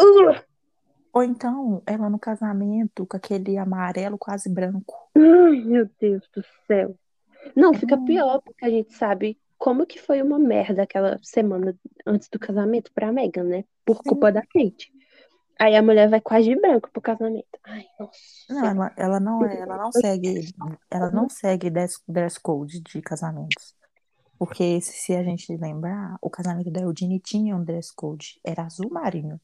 Uh! 0.00 0.40
Ou 1.12 1.22
então, 1.24 1.82
ela 1.86 2.08
no 2.08 2.18
casamento 2.18 3.04
com 3.04 3.16
aquele 3.16 3.58
amarelo 3.58 4.16
quase 4.16 4.48
branco. 4.48 4.94
Ai, 5.16 5.60
meu 5.64 5.88
Deus 6.00 6.22
do 6.34 6.42
céu. 6.66 6.94
Não, 7.56 7.74
fica 7.74 7.96
Hum. 7.96 8.04
pior 8.04 8.40
porque 8.42 8.64
a 8.64 8.70
gente 8.70 8.94
sabe 8.94 9.36
como 9.60 9.86
que 9.86 10.00
foi 10.00 10.22
uma 10.22 10.38
merda 10.38 10.82
aquela 10.82 11.20
semana 11.22 11.78
antes 12.06 12.30
do 12.30 12.38
casamento 12.38 12.90
pra 12.94 13.12
Megan, 13.12 13.44
né? 13.44 13.64
Por 13.84 13.96
Sim. 13.98 14.02
culpa 14.08 14.32
da 14.32 14.40
Kate. 14.40 14.90
Aí 15.60 15.76
a 15.76 15.82
mulher 15.82 16.08
vai 16.08 16.18
quase 16.18 16.48
de 16.48 16.58
branco 16.58 16.90
pro 16.90 17.02
casamento. 17.02 17.46
Ai, 17.64 17.84
nossa. 17.98 18.18
Não, 18.48 18.64
ela, 18.64 18.92
ela 18.96 19.20
não 19.20 19.44
é, 19.44 19.60
ela 19.60 19.76
não 19.76 19.92
segue, 19.92 20.54
ela 20.90 21.10
não 21.10 21.28
segue 21.28 21.68
dress, 21.68 22.00
dress 22.08 22.40
code 22.40 22.80
de 22.80 23.02
casamentos. 23.02 23.76
Porque 24.38 24.80
se, 24.80 25.14
a 25.14 25.22
gente 25.22 25.54
lembrar, 25.54 26.16
o 26.22 26.30
casamento 26.30 26.70
da 26.70 26.80
Eugene 26.80 27.20
tinha 27.20 27.54
um 27.54 27.62
dress 27.62 27.94
code, 27.94 28.40
era 28.42 28.64
azul 28.64 28.88
marinho. 28.90 29.38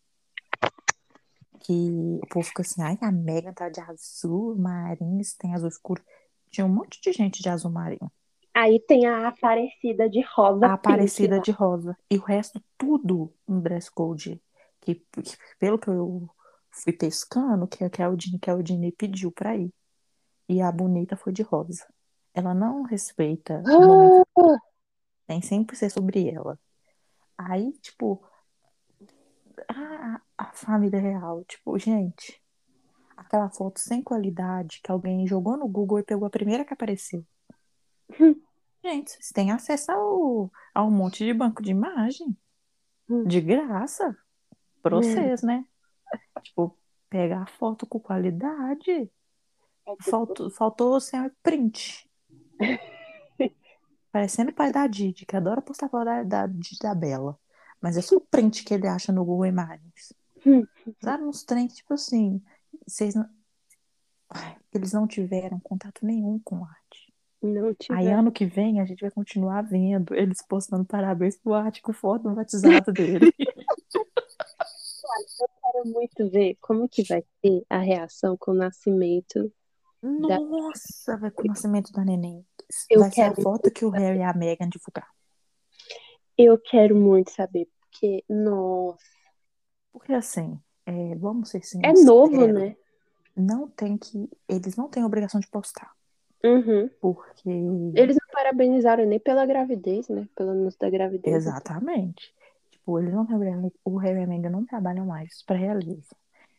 Que 1.61 1.91
o 2.23 2.27
povo 2.31 2.47
fica 2.47 2.63
assim, 2.63 2.81
ai, 2.81 2.97
a 3.03 3.13
Megan 3.13 3.53
tá 3.53 3.69
de 3.69 3.81
azul 3.81 4.57
marinho, 4.57 5.21
tem 5.39 5.53
azul 5.55 5.69
escuro. 5.69 6.03
Tinha 6.51 6.65
um 6.65 6.73
monte 6.73 7.03
de 7.03 7.13
gente 7.13 7.43
de 7.43 7.51
azul 7.51 7.71
marinho. 7.71 8.11
Aí 8.57 8.81
tem 8.81 9.07
a 9.07 9.29
Aparecida 9.29 10.09
de 10.09 10.25
rosa 10.35 10.67
A 10.67 10.73
Aparecida 10.73 11.37
pink. 11.37 11.45
de 11.45 11.51
rosa. 11.53 11.95
E 12.11 12.17
o 12.17 12.23
resto, 12.23 12.59
tudo 12.79 13.31
um 13.47 13.61
dress 13.61 13.91
code. 13.91 14.41
Que, 14.81 14.95
que 14.95 15.37
pelo 15.59 15.79
que 15.79 15.91
eu 15.91 16.27
fui 16.71 16.95
pescando, 16.95 17.69
que, 17.69 17.89
que 17.91 18.03
a 18.03 18.07
Eudine, 18.07 18.39
que 18.39 18.49
a 18.49 18.55
Eudine 18.55 18.91
pediu 18.93 19.31
pra 19.31 19.55
ir. 19.55 19.71
E 20.49 20.63
a 20.63 20.73
bonita 20.73 21.19
foi 21.19 21.35
de 21.35 21.43
rosa. 21.43 21.87
Ela 22.33 22.55
não 22.55 22.83
respeita 22.83 23.63
Ah, 23.67 24.59
tem 25.27 25.43
sempre 25.43 25.77
ser 25.77 25.91
sobre 25.91 26.27
ela. 26.31 26.59
Aí, 27.37 27.73
tipo, 27.83 28.25
a, 29.69 30.21
a 30.39 30.53
família 30.55 30.99
real, 30.99 31.45
tipo, 31.45 31.79
gente, 31.79 32.41
aquela 33.17 33.51
foto 33.51 33.81
sem 33.81 34.03
qualidade 34.03 34.81
que 34.83 34.91
alguém 34.91 35.27
jogou 35.27 35.59
no 35.59 35.69
Google 35.69 35.99
e 35.99 36.05
pegou 36.05 36.27
a 36.27 36.31
primeira 36.31 36.65
que 36.65 36.73
apareceu. 36.73 37.23
Hum. 38.19 38.35
Gente, 38.87 39.11
vocês 39.11 39.33
têm 39.33 39.51
acesso 39.51 39.91
ao, 39.91 40.53
a 40.73 40.85
um 40.85 40.93
monte 40.93 41.25
de 41.25 41.35
banco 41.35 41.61
de 41.61 41.73
imagem. 41.73 42.37
Hum. 43.11 43.25
De 43.25 43.41
graça. 43.41 44.17
Pra 44.81 44.95
vocês, 44.95 45.43
né? 45.43 45.65
Tipo, 46.41 46.79
pegar 47.11 47.43
a 47.43 47.47
foto 47.47 47.85
com 47.85 47.99
qualidade. 47.99 49.11
Faltou, 50.03 50.51
faltou 50.51 51.01
ser 51.01 51.35
print. 51.43 52.09
Parecendo 54.13 54.53
o 54.53 54.55
pai 54.55 54.71
da 54.71 54.87
Didi, 54.87 55.27
que 55.27 55.35
adora 55.35 55.61
postar 55.61 55.89
foto 55.89 56.05
da, 56.05 56.23
da 56.23 56.47
Didi 56.47 56.79
da 56.81 56.95
Bela. 56.95 57.37
Mas 57.81 57.97
é 57.97 58.01
só 58.01 58.15
o 58.15 58.21
print 58.21 58.63
que 58.63 58.73
ele 58.73 58.87
acha 58.87 59.11
no 59.11 59.25
Google 59.25 59.47
Imagens. 59.47 60.13
Sabe, 61.03 61.25
uns 61.25 61.43
trem, 61.43 61.67
tipo 61.67 61.93
assim, 61.93 62.41
vocês 62.87 63.17
não... 63.17 63.29
Ai, 64.31 64.57
eles 64.73 64.93
não 64.93 65.09
tiveram 65.09 65.59
contato 65.59 66.07
nenhum 66.07 66.39
com 66.39 66.65
arte. 66.65 67.06
Não 67.43 67.69
Aí 67.69 67.75
tiver. 67.79 68.13
ano 68.13 68.33
que 68.33 68.47
vem 68.47 68.81
a 68.81 68.85
gente 68.85 69.01
vai 69.01 69.11
continuar 69.11 69.63
vendo 69.63 70.15
eles 70.15 70.39
postando 70.47 70.85
parabéns 70.85 71.37
pro 71.37 71.55
Arte 71.55 71.83
com 71.83 71.93
foto 71.93 72.23
do 72.23 72.35
batizado 72.35 72.93
dele. 72.93 73.33
quero 75.77 75.87
muito 75.87 76.31
ver 76.31 76.57
como 76.61 76.89
que 76.89 77.03
vai 77.05 77.23
ser 77.41 77.65
a 77.69 77.79
reação 77.79 78.37
com 78.37 78.53
o 78.53 78.55
nascimento. 78.55 79.53
Nossa, 80.03 81.17
vai 81.17 81.31
com 81.31 81.43
o 81.43 81.47
nascimento 81.47 81.93
da 81.93 82.05
neném. 82.05 82.45
Eu 82.91 83.01
vai 83.01 83.11
ser 83.11 83.23
a 83.23 83.31
quero 83.31 83.43
foto 83.43 83.71
que 83.71 83.85
o 83.85 83.91
Harry 83.91 84.19
e 84.19 84.23
a 84.23 84.33
Meghan 84.33 84.69
divulgar. 84.69 85.09
Eu 86.37 86.59
quero 86.59 86.95
muito 86.95 87.31
saber, 87.31 87.67
porque, 87.81 88.23
nossa, 88.29 88.99
Porque 89.93 90.13
assim, 90.13 90.61
é, 90.85 91.15
vamos 91.17 91.49
ser 91.49 91.59
é 91.59 91.63
sinceros. 91.63 92.05
novo, 92.05 92.47
né? 92.47 92.77
Não 93.35 93.69
tem 93.69 93.97
que. 93.97 94.29
Eles 94.49 94.77
não 94.77 94.89
têm 94.89 95.05
obrigação 95.05 95.41
de 95.41 95.49
postar. 95.49 95.96
Uhum. 96.47 96.91
Porque. 97.01 97.51
Eles 97.95 98.17
não 98.17 98.29
parabenizaram 98.33 99.05
nem 99.05 99.19
pela 99.19 99.45
gravidez, 99.47 100.09
né? 100.09 100.29
Pelo 100.37 100.51
anúncio 100.51 100.79
da 100.79 100.89
gravidez. 100.91 101.35
Exatamente. 101.35 102.33
Tipo, 102.71 102.99
eles 103.01 103.13
não 103.13 103.23
obrigação. 103.23 103.73
O 103.85 103.97
Harry 103.97 104.21
e 104.21 104.25
a 104.25 104.27
Meghan 104.27 104.51
não 104.51 104.65
trabalham 104.65 105.07
mais 105.07 105.43
pra 105.45 105.57
realiza. 105.57 106.15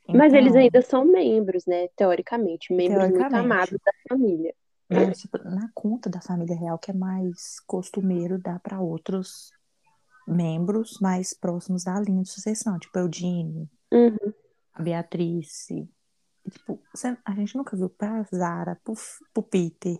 Mas 0.09 0.33
eles 0.33 0.49
Então, 0.51 0.61
ainda 0.61 0.81
são 0.81 1.03
membros, 1.05 1.65
né? 1.65 1.87
Teoricamente. 1.95 2.73
Membros 2.73 3.09
muito 3.09 3.17
Teoricamente. 3.17 3.45
amados 3.53 3.79
da 3.85 3.91
família. 4.09 4.53
Mas, 4.89 5.19
tipo, 5.19 5.37
na 5.39 5.69
conta 5.73 6.09
da 6.09 6.21
família 6.21 6.55
real, 6.55 6.77
que 6.77 6.91
é 6.91 6.93
mais 6.93 7.59
costumeiro 7.67 8.37
dar 8.39 8.59
para 8.59 8.79
outros 8.79 9.51
membros 10.25 10.97
mais 11.01 11.33
próximos 11.33 11.83
da 11.83 11.99
linha 11.99 12.21
de 12.23 12.29
sucessão, 12.29 12.79
tipo 12.79 12.97
Eudine, 12.97 13.69
Uhum. 13.91 14.33
a 14.73 14.81
Beatriz. 14.81 15.67
Tipo, 16.49 16.79
a 17.25 17.31
gente 17.33 17.55
nunca 17.57 17.75
viu 17.75 17.89
pra 17.89 18.23
Zara, 18.33 18.79
pro, 18.83 18.93
pro 19.33 19.43
Peter. 19.43 19.99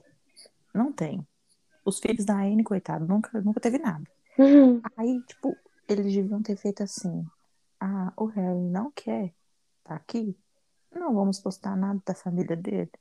Não 0.74 0.92
tem. 0.92 1.26
Os 1.84 2.00
filhos 2.00 2.26
da 2.26 2.36
Anne, 2.36 2.64
coitado, 2.64 3.06
nunca, 3.06 3.42
nunca 3.42 3.60
teve 3.60 3.78
nada. 3.78 4.04
Uhum. 4.38 4.82
Aí, 4.96 5.22
tipo, 5.24 5.56
eles 5.88 6.14
deviam 6.14 6.42
ter 6.42 6.58
feito 6.58 6.84
assim. 6.84 7.26
Ah, 7.80 8.12
o 8.18 8.26
Harry 8.26 8.60
não 8.60 8.92
quer 8.92 9.34
tá 9.88 9.96
aqui? 9.96 10.38
Não 10.94 11.14
vamos 11.16 11.40
postar 11.40 11.76
nada 11.76 12.02
da 12.06 12.14
família 12.14 12.56
dele. 12.56 12.92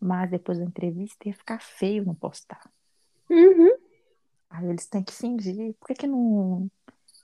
Mas 0.00 0.30
depois 0.30 0.58
da 0.58 0.64
entrevista 0.64 1.28
ia 1.28 1.34
ficar 1.34 1.60
feio 1.60 2.04
não 2.04 2.14
postar. 2.14 2.70
Uhum. 3.28 3.76
Aí 4.48 4.68
eles 4.68 4.86
têm 4.86 5.02
que 5.02 5.12
fingir. 5.12 5.74
Por 5.74 5.88
que, 5.88 5.94
que 5.94 6.06
não, 6.06 6.70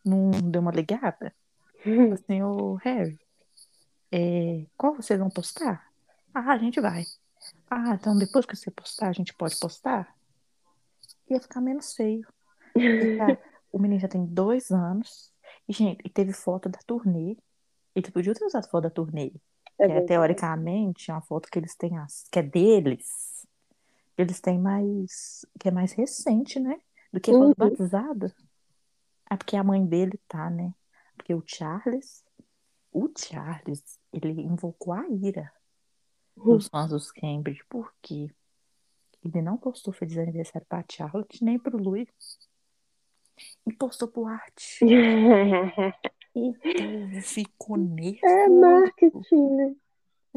não 0.05 0.31
deu 0.31 0.61
uma 0.61 0.73
ligada? 0.73 1.33
Uhum. 1.87 2.13
Assim, 2.13 2.43
ô 2.43 2.75
Harry, 2.77 3.19
é, 4.17 4.67
qual 4.77 4.95
vocês 4.95 5.19
vão 5.19 5.29
postar? 5.29 5.93
Ah, 6.33 6.53
a 6.53 6.59
gente 6.59 6.81
vai. 6.81 7.05
Ah, 7.69 7.95
então 7.95 8.17
depois 8.17 8.47
que 8.47 8.55
você 8.55 8.71
postar, 8.71 9.09
a 9.09 9.13
gente 9.13 9.35
pode 9.35 9.59
postar? 9.59 10.15
Ia 11.29 11.41
ficar 11.41 11.61
menos 11.61 11.95
feio. 11.95 12.27
Fica- 12.75 13.39
o 13.73 13.79
menino 13.79 14.01
já 14.01 14.07
tem 14.09 14.25
dois 14.25 14.71
anos. 14.71 15.33
E, 15.69 15.73
gente, 15.73 16.01
e 16.05 16.09
teve 16.09 16.33
foto 16.33 16.69
da 16.69 16.79
turnê. 16.87 17.37
Ele 17.95 18.11
podia 18.11 18.35
ter 18.35 18.45
usado 18.45 18.69
foto 18.69 18.85
da 18.85 18.91
turnê. 18.91 19.33
É 19.79 19.87
que 19.87 19.93
é, 19.93 20.01
teoricamente 20.03 21.11
é 21.11 21.15
uma 21.15 21.23
foto 21.23 21.49
que 21.51 21.59
eles 21.59 21.75
têm, 21.75 21.99
as, 21.99 22.29
que 22.31 22.39
é 22.39 22.43
deles. 22.43 23.47
Eles 24.17 24.41
têm 24.41 24.59
mais, 24.61 25.45
que 25.59 25.69
é 25.69 25.71
mais 25.73 25.93
recente, 25.93 26.61
né? 26.61 26.79
Do 27.13 27.21
que 27.21 27.31
a 27.31 27.35
foto 27.35 27.49
Uhum. 27.49 27.55
batizada. 27.57 28.33
É 29.29 29.37
porque 29.37 29.57
a 29.57 29.65
mãe 29.65 29.85
dele 29.85 30.21
tá, 30.29 30.49
né? 30.51 30.73
Porque 31.17 31.35
o 31.35 31.43
Charles, 31.45 32.23
o 32.93 33.09
Charles, 33.17 33.99
ele 34.15 34.43
invocou 34.43 34.93
a 34.93 35.07
ira 35.09 35.53
dos 36.37 36.69
fãs 36.69 36.91
dos 36.91 37.11
Cambridge, 37.13 37.63
porque 37.69 38.31
ele 39.25 39.43
não 39.43 39.57
postou 39.57 39.93
feliz 39.93 40.19
aniversário 40.19 40.67
pra 40.69 40.85
Charlotte, 40.91 41.43
nem 41.45 41.59
pro 41.59 41.77
Louis. 41.79 42.09
E 43.67 43.73
postou 43.73 44.09
pro 44.09 44.27
Art. 44.27 44.63
O 46.37 46.53
povo 46.53 47.21
ficou 47.23 47.77
nervoso. 47.77 48.27
É 48.27 48.49
marketing, 48.49 49.51
né? 49.51 49.77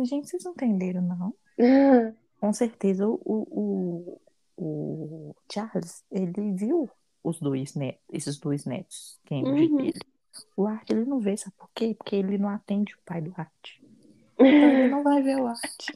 Gente, 0.03 0.29
vocês 0.29 0.43
não 0.43 0.51
entenderam, 0.51 1.01
não? 1.01 1.33
Ah, 1.59 2.13
Com 2.39 2.53
certeza 2.53 3.07
o, 3.07 3.19
o, 3.25 4.21
o 4.55 5.35
Charles, 5.51 6.05
ele 6.11 6.53
viu 6.53 6.87
os 7.23 7.39
dois 7.39 7.73
netos, 7.73 8.03
esses 8.13 8.37
dois 8.39 8.63
netos, 8.65 9.19
Cambridge 9.25 9.71
Uhum. 9.71 9.77
dele. 9.77 9.99
O 10.55 10.67
Art, 10.67 10.89
ele 10.89 11.05
não 11.05 11.19
vê, 11.19 11.35
sabe 11.37 11.55
por 11.57 11.69
quê? 11.73 11.95
Porque 11.97 12.15
ele 12.15 12.37
não 12.37 12.49
atende 12.49 12.93
o 12.95 12.99
pai 13.05 13.21
do 13.21 13.33
Art. 13.35 13.51
Então 14.33 14.47
ele 14.47 14.89
não 14.89 15.03
vai 15.03 15.21
ver 15.21 15.37
o 15.37 15.47
Art. 15.47 15.87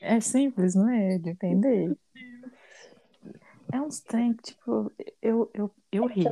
É 0.00 0.20
simples, 0.20 0.74
não 0.74 0.88
é? 0.88 1.18
De 1.18 1.30
entender. 1.30 1.96
É 3.72 3.80
uns 3.80 4.00
trem 4.00 4.34
tipo, 4.34 4.92
eu, 5.20 5.50
eu, 5.54 5.70
eu 5.90 6.06
ri. 6.06 6.24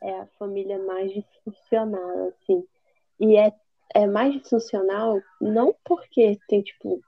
é 0.00 0.20
a 0.20 0.26
família 0.38 0.78
mais 0.84 1.12
disfuncional, 1.12 2.28
assim. 2.28 2.64
E 3.18 3.36
é, 3.36 3.52
é 3.94 4.06
mais 4.06 4.34
disfuncional 4.34 5.20
não 5.40 5.74
porque 5.84 6.38
tem, 6.48 6.62
tipo, 6.62 7.02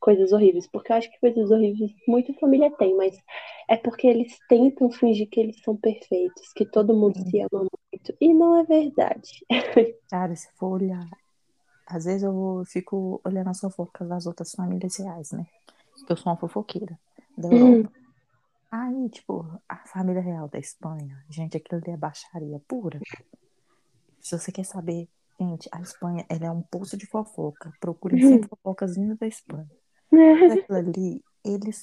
coisas 0.00 0.32
horríveis, 0.32 0.66
porque 0.66 0.92
eu 0.92 0.96
acho 0.96 1.10
que 1.10 1.20
coisas 1.20 1.50
horríveis 1.50 1.92
muita 2.06 2.32
família 2.34 2.70
tem, 2.76 2.96
mas 2.96 3.16
é 3.68 3.76
porque 3.76 4.06
eles 4.06 4.38
tentam 4.48 4.90
fingir 4.90 5.28
que 5.28 5.40
eles 5.40 5.60
são 5.62 5.76
perfeitos, 5.76 6.52
que 6.54 6.64
todo 6.64 6.94
mundo 6.94 7.18
se 7.18 7.40
ama 7.40 7.66
muito. 7.92 8.16
E 8.20 8.32
não 8.32 8.56
é 8.58 8.64
verdade. 8.64 9.44
Cara, 10.10 10.34
se 10.34 10.48
for 10.54 10.80
olhar, 10.80 11.08
às 11.86 12.04
vezes 12.04 12.22
eu 12.22 12.62
fico 12.66 13.20
olhando 13.24 13.50
as 13.50 13.60
fofocas 13.60 14.08
das 14.08 14.26
outras 14.26 14.52
famílias 14.52 14.96
reais, 14.98 15.32
né? 15.32 15.46
Eu 16.08 16.16
sou 16.16 16.32
uma 16.32 16.38
fofoqueira 16.38 16.98
da 17.36 17.48
Europa. 17.48 17.92
Aí, 18.70 19.08
tipo, 19.08 19.46
a 19.68 19.76
família 19.86 20.20
real 20.20 20.48
da 20.48 20.58
Espanha, 20.58 21.24
gente, 21.30 21.56
aquilo 21.56 21.80
ali 21.80 21.92
é 21.92 21.96
baixaria 21.96 22.60
pura. 22.66 23.00
Se 24.20 24.36
você 24.38 24.50
quer 24.50 24.64
saber, 24.64 25.08
gente, 25.38 25.68
a 25.72 25.80
Espanha, 25.80 26.24
ela 26.28 26.46
é 26.46 26.50
um 26.50 26.62
poço 26.62 26.96
de 26.96 27.06
fofoca. 27.06 27.72
Procurem 27.80 28.20
sempre 28.20 28.48
fofocas 28.48 28.96
vindas 28.96 29.18
da 29.18 29.26
Espanha. 29.26 29.70
Mas 30.10 30.52
aquilo 30.52 30.78
ali, 30.78 31.24
eles 31.44 31.82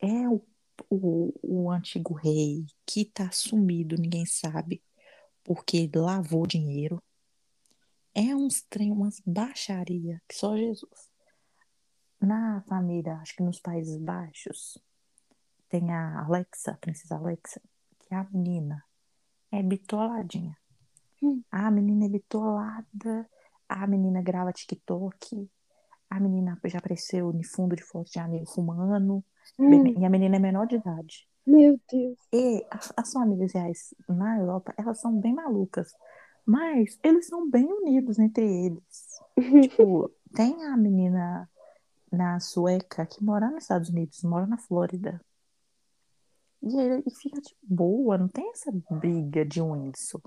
é 0.00 0.28
o, 0.28 0.44
o, 0.90 1.32
o 1.42 1.70
antigo 1.70 2.14
rei 2.14 2.66
que 2.86 3.04
tá 3.04 3.30
sumido, 3.30 3.96
ninguém 3.96 4.26
sabe, 4.26 4.82
porque 5.44 5.76
ele 5.76 5.98
lavou 5.98 6.46
dinheiro. 6.46 7.02
É 8.14 8.34
uns 8.34 8.62
trem, 8.62 8.92
umas 8.92 9.20
baixaria 9.24 10.20
que 10.28 10.34
só 10.34 10.56
Jesus. 10.56 11.10
Na 12.20 12.62
família, 12.68 13.16
acho 13.16 13.34
que 13.34 13.42
nos 13.42 13.58
Países 13.58 13.96
Baixos, 13.96 14.78
tem 15.68 15.90
a 15.90 16.24
Alexa, 16.24 16.72
a 16.72 16.76
princesa 16.76 17.16
Alexa, 17.16 17.60
que 17.98 18.14
é 18.14 18.16
a 18.16 18.24
menina 18.30 18.84
é 19.52 19.62
bitoladinha. 19.62 20.56
Hum. 21.22 21.42
A 21.50 21.70
menina 21.70 22.06
é 22.06 22.08
bitolada, 22.08 23.28
a 23.68 23.86
menina 23.86 24.20
grava 24.20 24.52
TikTok, 24.52 25.48
a 26.10 26.20
menina 26.20 26.58
já 26.64 26.78
apareceu 26.78 27.32
no 27.32 27.44
fundo 27.44 27.76
de 27.76 27.82
foto 27.82 28.10
de 28.10 28.18
amigo 28.18 28.46
fumando, 28.46 29.24
Hum, 29.58 29.86
e 29.86 30.04
a 30.04 30.10
menina 30.10 30.36
é 30.36 30.38
menor 30.38 30.66
de 30.66 30.76
idade. 30.76 31.28
meu 31.46 31.78
Deus. 31.90 32.16
E 32.32 32.64
as, 32.70 32.92
as 32.96 33.12
famílias 33.12 33.52
reais 33.52 33.94
na 34.08 34.38
Europa, 34.38 34.72
elas 34.76 35.00
são 35.00 35.18
bem 35.18 35.34
malucas, 35.34 35.92
mas 36.46 36.98
eles 37.02 37.26
são 37.26 37.48
bem 37.50 37.66
unidos 37.66 38.18
entre 38.18 38.44
eles. 38.44 39.20
Tipo, 39.68 40.10
tem 40.34 40.64
a 40.64 40.76
menina 40.76 41.48
na 42.10 42.38
sueca 42.40 43.06
que 43.06 43.22
mora 43.24 43.50
nos 43.50 43.64
Estados 43.64 43.88
Unidos, 43.88 44.22
mora 44.22 44.46
na 44.46 44.58
Flórida. 44.58 45.20
E 46.62 46.76
ele 46.78 47.02
e 47.06 47.14
fica 47.14 47.40
de 47.40 47.56
boa, 47.62 48.16
não 48.16 48.28
tem 48.28 48.50
essa 48.50 48.70
briga 48.90 49.44
de 49.44 49.60
Windsor, 49.60 50.20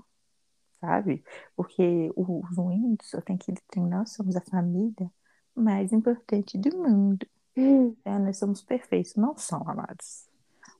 sabe? 0.86 1.24
Porque 1.56 2.10
os 2.16 2.56
Windsor 2.56 3.20
tem 3.22 3.36
que 3.36 3.52
ter 3.52 3.80
nós 3.80 4.12
somos 4.12 4.36
a 4.36 4.40
família 4.40 5.10
mais 5.54 5.92
importante 5.92 6.56
do 6.56 6.76
mundo. 6.78 7.26
Hum, 7.56 7.94
É, 8.04 8.18
nós 8.18 8.38
somos 8.38 8.62
perfeitos. 8.62 9.16
Não 9.16 9.36
são, 9.36 9.68
amados. 9.68 10.28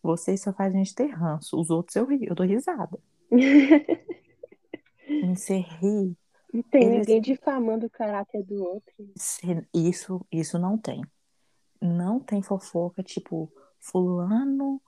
Vocês 0.03 0.43
só 0.43 0.53
fazem 0.53 0.81
a 0.81 0.85
gente 0.85 0.95
ter 0.95 1.07
ranço. 1.09 1.59
Os 1.59 1.71
outros 1.71 1.97
eu 1.97 2.05
ri, 2.07 2.27
eu 2.27 2.35
dou 2.35 2.47
risada. 2.47 2.99
Você 5.35 5.59
ri. 5.59 6.17
Não 6.53 6.63
tem 6.71 6.85
Eles- 6.85 6.99
ninguém 7.07 7.21
difamando 7.21 7.87
o 7.87 7.91
caráter 7.91 8.43
do 8.45 8.63
outro. 8.63 8.95
Isso, 9.75 10.25
isso 10.31 10.59
não 10.59 10.79
tem. 10.79 11.03
Não 11.81 12.19
tem 12.21 12.43
fofoca, 12.43 13.03
tipo, 13.03 13.51
fulano 13.81 14.81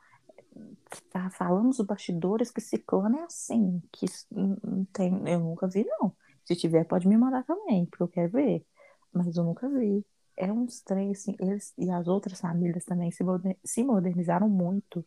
tá 1.10 1.30
falando 1.30 1.66
nos 1.66 1.80
bastidores 1.80 2.50
que 2.50 2.60
ciclano 2.60 3.18
é 3.18 3.24
assim, 3.24 3.82
que 3.92 4.06
não 4.30 4.84
tem, 4.92 5.12
eu 5.28 5.40
nunca 5.40 5.68
vi, 5.68 5.84
não. 5.84 6.14
Se 6.44 6.56
tiver, 6.56 6.84
pode 6.84 7.06
me 7.08 7.16
mandar 7.16 7.44
também, 7.44 7.86
porque 7.86 8.02
eu 8.02 8.08
quero 8.08 8.32
ver. 8.32 8.64
Mas 9.12 9.36
eu 9.36 9.44
nunca 9.44 9.68
vi. 9.68 10.04
É 10.36 10.52
uns 10.52 10.80
trem, 10.82 11.10
assim, 11.12 11.34
eles 11.40 11.74
e 11.76 11.90
as 11.90 12.06
outras 12.08 12.40
famílias 12.40 12.84
também 12.84 13.10
se, 13.10 13.24
moder- 13.24 13.58
se 13.64 13.82
modernizaram 13.84 14.48
muito. 14.48 15.04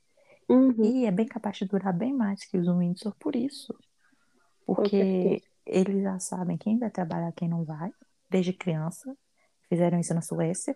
Uhum, 0.50 0.94
E 0.94 1.06
é 1.06 1.12
bem 1.12 1.26
capaz 1.28 1.58
de 1.58 1.66
durar 1.66 1.94
bem 1.94 2.14
mais 2.14 2.46
que 2.46 2.58
os 2.58 2.68
Windsor 2.68 3.16
por 3.20 3.36
isso. 3.36 3.74
Porque 4.66 5.44
eles 5.66 6.04
já 6.04 6.20
sabem 6.20 6.58
quem 6.58 6.78
vai 6.80 6.90
trabalhar, 6.92 7.32
quem 7.34 7.50
não 7.50 7.64
vai, 7.66 7.92
desde 8.30 8.54
criança. 8.54 9.16
Fizeram 9.70 10.00
isso 10.00 10.14
na 10.14 10.22
Suécia. 10.22 10.76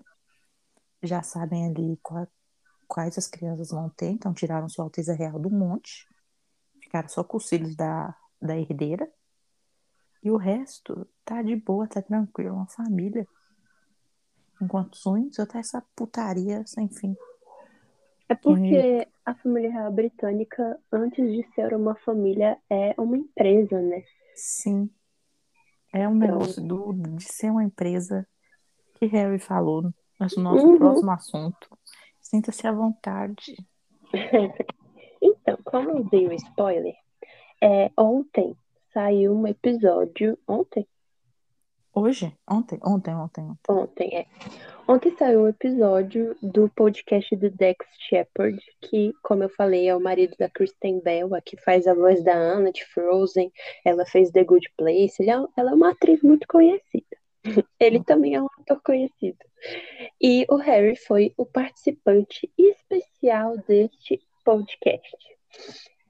Já 1.01 1.21
sabem 1.23 1.67
ali 1.67 1.97
qual- 2.03 2.27
quais 2.87 3.17
as 3.17 3.27
crianças 3.27 3.69
vão 3.69 3.89
ter, 3.89 4.07
então 4.09 4.33
tiraram 4.33 4.69
sua 4.69 4.85
Alteza 4.85 5.13
Real 5.13 5.39
do 5.39 5.49
monte. 5.49 6.07
Ficaram 6.81 7.07
só 7.09 7.23
com 7.23 7.37
os 7.37 7.47
filhos 7.49 7.75
da, 7.75 8.15
da 8.41 8.57
herdeira. 8.57 9.09
E 10.23 10.31
o 10.31 10.37
resto 10.37 11.07
tá 11.23 11.41
de 11.41 11.55
boa, 11.55 11.87
tá 11.87 12.01
tranquilo, 12.01 12.55
uma 12.55 12.67
família. 12.67 13.27
Enquanto 14.61 14.93
os 14.93 15.03
Windsor 15.05 15.45
tá 15.45 15.59
essa 15.59 15.83
putaria 15.95 16.63
sem 16.65 16.87
fim. 16.87 17.15
É 18.27 18.33
porque 18.33 19.07
a 19.25 19.35
família 19.35 19.71
real 19.71 19.91
britânica, 19.91 20.79
antes 20.91 21.31
de 21.31 21.45
ser 21.53 21.75
uma 21.75 21.93
família, 21.95 22.57
é 22.69 22.95
uma 22.99 23.17
empresa, 23.17 23.79
né? 23.81 24.03
Sim. 24.33 24.89
É 25.93 26.07
um 26.07 26.15
Então- 26.15 26.27
negócio 26.39 26.61
do, 26.65 26.93
de 26.93 27.23
ser 27.23 27.51
uma 27.51 27.63
empresa 27.63 28.27
que 28.95 29.05
Harry 29.07 29.37
falou 29.39 29.83
no 29.83 29.93
nosso 30.19 30.65
Uhum. 30.65 30.77
próximo 30.77 31.11
assunto. 31.11 31.77
Sinta-se 32.25 32.65
à 32.67 32.71
vontade. 32.71 33.55
Então, 35.21 35.57
como 35.63 35.89
eu 35.89 36.03
dei 36.03 36.27
o 36.27 36.33
spoiler, 36.33 36.93
é, 37.59 37.89
ontem 37.97 38.55
saiu 38.93 39.33
um 39.33 39.47
episódio. 39.47 40.37
Ontem? 40.47 40.87
Hoje? 41.91 42.31
Ontem? 42.47 42.79
Ontem, 42.83 43.15
ontem, 43.15 43.43
ontem. 43.43 43.57
Ontem, 43.67 44.15
é. 44.17 44.25
Ontem 44.87 45.15
saiu 45.17 45.41
um 45.41 45.47
episódio 45.47 46.35
do 46.43 46.69
podcast 46.69 47.35
do 47.35 47.49
Dex 47.49 47.87
Shepard, 48.07 48.59
que, 48.81 49.13
como 49.23 49.41
eu 49.41 49.49
falei, 49.49 49.87
é 49.89 49.95
o 49.95 49.99
marido 49.99 50.35
da 50.37 50.47
Kristen 50.47 50.99
Bell, 50.99 51.33
a 51.33 51.41
que 51.41 51.57
faz 51.57 51.87
a 51.87 51.95
voz 51.95 52.23
da 52.23 52.35
Anna 52.35 52.71
de 52.71 52.85
Frozen. 52.85 53.51
Ela 53.83 54.05
fez 54.05 54.29
The 54.29 54.43
Good 54.43 54.71
Place. 54.77 55.23
É- 55.23 55.31
ela 55.57 55.71
é 55.71 55.73
uma 55.73 55.89
atriz 55.89 56.21
muito 56.21 56.45
conhecida. 56.47 57.17
Ele 57.79 58.03
também 58.03 58.35
é 58.35 58.41
um 58.41 58.47
ator 58.59 58.79
conhecido. 58.83 59.39
E 60.21 60.45
o 60.49 60.55
Harry 60.55 60.95
foi 60.95 61.33
o 61.37 61.45
participante 61.45 62.51
especial 62.57 63.57
deste 63.67 64.21
podcast. 64.43 65.17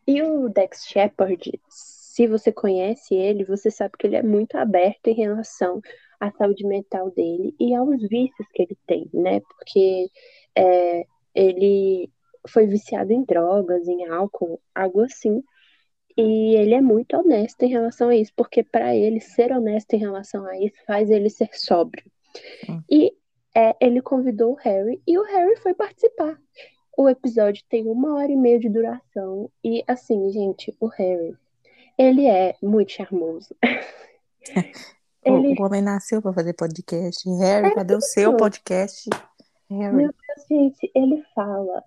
E 0.07 0.21
o 0.21 0.49
Dex 0.49 0.85
Shepard, 0.85 1.59
se 1.69 2.27
você 2.27 2.51
conhece 2.51 3.15
ele, 3.15 3.43
você 3.43 3.71
sabe 3.71 3.93
que 3.97 4.07
ele 4.07 4.15
é 4.15 4.23
muito 4.23 4.55
aberto 4.55 5.07
em 5.07 5.13
relação 5.13 5.81
à 6.19 6.31
saúde 6.31 6.65
mental 6.65 7.11
dele 7.11 7.55
e 7.59 7.73
aos 7.73 8.01
vícios 8.07 8.47
que 8.53 8.63
ele 8.63 8.77
tem, 8.85 9.09
né? 9.13 9.41
Porque 9.41 10.09
é, 10.55 11.05
ele 11.33 12.09
foi 12.47 12.67
viciado 12.67 13.11
em 13.11 13.23
drogas, 13.23 13.87
em 13.87 14.05
álcool, 14.07 14.61
algo 14.73 15.01
assim. 15.01 15.43
E 16.17 16.55
ele 16.55 16.73
é 16.73 16.81
muito 16.81 17.17
honesto 17.17 17.63
em 17.63 17.69
relação 17.69 18.09
a 18.09 18.15
isso, 18.15 18.31
porque 18.35 18.63
para 18.63 18.95
ele 18.95 19.19
ser 19.19 19.51
honesto 19.51 19.93
em 19.93 19.99
relação 19.99 20.45
a 20.45 20.57
isso 20.57 20.77
faz 20.85 21.09
ele 21.09 21.29
ser 21.29 21.49
sóbrio. 21.53 22.05
Hum. 22.69 22.81
E 22.89 23.13
é, 23.55 23.75
ele 23.79 24.01
convidou 24.01 24.51
o 24.53 24.55
Harry 24.55 25.01
e 25.07 25.17
o 25.17 25.23
Harry 25.23 25.55
foi 25.57 25.73
participar. 25.73 26.37
O 26.97 27.09
episódio 27.09 27.63
tem 27.69 27.85
uma 27.87 28.15
hora 28.15 28.31
e 28.31 28.35
meia 28.35 28.59
de 28.59 28.69
duração 28.69 29.49
e 29.63 29.83
assim, 29.87 30.29
gente, 30.31 30.75
o 30.79 30.87
Harry, 30.87 31.35
ele 31.97 32.27
é 32.27 32.55
muito 32.61 32.91
charmoso. 32.91 33.55
O, 35.27 35.37
Ele- 35.37 35.59
o 35.59 35.63
homem 35.65 35.81
nasceu 35.81 36.21
para 36.21 36.31
fazer 36.33 36.53
podcast. 36.53 37.27
Harry, 37.39 37.73
cadê 37.73 37.95
o 37.95 37.99
seu 38.01 38.37
podcast? 38.37 39.09
Harry. 39.71 39.95
Meu 39.95 40.11
Deus, 40.13 40.47
gente, 40.47 40.91
ele 40.93 41.23
fala. 41.33 41.83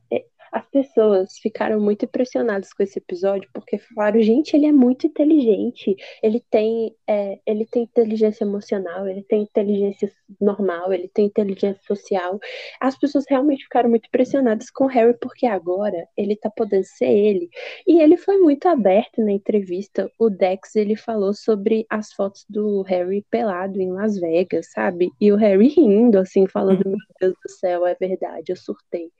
As 0.52 0.66
pessoas 0.70 1.38
ficaram 1.38 1.80
muito 1.80 2.04
impressionadas 2.04 2.72
com 2.72 2.82
esse 2.82 2.98
episódio 2.98 3.48
porque 3.52 3.78
falaram, 3.78 4.20
gente, 4.20 4.54
ele 4.54 4.66
é 4.66 4.72
muito 4.72 5.06
inteligente. 5.06 5.96
Ele 6.22 6.42
tem, 6.50 6.94
é, 7.06 7.38
ele 7.46 7.66
tem 7.66 7.82
inteligência 7.82 8.44
emocional, 8.44 9.06
ele 9.08 9.22
tem 9.22 9.42
inteligência 9.42 10.10
normal, 10.40 10.92
ele 10.92 11.08
tem 11.08 11.26
inteligência 11.26 11.80
social. 11.86 12.38
As 12.80 12.98
pessoas 12.98 13.24
realmente 13.28 13.64
ficaram 13.64 13.90
muito 13.90 14.06
impressionadas 14.06 14.70
com 14.70 14.84
o 14.84 14.88
Harry 14.88 15.16
porque 15.20 15.46
agora 15.46 16.06
ele 16.16 16.36
tá 16.36 16.50
podendo 16.50 16.84
ser 16.84 17.10
ele. 17.10 17.48
E 17.86 18.00
ele 18.00 18.16
foi 18.16 18.38
muito 18.38 18.66
aberto 18.68 19.22
na 19.22 19.32
entrevista. 19.32 20.10
O 20.18 20.30
Dex, 20.30 20.76
ele 20.76 20.96
falou 20.96 21.32
sobre 21.34 21.86
as 21.88 22.12
fotos 22.12 22.44
do 22.48 22.82
Harry 22.82 23.24
pelado 23.30 23.80
em 23.80 23.92
Las 23.92 24.18
Vegas, 24.18 24.70
sabe? 24.72 25.10
E 25.20 25.32
o 25.32 25.36
Harry 25.36 25.68
rindo, 25.68 26.18
assim, 26.18 26.46
falando, 26.46 26.84
meu 26.84 26.98
Deus 27.20 27.34
do 27.42 27.50
céu, 27.50 27.86
é 27.86 27.94
verdade, 27.94 28.52
eu 28.52 28.56
surtei. 28.56 29.10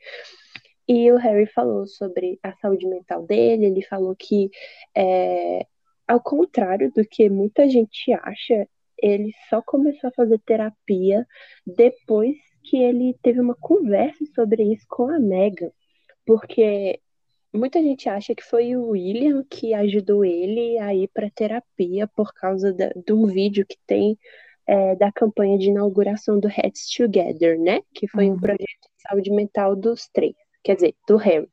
E 0.89 1.13
o 1.13 1.17
Harry 1.17 1.47
falou 1.47 1.87
sobre 1.87 2.39
a 2.43 2.53
saúde 2.57 2.87
mental 2.87 3.23
dele, 3.27 3.67
ele 3.67 3.83
falou 3.83 4.17
que, 4.17 4.51
é, 4.97 5.67
ao 6.07 6.21
contrário 6.21 6.91
do 6.93 7.05
que 7.05 7.29
muita 7.29 7.69
gente 7.69 8.13
acha, 8.13 8.67
ele 9.01 9.33
só 9.51 9.61
começou 9.63 10.09
a 10.09 10.13
fazer 10.13 10.41
terapia 10.47 11.27
depois 11.67 12.37
que 12.65 12.77
ele 12.79 13.15
teve 13.23 13.41
uma 13.41 13.55
conversa 13.55 14.25
sobre 14.35 14.63
isso 14.73 14.87
com 14.89 15.09
a 15.09 15.19
Megan, 15.19 15.71
porque 16.27 17.01
muita 17.53 17.83
gente 17.83 18.09
acha 18.09 18.35
que 18.35 18.43
foi 18.45 18.75
o 18.77 18.89
William 18.91 19.45
que 19.49 19.75
ajudou 19.75 20.25
ele 20.25 20.79
a 20.79 20.95
ir 20.95 21.09
para 21.15 21.31
terapia 21.31 22.07
por 22.09 22.33
causa 22.35 22.73
da- 22.73 22.93
de 22.95 23.13
um 23.13 23.27
vídeo 23.27 23.65
que 23.67 23.77
tem 23.87 24.19
é, 24.71 24.95
da 24.97 25.11
campanha 25.11 25.57
de 25.59 25.69
inauguração 25.71 26.39
do 26.39 26.47
Heads 26.47 26.91
Together, 26.95 27.59
né? 27.59 27.81
Que 27.95 28.07
foi 28.07 28.27
um 28.29 28.33
Uhum. 28.33 28.39
projeto 28.39 28.61
de 28.63 29.03
saúde 29.09 29.31
mental 29.31 29.75
dos 29.75 30.09
três, 30.13 30.35
quer 30.69 30.75
dizer, 30.75 30.95
do 31.09 31.17
Harry. 31.17 31.49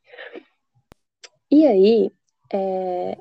E 1.50 1.66
aí, 1.66 2.12
é, 2.52 3.18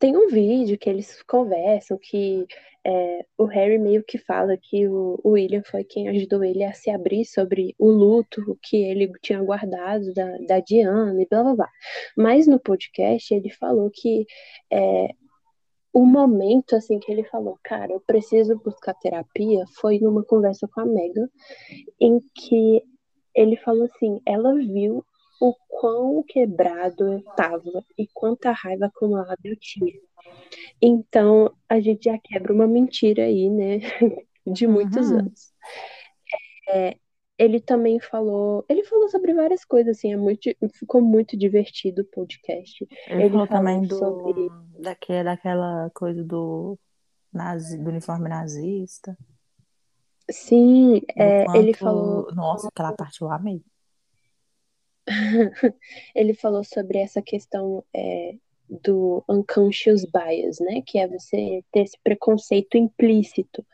tem 0.00 0.16
um 0.16 0.26
vídeo 0.26 0.76
que 0.76 0.90
eles 0.90 1.22
conversam 1.22 1.96
que 1.96 2.44
é, 2.84 3.24
o 3.38 3.44
Harry 3.44 3.78
meio 3.78 4.02
que 4.02 4.18
fala 4.18 4.56
que 4.56 4.88
o, 4.88 5.20
o 5.22 5.30
William 5.30 5.62
foi 5.62 5.84
quem 5.84 6.08
ajudou 6.08 6.42
ele 6.42 6.64
a 6.64 6.72
se 6.72 6.90
abrir 6.90 7.24
sobre 7.24 7.72
o 7.78 7.88
luto 7.88 8.58
que 8.64 8.76
ele 8.78 9.12
tinha 9.22 9.40
guardado 9.40 10.12
da, 10.12 10.38
da 10.38 10.58
Diana 10.58 11.22
e 11.22 11.26
blá 11.28 11.44
blá 11.44 11.54
blá. 11.54 11.70
Mas 12.16 12.48
no 12.48 12.58
podcast 12.58 13.32
ele 13.32 13.50
falou 13.50 13.88
que 13.92 14.26
é, 14.72 15.10
o 15.92 16.04
momento 16.04 16.74
assim 16.74 16.98
que 16.98 17.12
ele 17.12 17.22
falou, 17.22 17.56
cara, 17.62 17.92
eu 17.92 18.00
preciso 18.00 18.58
buscar 18.58 18.94
terapia, 18.94 19.64
foi 19.80 20.00
numa 20.00 20.24
conversa 20.24 20.66
com 20.66 20.80
a 20.80 20.84
Megan, 20.84 21.28
em 22.00 22.18
que 22.34 22.82
ele 23.36 23.56
falou 23.58 23.84
assim, 23.84 24.20
ela 24.26 24.54
viu 24.54 25.04
o 25.40 25.54
quão 25.68 26.22
quebrado 26.22 27.12
eu 27.12 27.22
tava 27.36 27.84
e 27.98 28.06
quanta 28.14 28.50
raiva 28.52 28.86
acumulada 28.86 29.38
eu 29.44 29.56
tinha. 29.56 29.92
Então, 30.80 31.54
a 31.68 31.80
gente 31.80 32.04
já 32.04 32.18
quebra 32.18 32.52
uma 32.52 32.66
mentira 32.66 33.24
aí, 33.24 33.48
né? 33.50 33.78
De 34.46 34.66
muitos 34.66 35.10
Uhum. 35.10 35.18
anos. 35.18 35.52
É, 36.68 36.96
ele 37.38 37.60
também 37.60 38.00
falou. 38.00 38.64
Ele 38.68 38.84
falou 38.84 39.08
sobre 39.08 39.34
várias 39.34 39.64
coisas, 39.64 39.98
assim, 39.98 40.12
é 40.12 40.16
muito, 40.16 40.50
ficou 40.74 41.00
muito 41.02 41.36
divertido 41.36 42.02
o 42.02 42.06
podcast. 42.06 42.86
Ele, 43.08 43.22
Ele 43.22 43.30
falou 43.30 43.46
também 43.46 43.82
do, 43.82 43.96
sobre- 43.98 44.48
daque- 44.80 45.24
daquela 45.24 45.90
coisa 45.94 46.24
do, 46.24 46.78
nazi, 47.32 47.76
do 47.78 47.90
uniforme 47.90 48.28
nazista. 48.28 49.16
Sim, 50.30 51.00
é, 51.16 51.44
ele 51.56 51.72
quanto- 51.72 51.78
falou. 51.78 52.34
Nossa, 52.34 52.68
aquela 52.68 52.92
parte 52.92 53.22
eu 53.22 53.30
amei. 53.30 53.62
ele 56.14 56.34
falou 56.34 56.64
sobre 56.64 56.98
essa 56.98 57.22
questão 57.22 57.84
é, 57.94 58.34
do 58.68 59.24
unconscious 59.28 60.04
bias, 60.04 60.58
né? 60.60 60.82
Que 60.84 60.98
é 60.98 61.06
você 61.06 61.62
ter 61.70 61.82
esse 61.82 61.96
preconceito 62.02 62.76
implícito 62.76 63.64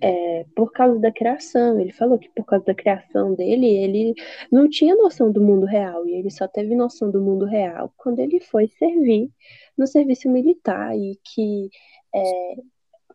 é, 0.00 0.46
por 0.56 0.72
causa 0.72 0.98
da 0.98 1.12
criação. 1.12 1.78
Ele 1.78 1.92
falou 1.92 2.18
que 2.18 2.30
por 2.30 2.44
causa 2.44 2.64
da 2.64 2.74
criação 2.74 3.34
dele, 3.34 3.66
ele 3.66 4.14
não 4.50 4.68
tinha 4.68 4.94
noção 4.96 5.30
do 5.30 5.42
mundo 5.42 5.66
real 5.66 6.06
e 6.06 6.14
ele 6.14 6.30
só 6.30 6.48
teve 6.48 6.74
noção 6.74 7.10
do 7.10 7.20
mundo 7.20 7.44
real 7.44 7.92
quando 7.96 8.20
ele 8.20 8.40
foi 8.40 8.68
servir 8.68 9.30
no 9.76 9.86
serviço 9.86 10.30
militar 10.30 10.96
e 10.96 11.18
que 11.22 11.68
é, 12.14 12.54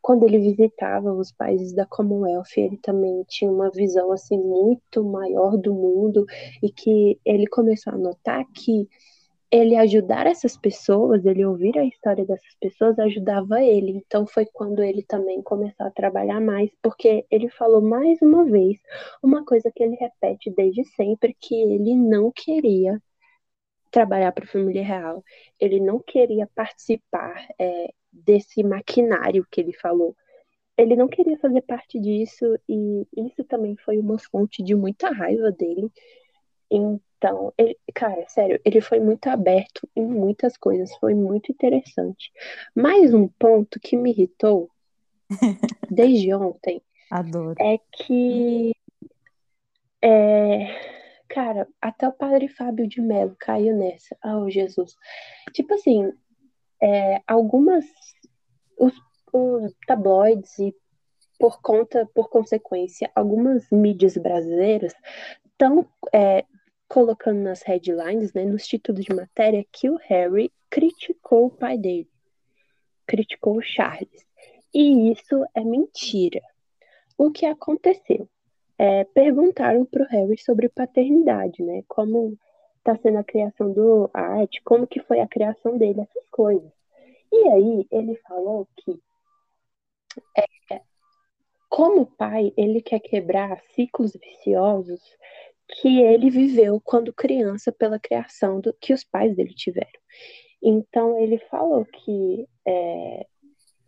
quando 0.06 0.24
ele 0.24 0.38
visitava 0.38 1.12
os 1.12 1.32
países 1.32 1.74
da 1.74 1.84
Commonwealth, 1.84 2.56
ele 2.58 2.78
também 2.78 3.24
tinha 3.28 3.50
uma 3.50 3.72
visão 3.72 4.12
assim 4.12 4.38
muito 4.38 5.04
maior 5.04 5.58
do 5.58 5.74
mundo 5.74 6.28
e 6.62 6.72
que 6.72 7.20
ele 7.26 7.48
começou 7.48 7.92
a 7.92 7.98
notar 7.98 8.46
que 8.54 8.88
ele 9.50 9.76
ajudar 9.76 10.28
essas 10.28 10.56
pessoas, 10.56 11.26
ele 11.26 11.44
ouvir 11.44 11.76
a 11.80 11.84
história 11.84 12.24
dessas 12.24 12.56
pessoas 12.62 13.00
ajudava 13.00 13.64
ele. 13.64 13.94
Então 13.94 14.28
foi 14.28 14.46
quando 14.46 14.84
ele 14.84 15.02
também 15.02 15.42
começou 15.42 15.88
a 15.88 15.92
trabalhar 15.92 16.40
mais, 16.40 16.70
porque 16.84 17.26
ele 17.32 17.50
falou 17.50 17.82
mais 17.82 18.22
uma 18.22 18.46
vez 18.46 18.78
uma 19.24 19.44
coisa 19.44 19.72
que 19.76 19.82
ele 19.82 19.96
repete 19.96 20.54
desde 20.56 20.84
sempre 20.84 21.36
que 21.42 21.56
ele 21.56 21.96
não 21.96 22.32
queria 22.32 23.02
trabalhar 23.90 24.32
para 24.34 24.44
a 24.46 24.50
família 24.50 24.84
real. 24.84 25.24
Ele 25.60 25.80
não 25.80 26.00
queria 26.00 26.48
participar 26.54 27.48
é, 27.58 27.92
desse 28.24 28.64
maquinário 28.64 29.46
que 29.52 29.62
ele 29.62 29.74
falou. 29.74 30.16
Ele 30.78 30.96
não 30.96 31.08
queria 31.08 31.38
fazer 31.38 31.62
parte 31.62 32.00
disso 32.00 32.58
e 32.68 33.08
isso 33.16 33.44
também 33.46 33.76
foi 33.78 33.98
uma 33.98 34.18
fonte 34.20 34.62
de 34.62 34.76
muita 34.76 35.10
raiva 35.10 35.52
dele. 35.52 35.90
Então, 36.70 37.54
ele, 37.58 37.78
cara, 37.94 38.28
sério, 38.28 38.60
ele 38.66 38.82
foi 38.82 39.00
muito 39.00 39.28
aberto 39.28 39.88
em 39.96 40.06
muitas 40.06 40.58
coisas, 40.58 40.96
foi 40.98 41.14
muito 41.14 41.52
interessante. 41.52 42.32
Mais 42.76 43.14
um 43.14 43.28
ponto 43.28 43.80
que 43.80 43.96
me 43.96 44.12
irritou 44.12 44.70
desde 45.90 46.34
ontem 46.34 46.82
Adoro. 47.10 47.56
é 47.60 47.80
que, 47.94 48.74
é, 50.02 50.68
cara, 51.30 51.68
até 51.82 52.08
o 52.08 52.14
padre 52.14 52.48
Fábio 52.50 52.88
de 52.88 53.02
Mello 53.02 53.36
caiu 53.40 53.76
nessa. 53.76 54.18
Oh, 54.24 54.50
Jesus. 54.50 54.96
Tipo 55.54 55.74
assim, 55.76 56.12
é, 56.86 57.20
algumas. 57.26 57.84
Os, 58.78 58.94
os 59.34 59.74
tabloides 59.88 60.60
e, 60.60 60.76
por 61.40 61.60
conta, 61.62 62.08
por 62.14 62.30
consequência, 62.30 63.10
algumas 63.16 63.70
mídias 63.72 64.16
brasileiras 64.18 64.94
estão 65.46 65.88
é, 66.14 66.46
colocando 66.88 67.40
nas 67.40 67.64
headlines, 67.64 68.34
né, 68.34 68.46
nos 68.46 68.68
títulos 68.68 69.04
de 69.04 69.16
matéria, 69.16 69.66
que 69.72 69.90
o 69.90 69.98
Harry 70.04 70.52
criticou 70.70 71.48
o 71.48 71.50
pai 71.50 71.78
dele. 71.78 72.10
Criticou 73.08 73.58
o 73.58 73.62
Charles. 73.62 74.26
E 74.74 75.12
isso 75.12 75.44
é 75.56 75.64
mentira. 75.64 76.42
O 77.18 77.32
que 77.32 77.46
aconteceu? 77.46 78.30
É, 78.78 79.06
perguntaram 79.06 79.86
para 79.86 80.04
o 80.04 80.08
Harry 80.08 80.38
sobre 80.38 80.70
paternidade, 80.70 81.64
né? 81.64 81.82
Como 81.88 82.38
está 82.86 82.96
sendo 82.98 83.18
a 83.18 83.24
criação 83.24 83.74
do 83.74 84.10
Art, 84.14 84.58
como 84.64 84.86
que 84.86 85.02
foi 85.02 85.20
a 85.20 85.28
criação 85.28 85.78
dele, 85.78 86.02
essas 86.02 86.30
coisas. 86.30 86.72
E 87.34 87.50
aí 87.50 87.88
ele 87.92 88.16
falou 88.28 88.68
que 88.78 89.00
é, 90.38 90.82
como 91.68 92.06
pai, 92.06 92.54
ele 92.56 92.82
quer 92.82 93.00
quebrar 93.00 93.60
ciclos 93.74 94.14
viciosos 94.14 95.02
que 95.68 96.00
ele 96.00 96.30
viveu 96.30 96.80
quando 96.80 97.12
criança 97.12 97.72
pela 97.72 98.00
criação 98.00 98.62
do, 98.62 98.72
que 98.80 98.94
os 98.94 99.04
pais 99.04 99.36
dele 99.36 99.54
tiveram. 99.56 99.90
Então 100.62 101.20
ele 101.20 101.40
falou 101.50 101.86
que 101.86 102.48
é, 102.66 103.26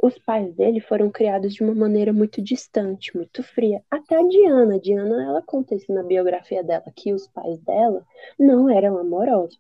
os 0.02 0.18
pais 0.20 0.54
dele 0.54 0.80
foram 0.80 1.10
criados 1.10 1.54
de 1.54 1.64
uma 1.64 1.74
maneira 1.74 2.14
muito 2.14 2.42
distante, 2.42 3.16
muito 3.16 3.42
fria. 3.42 3.84
Até 3.90 4.16
a 4.16 4.28
Diana, 4.28 4.76
a 4.76 4.80
Diana, 4.80 5.24
ela 5.26 5.42
conta 5.42 5.74
isso 5.74 5.92
na 5.92 6.04
biografia 6.04 6.64
dela, 6.64 6.86
que 6.96 7.14
os 7.14 7.28
pais 7.28 7.60
dela 7.60 8.06
não 8.38 8.70
eram 8.70 8.98
amorosos. 8.98 9.60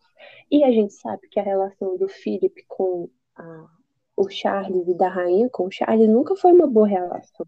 E 0.51 0.63
a 0.63 0.71
gente 0.71 0.93
sabe 0.93 1.27
que 1.29 1.39
a 1.39 1.43
relação 1.43 1.97
do 1.97 2.07
Philip 2.07 2.63
com 2.67 3.09
a, 3.35 3.67
o 4.15 4.29
Charles 4.29 4.87
e 4.87 4.93
da 4.93 5.09
rainha 5.09 5.49
com 5.49 5.65
o 5.65 5.71
Charles 5.71 6.07
nunca 6.07 6.35
foi 6.35 6.53
uma 6.53 6.67
boa 6.67 6.87
relação. 6.87 7.45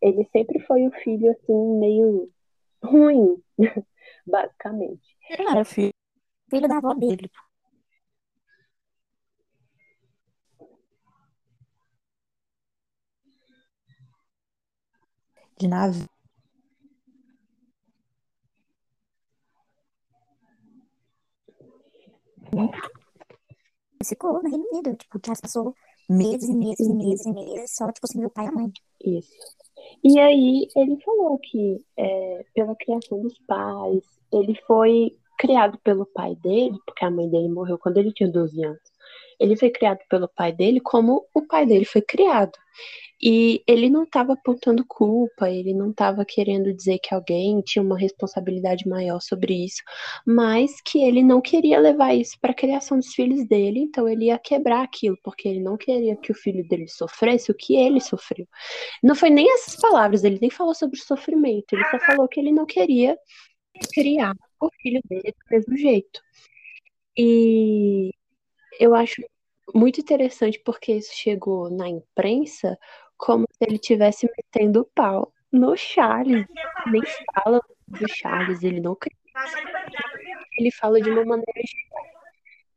Ele 0.00 0.24
sempre 0.30 0.60
foi 0.60 0.86
o 0.86 0.92
filho, 0.92 1.30
assim, 1.30 1.78
meio 1.78 2.30
ruim, 2.82 3.42
basicamente. 4.26 5.16
Ele 5.30 5.48
era 5.48 5.64
filho, 5.64 5.94
filho 6.50 6.68
da 6.68 6.76
avó 6.76 6.94
dele. 6.94 7.30
De 15.58 15.68
nave. 15.68 16.06
Ficou 24.04 24.42
no 24.42 24.48
Reino 24.48 24.64
Unido. 24.72 24.96
Tipo, 24.96 25.20
já 25.24 25.34
passou 25.40 25.74
meses 26.08 26.48
e 26.48 26.54
meses 26.54 26.86
e 26.86 26.94
meses 26.94 27.26
e 27.26 27.32
meses 27.32 27.74
só, 27.74 27.90
tipo 27.92 28.06
assim, 28.06 28.20
meu 28.20 28.30
pai 28.30 28.46
e 28.46 28.48
a 28.48 28.52
mãe. 28.52 28.72
Isso. 29.04 29.30
E 30.02 30.18
aí 30.18 30.68
ele 30.76 31.00
falou 31.02 31.38
que 31.38 31.84
é, 31.96 32.44
pela 32.54 32.74
criação 32.76 33.20
dos 33.22 33.38
pais, 33.46 34.02
ele 34.32 34.54
foi 34.66 35.16
criado 35.38 35.78
pelo 35.78 36.06
pai 36.06 36.34
dele, 36.36 36.78
porque 36.84 37.04
a 37.04 37.10
mãe 37.10 37.28
dele 37.28 37.48
morreu 37.48 37.78
quando 37.78 37.98
ele 37.98 38.12
tinha 38.12 38.30
12 38.30 38.64
anos. 38.64 38.80
Ele 39.38 39.56
foi 39.56 39.70
criado 39.70 40.00
pelo 40.08 40.28
pai 40.28 40.52
dele 40.52 40.80
como 40.80 41.24
o 41.32 41.46
pai 41.46 41.64
dele 41.64 41.84
foi 41.84 42.02
criado. 42.02 42.52
E 43.20 43.62
ele 43.66 43.90
não 43.90 44.04
estava 44.04 44.34
apontando 44.34 44.84
culpa, 44.86 45.50
ele 45.50 45.74
não 45.74 45.90
estava 45.90 46.24
querendo 46.24 46.72
dizer 46.72 46.98
que 47.00 47.12
alguém 47.12 47.60
tinha 47.62 47.82
uma 47.82 47.98
responsabilidade 47.98 48.88
maior 48.88 49.20
sobre 49.20 49.64
isso, 49.64 49.82
mas 50.24 50.80
que 50.80 51.02
ele 51.02 51.22
não 51.22 51.40
queria 51.40 51.80
levar 51.80 52.14
isso 52.14 52.38
para 52.40 52.52
a 52.52 52.54
criação 52.54 52.96
dos 52.98 53.12
filhos 53.12 53.44
dele, 53.46 53.80
então 53.80 54.08
ele 54.08 54.26
ia 54.26 54.38
quebrar 54.38 54.82
aquilo, 54.82 55.18
porque 55.24 55.48
ele 55.48 55.60
não 55.60 55.76
queria 55.76 56.16
que 56.16 56.30
o 56.30 56.34
filho 56.34 56.66
dele 56.68 56.86
sofresse 56.86 57.50
o 57.50 57.54
que 57.54 57.74
ele 57.74 58.00
sofreu. 58.00 58.46
Não 59.02 59.16
foi 59.16 59.30
nem 59.30 59.52
essas 59.52 59.74
palavras, 59.76 60.22
ele 60.22 60.38
nem 60.40 60.50
falou 60.50 60.74
sobre 60.74 60.98
o 60.98 61.02
sofrimento, 61.02 61.72
ele 61.72 61.84
só 61.90 61.98
falou 61.98 62.28
que 62.28 62.38
ele 62.38 62.52
não 62.52 62.66
queria 62.66 63.18
criar 63.92 64.34
o 64.60 64.68
filho 64.80 65.00
dele 65.08 65.32
do 65.32 65.50
mesmo 65.50 65.76
jeito. 65.76 66.20
E 67.16 68.12
eu 68.78 68.94
acho 68.94 69.20
muito 69.74 70.00
interessante 70.00 70.60
porque 70.64 70.92
isso 70.92 71.10
chegou 71.14 71.68
na 71.70 71.88
imprensa 71.88 72.78
como 73.18 73.44
se 73.50 73.58
ele 73.68 73.78
tivesse 73.78 74.30
metendo 74.36 74.80
o 74.80 74.84
pau 74.94 75.32
no 75.52 75.76
Charles. 75.76 76.46
Nem 76.86 77.02
fala 77.34 77.60
do 77.86 78.08
Charles, 78.08 78.62
ele 78.62 78.80
não 78.80 78.96
ele 80.58 80.70
fala 80.72 81.00
de 81.00 81.10
uma 81.10 81.24
maneira 81.24 81.62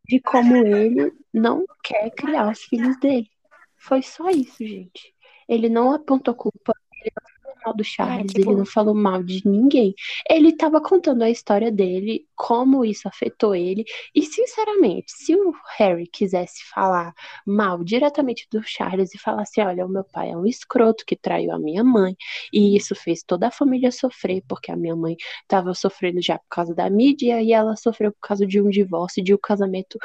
de 0.05 0.19
como 0.19 0.55
ele 0.57 1.11
não 1.33 1.65
quer 1.83 2.11
criar 2.11 2.51
os 2.51 2.61
filhos 2.63 2.97
dele. 2.99 3.29
Foi 3.77 4.01
só 4.01 4.29
isso, 4.29 4.65
gente. 4.65 5.15
Ele 5.47 5.69
não 5.69 5.93
apontou 5.93 6.35
culpa, 6.35 6.73
ele 7.01 7.11
não 7.15 7.30
mal 7.63 7.75
do 7.75 7.83
Charles, 7.83 8.31
tipo... 8.33 8.49
ele 8.49 8.57
não 8.57 8.65
falou 8.65 8.93
mal 8.93 9.23
de 9.23 9.41
ninguém. 9.47 9.93
Ele 10.29 10.49
estava 10.49 10.81
contando 10.81 11.23
a 11.23 11.29
história 11.29 11.71
dele, 11.71 12.25
como 12.35 12.83
isso 12.85 13.07
afetou 13.07 13.55
ele. 13.55 13.85
E, 14.13 14.23
sinceramente, 14.23 15.11
se 15.11 15.35
o 15.35 15.53
Harry 15.77 16.07
quisesse 16.07 16.63
falar 16.73 17.13
mal 17.45 17.83
diretamente 17.83 18.47
do 18.51 18.61
Charles 18.63 19.13
e 19.13 19.19
falasse: 19.19 19.61
olha, 19.61 19.85
o 19.85 19.89
meu 19.89 20.03
pai 20.03 20.31
é 20.31 20.37
um 20.37 20.45
escroto 20.45 21.05
que 21.05 21.15
traiu 21.15 21.53
a 21.53 21.59
minha 21.59 21.83
mãe, 21.83 22.15
e 22.51 22.75
isso 22.75 22.95
fez 22.95 23.23
toda 23.23 23.47
a 23.47 23.51
família 23.51 23.91
sofrer, 23.91 24.43
porque 24.47 24.71
a 24.71 24.75
minha 24.75 24.95
mãe 24.95 25.15
estava 25.43 25.73
sofrendo 25.73 26.21
já 26.21 26.37
por 26.37 26.47
causa 26.49 26.73
da 26.73 26.89
mídia 26.89 27.41
e 27.41 27.53
ela 27.53 27.75
sofreu 27.75 28.11
por 28.11 28.27
causa 28.27 28.45
de 28.45 28.61
um 28.61 28.69
divórcio, 28.69 29.23
de 29.23 29.33
um 29.33 29.37
casamento 29.37 29.97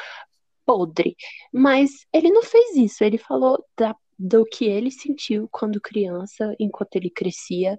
podre. 0.64 1.16
Mas 1.52 2.06
ele 2.12 2.30
não 2.30 2.42
fez 2.42 2.76
isso, 2.76 3.04
ele 3.04 3.18
falou 3.18 3.64
da 3.76 3.94
do 4.18 4.44
que 4.44 4.64
ele 4.64 4.90
sentiu 4.90 5.48
quando 5.50 5.80
criança, 5.80 6.54
enquanto 6.58 6.96
ele 6.96 7.10
crescia. 7.10 7.76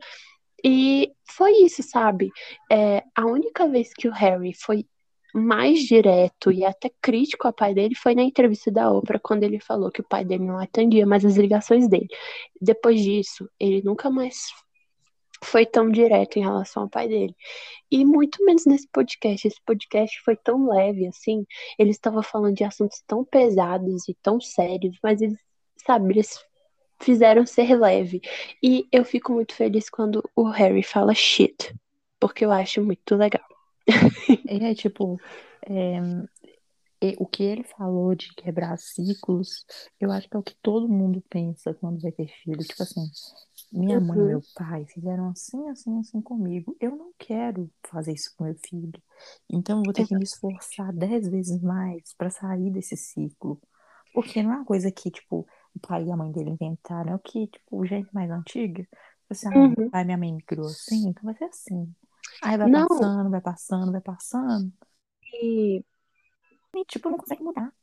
E 0.63 1.11
foi 1.25 1.51
isso, 1.63 1.83
sabe? 1.83 2.31
É, 2.71 3.03
a 3.15 3.25
única 3.25 3.67
vez 3.67 3.93
que 3.93 4.07
o 4.07 4.13
Harry 4.13 4.53
foi 4.53 4.85
mais 5.33 5.79
direto 5.79 6.51
e 6.51 6.65
até 6.65 6.89
crítico 7.01 7.47
ao 7.47 7.53
pai 7.53 7.73
dele 7.73 7.95
foi 7.95 8.15
na 8.15 8.23
entrevista 8.23 8.71
da 8.71 8.91
Oprah, 8.91 9.19
quando 9.19 9.43
ele 9.43 9.59
falou 9.59 9.91
que 9.91 10.01
o 10.01 10.07
pai 10.07 10.25
dele 10.25 10.45
não 10.45 10.57
atendia 10.57 11.05
mais 11.05 11.23
as 11.25 11.35
ligações 11.37 11.87
dele. 11.87 12.07
Depois 12.61 13.01
disso, 13.01 13.49
ele 13.59 13.81
nunca 13.83 14.09
mais 14.09 14.47
foi 15.43 15.65
tão 15.65 15.89
direto 15.89 16.37
em 16.37 16.41
relação 16.43 16.83
ao 16.83 16.89
pai 16.89 17.07
dele. 17.07 17.35
E 17.91 18.03
muito 18.05 18.43
menos 18.43 18.65
nesse 18.65 18.87
podcast. 18.91 19.47
Esse 19.47 19.61
podcast 19.65 20.19
foi 20.23 20.35
tão 20.35 20.67
leve, 20.69 21.07
assim. 21.07 21.45
Ele 21.77 21.91
estava 21.91 22.23
falando 22.23 22.55
de 22.55 22.63
assuntos 22.63 23.03
tão 23.05 23.23
pesados 23.23 24.07
e 24.09 24.15
tão 24.21 24.41
sérios, 24.41 24.97
mas 25.03 25.21
eles, 25.21 25.37
sabe, 25.87 26.13
eles 26.13 26.39
fizeram 26.99 27.45
ser 27.45 27.75
leve. 27.75 28.21
E 28.61 28.87
eu 28.91 29.03
fico 29.05 29.33
muito 29.33 29.53
feliz 29.55 29.89
quando 29.89 30.23
o 30.35 30.43
Harry 30.49 30.83
fala 30.83 31.13
shit, 31.15 31.73
porque 32.19 32.45
eu 32.45 32.51
acho 32.51 32.83
muito 32.83 33.15
legal. 33.15 33.47
É 34.49 34.73
tipo, 34.73 35.19
é, 35.65 37.15
o 37.17 37.25
que 37.25 37.43
ele 37.43 37.63
falou 37.63 38.15
de 38.15 38.33
quebrar 38.33 38.77
ciclos, 38.77 39.65
eu 39.99 40.11
acho 40.11 40.27
que 40.27 40.35
é 40.35 40.39
o 40.39 40.43
que 40.43 40.55
todo 40.61 40.89
mundo 40.89 41.23
pensa 41.29 41.73
quando 41.73 42.01
vai 42.01 42.11
ter 42.11 42.27
filho. 42.27 42.59
Tipo 42.59 42.83
assim, 42.83 43.09
minha 43.71 43.99
mãe 43.99 44.17
e 44.17 44.23
meu 44.23 44.41
pai 44.55 44.85
fizeram 44.85 45.29
assim, 45.29 45.69
assim, 45.69 45.99
assim 45.99 46.21
comigo. 46.21 46.75
Eu 46.79 46.95
não 46.95 47.11
quero 47.17 47.69
fazer 47.83 48.13
isso 48.13 48.33
com 48.35 48.45
meu 48.45 48.55
filho. 48.55 49.01
Então 49.49 49.77
eu 49.79 49.83
vou 49.83 49.93
ter 49.93 50.07
que 50.07 50.15
me 50.15 50.23
esforçar 50.23 50.91
dez 50.91 51.27
vezes 51.27 51.61
mais 51.61 52.13
para 52.17 52.29
sair 52.29 52.71
desse 52.71 52.97
ciclo. 52.97 53.61
Porque 54.13 54.41
não 54.41 54.51
é 54.51 54.55
uma 54.57 54.65
coisa 54.65 54.91
que, 54.91 55.11
tipo, 55.11 55.47
o 55.77 55.79
pai 55.79 56.03
e 56.05 56.11
a 56.11 56.17
mãe 56.17 56.31
dele 56.31 56.51
inventaram, 56.51 57.11
é 57.13 57.15
o 57.15 57.19
que, 57.19 57.47
tipo, 57.47 57.85
gente 57.85 58.13
mais 58.13 58.29
antiga. 58.31 58.83
Tipo 58.83 59.31
assim, 59.31 59.47
ah, 59.49 59.91
pai 59.91 60.03
minha 60.05 60.17
mãe 60.17 60.33
me 60.33 60.41
criou 60.43 60.67
assim, 60.67 61.09
então 61.09 61.23
vai 61.23 61.35
ser 61.35 61.45
assim. 61.45 61.93
Aí 62.41 62.57
vai 62.57 62.67
Não. 62.67 62.87
passando, 62.87 63.29
vai 63.29 63.41
passando, 63.41 63.91
vai 63.91 64.01
passando. 64.01 64.73
E, 65.41 65.83
E, 66.75 66.85
tipo, 66.85 67.09
não 67.09 67.17
consegue 67.17 67.43
mudar. 67.43 67.73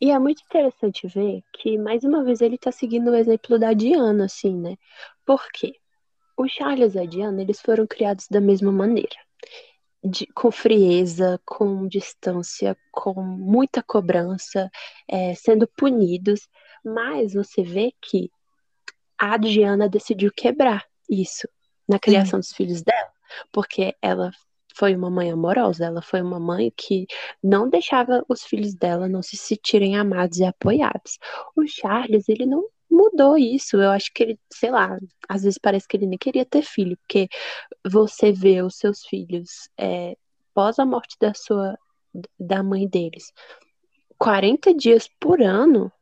e 0.00 0.10
é 0.10 0.18
muito 0.18 0.42
interessante 0.42 1.06
ver 1.08 1.42
que, 1.52 1.76
mais 1.78 2.04
uma 2.04 2.22
vez, 2.24 2.40
ele 2.40 2.56
tá 2.58 2.70
seguindo 2.70 3.10
o 3.10 3.14
exemplo 3.14 3.58
da 3.58 3.72
Diana, 3.72 4.26
assim, 4.26 4.56
né? 4.56 4.76
Por 5.26 5.42
quê? 5.52 5.72
O 6.36 6.48
Charles 6.48 6.94
e 6.94 7.00
a 7.00 7.06
Diana, 7.06 7.42
eles 7.42 7.60
foram 7.60 7.86
criados 7.86 8.28
da 8.28 8.40
mesma 8.40 8.72
maneira. 8.72 9.16
De- 10.02 10.26
com 10.28 10.50
frieza, 10.50 11.40
com 11.44 11.86
distância, 11.88 12.76
com 12.92 13.20
muita 13.20 13.82
cobrança, 13.82 14.70
é, 15.08 15.34
sendo 15.34 15.66
punidos. 15.66 16.48
Mas 16.84 17.34
você 17.34 17.62
vê 17.62 17.92
que 18.00 18.30
a 19.18 19.36
Diana 19.36 19.88
decidiu 19.88 20.30
quebrar 20.32 20.86
isso 21.08 21.48
na 21.88 21.98
criação 21.98 22.38
dos 22.38 22.52
filhos 22.52 22.82
dela, 22.82 23.10
porque 23.50 23.96
ela 24.00 24.30
foi 24.78 24.94
uma 24.94 25.10
mãe 25.10 25.32
amorosa, 25.32 25.86
ela 25.86 26.00
foi 26.00 26.22
uma 26.22 26.38
mãe 26.38 26.72
que 26.76 27.06
não 27.42 27.68
deixava 27.68 28.24
os 28.28 28.44
filhos 28.44 28.74
dela 28.74 29.08
não 29.08 29.22
se 29.22 29.36
sentirem 29.36 29.96
amados 29.96 30.38
e 30.38 30.44
apoiados. 30.44 31.18
O 31.56 31.66
Charles, 31.66 32.28
ele 32.28 32.46
não 32.46 32.64
mudou 32.90 33.36
isso. 33.36 33.76
Eu 33.76 33.90
acho 33.90 34.12
que 34.12 34.22
ele, 34.22 34.40
sei 34.52 34.70
lá, 34.70 34.98
às 35.28 35.42
vezes 35.42 35.58
parece 35.58 35.86
que 35.86 35.96
ele 35.96 36.06
nem 36.06 36.18
queria 36.18 36.44
ter 36.44 36.62
filho, 36.62 36.96
porque 36.98 37.28
você 37.86 38.32
vê 38.32 38.62
os 38.62 38.76
seus 38.76 39.04
filhos 39.04 39.68
é, 39.78 40.16
pós 40.54 40.78
a 40.78 40.86
morte 40.86 41.16
da 41.20 41.32
sua 41.34 41.76
da 42.38 42.62
mãe 42.62 42.88
deles, 42.88 43.32
40 44.18 44.74
dias 44.74 45.08
por 45.20 45.40
ano, 45.40 45.92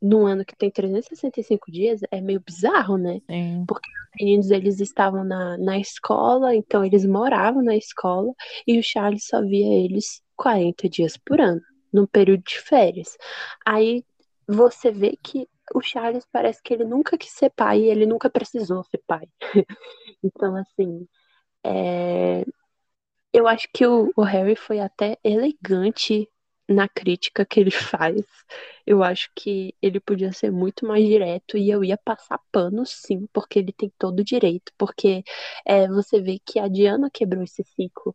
num 0.00 0.26
ano 0.26 0.44
que 0.44 0.56
tem 0.56 0.70
365 0.70 1.70
dias, 1.70 2.00
é 2.10 2.20
meio 2.20 2.42
bizarro, 2.44 2.98
né? 2.98 3.20
Sim. 3.30 3.64
Porque 3.66 3.88
os 3.88 4.20
meninos, 4.20 4.50
eles 4.50 4.80
estavam 4.80 5.24
na, 5.24 5.56
na 5.56 5.78
escola, 5.78 6.54
então 6.54 6.84
eles 6.84 7.06
moravam 7.06 7.62
na 7.62 7.76
escola, 7.76 8.32
e 8.66 8.78
o 8.78 8.82
Charles 8.82 9.26
só 9.26 9.40
via 9.40 9.84
eles 9.84 10.20
40 10.36 10.88
dias 10.88 11.16
por 11.16 11.40
ano, 11.40 11.60
num 11.92 12.06
período 12.06 12.42
de 12.42 12.58
férias. 12.58 13.16
Aí 13.64 14.04
você 14.46 14.90
vê 14.90 15.16
que 15.22 15.48
o 15.74 15.80
Charles 15.80 16.26
parece 16.30 16.62
que 16.62 16.74
ele 16.74 16.84
nunca 16.84 17.18
quis 17.18 17.32
ser 17.32 17.50
pai 17.50 17.80
e 17.80 17.90
ele 17.90 18.06
nunca 18.06 18.30
precisou 18.30 18.82
ser 18.84 19.02
pai. 19.06 19.26
então, 20.22 20.56
assim, 20.56 21.06
é, 21.64 22.44
eu 23.32 23.48
acho 23.48 23.68
que 23.72 23.86
o, 23.86 24.12
o 24.16 24.22
Harry 24.22 24.56
foi 24.56 24.80
até 24.80 25.18
elegante 25.24 26.28
na 26.68 26.88
crítica 26.88 27.44
que 27.44 27.60
ele 27.60 27.70
faz. 27.70 28.24
Eu 28.86 29.02
acho 29.02 29.30
que 29.34 29.74
ele 29.82 30.00
podia 30.00 30.32
ser 30.32 30.50
muito 30.50 30.86
mais 30.86 31.04
direto 31.06 31.56
e 31.56 31.70
eu 31.70 31.84
ia 31.84 31.96
passar 31.98 32.40
pano 32.50 32.84
sim, 32.86 33.26
porque 33.32 33.58
ele 33.58 33.72
tem 33.72 33.92
todo 33.98 34.20
o 34.20 34.24
direito. 34.24 34.72
Porque 34.78 35.22
é, 35.64 35.88
você 35.88 36.20
vê 36.20 36.38
que 36.44 36.58
a 36.58 36.68
Diana 36.68 37.10
quebrou 37.12 37.42
esse 37.44 37.64
ciclo. 37.64 38.14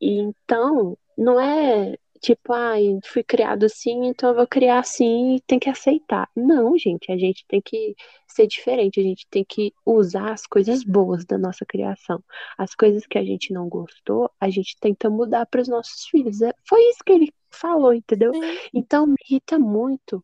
E 0.00 0.18
então, 0.20 0.98
não 1.16 1.40
é 1.40 1.96
tipo, 2.16 2.52
ai, 2.52 2.98
fui 3.04 3.22
criado 3.22 3.64
assim, 3.64 4.06
então 4.06 4.30
eu 4.30 4.36
vou 4.36 4.46
criar 4.46 4.80
assim 4.80 5.36
e 5.36 5.40
tem 5.40 5.58
que 5.58 5.68
aceitar. 5.70 6.28
Não, 6.34 6.76
gente, 6.78 7.10
a 7.12 7.16
gente 7.16 7.44
tem 7.48 7.60
que 7.60 7.94
ser 8.28 8.46
diferente, 8.46 9.00
a 9.00 9.02
gente 9.02 9.26
tem 9.30 9.44
que 9.44 9.72
usar 9.84 10.32
as 10.32 10.46
coisas 10.46 10.84
boas 10.84 11.24
da 11.24 11.38
nossa 11.38 11.64
criação. 11.64 12.22
As 12.58 12.74
coisas 12.74 13.06
que 13.06 13.18
a 13.18 13.24
gente 13.24 13.52
não 13.52 13.68
gostou, 13.68 14.30
a 14.40 14.50
gente 14.50 14.76
tenta 14.80 15.08
mudar 15.10 15.46
para 15.46 15.60
os 15.60 15.68
nossos 15.68 16.06
filhos. 16.06 16.42
É, 16.42 16.52
foi 16.68 16.82
isso 16.90 17.04
que 17.04 17.12
ele 17.12 17.32
falou, 17.50 17.94
entendeu? 17.94 18.32
Então 18.74 19.06
me 19.06 19.16
irrita 19.28 19.58
muito 19.58 20.22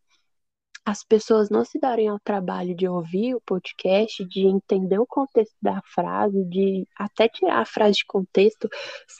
as 0.84 1.04
pessoas 1.04 1.48
não 1.48 1.64
se 1.64 1.78
darem 1.78 2.08
ao 2.08 2.18
trabalho 2.18 2.74
de 2.74 2.88
ouvir 2.88 3.34
o 3.34 3.40
podcast, 3.40 4.24
de 4.26 4.46
entender 4.46 4.98
o 4.98 5.06
contexto 5.06 5.54
da 5.62 5.80
frase, 5.82 6.44
de 6.44 6.86
até 6.96 7.28
tirar 7.28 7.60
a 7.60 7.64
frase 7.64 7.98
de 7.98 8.06
contexto 8.06 8.68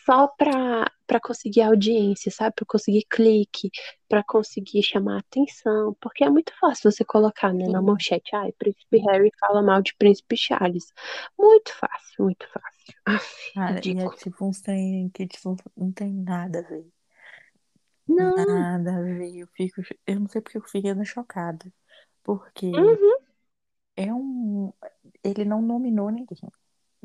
só 0.05 0.27
para 0.27 0.91
conseguir 1.23 1.63
audiência, 1.63 2.33
sabe? 2.33 2.55
Para 2.57 2.67
conseguir 2.67 3.05
clique, 3.09 3.71
para 4.09 4.25
conseguir 4.25 4.83
chamar 4.83 5.21
atenção, 5.21 5.97
porque 6.01 6.25
é 6.25 6.31
muito 6.31 6.53
fácil 6.59 6.91
você 6.91 7.05
colocar, 7.05 7.53
né, 7.55 7.67
na 7.69 7.81
manchete, 7.81 8.35
ai, 8.35 8.51
Príncipe 8.53 8.99
Harry 8.99 9.31
fala 9.39 9.63
mal 9.63 9.83
de 9.83 9.95
Príncipe 9.97 10.37
Charles. 10.37 10.93
Muito 11.39 11.73
fácil, 11.75 12.25
muito 12.25 12.47
fácil. 12.49 12.95
Aff, 13.07 13.53
Cara, 13.55 13.81
e 13.85 13.99
é 13.99 14.11
tipo 14.17 14.45
uns 14.45 14.61
trem 14.61 15.09
que 15.11 15.29
tipo, 15.29 15.57
não 15.77 15.93
tem 15.93 16.13
nada 16.13 16.59
a 16.59 16.63
ver. 16.63 16.87
Não, 18.07 18.35
Nada 18.47 19.03
ver. 19.03 19.37
Eu 19.39 19.47
fico, 19.49 19.83
eu 20.07 20.21
não 20.21 20.29
sei 20.29 20.41
porque 20.41 20.59
eu 20.59 20.63
ainda 20.91 21.05
chocada. 21.05 21.73
Porque 22.23 22.67
uhum, 22.75 23.17
é 23.97 24.13
um. 24.13 24.73
Ele 25.25 25.45
não 25.45 25.63
nominou 25.63 26.11
ninguém. 26.11 26.39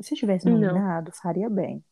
Se 0.00 0.14
tivesse 0.14 0.48
não. 0.48 0.48
nominado, 0.48 1.12
faria 1.12 1.50
bem. 1.50 1.84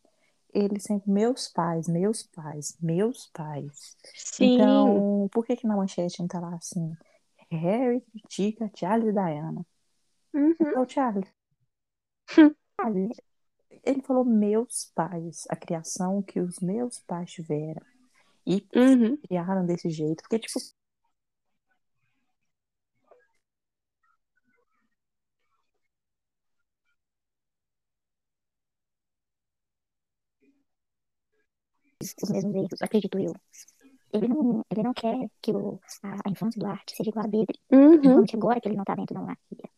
Ele 0.54 0.80
sempre, 0.80 1.10
meus 1.10 1.48
pais, 1.48 1.88
meus 1.88 2.24
pais, 2.24 2.76
meus 2.80 3.28
pais. 3.28 3.96
Sim, 4.14 5.02
Então, 5.02 5.28
por 5.32 5.46
que 5.46 5.56
que 5.56 5.66
na 5.66 5.76
manchete 5.76 6.20
não 6.20 6.28
tá 6.28 6.40
lá 6.40 6.56
assim? 6.56 6.96
Harry 7.50 8.00
critica 8.12 8.70
Charles 8.74 9.08
e 9.08 9.12
Diana. 9.12 9.66
uhum, 10.34 10.54
falou, 10.72 10.86
Charles. 10.88 11.28
Charles, 12.80 13.20
Ele 13.84 14.02
falou 14.02 14.22
meus 14.22 14.92
pais, 14.94 15.46
a 15.48 15.56
criação 15.56 16.22
que 16.22 16.40
os 16.40 16.58
meus 16.60 16.98
pais 16.98 17.32
tiveram. 17.32 17.80
E 18.46 18.64
uhum. 18.74 19.16
criaram 19.16 19.66
desse 19.66 19.90
jeito. 19.90 20.22
Porque, 20.22 20.38
tipo, 20.38 20.58
os 32.22 32.30
mesmos 32.30 32.54
erros, 32.54 32.82
acredito 32.82 33.18
eu. 33.18 33.34
Ele 34.12 34.28
não, 34.28 34.64
ele 34.70 34.82
não 34.82 34.94
quer 34.94 35.28
que 35.42 35.52
o, 35.52 35.80
a, 36.02 36.14
a 36.26 36.30
infância 36.30 36.58
do 36.58 36.66
arte 36.66 36.96
seja 36.96 37.10
igual 37.10 37.26
a 37.26 37.28
dele. 37.28 37.46
Uhum. 37.70 37.90
Principalmente 37.98 38.36
agora 38.36 38.60
que 38.60 38.68
ele 38.68 38.76
não 38.76 38.84
tá 38.84 38.94
dentro 38.94 39.14
da 39.14 39.20
monarquia. 39.20 39.70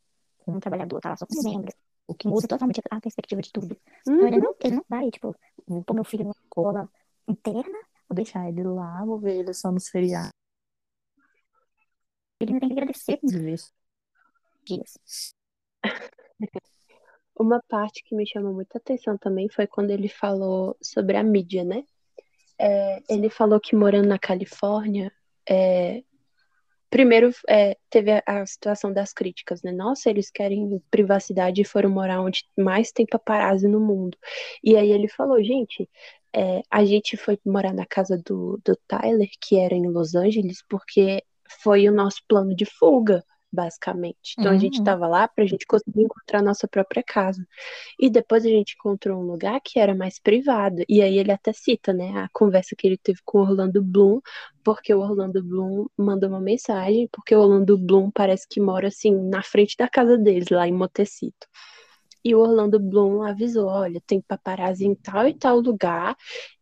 Como 0.45 0.57
um 0.57 0.61
trabalhador, 0.61 1.01
tá 1.01 1.11
lá 1.11 1.16
só 1.16 1.27
como 1.27 1.43
membro. 1.43 1.73
o 2.07 2.15
que 2.15 2.28
Muda 2.28 2.47
totalmente 2.47 2.81
a 2.90 3.01
perspectiva 3.01 3.40
de 3.43 3.53
tudo. 3.53 3.77
Então 4.03 4.27
ele 4.27 4.36
Uhum. 4.36 4.43
não, 4.43 4.55
ele 4.62 4.77
não 4.77 4.85
vai, 4.89 5.11
tipo, 5.11 5.35
pôr 5.86 5.95
meu 5.95 6.05
filho 6.05 6.24
numa 6.24 6.32
escola 6.32 6.89
interna. 7.27 7.78
Vou 8.09 8.17
deixar 8.17 8.49
ele 8.49 8.63
lá, 8.63 9.05
vou 9.05 9.19
ver 9.19 9.39
ele 9.41 9.55
só 9.55 9.71
nos 9.71 9.89
feriados. 9.89 10.33
Ele 12.41 12.59
tem 12.59 12.69
que 12.69 12.73
agradecer 12.73 13.17
por 13.19 13.31
ver. 13.31 13.59
dias. 14.65 15.35
Uma 17.39 17.63
parte 17.69 18.03
que 18.03 18.17
me 18.17 18.27
chamou 18.27 18.53
muita 18.53 18.79
atenção 18.79 19.17
também 19.17 19.49
foi 19.49 19.67
quando 19.67 19.91
ele 19.91 20.09
falou 20.09 20.77
sobre 20.83 21.17
a 21.17 21.23
mídia, 21.23 21.65
né? 21.65 21.85
É, 22.59 23.01
ele 23.09 23.31
falou 23.31 23.61
que 23.61 23.77
morando 23.77 24.09
na 24.09 24.19
Califórnia, 24.19 25.13
é, 25.49 26.03
primeiro 26.90 27.31
é, 27.48 27.77
teve 27.90 28.23
a, 28.27 28.47
situação 28.47 28.93
das 28.93 29.12
críticas, 29.12 29.62
né? 29.62 29.73
Nossa, 29.73 30.10
eles 30.10 30.31
querem 30.31 30.82
privacidade 30.90 31.60
e 31.60 31.65
foram 31.65 31.90
morar 31.90 32.20
onde 32.20 32.44
mais 32.56 32.93
tem 32.93 33.06
paparazzi 33.06 33.69
no 33.69 33.81
mundo. 33.81 34.16
E 34.62 34.77
aí 34.77 34.90
ele 34.90 35.09
falou, 35.09 35.43
gente, 35.43 35.89
é, 36.35 36.62
a 36.70 36.85
gente 36.85 37.16
foi 37.16 37.39
morar 37.44 37.73
na 37.73 37.86
casa 37.86 38.20
do, 38.24 38.60
do 38.65 38.77
Tyler, 38.86 39.28
que 39.40 39.59
era 39.59 39.74
em 39.74 39.89
Los 39.89 40.15
Angeles, 40.15 40.62
porque 40.69 41.23
foi 41.62 41.89
o 41.89 41.93
nosso 41.93 42.23
plano 42.28 42.55
de 42.55 42.65
fuga. 42.65 43.24
Basicamente. 43.53 44.35
Então 44.39 44.51
uhum. 44.51 44.57
a 44.57 44.61
gente 44.61 44.79
estava 44.79 45.07
lá 45.07 45.27
para 45.27 45.45
a 45.45 45.47
gente 45.47 45.66
conseguir 45.66 46.03
encontrar 46.03 46.41
a 46.41 46.43
nossa 46.43 46.69
própria 46.69 47.03
casa. 47.03 47.47
E 47.99 48.11
depois 48.11 48.45
a 48.45 48.49
gente 48.49 48.75
encontrou 48.75 49.20
um 49.20 49.27
lugar 49.27 49.61
que 49.62 49.79
era 49.79 49.95
mais 49.95 50.19
privado. 50.19 50.83
E 50.89 51.03
aí 51.03 51.19
ele 51.19 51.33
até 51.33 51.53
cita, 51.53 51.93
né, 51.93 52.11
a 52.19 52.29
conversa 52.33 52.77
que 52.77 52.87
ele 52.87 52.99
teve 52.99 53.20
com 53.25 53.39
o 53.39 53.43
Orlando 53.43 53.83
Bloom, 53.83 54.20
porque 54.62 54.95
o 54.95 55.01
Orlando 55.01 55.43
Bloom 55.43 55.87
mandou 55.97 56.29
uma 56.29 56.41
mensagem, 56.41 57.09
porque 57.11 57.35
o 57.35 57.41
Orlando 57.41 57.79
Bloom 57.79 58.11
parece 58.11 58.47
que 58.49 58.61
mora 58.61 58.89
assim 58.89 59.15
na 59.15 59.43
frente 59.43 59.77
da 59.77 59.89
casa 59.89 60.19
deles, 60.19 60.49
lá 60.51 60.69
em 60.69 60.73
Motecito. 60.73 61.47
E 62.25 62.35
o 62.35 62.41
Orlando 62.41 62.79
Bloom 62.79 63.23
avisou: 63.23 63.69
olha, 63.69 64.03
tem 64.07 64.20
paparazzi 64.20 64.85
em 64.87 64.95
tal 64.95 65.27
e 65.29 65.35
tal 65.35 65.61
lugar. 65.61 66.16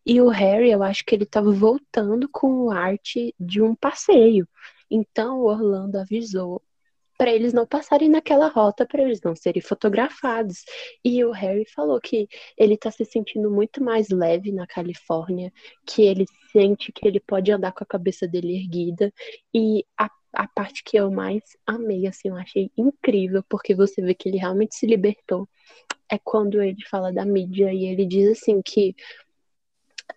E 0.04 0.20
o 0.20 0.28
Harry, 0.28 0.70
eu 0.70 0.82
acho 0.82 1.04
que 1.04 1.14
ele 1.14 1.24
estava 1.24 1.50
voltando 1.50 2.28
com 2.30 2.66
o 2.66 2.70
arte 2.70 3.34
de 3.40 3.60
um 3.60 3.74
passeio. 3.74 4.46
Então 4.90 5.40
o 5.40 5.46
Orlando 5.46 5.98
avisou 5.98 6.62
para 7.16 7.32
eles 7.32 7.52
não 7.52 7.66
passarem 7.66 8.08
naquela 8.08 8.48
rota, 8.48 8.86
para 8.86 9.02
eles 9.02 9.20
não 9.22 9.34
serem 9.34 9.62
fotografados. 9.62 10.64
E 11.04 11.24
o 11.24 11.30
Harry 11.30 11.64
falou 11.74 12.00
que 12.00 12.28
ele 12.56 12.74
está 12.74 12.90
se 12.90 13.04
sentindo 13.04 13.50
muito 13.50 13.82
mais 13.82 14.08
leve 14.08 14.52
na 14.52 14.66
Califórnia, 14.66 15.52
que 15.86 16.02
ele 16.02 16.26
sente 16.52 16.92
que 16.92 17.06
ele 17.06 17.20
pode 17.20 17.50
andar 17.50 17.72
com 17.72 17.84
a 17.84 17.86
cabeça 17.86 18.26
dele 18.26 18.56
erguida. 18.56 19.12
E 19.54 19.84
a, 19.98 20.10
a 20.32 20.48
parte 20.48 20.82
que 20.84 20.96
eu 20.96 21.10
mais 21.10 21.42
amei, 21.66 22.06
assim, 22.06 22.28
eu 22.28 22.36
achei 22.36 22.70
incrível, 22.76 23.42
porque 23.48 23.74
você 23.74 24.02
vê 24.02 24.14
que 24.14 24.28
ele 24.28 24.38
realmente 24.38 24.74
se 24.74 24.86
libertou, 24.86 25.48
é 26.10 26.18
quando 26.18 26.62
ele 26.62 26.84
fala 26.88 27.12
da 27.12 27.24
mídia 27.24 27.72
e 27.72 27.84
ele 27.86 28.06
diz 28.06 28.38
assim 28.38 28.62
que 28.62 28.94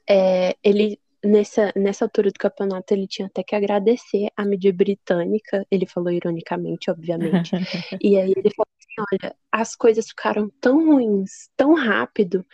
é, 0.07 0.55
ele 0.63 0.99
nessa, 1.23 1.71
nessa 1.75 2.05
altura 2.05 2.31
do 2.31 2.39
campeonato 2.39 2.93
ele 2.93 3.07
tinha 3.07 3.27
até 3.27 3.43
que 3.43 3.55
agradecer 3.55 4.29
a 4.35 4.45
mídia 4.45 4.73
britânica, 4.73 5.65
ele 5.69 5.85
falou 5.85 6.11
ironicamente, 6.11 6.89
obviamente. 6.89 7.51
e 8.01 8.17
aí 8.17 8.33
ele 8.35 8.49
falou 8.55 8.67
assim: 8.79 9.05
olha, 9.11 9.35
as 9.51 9.75
coisas 9.75 10.07
ficaram 10.07 10.51
tão 10.61 10.85
ruins, 10.85 11.49
tão 11.55 11.73
rápido, 11.73 12.45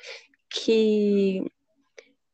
que 0.50 1.44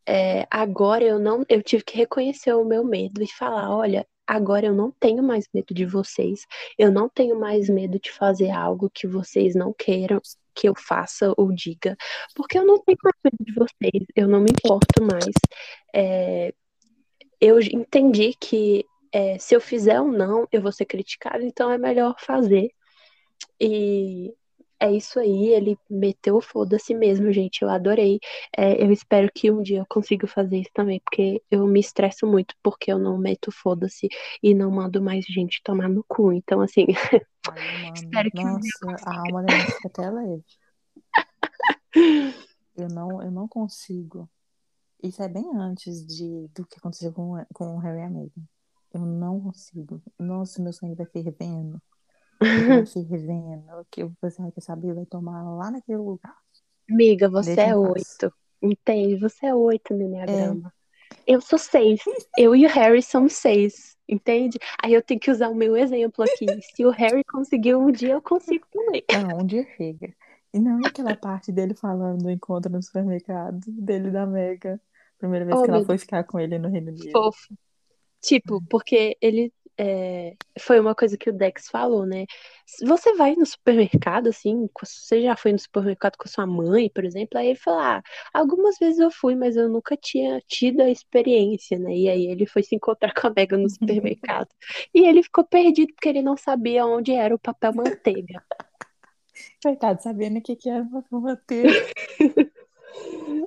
é, 0.05 0.47
agora 0.49 1.03
eu 1.03 1.19
não 1.19 1.45
eu 1.49 1.61
tive 1.61 1.83
que 1.83 1.97
reconhecer 1.97 2.53
o 2.53 2.65
meu 2.65 2.83
medo 2.83 3.21
e 3.23 3.27
falar, 3.27 3.69
olha, 3.75 4.07
agora 4.27 4.67
eu 4.67 4.73
não 4.73 4.91
tenho 4.91 5.21
mais 5.23 5.47
medo 5.53 5.73
de 5.73 5.85
vocês, 5.85 6.45
eu 6.77 6.91
não 6.91 7.09
tenho 7.09 7.39
mais 7.39 7.69
medo 7.69 7.99
de 7.99 8.11
fazer 8.11 8.49
algo 8.49 8.89
que 8.89 9.07
vocês 9.07 9.55
não 9.55 9.73
queiram 9.73 10.21
que 10.55 10.67
eu 10.67 10.73
faça 10.75 11.33
ou 11.37 11.51
diga, 11.53 11.95
porque 12.35 12.57
eu 12.57 12.65
não 12.65 12.81
tenho 12.83 12.97
mais 13.03 13.15
medo 13.23 13.37
de 13.39 13.53
vocês, 13.53 14.05
eu 14.15 14.27
não 14.27 14.41
me 14.41 14.51
importo 14.51 15.03
mais. 15.03 15.33
É, 15.93 16.53
eu 17.39 17.59
entendi 17.59 18.33
que 18.39 18.85
é, 19.11 19.37
se 19.37 19.55
eu 19.55 19.61
fizer 19.61 19.99
ou 19.99 20.07
não, 20.11 20.47
eu 20.51 20.61
vou 20.61 20.71
ser 20.71 20.85
criticado, 20.85 21.43
então 21.43 21.71
é 21.71 21.77
melhor 21.77 22.15
fazer. 22.19 22.69
E 23.59 24.33
é 24.81 24.91
isso 24.91 25.19
aí, 25.19 25.49
ele 25.49 25.77
meteu 25.87 26.37
o 26.37 26.41
foda-se 26.41 26.95
mesmo, 26.95 27.31
gente. 27.31 27.61
Eu 27.61 27.69
adorei. 27.69 28.19
É, 28.57 28.83
eu 28.83 28.91
espero 28.91 29.31
que 29.31 29.51
um 29.51 29.61
dia 29.61 29.79
eu 29.79 29.85
consiga 29.87 30.25
fazer 30.25 30.57
isso 30.57 30.71
também, 30.73 30.99
porque 31.05 31.41
eu 31.51 31.67
me 31.67 31.79
estresso 31.79 32.25
muito 32.25 32.55
porque 32.63 32.91
eu 32.91 32.97
não 32.97 33.15
meto 33.15 33.51
foda-se 33.51 34.09
e 34.41 34.55
não 34.55 34.71
mando 34.71 34.99
mais 34.99 35.23
gente 35.25 35.61
tomar 35.63 35.87
no 35.87 36.03
cu. 36.03 36.33
Então, 36.33 36.61
assim, 36.61 36.87
Ai, 37.47 37.91
espero 37.93 38.31
que 38.31 38.43
Nossa, 38.43 38.57
um 38.57 38.59
dia 38.59 38.71
eu 38.81 38.89
consiga. 38.89 39.11
a 39.11 39.19
alma 39.19 39.43
da 39.43 39.53
até 39.85 40.09
leve. 40.09 40.43
Eu 42.75 42.87
não, 42.87 43.21
eu 43.21 43.31
não 43.31 43.47
consigo. 43.47 44.27
Isso 45.03 45.21
é 45.21 45.29
bem 45.29 45.45
antes 45.55 46.05
de, 46.07 46.47
do 46.55 46.65
que 46.65 46.79
aconteceu 46.79 47.13
com, 47.13 47.33
com 47.53 47.75
o 47.75 47.77
Harry 47.77 47.99
e 47.99 48.03
a 48.03 48.09
Meghan. 48.09 48.43
Eu 48.93 49.01
não 49.01 49.39
consigo. 49.39 50.01
Nossa, 50.17 50.61
meu 50.61 50.73
sangue 50.73 50.95
vai 50.95 51.05
fervendo 51.05 51.79
se 52.85 53.01
revendo, 53.01 53.85
que 53.89 54.03
você 54.21 54.41
vai 54.41 54.51
saber, 54.59 54.93
vai 54.93 55.05
tomar 55.05 55.43
lá 55.55 55.71
naquele 55.71 55.97
lugar. 55.97 56.35
Amiga, 56.89 57.29
você 57.29 57.55
Deixa 57.55 57.71
é 57.71 57.75
oito. 57.75 58.33
Entende? 58.61 59.17
Você 59.17 59.47
é 59.47 59.55
oito 59.55 59.93
no 59.93 60.03
Enneagrama. 60.03 60.73
É. 60.77 60.81
Eu 61.33 61.41
sou 61.41 61.59
seis. 61.59 62.01
Eu 62.37 62.55
e 62.55 62.65
o 62.65 62.69
Harry 62.69 63.01
somos 63.01 63.33
seis. 63.33 63.95
Entende? 64.07 64.59
Aí 64.83 64.93
eu 64.93 65.01
tenho 65.01 65.19
que 65.19 65.31
usar 65.31 65.49
o 65.49 65.55
meu 65.55 65.77
exemplo 65.77 66.23
aqui. 66.23 66.45
Se 66.75 66.85
o 66.85 66.89
Harry 66.89 67.23
conseguiu 67.23 67.79
um 67.79 67.91
dia, 67.91 68.13
eu 68.13 68.21
consigo 68.21 68.65
também. 68.71 69.03
Não, 69.11 69.39
um 69.39 69.45
dia 69.45 69.65
chega. 69.77 70.13
E 70.53 70.59
não 70.59 70.79
é 70.83 70.87
aquela 70.87 71.15
parte 71.15 71.51
dele 71.51 71.73
falando 71.73 72.23
do 72.23 72.29
encontro 72.29 72.69
no 72.71 72.83
supermercado, 72.83 73.59
dele 73.67 74.11
da 74.11 74.25
Mega. 74.25 74.81
Primeira 75.17 75.45
vez 75.45 75.57
oh, 75.57 75.63
que 75.63 75.69
ela 75.69 75.85
foi 75.85 75.97
ficar 75.97 76.23
com 76.25 76.39
ele 76.39 76.59
no 76.59 76.69
Reino 76.69 76.89
Unido. 76.89 77.11
Fofo. 77.11 77.55
Tipo, 78.21 78.61
porque 78.69 79.17
ele 79.21 79.53
é, 79.83 80.35
foi 80.59 80.79
uma 80.79 80.93
coisa 80.93 81.17
que 81.17 81.27
o 81.27 81.33
Dex 81.33 81.67
falou, 81.67 82.05
né? 82.05 82.27
Você 82.85 83.15
vai 83.15 83.35
no 83.35 83.43
supermercado, 83.43 84.27
assim, 84.27 84.69
você 84.79 85.23
já 85.23 85.35
foi 85.35 85.51
no 85.53 85.57
supermercado 85.57 86.17
com 86.17 86.29
sua 86.29 86.45
mãe, 86.45 86.87
por 86.93 87.03
exemplo, 87.03 87.39
aí 87.39 87.47
ele 87.47 87.59
falou, 87.59 87.79
ah, 87.79 88.03
algumas 88.31 88.77
vezes 88.77 88.99
eu 88.99 89.09
fui, 89.09 89.33
mas 89.35 89.57
eu 89.57 89.67
nunca 89.67 89.97
tinha 89.97 90.39
tido 90.47 90.81
a 90.81 90.89
experiência, 90.89 91.79
né? 91.79 91.95
E 91.95 92.09
aí 92.09 92.27
ele 92.27 92.45
foi 92.45 92.61
se 92.61 92.75
encontrar 92.75 93.11
com 93.19 93.27
a 93.27 93.33
Mega 93.35 93.57
no 93.57 93.67
supermercado. 93.67 94.49
e 94.93 95.03
ele 95.07 95.23
ficou 95.23 95.43
perdido 95.43 95.93
porque 95.95 96.09
ele 96.09 96.21
não 96.21 96.37
sabia 96.37 96.85
onde 96.85 97.13
era 97.13 97.33
o 97.33 97.39
papel 97.39 97.73
manteiga. 97.73 98.43
Coitado, 99.63 100.03
sabendo 100.03 100.37
o 100.37 100.41
que, 100.43 100.55
que 100.55 100.69
era 100.69 100.83
o 100.83 100.91
papel 100.91 101.21
manteiga. 101.21 101.69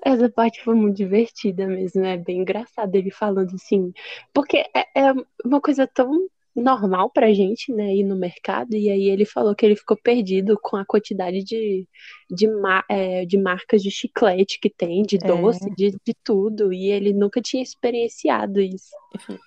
Essa 0.04 0.28
parte 0.28 0.62
foi 0.62 0.74
muito 0.74 0.96
divertida 0.96 1.66
mesmo, 1.66 2.04
é 2.04 2.16
bem 2.16 2.40
engraçado 2.40 2.94
ele 2.94 3.10
falando 3.10 3.54
assim, 3.54 3.92
porque 4.32 4.58
é, 4.74 4.86
é 4.94 5.14
uma 5.44 5.60
coisa 5.60 5.86
tão 5.86 6.28
normal 6.54 7.10
pra 7.10 7.32
gente, 7.32 7.72
né, 7.72 7.96
ir 7.96 8.04
no 8.04 8.14
mercado, 8.14 8.74
e 8.76 8.88
aí 8.88 9.08
ele 9.08 9.24
falou 9.24 9.54
que 9.54 9.66
ele 9.66 9.74
ficou 9.74 9.96
perdido 9.96 10.56
com 10.62 10.76
a 10.76 10.84
quantidade 10.84 11.42
de, 11.42 11.88
de, 12.30 12.46
é, 12.88 13.24
de 13.24 13.36
marcas 13.36 13.82
de 13.82 13.90
chiclete 13.90 14.60
que 14.60 14.70
tem, 14.70 15.02
de 15.02 15.16
é. 15.16 15.26
doce, 15.26 15.68
é. 15.68 15.74
de, 15.74 15.90
de 15.90 16.14
tudo, 16.22 16.72
e 16.72 16.90
ele 16.90 17.12
nunca 17.12 17.40
tinha 17.40 17.62
experienciado 17.62 18.60
isso. 18.60 18.94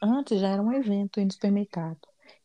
Antes 0.04 0.40
já 0.40 0.50
era 0.50 0.62
um 0.62 0.74
evento 0.74 1.20
ir 1.20 1.26
no 1.26 1.32
supermercado. 1.32 2.00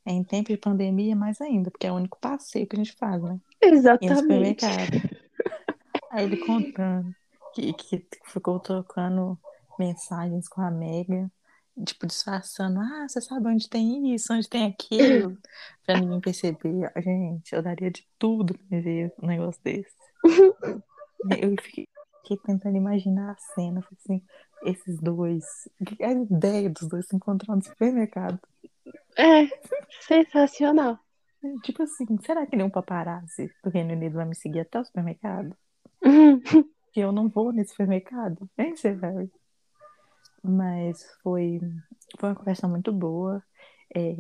Em 0.05 0.23
tempo 0.23 0.49
de 0.49 0.57
pandemia, 0.57 1.15
mais 1.15 1.41
ainda, 1.41 1.71
porque 1.71 1.87
é 1.87 1.93
o 1.93 1.97
único 1.97 2.19
passeio 2.21 2.67
que 2.67 2.77
a 2.77 2.79
gente 2.79 2.93
faz, 2.93 3.23
né? 3.23 3.39
Exatamente. 3.61 4.65
Aí 6.11 6.25
ele 6.25 6.37
contando 6.39 7.15
que, 7.53 7.73
que 7.73 8.07
ficou 8.27 8.59
trocando 8.61 9.39
mensagens 9.79 10.49
com 10.49 10.61
a 10.61 10.71
Mega, 10.71 11.31
tipo, 11.85 12.07
disfarçando, 12.07 12.81
ah, 12.81 13.07
você 13.09 13.21
sabe 13.21 13.49
onde 13.49 13.69
tem 13.69 14.15
isso, 14.15 14.33
onde 14.33 14.49
tem 14.49 14.67
aquilo, 14.67 15.37
pra 15.85 15.99
ninguém 15.99 16.21
perceber. 16.21 16.93
Gente, 16.97 17.55
eu 17.55 17.63
daria 17.63 17.91
de 17.91 18.07
tudo 18.19 18.57
pra 18.57 18.81
ver 18.81 19.13
um 19.23 19.27
negócio 19.27 19.61
desse. 19.63 19.95
eu 21.39 21.57
fiquei, 21.63 21.89
fiquei, 22.23 22.37
tentando 22.45 22.77
imaginar 22.77 23.33
a 23.33 23.55
cena, 23.55 23.85
assim, 23.93 24.23
esses 24.65 24.99
dois, 25.01 25.45
a 26.01 26.13
ideia 26.13 26.71
dos 26.71 26.89
dois 26.89 27.07
se 27.07 27.17
encontrando 27.17 27.59
no 27.59 27.65
supermercado. 27.65 28.39
É, 29.17 29.47
sensacional. 30.01 30.99
Tipo 31.65 31.83
assim, 31.83 32.07
será 32.25 32.47
que 32.47 32.57
nenhum 32.57 32.71
paparazzi 32.71 33.51
do 33.65 33.71
Reino 33.71 33.93
Unido 33.93 34.15
vai 34.15 34.25
me 34.25 34.35
seguir 34.35 34.61
até 34.61 34.79
o 34.79 34.85
supermercado? 34.85 35.57
que 36.93 37.01
eu 37.01 37.11
não 37.11 37.29
vou 37.29 37.53
nesse 37.53 37.71
supermercado. 37.71 38.49
Hein, 38.59 38.75
Harry? 39.01 39.31
Mas 40.43 41.05
foi, 41.23 41.61
foi 42.19 42.29
uma 42.29 42.35
conversa 42.35 42.69
muito 42.69 42.93
boa. 42.93 43.43
É, 43.95 44.13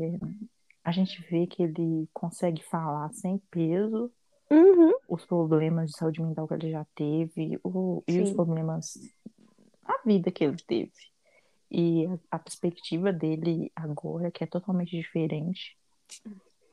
a 0.84 0.92
gente 0.92 1.20
vê 1.30 1.46
que 1.46 1.62
ele 1.62 2.08
consegue 2.12 2.62
falar 2.64 3.12
sem 3.12 3.38
peso 3.50 4.10
uhum. 4.50 4.92
os 5.08 5.24
problemas 5.24 5.90
de 5.90 5.96
saúde 5.96 6.22
mental 6.22 6.46
que 6.46 6.54
ele 6.54 6.70
já 6.70 6.84
teve 6.94 7.58
o, 7.62 8.02
e 8.06 8.20
os 8.20 8.32
problemas 8.32 8.98
a 9.84 10.00
vida 10.04 10.30
que 10.30 10.44
ele 10.44 10.56
teve. 10.56 10.92
E 11.70 12.06
a, 12.06 12.36
a 12.36 12.38
perspectiva 12.38 13.12
dele 13.12 13.72
agora, 13.74 14.30
que 14.30 14.44
é 14.44 14.46
totalmente 14.46 14.90
diferente. 14.90 15.76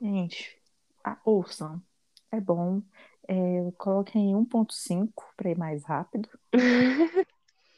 Gente, 0.01 0.57
a, 1.03 1.17
ouçam. 1.23 1.81
É 2.31 2.39
bom. 2.39 2.81
É, 3.27 3.71
coloquem 3.77 4.33
1.5 4.33 5.11
para 5.37 5.51
ir 5.51 5.57
mais 5.57 5.83
rápido. 5.83 6.29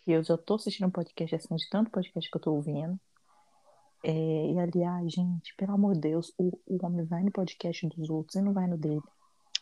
e 0.08 0.12
eu 0.12 0.24
já 0.24 0.38
tô 0.38 0.56
assistindo 0.56 0.88
um 0.88 0.92
podcast 0.92 1.36
assim, 1.36 1.56
de 1.56 1.70
tanto 1.70 1.92
podcast 1.92 2.30
que 2.30 2.38
eu 2.38 2.42
tô 2.42 2.54
ouvindo. 2.54 3.00
É, 4.04 4.52
e 4.52 4.60
aliás, 4.60 5.12
gente, 5.12 5.54
pelo 5.56 5.74
amor 5.74 5.94
de 5.94 6.02
Deus, 6.02 6.34
o, 6.38 6.58
o 6.66 6.86
homem 6.86 7.06
vai 7.06 7.24
no 7.24 7.32
podcast 7.32 7.88
dos 7.90 8.10
outros 8.10 8.36
e 8.36 8.42
não 8.42 8.54
vai 8.54 8.68
no 8.68 8.78
dele. 8.78 9.02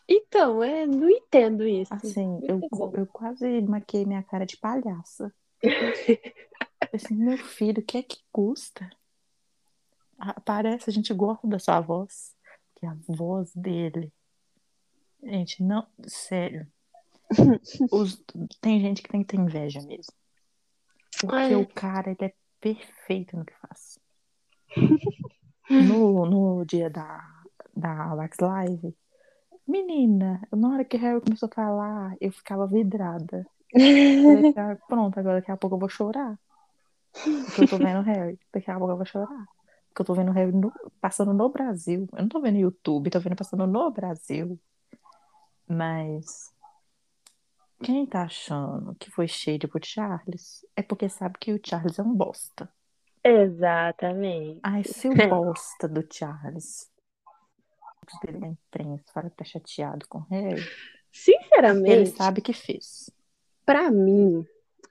Então, 0.08 0.62
é, 0.62 0.86
não 0.86 1.08
entendo 1.08 1.66
isso. 1.66 1.92
Assim, 1.92 2.40
eu, 2.42 2.60
eu 2.94 3.06
quase 3.06 3.60
maquei 3.62 4.04
minha 4.04 4.22
cara 4.22 4.44
de 4.44 4.56
palhaça. 4.56 5.32
assim, 6.92 7.14
meu 7.14 7.38
filho, 7.38 7.80
o 7.80 7.84
que 7.84 7.98
é 7.98 8.02
que 8.02 8.18
custa? 8.32 8.90
Ah, 10.18 10.40
parece, 10.40 10.90
a 10.90 10.92
gente 10.92 11.14
gosta 11.14 11.46
da 11.46 11.58
sua 11.58 11.80
voz. 11.80 12.34
Que 12.76 12.86
a 12.86 12.96
voz 13.06 13.54
dele 13.54 14.12
Gente, 15.22 15.62
não, 15.62 15.86
sério. 16.06 16.66
Os, 17.92 18.22
tem 18.60 18.80
gente 18.80 19.02
que 19.02 19.08
tem 19.08 19.22
que 19.22 19.36
ter 19.36 19.40
inveja 19.40 19.80
mesmo. 19.82 20.12
Porque 21.20 21.36
Ai. 21.36 21.54
o 21.54 21.66
cara, 21.66 22.10
ele 22.10 22.30
é 22.30 22.34
perfeito 22.60 23.36
no 23.36 23.44
que 23.44 23.54
faz. 23.54 23.98
No, 25.68 26.26
no 26.26 26.64
dia 26.64 26.90
da, 26.90 27.22
da 27.76 28.14
Wax 28.14 28.38
Live. 28.40 28.94
Menina, 29.66 30.40
na 30.50 30.68
hora 30.70 30.84
que 30.84 30.96
o 30.96 31.00
Harry 31.00 31.20
começou 31.20 31.48
a 31.48 31.54
falar, 31.54 32.16
eu 32.20 32.32
ficava 32.32 32.66
vidrada. 32.66 33.46
Eu 33.72 34.22
falei, 34.22 34.54
"Ah, 34.56 34.76
pronto, 34.88 35.18
agora 35.20 35.40
daqui 35.40 35.50
a 35.52 35.56
pouco 35.56 35.76
eu 35.76 35.80
vou 35.80 35.88
chorar. 35.88 36.38
Porque 37.12 37.60
eu 37.60 37.68
tô 37.68 37.76
vendo 37.78 38.00
o 38.00 38.02
Harry. 38.02 38.38
Daqui 38.52 38.70
a 38.70 38.78
pouco 38.78 38.92
eu 38.92 38.96
vou 38.96 39.06
chorar. 39.06 39.46
Porque 39.88 40.02
eu 40.02 40.06
tô 40.06 40.14
vendo 40.14 40.30
o 40.30 40.34
Harry 40.34 40.52
no- 40.52 40.72
passando 41.00 41.32
no 41.32 41.48
Brasil. 41.48 42.08
Eu 42.12 42.22
não 42.22 42.28
tô 42.28 42.40
vendo 42.40 42.54
no 42.54 42.60
YouTube, 42.60 43.10
tô 43.10 43.20
vendo 43.20 43.36
passando 43.36 43.66
no 43.66 43.90
Brasil. 43.90 44.58
Mas 45.70 46.52
quem 47.82 48.04
tá 48.04 48.24
achando 48.24 48.94
que 48.96 49.10
foi 49.10 49.28
shade 49.28 49.68
pro 49.68 49.80
Charles 49.84 50.66
é 50.74 50.82
porque 50.82 51.08
sabe 51.08 51.38
que 51.38 51.52
o 51.52 51.60
Charles 51.64 51.98
é 51.98 52.02
um 52.02 52.12
bosta. 52.12 52.68
Exatamente. 53.22 54.60
Ai, 54.62 54.82
se 54.84 55.08
o 55.08 55.12
bosta 55.28 55.86
do 55.86 56.06
Charles 56.12 56.90
dele 58.24 58.38
na 58.38 58.48
imprensa 58.48 59.04
fala 59.14 59.30
que 59.30 59.36
tá 59.36 59.44
chateado 59.44 60.04
com 60.08 60.24
ele 60.34 60.66
Sinceramente, 61.12 62.10
sabe 62.10 62.40
que 62.40 62.52
fez. 62.52 63.08
pra 63.64 63.88
mim, 63.88 64.44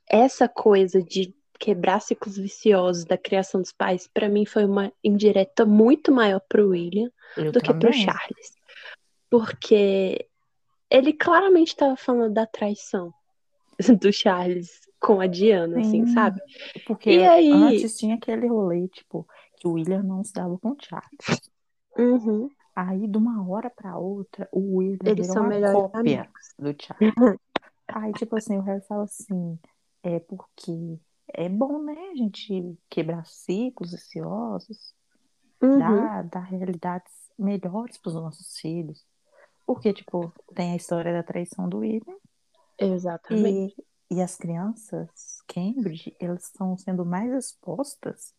essa 0.08 0.48
coisa 0.48 1.04
de 1.04 1.36
quebrar 1.60 2.00
ciclos 2.00 2.38
viciosos 2.38 3.04
da 3.04 3.18
criação 3.18 3.60
dos 3.62 3.74
pais, 3.74 4.08
pra 4.08 4.30
mim 4.30 4.46
foi 4.46 4.64
uma 4.64 4.94
indireta 5.04 5.66
muito 5.66 6.14
maior 6.14 6.40
pro 6.48 6.70
William 6.70 7.12
Eu 7.36 7.52
do 7.52 7.60
que 7.60 7.74
pro 7.74 7.92
também. 7.92 8.06
Charles. 8.06 8.54
Porque 9.30 10.29
ele 10.90 11.14
claramente 11.14 11.76
tava 11.76 11.96
falando 11.96 12.34
da 12.34 12.46
traição 12.46 13.14
do 14.02 14.12
Charles 14.12 14.82
com 15.00 15.22
a 15.22 15.28
Diana, 15.28 15.80
assim, 15.80 16.06
Sim. 16.06 16.14
sabe? 16.14 16.42
Porque 16.86 17.12
E 17.12 17.24
aí? 17.24 17.52
antes 17.52 17.98
tinha 17.98 18.16
aquele 18.16 18.48
rolê, 18.48 18.88
tipo, 18.90 19.28
que 19.58 19.68
o 19.68 19.74
William 19.74 20.04
não 20.04 20.24
se 20.24 20.34
dava 20.34 20.58
com 20.58 20.72
o 20.72 20.78
Charles. 20.82 21.42
Uhum. 21.98 22.50
Aí, 22.76 23.08
de 23.08 23.18
uma 23.18 23.48
hora 23.50 23.70
pra 23.70 23.98
outra, 23.98 24.48
o 24.52 24.78
William 24.78 24.98
Eles 25.06 25.28
virou 25.28 25.34
são 25.34 25.44
uma 25.44 25.72
cópia 25.72 26.00
amigos. 26.00 26.54
do 26.58 26.76
Charles. 26.82 27.40
Aí, 27.88 28.14
tipo 28.14 28.36
assim, 28.36 28.58
o 28.58 28.62
Harry 28.62 28.82
fala 28.88 29.04
assim, 29.04 29.60
é 30.04 30.20
porque 30.20 31.00
é 31.34 31.50
bom, 31.50 31.82
né, 31.84 32.10
a 32.12 32.16
gente 32.16 32.78
quebrar 32.90 33.26
ciclos 33.26 33.92
viciosos, 33.92 34.94
Uhum. 35.62 35.78
dar, 35.78 36.24
dar 36.24 36.40
realidades 36.44 37.12
melhores 37.38 37.98
pros 37.98 38.14
nossos 38.14 38.58
filhos. 38.60 39.06
Porque, 39.70 39.94
tipo, 39.94 40.34
tem 40.56 40.74
a 40.74 40.76
história 40.76 41.14
da 41.14 41.22
traição 41.22 41.70
do 41.70 41.78
William 41.78 42.18
Exatamente. 42.76 43.76
e, 44.10 44.16
e 44.16 44.20
as 44.20 44.36
crianças, 44.36 45.44
Cambridge, 45.48 46.16
elas 46.20 46.46
estão 46.46 46.76
sendo 46.76 47.06
mais 47.06 47.32
expostas 47.32 48.34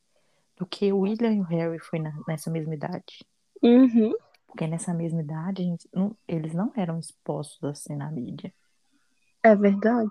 do 0.57 0.66
que 0.66 0.93
o 0.93 0.98
William 0.98 1.32
e 1.32 1.40
o 1.40 1.44
Harry 1.44 1.78
foi 1.78 2.01
na- 2.01 2.19
nessa 2.27 2.51
mesma 2.51 2.74
idade. 2.74 3.24
Uhum. 3.62 4.12
Porque 4.44 4.66
nessa 4.66 4.93
mesma 4.93 5.20
idade, 5.20 5.62
gente 5.62 5.89
não- 5.94 6.16
eles 6.27 6.52
não 6.52 6.73
eram 6.74 6.98
expostos 6.98 7.62
assim 7.62 7.94
na 7.94 8.11
mídia. 8.11 8.52
É 9.40 9.55
verdade. 9.55 10.11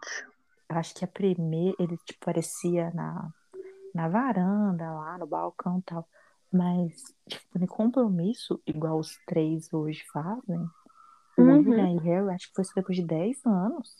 Acho 0.70 0.96
que 0.96 1.04
a 1.04 1.08
primeira, 1.10 1.76
ele 1.82 1.98
tipo, 1.98 2.20
aparecia 2.22 2.92
na, 2.92 3.30
na 3.94 4.08
varanda, 4.08 4.90
lá 4.94 5.18
no 5.18 5.28
balcão 5.28 5.80
e 5.80 5.82
tal. 5.82 6.08
Mas, 6.50 7.14
tipo, 7.28 7.62
em 7.62 7.68
compromisso, 7.68 8.62
igual 8.66 8.98
os 8.98 9.18
três 9.28 9.74
hoje 9.74 10.06
fazem, 10.14 10.66
o 11.40 11.46
Uhum. 11.46 11.58
William 11.60 11.90
e 11.92 11.98
Harry, 12.00 12.30
acho 12.34 12.48
que 12.50 12.56
foi 12.56 12.66
depois 12.76 12.98
de 12.98 13.06
10 13.06 13.46
anos. 13.46 13.96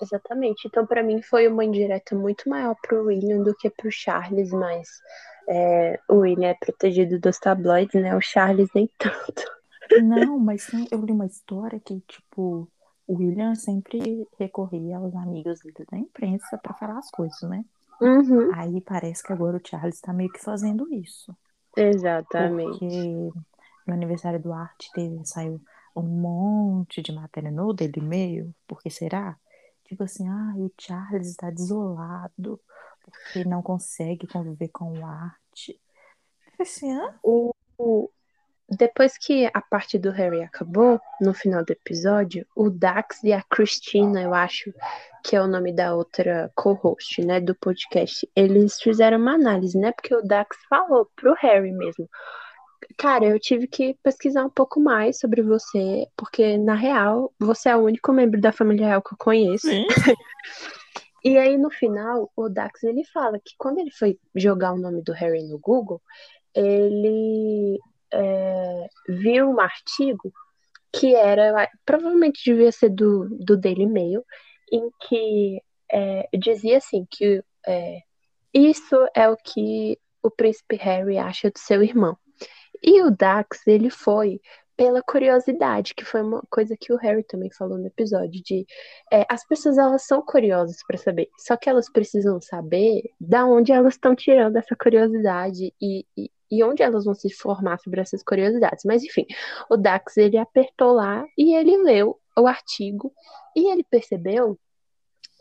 Exatamente. 0.00 0.68
Então, 0.68 0.86
pra 0.86 1.02
mim, 1.02 1.20
foi 1.22 1.48
uma 1.48 1.64
indireta 1.64 2.14
muito 2.14 2.48
maior 2.48 2.76
pro 2.80 3.06
William 3.06 3.42
do 3.42 3.54
que 3.54 3.68
pro 3.68 3.90
Charles, 3.90 4.50
mas 4.50 4.88
é, 5.48 5.98
o 6.08 6.18
William 6.18 6.50
é 6.50 6.54
protegido 6.54 7.18
dos 7.18 7.38
tabloides, 7.38 8.00
né? 8.00 8.14
O 8.14 8.20
Charles 8.20 8.68
nem 8.74 8.88
tanto. 8.96 9.42
Não, 10.02 10.38
mas 10.38 10.66
tem, 10.66 10.86
eu 10.90 11.00
li 11.00 11.12
uma 11.12 11.26
história 11.26 11.80
que, 11.80 12.00
tipo, 12.06 12.68
o 13.06 13.14
William 13.16 13.54
sempre 13.54 14.26
recorria 14.38 14.98
aos 14.98 15.14
amigos 15.16 15.60
dele 15.60 15.86
da 15.90 15.98
imprensa 15.98 16.58
pra 16.58 16.74
falar 16.74 16.98
as 16.98 17.10
coisas, 17.10 17.40
né? 17.48 17.64
Uhum. 18.00 18.54
Aí 18.54 18.80
parece 18.82 19.22
que 19.22 19.32
agora 19.32 19.56
o 19.56 19.66
Charles 19.66 20.00
tá 20.00 20.12
meio 20.12 20.30
que 20.30 20.44
fazendo 20.44 20.86
isso. 20.92 21.34
Exatamente. 21.76 22.78
Porque 22.78 23.30
no 23.86 23.94
aniversário 23.94 24.40
do 24.40 24.52
Arte 24.52 24.90
teve, 24.92 25.24
saiu 25.24 25.60
um 25.98 26.02
monte 26.02 27.02
de 27.02 27.12
matéria 27.12 27.50
no 27.50 27.72
Daily 27.72 28.00
Mail. 28.00 28.54
Por 28.66 28.80
que 28.80 28.90
será? 28.90 29.36
Tipo 29.84 30.04
assim, 30.04 30.28
ah, 30.28 30.52
o 30.56 30.70
Charles 30.78 31.28
está 31.28 31.50
desolado 31.50 32.60
porque 33.02 33.44
não 33.44 33.62
consegue 33.62 34.26
conviver 34.26 34.68
com 34.68 34.92
o 34.98 35.04
Arte. 35.04 35.80
Falei 36.44 36.60
assim, 36.60 36.92
ah, 36.92 37.14
O, 37.22 37.54
o- 37.78 38.10
depois 38.68 39.16
que 39.16 39.46
a 39.54 39.62
parte 39.62 39.98
do 39.98 40.10
Harry 40.10 40.42
acabou, 40.42 41.00
no 41.22 41.32
final 41.32 41.64
do 41.64 41.70
episódio, 41.72 42.46
o 42.54 42.68
Dax 42.68 43.22
e 43.24 43.32
a 43.32 43.42
Christina, 43.42 44.20
eu 44.20 44.34
acho 44.34 44.74
que 45.24 45.34
é 45.34 45.40
o 45.40 45.46
nome 45.46 45.72
da 45.72 45.94
outra 45.94 46.52
co-host, 46.54 47.22
né, 47.24 47.40
do 47.40 47.54
podcast, 47.54 48.28
eles 48.36 48.78
fizeram 48.78 49.16
uma 49.16 49.34
análise, 49.34 49.78
né, 49.78 49.90
porque 49.92 50.14
o 50.14 50.20
Dax 50.22 50.54
falou 50.68 51.10
pro 51.16 51.34
Harry 51.40 51.72
mesmo. 51.72 52.06
Cara, 52.96 53.26
eu 53.26 53.38
tive 53.38 53.66
que 53.66 53.94
pesquisar 54.02 54.44
um 54.44 54.50
pouco 54.50 54.80
mais 54.80 55.18
sobre 55.18 55.42
você, 55.42 56.06
porque 56.16 56.56
na 56.56 56.74
real, 56.74 57.32
você 57.38 57.68
é 57.68 57.76
o 57.76 57.84
único 57.84 58.12
membro 58.12 58.40
da 58.40 58.50
família 58.50 58.86
real 58.86 59.02
que 59.02 59.12
eu 59.12 59.18
conheço. 59.18 59.68
E 61.24 61.36
aí, 61.36 61.58
no 61.58 61.68
final, 61.68 62.30
o 62.36 62.48
Dax 62.48 62.84
ele 62.84 63.04
fala 63.04 63.40
que 63.40 63.54
quando 63.58 63.78
ele 63.78 63.90
foi 63.90 64.18
jogar 64.36 64.72
o 64.72 64.78
nome 64.78 65.02
do 65.02 65.12
Harry 65.12 65.42
no 65.42 65.58
Google, 65.58 66.00
ele 66.54 67.78
é, 68.12 68.86
viu 69.08 69.50
um 69.50 69.60
artigo 69.60 70.32
que 70.92 71.14
era, 71.14 71.68
provavelmente 71.84 72.42
devia 72.44 72.72
ser 72.72 72.90
do, 72.90 73.28
do 73.44 73.56
Daily 73.56 73.86
Mail, 73.86 74.24
em 74.72 74.88
que 75.00 75.60
é, 75.90 76.28
dizia 76.38 76.78
assim 76.78 77.06
que 77.10 77.42
é, 77.66 78.00
isso 78.54 78.96
é 79.14 79.28
o 79.28 79.36
que 79.36 79.98
o 80.22 80.30
príncipe 80.30 80.76
Harry 80.76 81.18
acha 81.18 81.50
do 81.50 81.58
seu 81.58 81.82
irmão. 81.82 82.16
E 82.82 83.02
o 83.02 83.10
Dax, 83.10 83.66
ele 83.66 83.90
foi 83.90 84.40
pela 84.78 85.02
curiosidade, 85.02 85.92
que 85.92 86.04
foi 86.04 86.22
uma 86.22 86.40
coisa 86.48 86.76
que 86.78 86.92
o 86.92 86.96
Harry 86.96 87.24
também 87.24 87.50
falou 87.50 87.76
no 87.76 87.88
episódio, 87.88 88.40
de 88.40 88.64
é, 89.12 89.26
as 89.28 89.44
pessoas 89.44 89.76
elas 89.76 90.06
são 90.06 90.22
curiosas 90.22 90.76
para 90.86 90.96
saber, 90.96 91.28
só 91.36 91.56
que 91.56 91.68
elas 91.68 91.90
precisam 91.90 92.40
saber 92.40 93.02
da 93.20 93.44
onde 93.44 93.72
elas 93.72 93.94
estão 93.94 94.14
tirando 94.14 94.54
essa 94.54 94.76
curiosidade 94.76 95.74
e, 95.82 96.06
e, 96.16 96.30
e 96.48 96.62
onde 96.62 96.84
elas 96.84 97.06
vão 97.06 97.14
se 97.14 97.28
formar 97.28 97.80
sobre 97.80 98.00
essas 98.00 98.22
curiosidades. 98.22 98.84
Mas 98.84 99.02
enfim, 99.02 99.26
o 99.68 99.76
Dax 99.76 100.16
ele 100.16 100.38
apertou 100.38 100.92
lá 100.92 101.26
e 101.36 101.56
ele 101.56 101.76
leu 101.78 102.16
o 102.36 102.46
artigo 102.46 103.12
e 103.56 103.72
ele 103.72 103.82
percebeu 103.82 104.56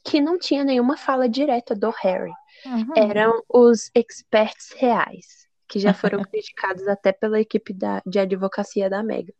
que 0.03 0.19
não 0.19 0.39
tinha 0.39 0.63
nenhuma 0.63 0.97
fala 0.97 1.29
direta 1.29 1.75
do 1.75 1.91
Harry 2.01 2.33
Aham. 2.65 2.93
eram 2.95 3.43
os 3.47 3.91
experts 3.93 4.71
reais, 4.77 5.46
que 5.67 5.79
já 5.79 5.93
foram 5.93 6.21
criticados 6.25 6.87
até 6.87 7.11
pela 7.11 7.39
equipe 7.39 7.73
da, 7.73 8.01
de 8.05 8.19
advocacia 8.19 8.89
da 8.89 9.03
Mega. 9.03 9.33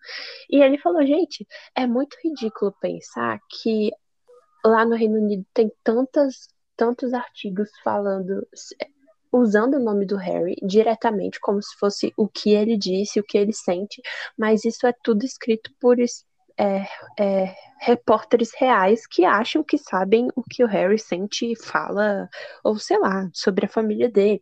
E 0.50 0.62
ele 0.62 0.78
falou, 0.78 1.06
gente, 1.06 1.48
é 1.76 1.88
muito 1.88 2.18
ridículo 2.24 2.76
pensar 2.80 3.40
que 3.50 3.92
lá 4.66 4.86
no 4.86 4.96
Reino 4.96 5.18
Unido 5.20 5.46
tem 5.54 5.72
tantas, 5.84 6.48
tantos 6.76 7.14
artigos 7.14 7.70
falando, 7.84 8.48
usando 9.32 9.76
o 9.76 9.84
nome 9.84 10.06
do 10.06 10.18
Harry 10.18 10.56
diretamente, 10.64 11.40
como 11.40 11.62
se 11.62 11.76
fosse 11.78 12.14
o 12.18 12.28
que 12.28 12.54
ele 12.54 12.78
disse, 12.78 13.20
o 13.20 13.24
que 13.24 13.38
ele 13.38 13.54
sente, 13.54 14.02
mas 14.38 14.66
isso 14.66 14.86
é 14.88 14.94
tudo 15.04 15.24
escrito 15.26 15.72
por 15.80 16.00
é, 16.58 16.88
é, 17.20 17.56
repórteres 17.80 18.52
reais 18.58 19.06
que 19.06 19.24
acham 19.24 19.64
que 19.64 19.78
sabem 19.78 20.28
o 20.36 20.44
que 20.44 20.64
o 20.64 20.68
Harry 20.68 20.98
sente 20.98 21.52
e 21.52 21.56
fala, 21.56 22.28
ou 22.64 22.78
sei 22.78 22.98
lá, 23.00 23.30
sobre 23.34 23.66
a 23.66 23.70
família 23.70 24.10
dele. 24.10 24.42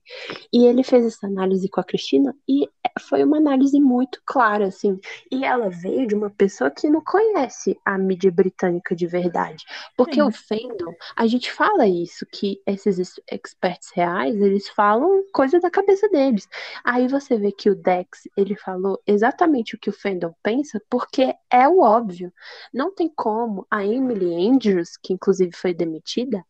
E 0.51 0.65
ele 0.65 0.83
fez 0.83 1.05
essa 1.05 1.27
análise 1.27 1.69
com 1.69 1.81
a 1.81 1.83
Cristina 1.83 2.33
e 2.47 2.69
foi 2.99 3.23
uma 3.23 3.37
análise 3.37 3.79
muito 3.79 4.21
clara, 4.25 4.67
assim. 4.67 4.99
E 5.31 5.43
ela 5.43 5.69
veio 5.69 6.07
de 6.07 6.15
uma 6.15 6.29
pessoa 6.29 6.71
que 6.71 6.89
não 6.89 7.01
conhece 7.01 7.77
a 7.83 7.97
mídia 7.97 8.31
britânica 8.31 8.95
de 8.95 9.05
verdade. 9.05 9.65
Porque 9.97 10.15
Sim. 10.15 10.21
o 10.21 10.31
fandom, 10.31 10.93
a 11.15 11.27
gente 11.27 11.51
fala 11.51 11.87
isso, 11.87 12.25
que 12.31 12.61
esses 12.65 12.97
ex- 12.97 13.21
experts 13.29 13.91
reais, 13.93 14.35
eles 14.35 14.69
falam 14.69 15.23
coisa 15.33 15.59
da 15.59 15.69
cabeça 15.69 16.07
deles. 16.09 16.47
Aí 16.83 17.07
você 17.07 17.37
vê 17.37 17.51
que 17.51 17.69
o 17.69 17.75
Dex, 17.75 18.29
ele 18.37 18.55
falou 18.55 19.01
exatamente 19.05 19.75
o 19.75 19.79
que 19.79 19.89
o 19.89 19.93
fandom 19.93 20.33
pensa, 20.41 20.81
porque 20.89 21.35
é 21.51 21.67
o 21.67 21.79
óbvio. 21.81 22.31
Não 22.73 22.93
tem 22.93 23.11
como 23.13 23.65
a 23.69 23.85
Emily 23.85 24.47
Andrews, 24.47 24.97
que 24.97 25.13
inclusive 25.13 25.51
foi 25.55 25.73
demitida, 25.73 26.43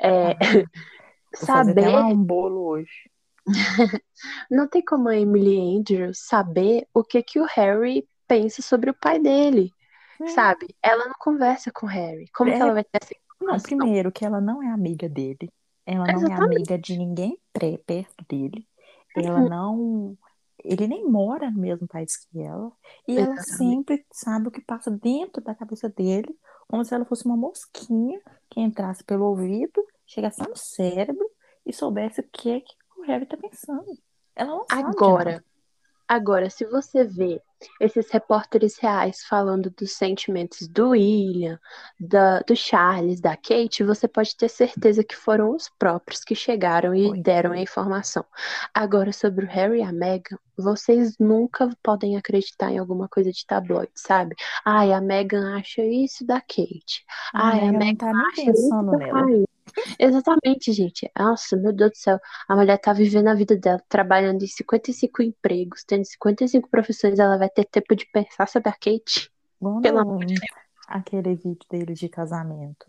é, 0.00 0.36
saber 1.34 1.88
um 1.88 2.22
bolo 2.22 2.66
hoje. 2.68 3.10
Não 4.50 4.68
tem 4.68 4.82
como 4.84 5.08
a 5.08 5.16
Emily 5.16 5.58
Andrews 5.78 6.18
saber 6.26 6.86
o 6.94 7.04
que 7.04 7.22
que 7.22 7.40
o 7.40 7.46
Harry 7.46 8.08
pensa 8.26 8.62
sobre 8.62 8.90
o 8.90 8.94
pai 8.94 9.18
dele, 9.20 9.74
Sim. 10.18 10.56
sabe? 10.56 10.76
Ela 10.82 11.06
não 11.06 11.14
conversa 11.20 11.72
com 11.72 11.86
o 11.86 11.88
Harry. 11.88 12.28
Como 12.34 12.52
que 12.54 12.60
É, 12.60 12.62
ela 12.62 12.74
vai 12.74 12.84
ter 12.84 13.00
essa 13.02 13.14
Não, 13.40 13.60
primeiro 13.60 14.12
que 14.12 14.24
ela 14.24 14.40
não 14.40 14.62
é 14.62 14.68
amiga 14.70 15.08
dele. 15.08 15.52
Ela 15.86 16.08
não 16.08 16.26
é 16.26 16.34
Exatamente. 16.34 16.34
amiga 16.34 16.78
de 16.78 16.96
ninguém 16.98 17.40
pré- 17.52 17.78
perto 17.78 18.24
dele. 18.28 18.68
Ela 19.14 19.42
Uhum. 19.42 19.48
não. 19.48 20.18
ele 20.64 20.86
nem 20.88 21.06
mora 21.10 21.50
no 21.50 21.60
mesmo 21.60 21.86
país 21.88 22.16
que 22.18 22.40
ela, 22.40 22.72
e 23.08 23.18
ela 23.20 23.36
Exatamente. 23.36 23.36
sempre 23.38 24.04
sabe 24.12 24.48
o 24.48 24.50
que 24.52 24.60
passa 24.62 24.90
dentro 24.90 25.42
da 25.42 25.54
cabeça 25.54 25.88
dele, 25.90 26.36
como 26.68 26.84
se 26.84 26.94
ela 26.94 27.04
fosse 27.06 27.26
uma 27.26 27.36
mosquinha 27.36 28.20
que 28.50 28.60
entrasse 28.60 29.04
pelo 29.04 29.26
ouvido, 29.26 29.84
chegasse 30.06 30.44
no 30.44 30.56
cérebro 30.56 31.30
e 31.66 31.72
soubesse 31.72 32.20
o 32.22 32.28
que, 32.32 32.50
é 32.50 32.60
que 32.60 32.74
Harry 33.06 33.26
tá 33.26 33.36
pensando. 33.36 33.86
Ela 34.34 34.50
não 34.50 34.66
sabe 34.68 34.82
Agora, 34.90 35.44
agora, 36.06 36.50
se 36.50 36.66
você 36.66 37.04
vê 37.04 37.40
esses 37.80 38.10
repórteres 38.10 38.78
reais 38.78 39.24
falando 39.24 39.70
dos 39.70 39.92
sentimentos 39.92 40.68
do 40.68 40.90
William, 40.90 41.58
da, 41.98 42.40
do 42.40 42.54
Charles, 42.54 43.20
da 43.20 43.34
Kate, 43.34 43.82
você 43.82 44.06
pode 44.06 44.36
ter 44.36 44.48
certeza 44.48 45.02
que 45.02 45.16
foram 45.16 45.54
os 45.54 45.70
próprios 45.78 46.22
que 46.22 46.34
chegaram 46.34 46.94
e 46.94 47.08
Foi. 47.08 47.20
deram 47.22 47.52
a 47.52 47.58
informação. 47.58 48.24
Agora, 48.74 49.12
sobre 49.12 49.46
o 49.46 49.48
Harry 49.48 49.78
e 49.78 49.82
a 49.82 49.92
Meghan, 49.92 50.36
vocês 50.56 51.16
nunca 51.18 51.70
podem 51.82 52.16
acreditar 52.16 52.70
em 52.70 52.78
alguma 52.78 53.08
coisa 53.08 53.32
de 53.32 53.46
tabloide, 53.46 53.92
sabe? 53.94 54.34
Ai, 54.64 54.92
a 54.92 55.00
Meghan 55.00 55.56
acha 55.56 55.82
isso 55.82 56.26
da 56.26 56.40
Kate. 56.40 57.04
A 57.32 57.50
Ai, 57.50 57.60
a 57.60 57.72
não 57.72 57.78
Meghan 57.78 57.96
tá 57.96 58.10
acha 58.10 58.50
isso 58.50 58.52
pensando 58.52 58.90
da 58.90 58.98
nela. 58.98 59.45
Exatamente, 59.98 60.72
gente. 60.72 61.10
Nossa, 61.18 61.56
meu 61.56 61.72
Deus 61.72 61.90
do 61.90 61.96
céu. 61.96 62.18
A 62.48 62.56
mulher 62.56 62.78
tá 62.78 62.92
vivendo 62.92 63.28
a 63.28 63.34
vida 63.34 63.56
dela, 63.56 63.82
trabalhando 63.88 64.42
em 64.42 64.46
55 64.46 65.22
empregos, 65.22 65.84
tendo 65.84 66.04
55 66.04 66.68
profissões, 66.68 67.18
ela 67.18 67.38
vai 67.38 67.50
ter 67.50 67.64
tempo 67.64 67.94
de 67.94 68.06
pensar 68.06 68.48
sobre 68.48 68.68
a 68.68 68.72
Kate? 68.72 69.30
Quando 69.58 69.82
Pelo 69.82 69.98
amor 69.98 70.24
de 70.24 70.34
aquele 70.86 71.34
vídeo 71.34 71.66
dele 71.70 71.94
de 71.94 72.08
casamento. 72.08 72.86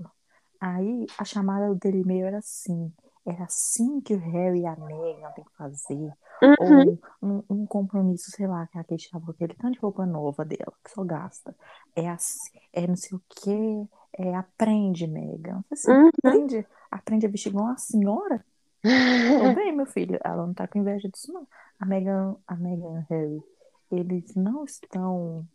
Aí 0.59 1.05
a 1.17 1.23
chamada 1.23 1.73
dele 1.75 2.03
meio 2.03 2.25
era 2.25 2.37
assim. 2.37 2.91
Era 3.25 3.43
assim 3.43 3.99
que 3.99 4.13
o 4.13 4.19
Harry 4.19 4.61
e 4.61 4.65
a 4.65 4.75
Meghan 4.77 5.31
tem 5.35 5.43
que 5.43 5.57
fazer. 5.57 6.13
Uhum. 6.41 6.99
Ou 7.21 7.29
um, 7.29 7.43
um 7.49 7.65
compromisso, 7.65 8.31
sei 8.31 8.47
lá, 8.47 8.65
que 8.67 8.77
a 8.77 8.83
Kate 8.83 9.09
tava 9.11 9.25
com 9.25 9.31
aquele 9.31 9.53
tanto 9.53 9.73
de 9.73 9.79
roupa 9.79 10.05
nova 10.05 10.45
dela, 10.45 10.73
que 10.83 10.91
só 10.91 11.03
gasta. 11.03 11.53
É 11.93 12.07
assim, 12.07 12.57
é 12.71 12.87
não 12.87 12.95
sei 12.95 13.17
o 13.17 13.21
quê. 13.27 13.87
É, 14.17 14.35
aprende. 14.35 15.05
Eu 15.05 15.11
falei 15.11 15.27
Uhum. 15.53 15.63
Assim, 15.71 15.91
aprende, 16.23 16.67
aprende 16.91 17.25
a 17.25 17.29
vestir 17.29 17.49
igual 17.49 17.65
uma 17.65 17.77
senhora? 17.77 18.45
Tô 18.83 19.53
bem, 19.55 19.75
meu 19.75 19.85
filho. 19.85 20.19
Ela 20.23 20.45
não 20.47 20.53
tá 20.53 20.67
com 20.67 20.79
inveja 20.79 21.07
disso, 21.09 21.31
não. 21.31 21.47
A 21.79 21.85
Meghan, 21.85 22.35
a 22.47 22.55
Meghan 22.55 22.83
e 22.85 22.99
o 22.99 23.05
Harry, 23.09 23.43
eles 23.91 24.35
não 24.35 24.65
estão 24.65 25.47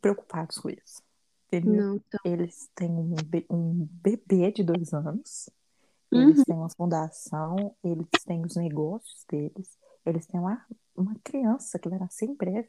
preocupados 0.00 0.58
com 0.58 0.70
isso. 0.70 1.02
Entendeu? 1.48 1.74
Não, 1.82 1.96
então. 1.96 2.20
Eles 2.24 2.68
têm 2.74 2.90
um, 2.90 3.14
be- 3.26 3.46
um 3.50 3.86
bebê 4.02 4.50
de 4.50 4.64
dois 4.64 4.92
anos. 4.92 5.48
Eles 6.10 6.38
Uhum. 6.38 6.44
têm 6.44 6.56
uma 6.56 6.70
fundação, 6.70 7.74
eles 7.82 8.06
têm 8.26 8.42
os 8.44 8.56
negócios 8.56 9.24
deles, 9.30 9.78
eles 10.04 10.26
têm 10.26 10.40
uma, 10.40 10.64
uma 10.94 11.14
criança 11.24 11.78
que 11.78 11.88
vai 11.88 11.98
nascer 11.98 12.26
em 12.28 12.34
breve. 12.34 12.68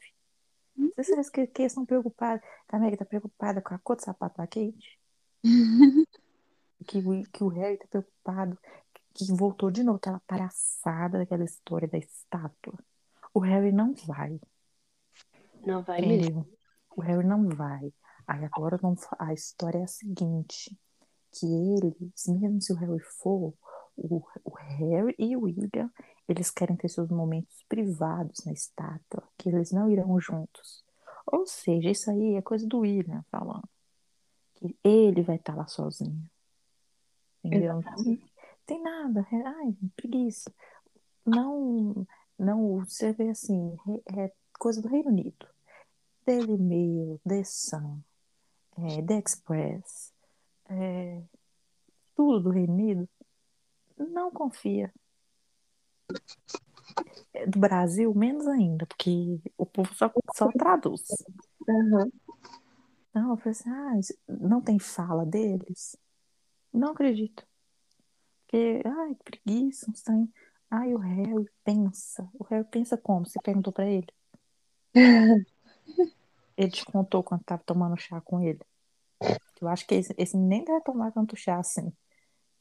Você 0.98 1.14
acha 1.16 1.32
que, 1.32 1.48
que 1.48 1.62
eles 1.62 1.72
estão 1.72 1.86
preocupados? 1.86 2.46
A 2.70 2.80
Meg 2.80 2.96
tá 2.98 3.06
preocupada 3.06 3.62
com 3.62 3.74
a 3.74 3.80
cor 3.80 3.96
do 3.96 4.04
sapato 4.04 4.38
da 4.38 4.48
Kate? 4.48 5.00
Que, 6.88 6.98
o- 7.00 7.24
que 7.32 7.44
o 7.44 7.48
Harry 7.50 7.78
tá 7.78 7.88
preocupado, 7.88 8.58
que 9.14 9.26
voltou 9.34 9.72
de 9.72 9.84
novo 9.84 9.98
aquela 9.98 10.20
palhaçada 10.22 11.20
daquela 11.20 11.46
história 11.46 11.88
da 11.88 11.98
estátua. 11.98 12.78
O 13.34 13.40
Harry 13.42 13.72
não 13.72 13.94
vai, 13.94 14.40
Não 15.66 15.82
vai 15.84 16.02
mesmo. 16.02 16.48
O 16.96 17.02
Harry 17.02 17.26
não 17.26 17.48
vai. 17.50 17.94
Aí 18.28 18.44
agora 18.46 18.78
vamos 18.78 19.02
a 19.20 19.34
história 19.34 19.80
é 19.80 19.84
a 19.84 19.88
seguinte, 19.88 20.78
que 21.34 21.46
eles, 21.46 21.96
mesmo 22.28 22.62
se 22.62 22.74
o 22.74 22.76
Harry 22.78 23.00
for, 23.02 23.54
o, 23.98 24.24
o 24.44 24.52
Harry 24.58 25.16
e 25.20 25.36
o 25.36 25.42
William, 25.44 25.92
eles 26.28 26.52
querem 26.52 26.76
ter 26.78 26.90
seus 26.90 27.10
momentos 27.10 27.64
privados 27.70 28.46
na 28.46 28.54
estátua, 28.54 29.24
que 29.38 29.50
eles 29.50 29.72
não 29.72 29.90
irão 29.92 30.20
juntos. 30.20 30.84
Ou 31.28 31.46
seja, 31.48 31.90
isso 31.92 32.12
aí 32.12 32.36
é 32.36 32.42
coisa 32.42 32.68
do 32.68 32.80
William 32.80 33.24
falando. 33.32 33.68
Que 34.64 34.78
ele 34.84 35.22
vai 35.22 35.36
estar 35.36 35.56
lá 35.56 35.68
sozinho. 35.68 36.24
Entendeu? 37.44 37.80
Exatamente. 37.80 38.34
Tem 38.66 38.82
nada. 38.82 39.28
é- 39.30 39.46
Ai, 39.46 39.76
preguiça. 39.98 40.54
Não, 41.26 42.08
não, 42.40 42.80
você 42.80 43.12
vê 43.12 43.30
assim, 43.30 43.78
é 44.08 44.26
é 44.26 44.32
coisa 44.58 44.82
do 44.82 44.88
Reino 44.88 45.10
Unido. 45.10 45.46
Daily 46.26 46.58
Mail, 46.58 47.20
The 47.28 47.44
Sun, 47.44 48.00
é, 48.78 49.02
The 49.02 49.20
Express, 49.20 50.14
é, 50.70 51.22
tudo 52.16 52.44
do 52.44 52.50
Reino 52.50 52.72
Unido, 52.74 53.10
não 53.98 54.32
confia. 54.32 54.94
É, 57.34 57.46
Do 57.46 57.60
Brasil, 57.60 58.14
menos 58.16 58.48
ainda, 58.48 58.86
porque 58.86 59.38
o 59.58 59.66
povo 59.66 59.94
só, 59.94 60.10
só 60.34 60.50
traduz. 60.54 61.04
Uhum. 61.68 62.10
Não, 63.14 63.32
eu 63.32 63.38
falei 63.38 63.52
assim, 63.52 63.70
ah, 63.70 64.00
isso- 64.00 64.18
não 64.28 64.62
tem 64.62 64.80
fala 64.80 65.26
deles? 65.26 65.96
Não 66.74 66.90
acredito. 66.92 67.46
Porque, 68.42 68.82
ai, 68.86 69.16
que 69.16 69.24
preguiça, 69.24 69.90
um 69.90 69.94
trem. 69.94 70.34
Ai, 70.70 70.94
o 70.94 70.98
Harry 70.98 71.46
pensa. 71.64 72.28
O 72.34 72.44
Harry 72.46 72.66
pensa 72.70 72.98
como? 72.98 73.26
Você 73.26 73.40
perguntou 73.42 73.72
pra 73.72 73.86
ele? 73.88 74.08
Ele 76.56 76.70
te 76.70 76.86
contou 76.86 77.24
quando 77.24 77.44
tava 77.44 77.64
tomando 77.64 77.98
chá 77.98 78.22
com 78.22 78.40
ele. 78.40 78.60
Eu 79.60 79.68
acho 79.68 79.88
que 79.88 79.96
esse, 79.96 80.14
esse 80.20 80.38
nem 80.38 80.64
deve 80.64 80.82
tomar 80.84 81.12
tanto 81.12 81.36
chá 81.36 81.58
assim. 81.58 81.92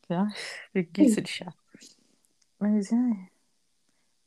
Ai, 0.08 0.32
preguiça 0.72 1.20
de 1.20 1.30
chá. 1.30 1.52
Mas, 2.58 2.90
ai, 2.90 3.28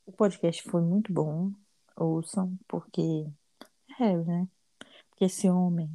o 0.05 0.11
podcast 0.11 0.61
foi 0.69 0.81
muito 0.81 1.11
bom. 1.11 1.51
Ouçam, 1.95 2.55
porque 2.67 3.01
é 3.89 3.93
Harry, 3.97 4.23
né? 4.23 4.47
Porque 5.09 5.25
esse 5.25 5.49
homem, 5.49 5.89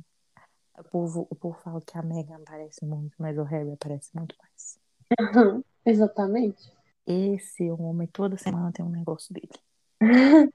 o 0.81 0.85
povo, 0.85 1.27
o 1.31 1.35
povo 1.35 1.59
fala 1.61 1.81
que 1.81 1.97
a 1.97 2.03
Meghan 2.03 2.37
aparece 2.37 2.85
muito, 2.85 3.15
mas 3.19 3.37
o 3.39 3.43
Harry 3.43 3.73
aparece 3.73 4.11
muito 4.15 4.35
mais. 4.39 4.81
Uhum. 5.21 5.65
Exatamente. 5.85 6.73
Esse 7.07 7.71
homem, 7.71 8.07
toda 8.09 8.37
semana 8.37 8.73
tem 8.73 8.85
um 8.85 8.91
negócio 8.91 9.35
dele. 9.35 10.51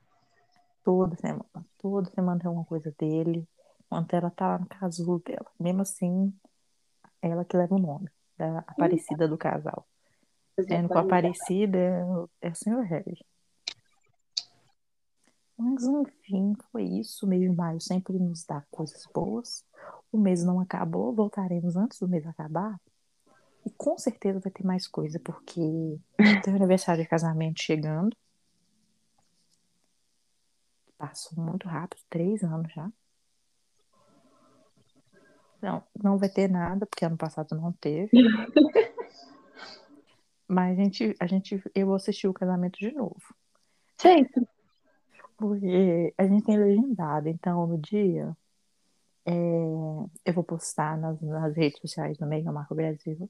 Toda 0.83 1.15
semana. 1.15 1.65
Toda 1.79 2.09
semana 2.11 2.39
tem 2.39 2.49
uma 2.49 2.63
coisa 2.63 2.93
dele. 2.97 3.47
Enquanto 3.85 4.13
ela 4.13 4.29
tá 4.29 4.49
lá 4.49 4.59
no 4.59 4.67
casulo 4.67 5.19
dela. 5.19 5.51
Mesmo 5.59 5.81
assim, 5.81 6.33
ela 7.21 7.43
que 7.43 7.57
leva 7.57 7.75
o 7.75 7.79
nome 7.79 8.09
da 8.37 8.59
Aparecida 8.59 9.27
do 9.27 9.37
casal. 9.37 9.87
Sendo 10.67 10.87
com 10.87 10.97
a 10.97 11.01
Aparecida 11.01 11.77
é 12.41 12.49
o 12.49 12.55
Sr. 12.55 12.81
Harry. 12.83 13.25
Mas 15.57 15.83
enfim, 15.83 16.53
foi 16.71 16.83
isso. 16.83 17.25
O 17.25 17.29
mês 17.29 17.41
de 17.41 17.49
maio 17.49 17.79
sempre 17.79 18.17
nos 18.19 18.43
dá 18.43 18.61
coisas 18.69 19.05
boas. 19.13 19.65
O 20.11 20.17
mês 20.17 20.43
não 20.43 20.59
acabou, 20.59 21.13
voltaremos 21.13 21.75
antes 21.75 21.99
do 21.99 22.07
mês 22.07 22.25
acabar. 22.25 22.79
E 23.65 23.71
com 23.71 23.97
certeza 23.97 24.39
vai 24.39 24.51
ter 24.51 24.63
mais 24.63 24.87
coisa, 24.87 25.19
porque 25.19 25.99
tem 26.43 26.53
o 26.53 26.55
aniversário 26.55 27.01
de 27.01 27.09
casamento 27.09 27.61
chegando. 27.61 28.15
Passou 30.97 31.43
muito 31.43 31.67
rápido, 31.67 32.01
três 32.09 32.43
anos 32.43 32.71
já. 32.71 32.91
Não, 35.61 35.83
não 36.01 36.17
vai 36.17 36.29
ter 36.29 36.47
nada, 36.49 36.85
porque 36.85 37.05
ano 37.05 37.17
passado 37.17 37.55
não 37.55 37.71
teve. 37.71 38.11
Mas 40.47 40.77
a 40.77 40.83
gente, 40.83 41.15
a 41.19 41.25
gente, 41.25 41.63
eu 41.73 41.87
vou 41.87 41.95
assistir 41.95 42.27
o 42.27 42.33
casamento 42.33 42.77
de 42.77 42.91
novo. 42.91 43.33
Sempre. 43.97 44.47
Porque 45.37 46.13
a 46.17 46.25
gente 46.25 46.45
tem 46.45 46.57
legendado, 46.57 47.27
então 47.27 47.67
no 47.67 47.77
dia 47.77 48.35
é, 49.25 49.31
eu 50.25 50.33
vou 50.33 50.43
postar 50.43 50.97
nas, 50.97 51.19
nas 51.21 51.55
redes 51.55 51.79
sociais 51.79 52.17
do 52.17 52.25
Mega 52.25 52.51
Marco 52.51 52.75
Brasil. 52.75 53.29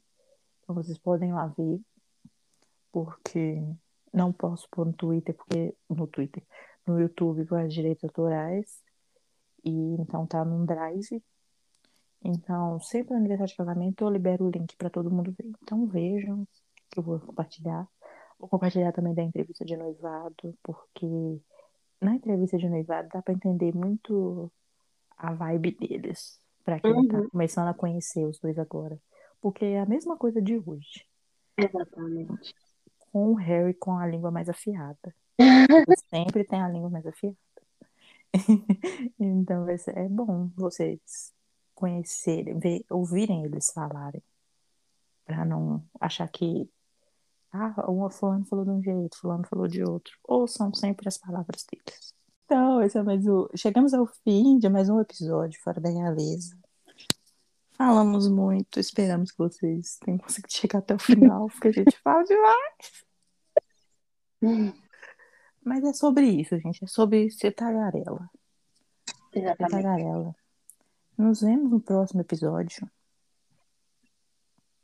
Então 0.61 0.76
vocês 0.76 0.98
podem 0.98 1.34
lá 1.34 1.48
ver. 1.48 1.80
Porque 2.91 3.61
não 4.14 4.32
posso 4.32 4.68
pôr 4.69 4.86
no 4.86 4.94
Twitter, 4.94 5.36
porque 5.36 5.76
no 5.90 6.07
Twitter, 6.07 6.44
no 6.88 6.99
YouTube 6.99 7.45
com 7.48 7.56
as 7.56 7.73
direitos 7.73 8.03
autorais. 8.03 8.82
E 9.64 9.72
então 9.99 10.26
tá 10.27 10.45
num 10.45 10.65
drive. 10.65 11.23
Então, 12.23 12.80
sempre 12.80 13.14
no 13.14 13.19
aniversário 13.19 13.52
de 13.52 13.57
casamento 13.57 14.03
eu 14.03 14.10
libero 14.10 14.45
o 14.45 14.49
link 14.49 14.76
para 14.77 14.90
todo 14.90 15.11
mundo 15.11 15.32
ver. 15.38 15.52
Então 15.64 15.86
vejam 15.88 16.48
que 16.90 16.99
eu 16.99 17.03
vou 17.03 17.19
compartilhar. 17.19 17.88
Vou 18.40 18.49
compartilhar 18.49 18.91
também 18.91 19.14
da 19.14 19.23
entrevista 19.23 19.64
de 19.65 19.77
noivado, 19.77 20.57
porque 20.64 21.40
na 22.01 22.15
entrevista 22.15 22.57
de 22.57 22.69
noivado 22.69 23.09
dá 23.13 23.22
para 23.22 23.34
entender 23.34 23.73
muito 23.76 24.51
a 25.17 25.34
vibe 25.34 25.72
deles, 25.72 26.39
para 26.63 26.80
quem 26.80 27.07
tá 27.07 27.17
Uhum. 27.19 27.30
começando 27.30 27.67
a 27.69 27.73
conhecer 27.73 28.26
os 28.26 28.39
dois 28.39 28.57
agora. 28.59 28.99
Porque 29.41 29.65
é 29.65 29.80
a 29.80 29.85
mesma 29.85 30.17
coisa 30.17 30.41
de 30.41 30.57
hoje, 30.57 31.05
Exatamente. 31.57 32.53
com 33.11 33.31
o 33.31 33.35
Harry 33.35 33.73
com 33.73 33.97
a 33.97 34.05
língua 34.07 34.31
mais 34.31 34.49
afiada. 34.49 35.15
Sempre 36.09 36.43
tem 36.43 36.61
a 36.61 36.67
língua 36.69 36.89
mais 36.89 37.05
afiada. 37.05 37.38
então 39.19 39.65
vai 39.65 39.77
ser, 39.77 39.97
é 39.97 40.09
bom 40.09 40.49
vocês 40.55 41.34
conhecerem, 41.73 42.59
ver, 42.59 42.85
ouvirem 42.89 43.45
eles 43.45 43.72
falarem, 43.73 44.22
para 45.26 45.45
não 45.45 45.84
achar 45.99 46.27
que 46.30 46.69
ah, 47.56 47.90
uma 47.90 48.10
fulano 48.10 48.45
falou 48.45 48.65
de 48.65 48.72
um 48.72 48.84
jeito, 48.84 49.18
fulano 49.18 49.45
falou 49.48 49.68
de 49.68 49.82
outro. 49.84 50.18
Ouçam 50.23 50.73
sempre 50.73 51.07
as 51.07 51.18
palavras 51.18 51.65
deles. 51.72 52.14
Então, 52.45 52.82
esse 52.82 52.98
é 52.98 53.03
mais 53.03 53.26
o... 53.26 53.49
chegamos 53.56 53.94
ao 53.94 54.06
fim 54.23 54.60
de 54.60 54.68
mais 54.68 54.90
um 54.90 54.99
episódio 54.99 55.60
Fora 55.64 55.80
da 55.80 55.90
Realeza. 55.90 56.57
Falamos 57.77 58.27
muito, 58.27 58.80
esperamos 58.80 59.32
que 59.32 59.38
vocês 59.38 59.98
tenham 60.03 60.18
conseguido 60.18 60.53
chegar 60.53 60.80
até 60.80 60.95
o 60.95 60.99
final, 60.99 61.48
porque 61.48 61.69
a 61.69 61.72
gente 61.72 61.98
fala 61.99 62.23
demais. 62.23 63.06
Mas 65.64 65.84
é 65.84 65.94
sobre 65.94 66.27
isso, 66.27 66.57
gente. 66.60 66.84
É 66.84 66.88
sobre 66.88 67.30
ser 67.32 67.52
tagarela. 67.52 68.30
Ser 69.34 69.40
Exatamente. 69.40 69.72
tagarela. 69.72 70.36
Nos 71.18 71.41
vemos 71.41 71.72
no 71.72 71.82
próximo 71.82 72.22
episódio. 72.22 72.90